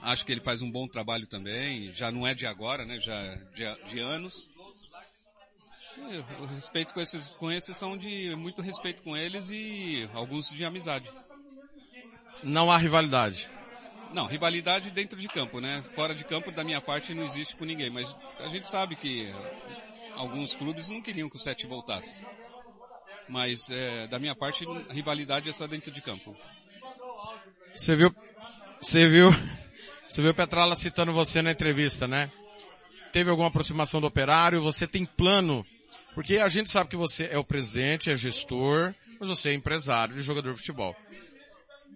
[0.00, 3.00] Acho que ele faz um bom trabalho também, já não é de agora, né?
[3.00, 4.48] Já de, de anos.
[6.40, 10.64] O respeito com esses, com esses são de muito respeito com eles e alguns de
[10.64, 11.10] amizade.
[12.42, 13.50] Não há rivalidade.
[14.12, 15.82] Não, rivalidade dentro de campo, né?
[15.94, 17.90] Fora de campo, da minha parte, não existe com ninguém.
[17.90, 19.32] Mas a gente sabe que
[20.14, 22.24] alguns clubes não queriam que o Sete voltasse.
[23.28, 26.36] Mas é, da minha parte, rivalidade é só dentro de campo.
[27.74, 28.14] Você viu?
[28.80, 29.30] Você viu?
[30.08, 32.30] Você viu Petrala citando você na entrevista, né?
[33.12, 34.62] Teve alguma aproximação do operário?
[34.62, 35.66] Você tem plano?
[36.14, 40.14] Porque a gente sabe que você é o presidente, é gestor, mas você é empresário
[40.14, 40.96] de jogador de futebol.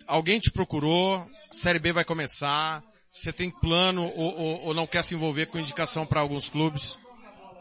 [0.06, 1.28] Alguém te procurou?
[1.50, 2.82] Série B vai começar?
[3.10, 6.98] Você tem plano ou, ou, ou não quer se envolver com indicação para alguns clubes?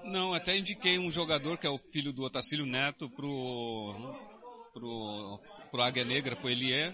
[0.04, 3.96] Não, até indiquei um jogador que é o filho do Otacílio Neto pro,
[4.74, 5.40] pro,
[5.70, 6.94] pro Águia Negra, pro Elie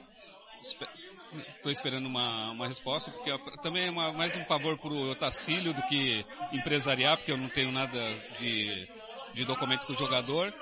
[1.57, 5.73] estou esperando uma, uma resposta, porque também é uma, mais um favor para o Otacílio
[5.73, 7.99] do que empresariar, porque eu não tenho nada
[8.39, 8.87] de,
[9.33, 10.53] de documento com o jogador.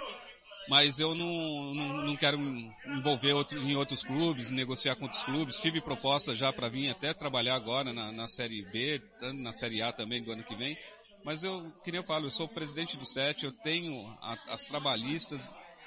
[0.67, 5.22] Mas eu não, não, não quero me envolver outro, em outros clubes, negociar com outros
[5.22, 5.59] clubes.
[5.59, 8.99] Tive proposta já para vir até trabalhar agora na, na Série B,
[9.35, 10.75] na Série A também do ano que vem.
[11.25, 14.63] Mas eu, que nem eu falo, eu sou presidente do SET, eu tenho a, as
[14.63, 15.41] trabalhistas,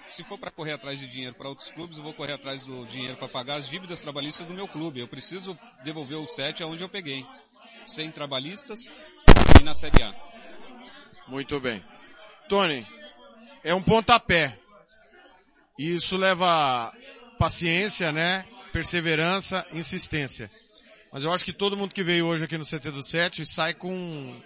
[0.09, 2.85] se for para correr atrás de dinheiro para outros clubes, eu vou correr atrás do
[2.87, 4.99] dinheiro para pagar as dívidas trabalhistas do meu clube.
[4.99, 7.25] Eu preciso devolver o 7 aonde eu peguei.
[7.87, 8.81] Sem trabalhistas
[9.61, 10.13] e na Série A.
[11.29, 11.85] Muito bem.
[12.49, 12.85] Tony,
[13.63, 14.59] é um pontapé.
[15.79, 16.93] Isso leva
[17.39, 18.45] paciência, né?
[18.73, 20.51] Perseverança, insistência.
[21.13, 23.73] Mas eu acho que todo mundo que veio hoje aqui no CT do 7 sai
[23.73, 24.43] com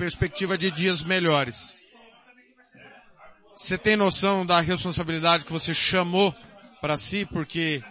[0.00, 1.76] perspectiva de dias melhores.
[3.54, 6.34] Você tem noção da responsabilidade que você chamou
[6.80, 7.82] para si, porque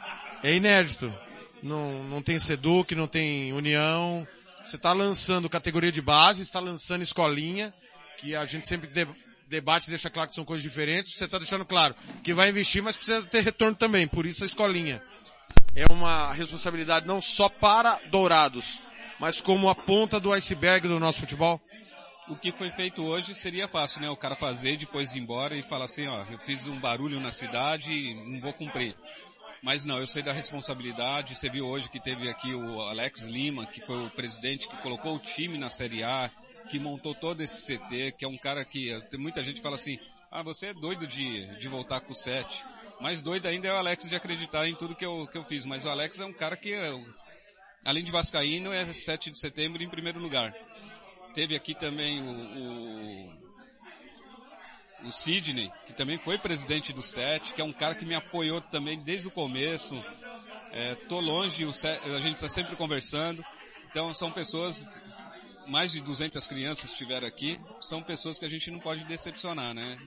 [0.41, 1.13] é inédito.
[1.61, 4.27] Não, não tem Seduc, não tem União.
[4.63, 7.71] Você está lançando categoria de base, está lançando escolinha,
[8.17, 9.07] que a gente sempre de,
[9.47, 11.11] debate e deixa claro que são coisas diferentes.
[11.15, 14.47] Você está deixando claro que vai investir, mas precisa ter retorno também, por isso a
[14.47, 14.99] escolinha.
[15.75, 18.81] É uma responsabilidade não só para Dourados,
[19.19, 21.61] mas como a ponta do iceberg do nosso futebol
[22.29, 24.09] o que foi feito hoje seria fácil, né?
[24.09, 27.31] O cara fazer, depois ir embora e falar assim, ó, eu fiz um barulho na
[27.31, 28.95] cidade e não vou cumprir.
[29.61, 31.35] Mas não, eu sei da responsabilidade.
[31.35, 35.15] Você viu hoje que teve aqui o Alex Lima, que foi o presidente que colocou
[35.15, 36.31] o time na Série A,
[36.69, 39.99] que montou todo esse CT, que é um cara que muita gente fala assim,
[40.31, 42.63] ah, você é doido de, de voltar com o 7.
[43.01, 45.65] Mais doido ainda é o Alex de acreditar em tudo que eu, que eu fiz.
[45.65, 46.73] Mas o Alex é um cara que,
[47.83, 50.53] além de Vascaíno, é 7 de setembro em primeiro lugar.
[51.33, 53.33] Teve aqui também o,
[55.03, 58.15] o, o Sidney, que também foi presidente do SET, que é um cara que me
[58.15, 60.03] apoiou também desde o começo.
[60.71, 63.43] É, tô longe, o SET, a gente está sempre conversando.
[63.89, 64.87] Então são pessoas,
[65.67, 69.97] mais de 200 crianças estiveram aqui, são pessoas que a gente não pode decepcionar, né?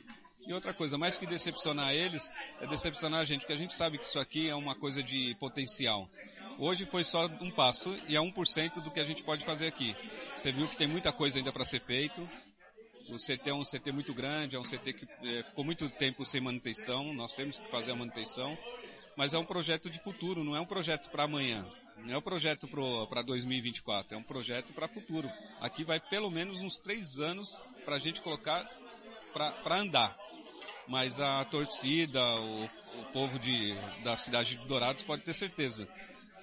[0.47, 3.97] E outra coisa, mais que decepcionar eles, é decepcionar a gente, porque a gente sabe
[3.97, 6.09] que isso aqui é uma coisa de potencial.
[6.58, 9.97] Hoje foi só um passo e é 1% do que a gente pode fazer aqui.
[10.36, 12.28] Você viu que tem muita coisa ainda para ser feito.
[13.08, 16.24] O CT é um CT muito grande, é um CT que é, ficou muito tempo
[16.24, 18.56] sem manutenção, nós temos que fazer a manutenção,
[19.16, 21.66] mas é um projeto de futuro, não é um projeto para amanhã.
[21.98, 22.66] Não é um projeto
[23.08, 25.31] para 2024, é um projeto para futuro.
[25.60, 28.64] Aqui vai pelo menos uns três anos para a gente colocar
[29.32, 30.16] para andar.
[30.89, 35.89] Mas a torcida, o, o povo de, da cidade de Dourados pode ter certeza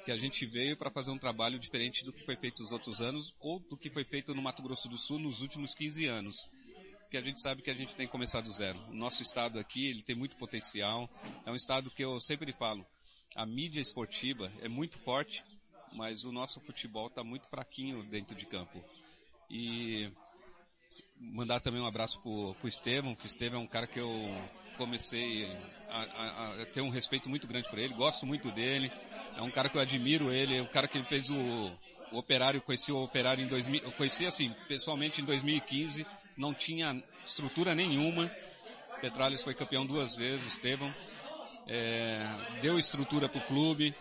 [0.09, 2.99] que a gente veio para fazer um trabalho diferente do que foi feito os outros
[2.99, 6.49] anos ou do que foi feito no Mato Grosso do Sul nos últimos 15 anos.
[7.01, 8.79] Porque a gente sabe que a gente tem que começar do zero.
[8.89, 11.07] O nosso estado aqui, ele tem muito potencial.
[11.45, 12.83] É um estado que eu sempre falo,
[13.35, 15.43] a mídia esportiva é muito forte,
[15.93, 18.83] mas o nosso futebol está muito fraquinho dentro de campo.
[19.47, 20.11] E
[21.19, 24.11] mandar também um abraço pro, pro Estevam, que o Estevam é um cara que eu
[24.75, 25.45] comecei
[25.87, 28.91] a, a, a ter um respeito muito grande por ele, gosto muito dele,
[29.39, 31.71] é um cara que eu admiro ele, é um cara que fez o,
[32.11, 37.01] o Operário, conheci o Operário em 2000, eu conheci assim, pessoalmente em 2015, não tinha
[37.25, 38.29] estrutura nenhuma.
[38.99, 40.93] Petralhas foi campeão duas vezes, Estevam.
[41.65, 42.19] É,
[42.61, 43.95] deu estrutura para o clube,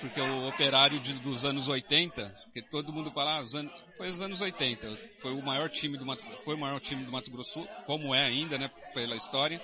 [0.00, 4.08] porque o operário de, dos anos 80, que todo mundo fala, ah, os anos, foi
[4.08, 7.30] os anos 80, foi o maior time do Mato, foi o maior time do Mato
[7.30, 9.62] Grosso, como é ainda, né, pela história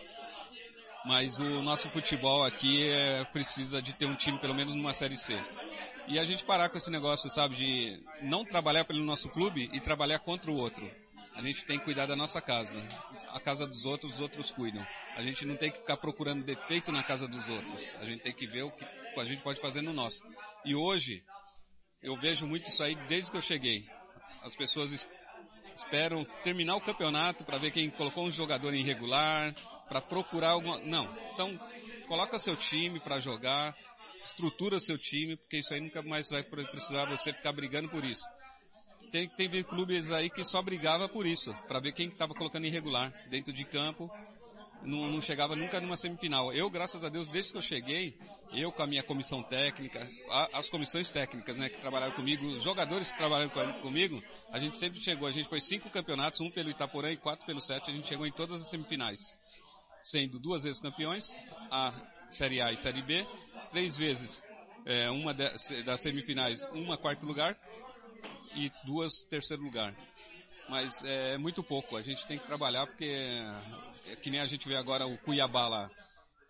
[1.05, 5.17] mas o nosso futebol aqui é, precisa de ter um time pelo menos numa Série
[5.17, 5.39] C.
[6.09, 9.81] E a gente parar com esse negócio, sabe, de não trabalhar pelo nosso clube e
[9.81, 10.89] trabalhar contra o outro.
[11.35, 12.79] A gente tem que cuidar da nossa casa.
[13.31, 14.87] A casa dos outros, os outros cuidam.
[15.17, 17.97] A gente não tem que ficar procurando defeito na casa dos outros.
[18.01, 18.85] A gente tem que ver o que
[19.17, 20.21] a gente pode fazer no nosso.
[20.65, 21.23] E hoje,
[22.03, 23.87] eu vejo muito isso aí desde que eu cheguei.
[24.43, 25.07] As pessoas
[25.75, 29.55] esperam terminar o campeonato para ver quem colocou um jogador irregular,
[29.93, 30.79] para procurar alguma.
[30.79, 31.07] Não.
[31.35, 31.61] Então,
[32.09, 33.77] coloca seu time para jogar,
[34.25, 38.25] estrutura seu time, porque isso aí nunca mais vai precisar você ficar brigando por isso.
[39.11, 43.13] Tem, tem clubes aí que só brigava por isso, para ver quem estava colocando irregular
[43.29, 44.11] dentro de campo.
[44.83, 46.53] Não, não, chegava nunca numa semifinal.
[46.55, 48.19] Eu, graças a Deus, desde que eu cheguei,
[48.53, 52.63] eu com a minha comissão técnica, a, as comissões técnicas, né, que trabalharam comigo, os
[52.63, 55.29] jogadores que trabalharam comigo, a gente sempre chegou.
[55.29, 58.27] A gente foi cinco campeonatos, um pelo Itaporã e quatro pelo Sete, a gente chegou
[58.27, 59.39] em todas as semifinais
[60.03, 61.31] sendo duas vezes campeões,
[61.71, 61.93] a
[62.31, 63.27] Série A e Série B,
[63.71, 64.45] três vezes
[64.85, 67.57] é, uma das semifinais, uma quarto lugar
[68.55, 69.95] e duas terceiro lugar.
[70.69, 73.41] Mas é muito pouco, a gente tem que trabalhar porque
[74.07, 75.91] é que nem a gente vê agora o Cuiabá lá.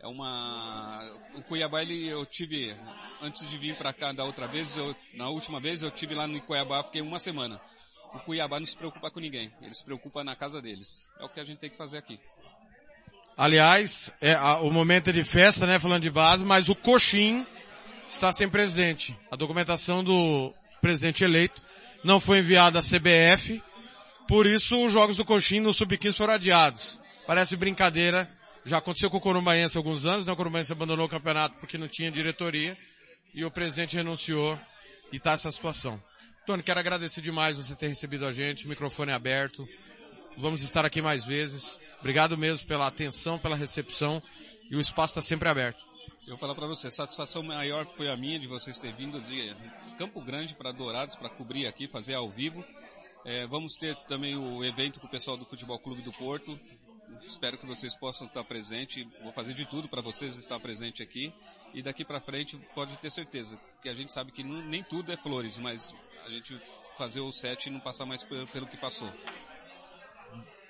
[0.01, 1.01] É uma,
[1.35, 2.75] o Cuiabá ele, eu tive,
[3.21, 6.27] antes de vir para cá da outra vez, eu, na última vez eu tive lá
[6.27, 7.61] no Cuiabá, fiquei uma semana.
[8.13, 11.09] O Cuiabá não se preocupa com ninguém, ele se preocupa na casa deles.
[11.19, 12.19] É o que a gente tem que fazer aqui.
[13.37, 17.47] Aliás, é, a, o momento é de festa, né, falando de base, mas o Coxim
[18.09, 19.17] está sem presidente.
[19.31, 21.61] A documentação do presidente eleito
[22.05, 23.63] não foi enviada à CBF,
[24.29, 27.01] por isso os jogos do Coxim no Sub-15 foram adiados.
[27.27, 28.29] Parece brincadeira,
[28.65, 31.79] já aconteceu com o Corumbaense há alguns anos, né, o Corumbaense abandonou o campeonato porque
[31.79, 32.77] não tinha diretoria,
[33.35, 34.59] e o presidente renunciou,
[35.11, 36.03] e está essa situação.
[36.47, 39.67] Tony, quero agradecer demais você ter recebido a gente, microfone aberto,
[40.37, 41.81] vamos estar aqui mais vezes.
[42.03, 44.21] Obrigado mesmo pela atenção, pela recepção
[44.69, 45.85] e o espaço está sempre aberto.
[46.23, 49.55] Eu vou falar para você, satisfação maior foi a minha de vocês terem vindo de
[49.97, 52.65] Campo Grande para Dourados para cobrir aqui, fazer ao vivo.
[53.25, 56.59] É, vamos ter também o evento com o pessoal do Futebol Clube do Porto.
[57.25, 59.07] Espero que vocês possam estar presentes.
[59.23, 61.33] Vou fazer de tudo para vocês estar presente aqui.
[61.73, 65.13] E daqui para frente pode ter certeza que a gente sabe que não, nem tudo
[65.13, 65.95] é flores, mas
[66.27, 66.61] a gente
[66.99, 69.09] fazer o set e não passar mais pelo que passou.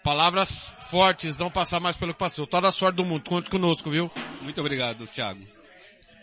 [0.03, 2.47] Palavras fortes, não passar mais pelo que passou.
[2.47, 4.11] Toda a sorte do mundo, conte conosco, viu?
[4.41, 5.41] Muito obrigado, Thiago.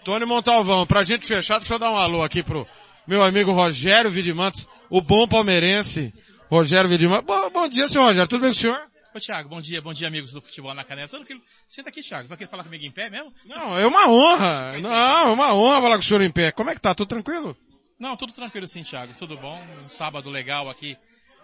[0.03, 2.67] Tony Montalvão, pra gente fechar, deixa eu dar um alô aqui pro
[3.07, 6.13] meu amigo Rogério Vidimantes, o bom palmeirense,
[6.49, 7.25] Rogério Vidimantes.
[7.25, 8.89] Bom, bom dia, senhor Rogério, tudo bem com o senhor?
[9.13, 11.07] Ô Thiago, bom dia, bom dia amigos do futebol na canela.
[11.07, 11.41] Tudo aquilo.
[11.67, 12.27] Senta aqui, Thiago.
[12.27, 13.33] Vai querer falar comigo em pé mesmo?
[13.43, 14.77] Não, é uma honra.
[14.79, 16.51] Não, é uma honra falar com o senhor em pé.
[16.51, 16.93] Como é que tá?
[16.93, 17.57] Tudo tranquilo?
[17.99, 19.15] Não, tudo tranquilo sim, Thiago.
[19.17, 19.59] Tudo bom.
[19.83, 20.95] Um sábado legal aqui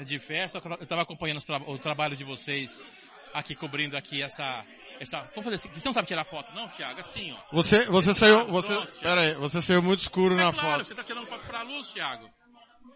[0.03, 0.61] de festa.
[0.63, 2.83] Eu estava acompanhando tra o trabalho de vocês
[3.33, 4.65] aqui cobrindo aqui essa
[4.99, 6.99] essa, vamos fazer assim, você não sabe tirar foto não, Thiago?
[6.99, 7.37] Assim, ó.
[7.51, 10.87] Você, você saiu, você, pera aí, você saiu muito escuro é na claro, foto.
[10.87, 12.29] você tá tirando foto pra luz, Thiago.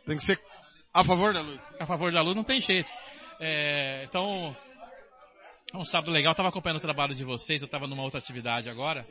[0.06, 0.40] Tem que ser
[0.94, 1.62] a favor da luz.
[1.80, 2.90] A favor da luz não tem jeito.
[3.40, 4.56] É, então,
[5.74, 8.70] um sábado legal, eu tava acompanhando o trabalho de vocês, eu tava numa outra atividade
[8.70, 9.06] agora.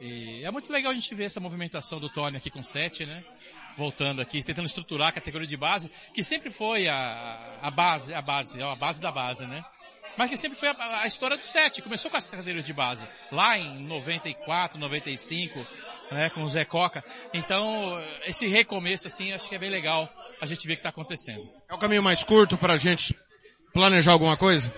[0.00, 3.24] E é muito legal a gente ver essa movimentação do Tony aqui com sete, né?
[3.78, 8.20] Voltando aqui, tentando estruturar a categoria de base, que sempre foi a, a base, a
[8.20, 9.64] base, a base da base, né?
[10.16, 11.80] Mas que sempre foi a, a história do sete.
[11.80, 13.06] Começou com as categorias de base.
[13.30, 15.64] Lá em 94, 95,
[16.10, 16.28] né?
[16.30, 17.04] Com o Zé Coca.
[17.32, 20.08] Então, esse recomeço, assim, acho que é bem legal
[20.40, 21.48] a gente ver o que tá acontecendo.
[21.70, 23.16] É o caminho mais curto pra gente
[23.72, 24.74] planejar alguma coisa?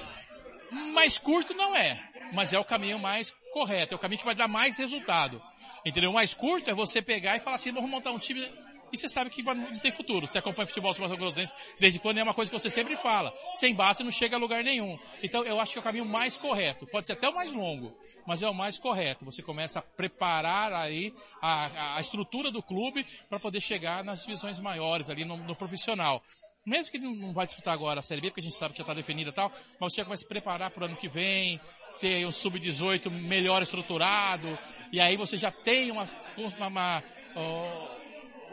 [1.01, 1.99] mais curto não é,
[2.33, 5.43] mas é o caminho mais correto, é o caminho que vai dar mais resultado.
[5.85, 6.11] Entendeu?
[6.11, 8.47] O mais curto é você pegar e falar assim, vamos montar um time
[8.93, 10.27] e você sabe que não tem futuro.
[10.27, 13.33] Você acompanha futebol Mato Grossense desde quando é uma coisa que você sempre fala.
[13.55, 14.99] Sem base não chega a lugar nenhum.
[15.23, 16.87] Então eu acho que é o caminho mais correto.
[16.87, 17.97] Pode ser até o mais longo,
[18.27, 19.25] mas é o mais correto.
[19.25, 24.59] Você começa a preparar aí a, a estrutura do clube para poder chegar nas divisões
[24.59, 26.23] maiores ali no, no profissional
[26.65, 28.83] mesmo que não vai disputar agora a Série B, porque a gente sabe que já
[28.83, 31.59] está definida e tal, mas você já vai se preparar para o ano que vem,
[32.01, 34.59] ter um sub-18 melhor estruturado,
[34.93, 37.03] e aí você já tem uma, uma, uma,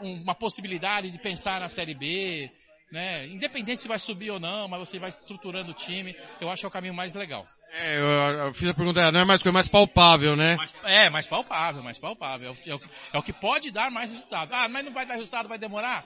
[0.00, 2.50] uma possibilidade de pensar na Série B,
[2.90, 3.26] né?
[3.26, 6.66] Independente se vai subir ou não, mas você vai estruturando o time, eu acho que
[6.66, 7.44] é o caminho mais legal.
[7.72, 8.04] É, eu,
[8.46, 10.56] eu fiz a pergunta, não é mais coisa mais palpável, né?
[10.56, 12.48] Mais, é, mais palpável, mais palpável.
[12.48, 12.80] É o, é, o,
[13.14, 14.50] é o que pode dar mais resultado.
[14.52, 16.04] Ah, mas não vai dar resultado, vai demorar?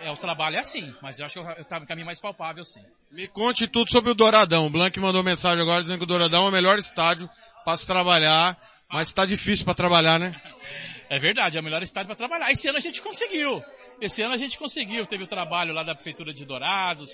[0.00, 2.82] É, o trabalho é assim, mas eu acho que é o caminho mais palpável, sim.
[3.10, 4.66] Me conte tudo sobre o Douradão.
[4.66, 7.30] O Blank mandou mensagem agora dizendo que o Douradão é o melhor estádio
[7.64, 8.58] para se trabalhar,
[8.90, 10.34] mas está difícil para trabalhar, né?
[11.12, 12.50] É verdade, é o melhor estádio para trabalhar.
[12.50, 13.62] Esse ano a gente conseguiu.
[14.00, 15.04] Esse ano a gente conseguiu.
[15.04, 17.10] Teve o trabalho lá da Prefeitura de Dourados,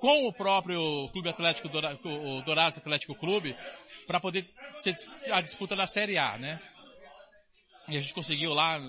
[0.00, 3.56] com o próprio Clube Atlético Dourados, o Dourados Atlético Clube,
[4.04, 4.50] para poder
[4.80, 4.96] ser
[5.30, 6.60] a disputa da Série A, né?
[7.86, 8.80] E a gente conseguiu lá,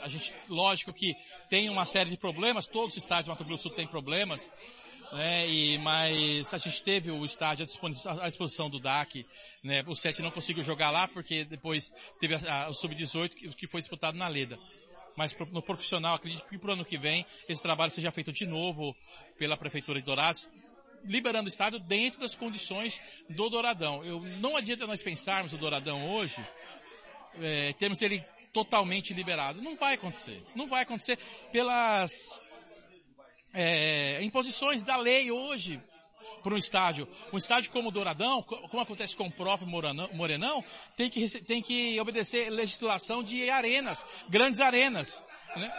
[0.00, 1.14] a gente, lógico que
[1.50, 4.50] tem uma série de problemas, todos os estádios do Mato Grosso do Sul têm problemas,
[5.12, 7.66] né, e, mas a gente teve o estádio
[8.20, 9.26] à disposição do DAC,
[9.62, 13.48] né, o 7 não conseguiu jogar lá porque depois teve a, a, o Sub-18 que,
[13.48, 14.58] que foi disputado na Leda.
[15.16, 18.46] Mas no profissional, acredito que para o ano que vem esse trabalho seja feito de
[18.46, 18.96] novo
[19.38, 20.48] pela Prefeitura de Dourados,
[21.04, 24.04] liberando o estádio dentro das condições do Douradão.
[24.04, 26.44] Eu, não adianta nós pensarmos o Douradão hoje,
[27.40, 29.60] é, temos ele totalmente liberado.
[29.62, 30.42] Não vai acontecer.
[30.54, 31.18] Não vai acontecer
[31.52, 32.40] pelas
[33.52, 35.80] é, imposições da lei hoje
[36.42, 37.08] para um estádio.
[37.32, 40.64] Um estádio como o Douradão, como acontece com o próprio Morenão,
[40.96, 45.24] tem que, tem que obedecer legislação de arenas, grandes arenas.
[45.56, 45.72] Né?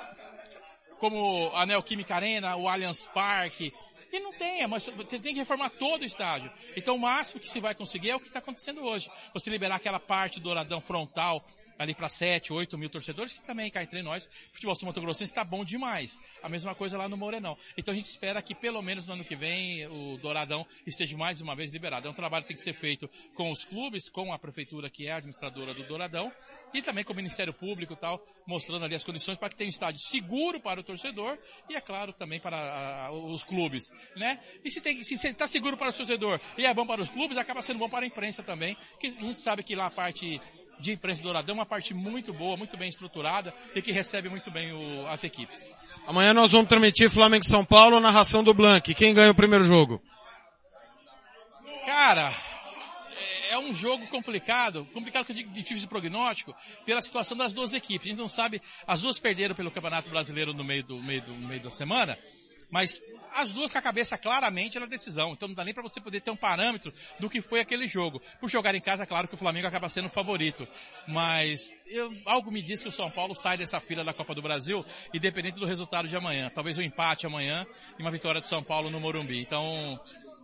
[1.00, 3.74] Como a Neoquímica Arena, o Allianz Parque,
[4.12, 6.52] e não tem, mas tem que reformar todo o estádio.
[6.76, 9.10] Então o máximo que se vai conseguir é o que está acontecendo hoje.
[9.34, 11.44] Você liberar aquela parte do Douradão frontal
[11.78, 15.32] ali para 7, 8 mil torcedores, que também cá entre nós, futebol sul Mato Grossense
[15.32, 16.20] está bom demais.
[16.42, 17.58] A mesma coisa lá no Morenão.
[17.78, 21.42] Então a gente espera que pelo menos no ano que vem o Douradão esteja mais
[21.42, 22.08] uma vez liberado.
[22.08, 25.08] É um trabalho que tem que ser feito com os clubes, com a prefeitura que
[25.08, 26.32] é a administradora do Douradão
[26.74, 29.68] e também com o Ministério Público e tal, mostrando ali as condições para que tenha
[29.68, 31.38] um estádio seguro para o torcedor
[31.70, 34.40] e é claro também para os clubes, né?
[34.64, 37.38] E se tem, se está seguro para o torcedor e é bom para os clubes,
[37.38, 40.42] acaba sendo bom para a imprensa também, que a gente sabe que lá a parte
[40.82, 44.50] de imprensa do Douradão, uma parte muito boa, muito bem estruturada e que recebe muito
[44.52, 45.74] bem o, as equipes.
[46.08, 48.94] Amanhã nós vamos transmitir Flamengo São Paulo, narração do Blank.
[48.96, 50.02] Quem ganha o primeiro jogo?
[51.86, 52.34] Cara,
[53.52, 57.74] é um jogo complicado, complicado que eu digo difícil de prognóstico, pela situação das duas
[57.74, 58.08] equipes.
[58.08, 61.34] A gente não sabe, as duas perderam pelo Campeonato Brasileiro no meio do, meio do,
[61.34, 62.18] no meio da semana,
[62.72, 63.00] Mas
[63.34, 65.32] as duas com a cabeça claramente na decisão.
[65.34, 68.22] Então não dá nem para você poder ter um parâmetro do que foi aquele jogo.
[68.40, 70.68] Por jogar em casa, é claro que o Flamengo acaba sendo o favorito.
[71.08, 74.42] Mas eu, algo me diz que o São Paulo sai dessa fila da Copa do
[74.42, 76.50] Brasil, independente do resultado de amanhã.
[76.50, 77.66] Talvez um empate amanhã
[77.98, 79.40] e uma vitória do São Paulo no Morumbi.
[79.40, 80.00] Então,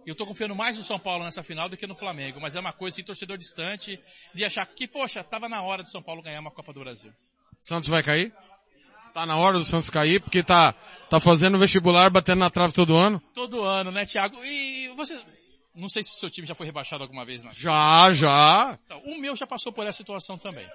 [0.06, 2.60] eu tô confiando mais no São Paulo nessa final do que no Flamengo, mas é
[2.60, 4.00] uma coisa assim, torcedor distante,
[4.34, 7.14] de achar que, poxa, tava na hora do São Paulo ganhar uma Copa do Brasil.
[7.60, 8.34] Santos vai cair?
[9.18, 10.74] Tá na hora do Santos cair, porque tá,
[11.10, 13.20] tá fazendo vestibular, batendo na trave todo ano.
[13.34, 14.38] Todo ano, né, Thiago?
[14.46, 15.20] E você,
[15.74, 17.50] não sei se o seu time já foi rebaixado alguma vez, né?
[17.52, 18.78] Já, já.
[18.86, 20.70] Então, o meu já passou por essa situação também.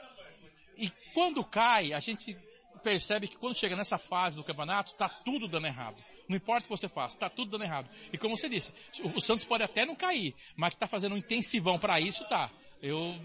[0.77, 2.37] E quando cai, a gente
[2.83, 6.03] percebe que quando chega nessa fase do campeonato, tá tudo dando errado.
[6.29, 7.89] Não importa o que você faça, tá tudo dando errado.
[8.13, 8.73] E como você disse,
[9.05, 12.25] o, o Santos pode até não cair, mas que tá fazendo um intensivão para isso,
[12.29, 12.51] tá.
[12.83, 13.17] Eu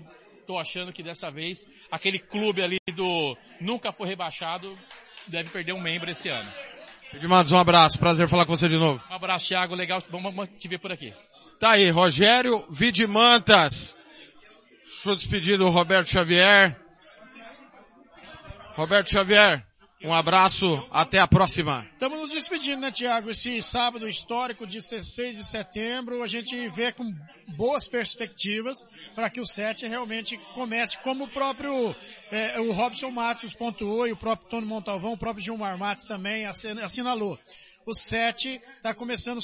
[0.45, 4.77] tô achando que dessa vez, aquele clube ali do nunca foi rebaixado,
[5.27, 6.49] deve perder um membro esse ano.
[7.14, 7.97] Edmados, um abraço.
[7.97, 9.03] Prazer falar com você de novo.
[9.09, 9.75] Um abraço, Thiago.
[9.75, 10.03] Legal.
[10.09, 11.14] Vamos te ver por aqui.
[11.59, 13.97] Tá aí, Rogério Vidimantas.
[14.83, 16.80] Deixa eu despedir do Roberto Xavier.
[18.75, 19.65] Roberto Xavier,
[20.03, 21.88] um abraço, até a próxima.
[21.93, 23.32] Estamos nos despedindo, né, Tiago?
[23.32, 27.11] Esse sábado histórico de 16 de setembro, a gente vê com
[27.56, 28.77] boas perspectivas
[29.16, 31.95] para que o 7 realmente comece, como o próprio
[32.32, 36.45] é, o Robson Matos pontuou e o próprio Tony Montalvão, o próprio Gilmar Matos também
[36.45, 37.40] assinalou
[37.88, 39.40] o 7 está começando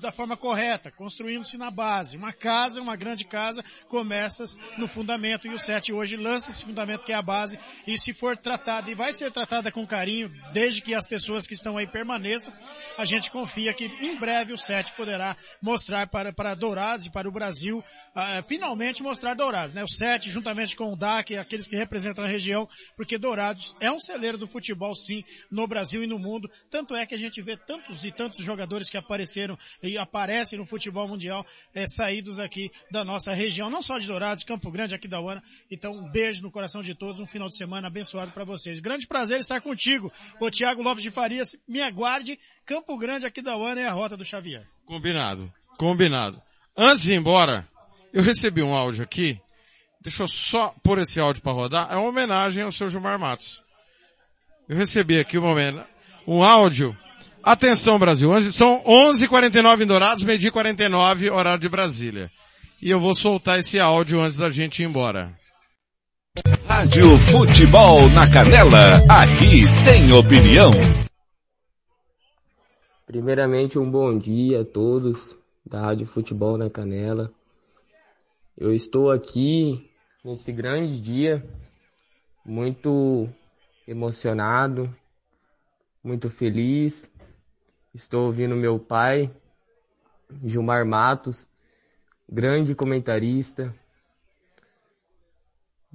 [0.00, 2.16] da forma correta, construindo-se na base.
[2.16, 4.44] Uma casa, uma grande casa, começa
[4.78, 8.14] no fundamento e o 7 hoje lança esse fundamento que é a base e se
[8.14, 11.88] for tratada, e vai ser tratada com carinho, desde que as pessoas que estão aí
[11.88, 12.54] permaneçam,
[12.96, 17.28] a gente confia que em breve o 7 poderá mostrar para, para Dourados e para
[17.28, 19.82] o Brasil, uh, finalmente mostrar Dourados, né?
[19.82, 23.98] O 7 juntamente com o DAC, aqueles que representam a região, porque Dourados é um
[23.98, 27.56] celeiro do futebol sim, no Brasil e no mundo, tanto é que a gente vê
[27.56, 31.44] tanto tantos e tantos jogadores que apareceram e aparecem no futebol mundial
[31.74, 35.42] é, saídos aqui da nossa região, não só de Dourados, Campo Grande, aqui da UANA.
[35.70, 38.80] Então um beijo no coração de todos, um final de semana abençoado para vocês.
[38.80, 41.56] Grande prazer estar contigo, o Tiago Lopes de Farias.
[41.66, 44.66] Me aguarde, Campo Grande aqui da UANA é a rota do Xavier.
[44.84, 46.40] Combinado, combinado.
[46.76, 47.66] Antes de ir embora,
[48.12, 49.40] eu recebi um áudio aqui.
[50.00, 51.88] Deixa eu só pôr esse áudio para rodar.
[51.90, 53.64] É uma homenagem ao seu Gilmar Matos.
[54.68, 55.84] Eu recebi aqui homenagem,
[56.26, 56.96] um áudio
[57.42, 62.30] Atenção Brasil, são 11h49 em Dourados, meio-dia 49, horário de Brasília.
[62.82, 65.36] E eu vou soltar esse áudio antes da gente ir embora.
[66.66, 70.70] Rádio Futebol na Canela, aqui tem opinião.
[73.06, 75.34] Primeiramente um bom dia a todos
[75.64, 77.32] da Rádio Futebol na Canela.
[78.56, 79.88] Eu estou aqui
[80.24, 81.42] nesse grande dia,
[82.44, 83.28] muito
[83.86, 84.94] emocionado,
[86.04, 87.08] muito feliz
[87.94, 89.30] Estou ouvindo meu pai,
[90.44, 91.46] Gilmar Matos,
[92.28, 93.74] grande comentarista,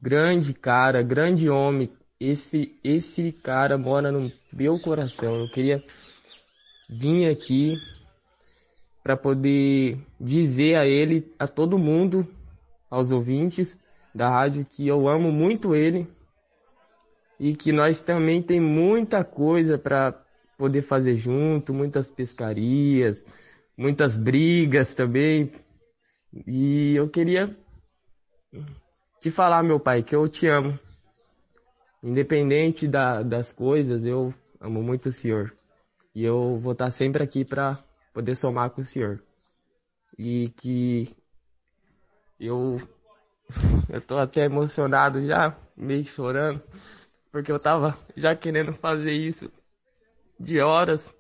[0.02, 1.92] grande cara, grande homem.
[2.20, 5.42] Esse, esse cara mora no meu coração.
[5.42, 5.84] Eu queria
[6.90, 7.78] vir aqui
[9.04, 12.28] para poder dizer a ele, a todo mundo,
[12.90, 13.80] aos ouvintes
[14.16, 16.08] da rádio, que eu amo muito ele
[17.40, 20.23] e que nós também tem muita coisa para
[20.58, 23.26] poder fazer junto, muitas pescarias,
[23.78, 25.52] muitas brigas também.
[26.48, 27.56] E eu queria
[29.22, 30.78] te falar, meu pai, que eu te amo.
[32.02, 35.56] Independente da, das coisas, eu amo muito o senhor.
[36.14, 37.84] E eu vou estar sempre aqui para
[38.14, 39.20] poder somar com o senhor.
[40.18, 41.16] E que
[42.40, 42.82] eu
[43.90, 46.62] eu tô até emocionado já, meio chorando,
[47.32, 49.52] porque eu tava já querendo fazer isso
[50.40, 51.14] de horas,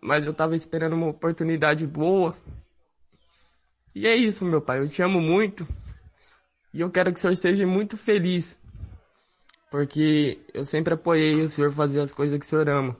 [0.00, 2.36] mas eu tava esperando uma oportunidade boa.
[3.94, 5.66] E é isso, meu pai, eu te amo muito.
[6.72, 8.56] E eu quero que o senhor esteja muito feliz.
[9.70, 12.96] Porque eu sempre apoiei o senhor fazer as coisas que o senhor ama.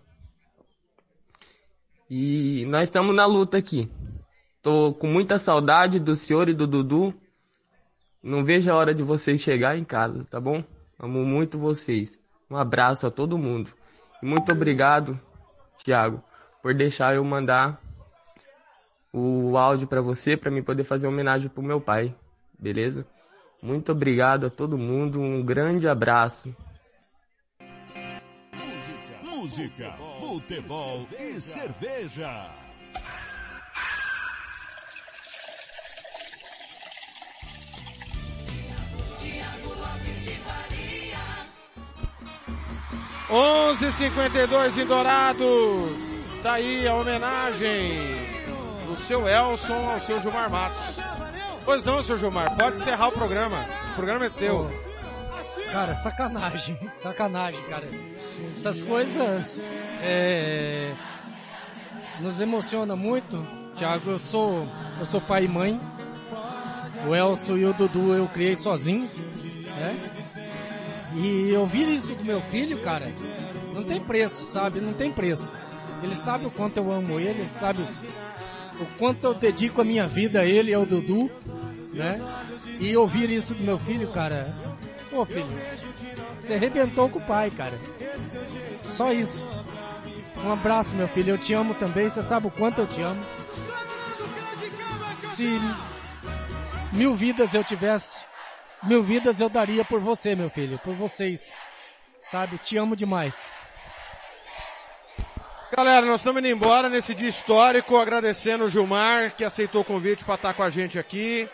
[2.10, 3.90] E nós estamos na luta aqui.
[4.62, 7.14] Tô com muita saudade do senhor e do Dudu.
[8.22, 10.64] Não vejo a hora de vocês chegar em casa, tá bom?
[10.98, 12.18] Amo muito vocês.
[12.50, 13.72] Um abraço a todo mundo.
[14.22, 15.18] Muito obrigado
[15.78, 16.22] Tiago,
[16.62, 17.80] por deixar eu mandar
[19.12, 22.14] o áudio para você, para mim poder fazer homenagem pro meu pai,
[22.58, 23.06] beleza?
[23.62, 26.54] Muito obrigado a todo mundo, um grande abraço.
[28.52, 32.50] Música, música, futebol e cerveja.
[32.92, 33.27] Tiago
[43.30, 46.32] 11:52 em Dourados.
[46.42, 47.98] Tá aí a homenagem
[48.86, 50.98] do seu Elson ao seu Gilmar Matos.
[51.64, 53.66] Pois não, seu Gilmar, pode encerrar o programa.
[53.90, 54.70] O programa é seu.
[55.70, 57.86] Cara, sacanagem, sacanagem, cara.
[58.56, 60.94] Essas coisas é,
[62.20, 63.46] nos emociona muito.
[63.74, 64.66] Tiago, eu sou,
[64.98, 65.78] eu sou pai e mãe.
[67.06, 69.06] O Elson e o Dudu eu criei sozinho,
[69.76, 70.10] né?
[71.14, 73.10] E ouvir isso do meu filho, cara,
[73.72, 74.80] não tem preço, sabe?
[74.80, 75.52] Não tem preço.
[76.02, 77.82] Ele sabe o quanto eu amo ele, ele sabe
[78.80, 81.30] o quanto eu dedico a minha vida a ele ao Dudu,
[81.92, 82.20] né?
[82.78, 84.54] E ouvir isso do meu filho, cara,
[85.10, 85.48] pô filho,
[86.38, 87.78] você arrebentou com o pai, cara.
[88.84, 89.46] Só isso.
[90.44, 93.20] Um abraço, meu filho, eu te amo também, você sabe o quanto eu te amo.
[95.14, 95.58] Se
[96.92, 98.24] mil vidas eu tivesse,
[98.82, 101.52] mil vidas eu daria por você, meu filho, por vocês.
[102.22, 103.34] Sabe, te amo demais.
[105.74, 110.24] Galera, nós estamos indo embora nesse dia histórico, agradecendo o Gilmar, que aceitou o convite
[110.24, 111.48] para estar com a gente aqui.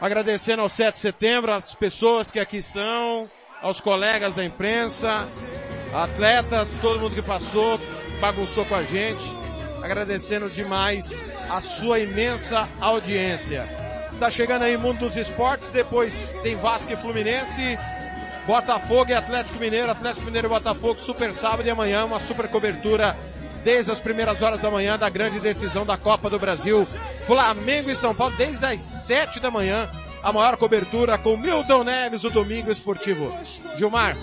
[0.00, 5.28] Agradecendo ao 7 de setembro, as pessoas que aqui estão, aos colegas da imprensa,
[5.92, 7.78] atletas, todo mundo que passou,
[8.20, 9.22] bagunçou com a gente.
[9.82, 13.87] Agradecendo demais a sua imensa audiência.
[14.18, 17.78] Tá chegando aí Mundo dos Esportes, depois tem Vasco e Fluminense,
[18.46, 23.16] Botafogo e Atlético Mineiro, Atlético Mineiro e Botafogo, super sábado e amanhã, uma super cobertura
[23.62, 26.84] desde as primeiras horas da manhã da grande decisão da Copa do Brasil.
[27.26, 29.88] Flamengo e São Paulo, desde as sete da manhã,
[30.20, 33.32] a maior cobertura com Milton Neves, o Domingo Esportivo.
[33.76, 34.16] Gilmar,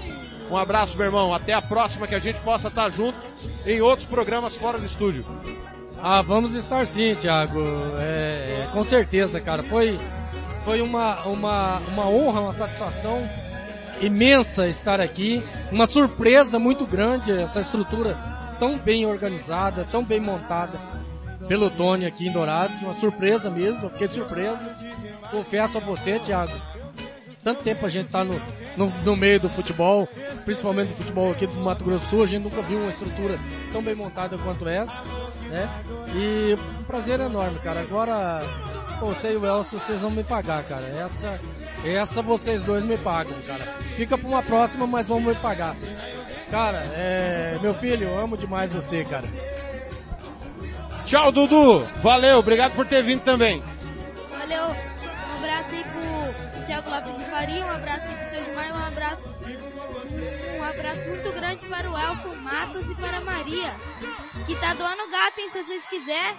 [0.49, 1.33] um abraço, meu irmão.
[1.33, 3.17] Até a próxima, que a gente possa estar junto
[3.65, 5.25] em outros programas fora do estúdio.
[6.01, 7.59] Ah, vamos estar sim, Thiago.
[7.97, 9.63] É, com certeza, cara.
[9.63, 9.99] Foi,
[10.63, 13.27] foi uma, uma, uma honra, uma satisfação
[14.01, 15.43] imensa estar aqui.
[15.71, 18.17] Uma surpresa muito grande, essa estrutura
[18.59, 20.79] tão bem organizada, tão bem montada
[21.47, 22.81] pelo Tony aqui em Dourados.
[22.81, 24.63] Uma surpresa mesmo, eu fiquei surpreso.
[25.31, 26.53] Confesso a você, Thiago.
[27.43, 28.39] Tanto tempo a gente tá no,
[28.77, 30.07] no, no, meio do futebol,
[30.43, 33.37] principalmente do futebol aqui do Mato Grosso do Sul, a gente nunca viu uma estrutura
[33.71, 35.01] tão bem montada quanto essa,
[35.49, 35.69] né?
[36.13, 37.81] E um prazer enorme, cara.
[37.81, 38.39] Agora,
[38.99, 40.85] você e o Elcio, vocês vão me pagar, cara.
[40.87, 41.39] Essa,
[41.83, 43.63] essa vocês dois me pagam, cara.
[43.95, 45.75] Fica pra uma próxima, mas vão me pagar.
[46.49, 49.27] Cara, é, meu filho, eu amo demais você, cara.
[51.05, 51.85] Tchau, Dudu.
[52.01, 53.61] Valeu, obrigado por ter vindo também.
[54.31, 54.63] Valeu.
[54.65, 58.24] Um abraço aí pro Thiago Lopes de Faria, um abraço aí
[60.75, 63.73] abraço muito grande para o Elson Matos e para a Maria,
[64.45, 66.37] que tá doando gato, hein, se vocês quiserem.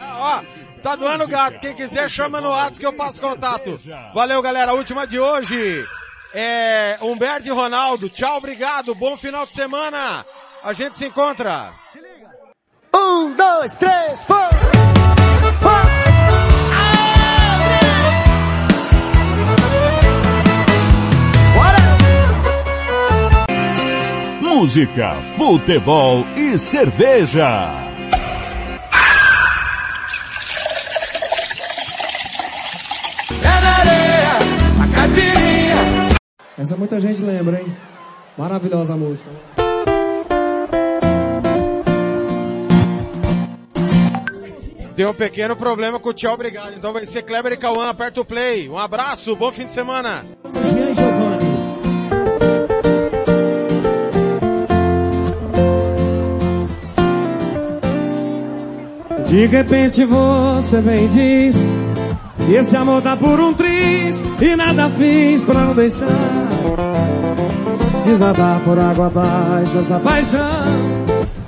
[0.00, 0.42] Ó,
[0.82, 1.60] tá doando gato.
[1.60, 3.78] Quem quiser chama no WhatsApp que eu passo contato.
[4.14, 4.72] Valeu, galera.
[4.72, 5.86] A última de hoje
[6.34, 8.08] é Humberto e Ronaldo.
[8.08, 8.94] Tchau, obrigado.
[8.94, 10.24] Bom final de semana.
[10.62, 11.72] A gente se encontra.
[12.94, 14.48] Um, dois, três, four.
[24.54, 27.72] Música, futebol e cerveja.
[36.58, 37.74] Essa muita gente lembra, hein?
[38.36, 39.30] Maravilhosa a música.
[44.94, 46.74] Deu um pequeno problema com o tchau, obrigado.
[46.76, 48.68] Então vai ser Kleber e Cauã, aperta o play.
[48.68, 50.22] Um abraço, bom fim de semana.
[59.32, 61.56] De repente você vem e diz
[62.54, 66.06] esse amor tá por um triz e nada fiz pra não deixar
[68.04, 70.38] desabar por água abaixo essa paixão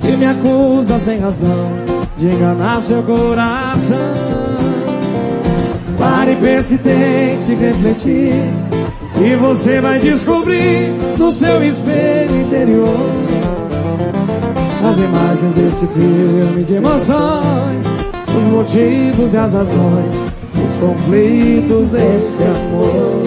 [0.00, 1.72] que me acusa sem razão
[2.16, 3.98] de enganar seu coração.
[5.98, 8.32] Pare e pense, tente refletir
[9.20, 13.23] e você vai descobrir no seu espelho interior
[14.84, 17.86] as imagens desse filme de emoções,
[18.36, 20.22] os motivos e as razões,
[20.66, 23.22] os conflitos desse amor.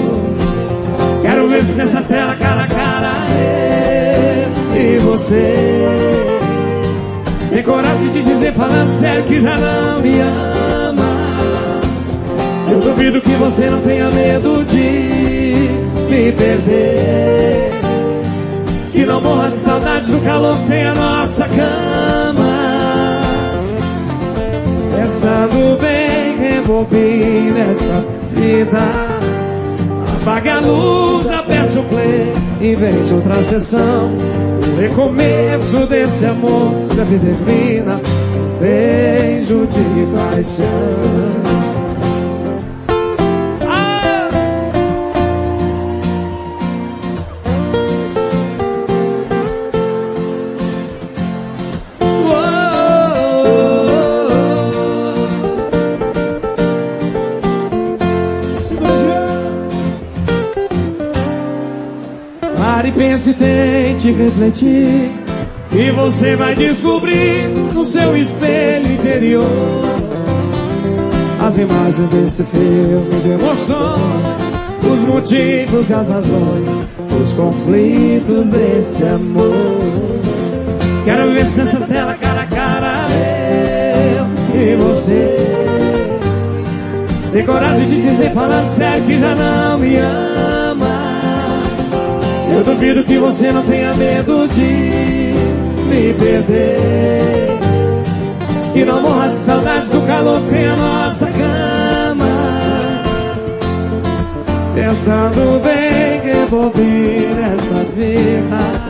[1.22, 5.98] Quero ver se nessa tela cara a cara eu e você
[7.50, 11.18] tem coragem de dizer falando sério que já não me ama.
[12.72, 14.78] Eu duvido que você não tenha medo de
[16.10, 17.77] me perder.
[18.98, 23.22] Que não morra de saudade do calor que tem a nossa cama.
[24.96, 28.80] Pensando bem, rebobina essa vida.
[30.20, 34.12] Apague a luz, aperte o play, invente outra sessão.
[34.74, 38.02] O recomeço desse amor da vida divina,
[38.36, 41.67] um beijo de paixão.
[63.30, 65.12] E tente refletir
[65.72, 69.44] E você vai descobrir no seu espelho interior
[71.40, 74.38] As imagens desse filme de emoções
[74.90, 76.76] Os motivos e as razões
[77.22, 79.78] Os conflitos desse amor.
[81.04, 85.36] Quero ver se essa tela cara a cara Eu e você.
[87.32, 90.57] Tem coragem de dizer falando sério que já não me ama
[92.52, 95.34] eu duvido que você não tenha medo de
[95.90, 97.58] me perder.
[98.74, 102.28] Que não morra de saudade do calor que tem a nossa cama.
[104.76, 108.88] Pensando bem que bobinha nessa vida.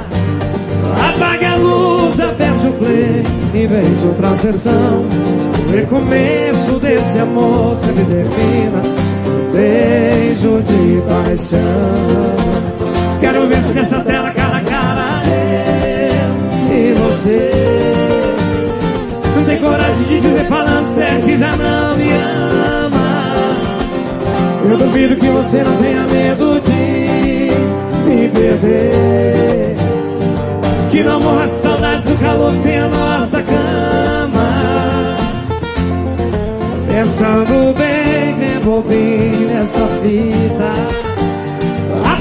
[1.10, 5.06] Apague a luz, aperte o play e veja outra sessão.
[5.68, 8.82] O recomeço desse amor sempre termina.
[9.26, 12.77] Um beijo de paixão.
[13.20, 17.50] Quero ver se nessa tela cara a cara eu e você.
[19.36, 22.88] Não tem coragem de dizer falando sério que já não me ama.
[24.70, 29.76] Eu duvido que você não tenha medo de me perder.
[30.92, 35.18] Que não morra de saudade do calor que tem a nossa cama.
[36.88, 41.07] Pensando bem, rebobine nessa fita.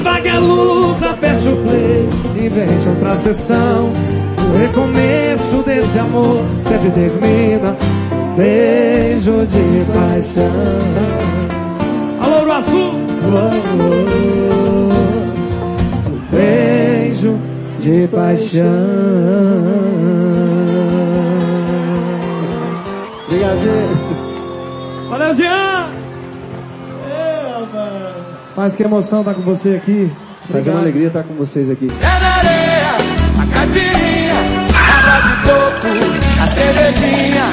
[0.07, 2.09] Apague a luz, aperte o play,
[2.47, 3.93] invente outra sessão.
[4.39, 7.76] O recomeço desse amor sempre termina.
[8.36, 10.52] Beijo de paixão.
[12.20, 12.93] Alô, Uruaçu!
[16.31, 17.36] Beijo
[17.81, 18.62] de paixão.
[23.26, 25.09] Obrigado.
[25.10, 25.66] Valeu, Jean!
[28.67, 30.11] Mas que emoção estar com você aqui.
[30.51, 31.86] Mas é uma alegria estar com vocês aqui.
[31.86, 32.97] É na areia,
[33.41, 34.35] a caipirinha,
[34.75, 37.45] água de coco, a cervejinha.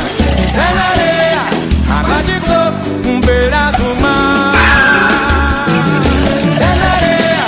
[0.56, 1.42] É na areia,
[2.00, 4.56] água de coco, um beira do mar.
[6.60, 7.46] É na areia,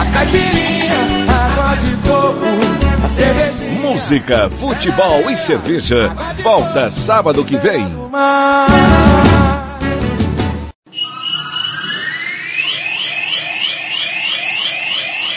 [0.00, 3.80] a caipirinha, água de coco, a cervejinha.
[3.80, 6.12] Música, futebol e cerveja.
[6.42, 7.86] Volta sábado que vem.
[8.10, 8.66] Mar.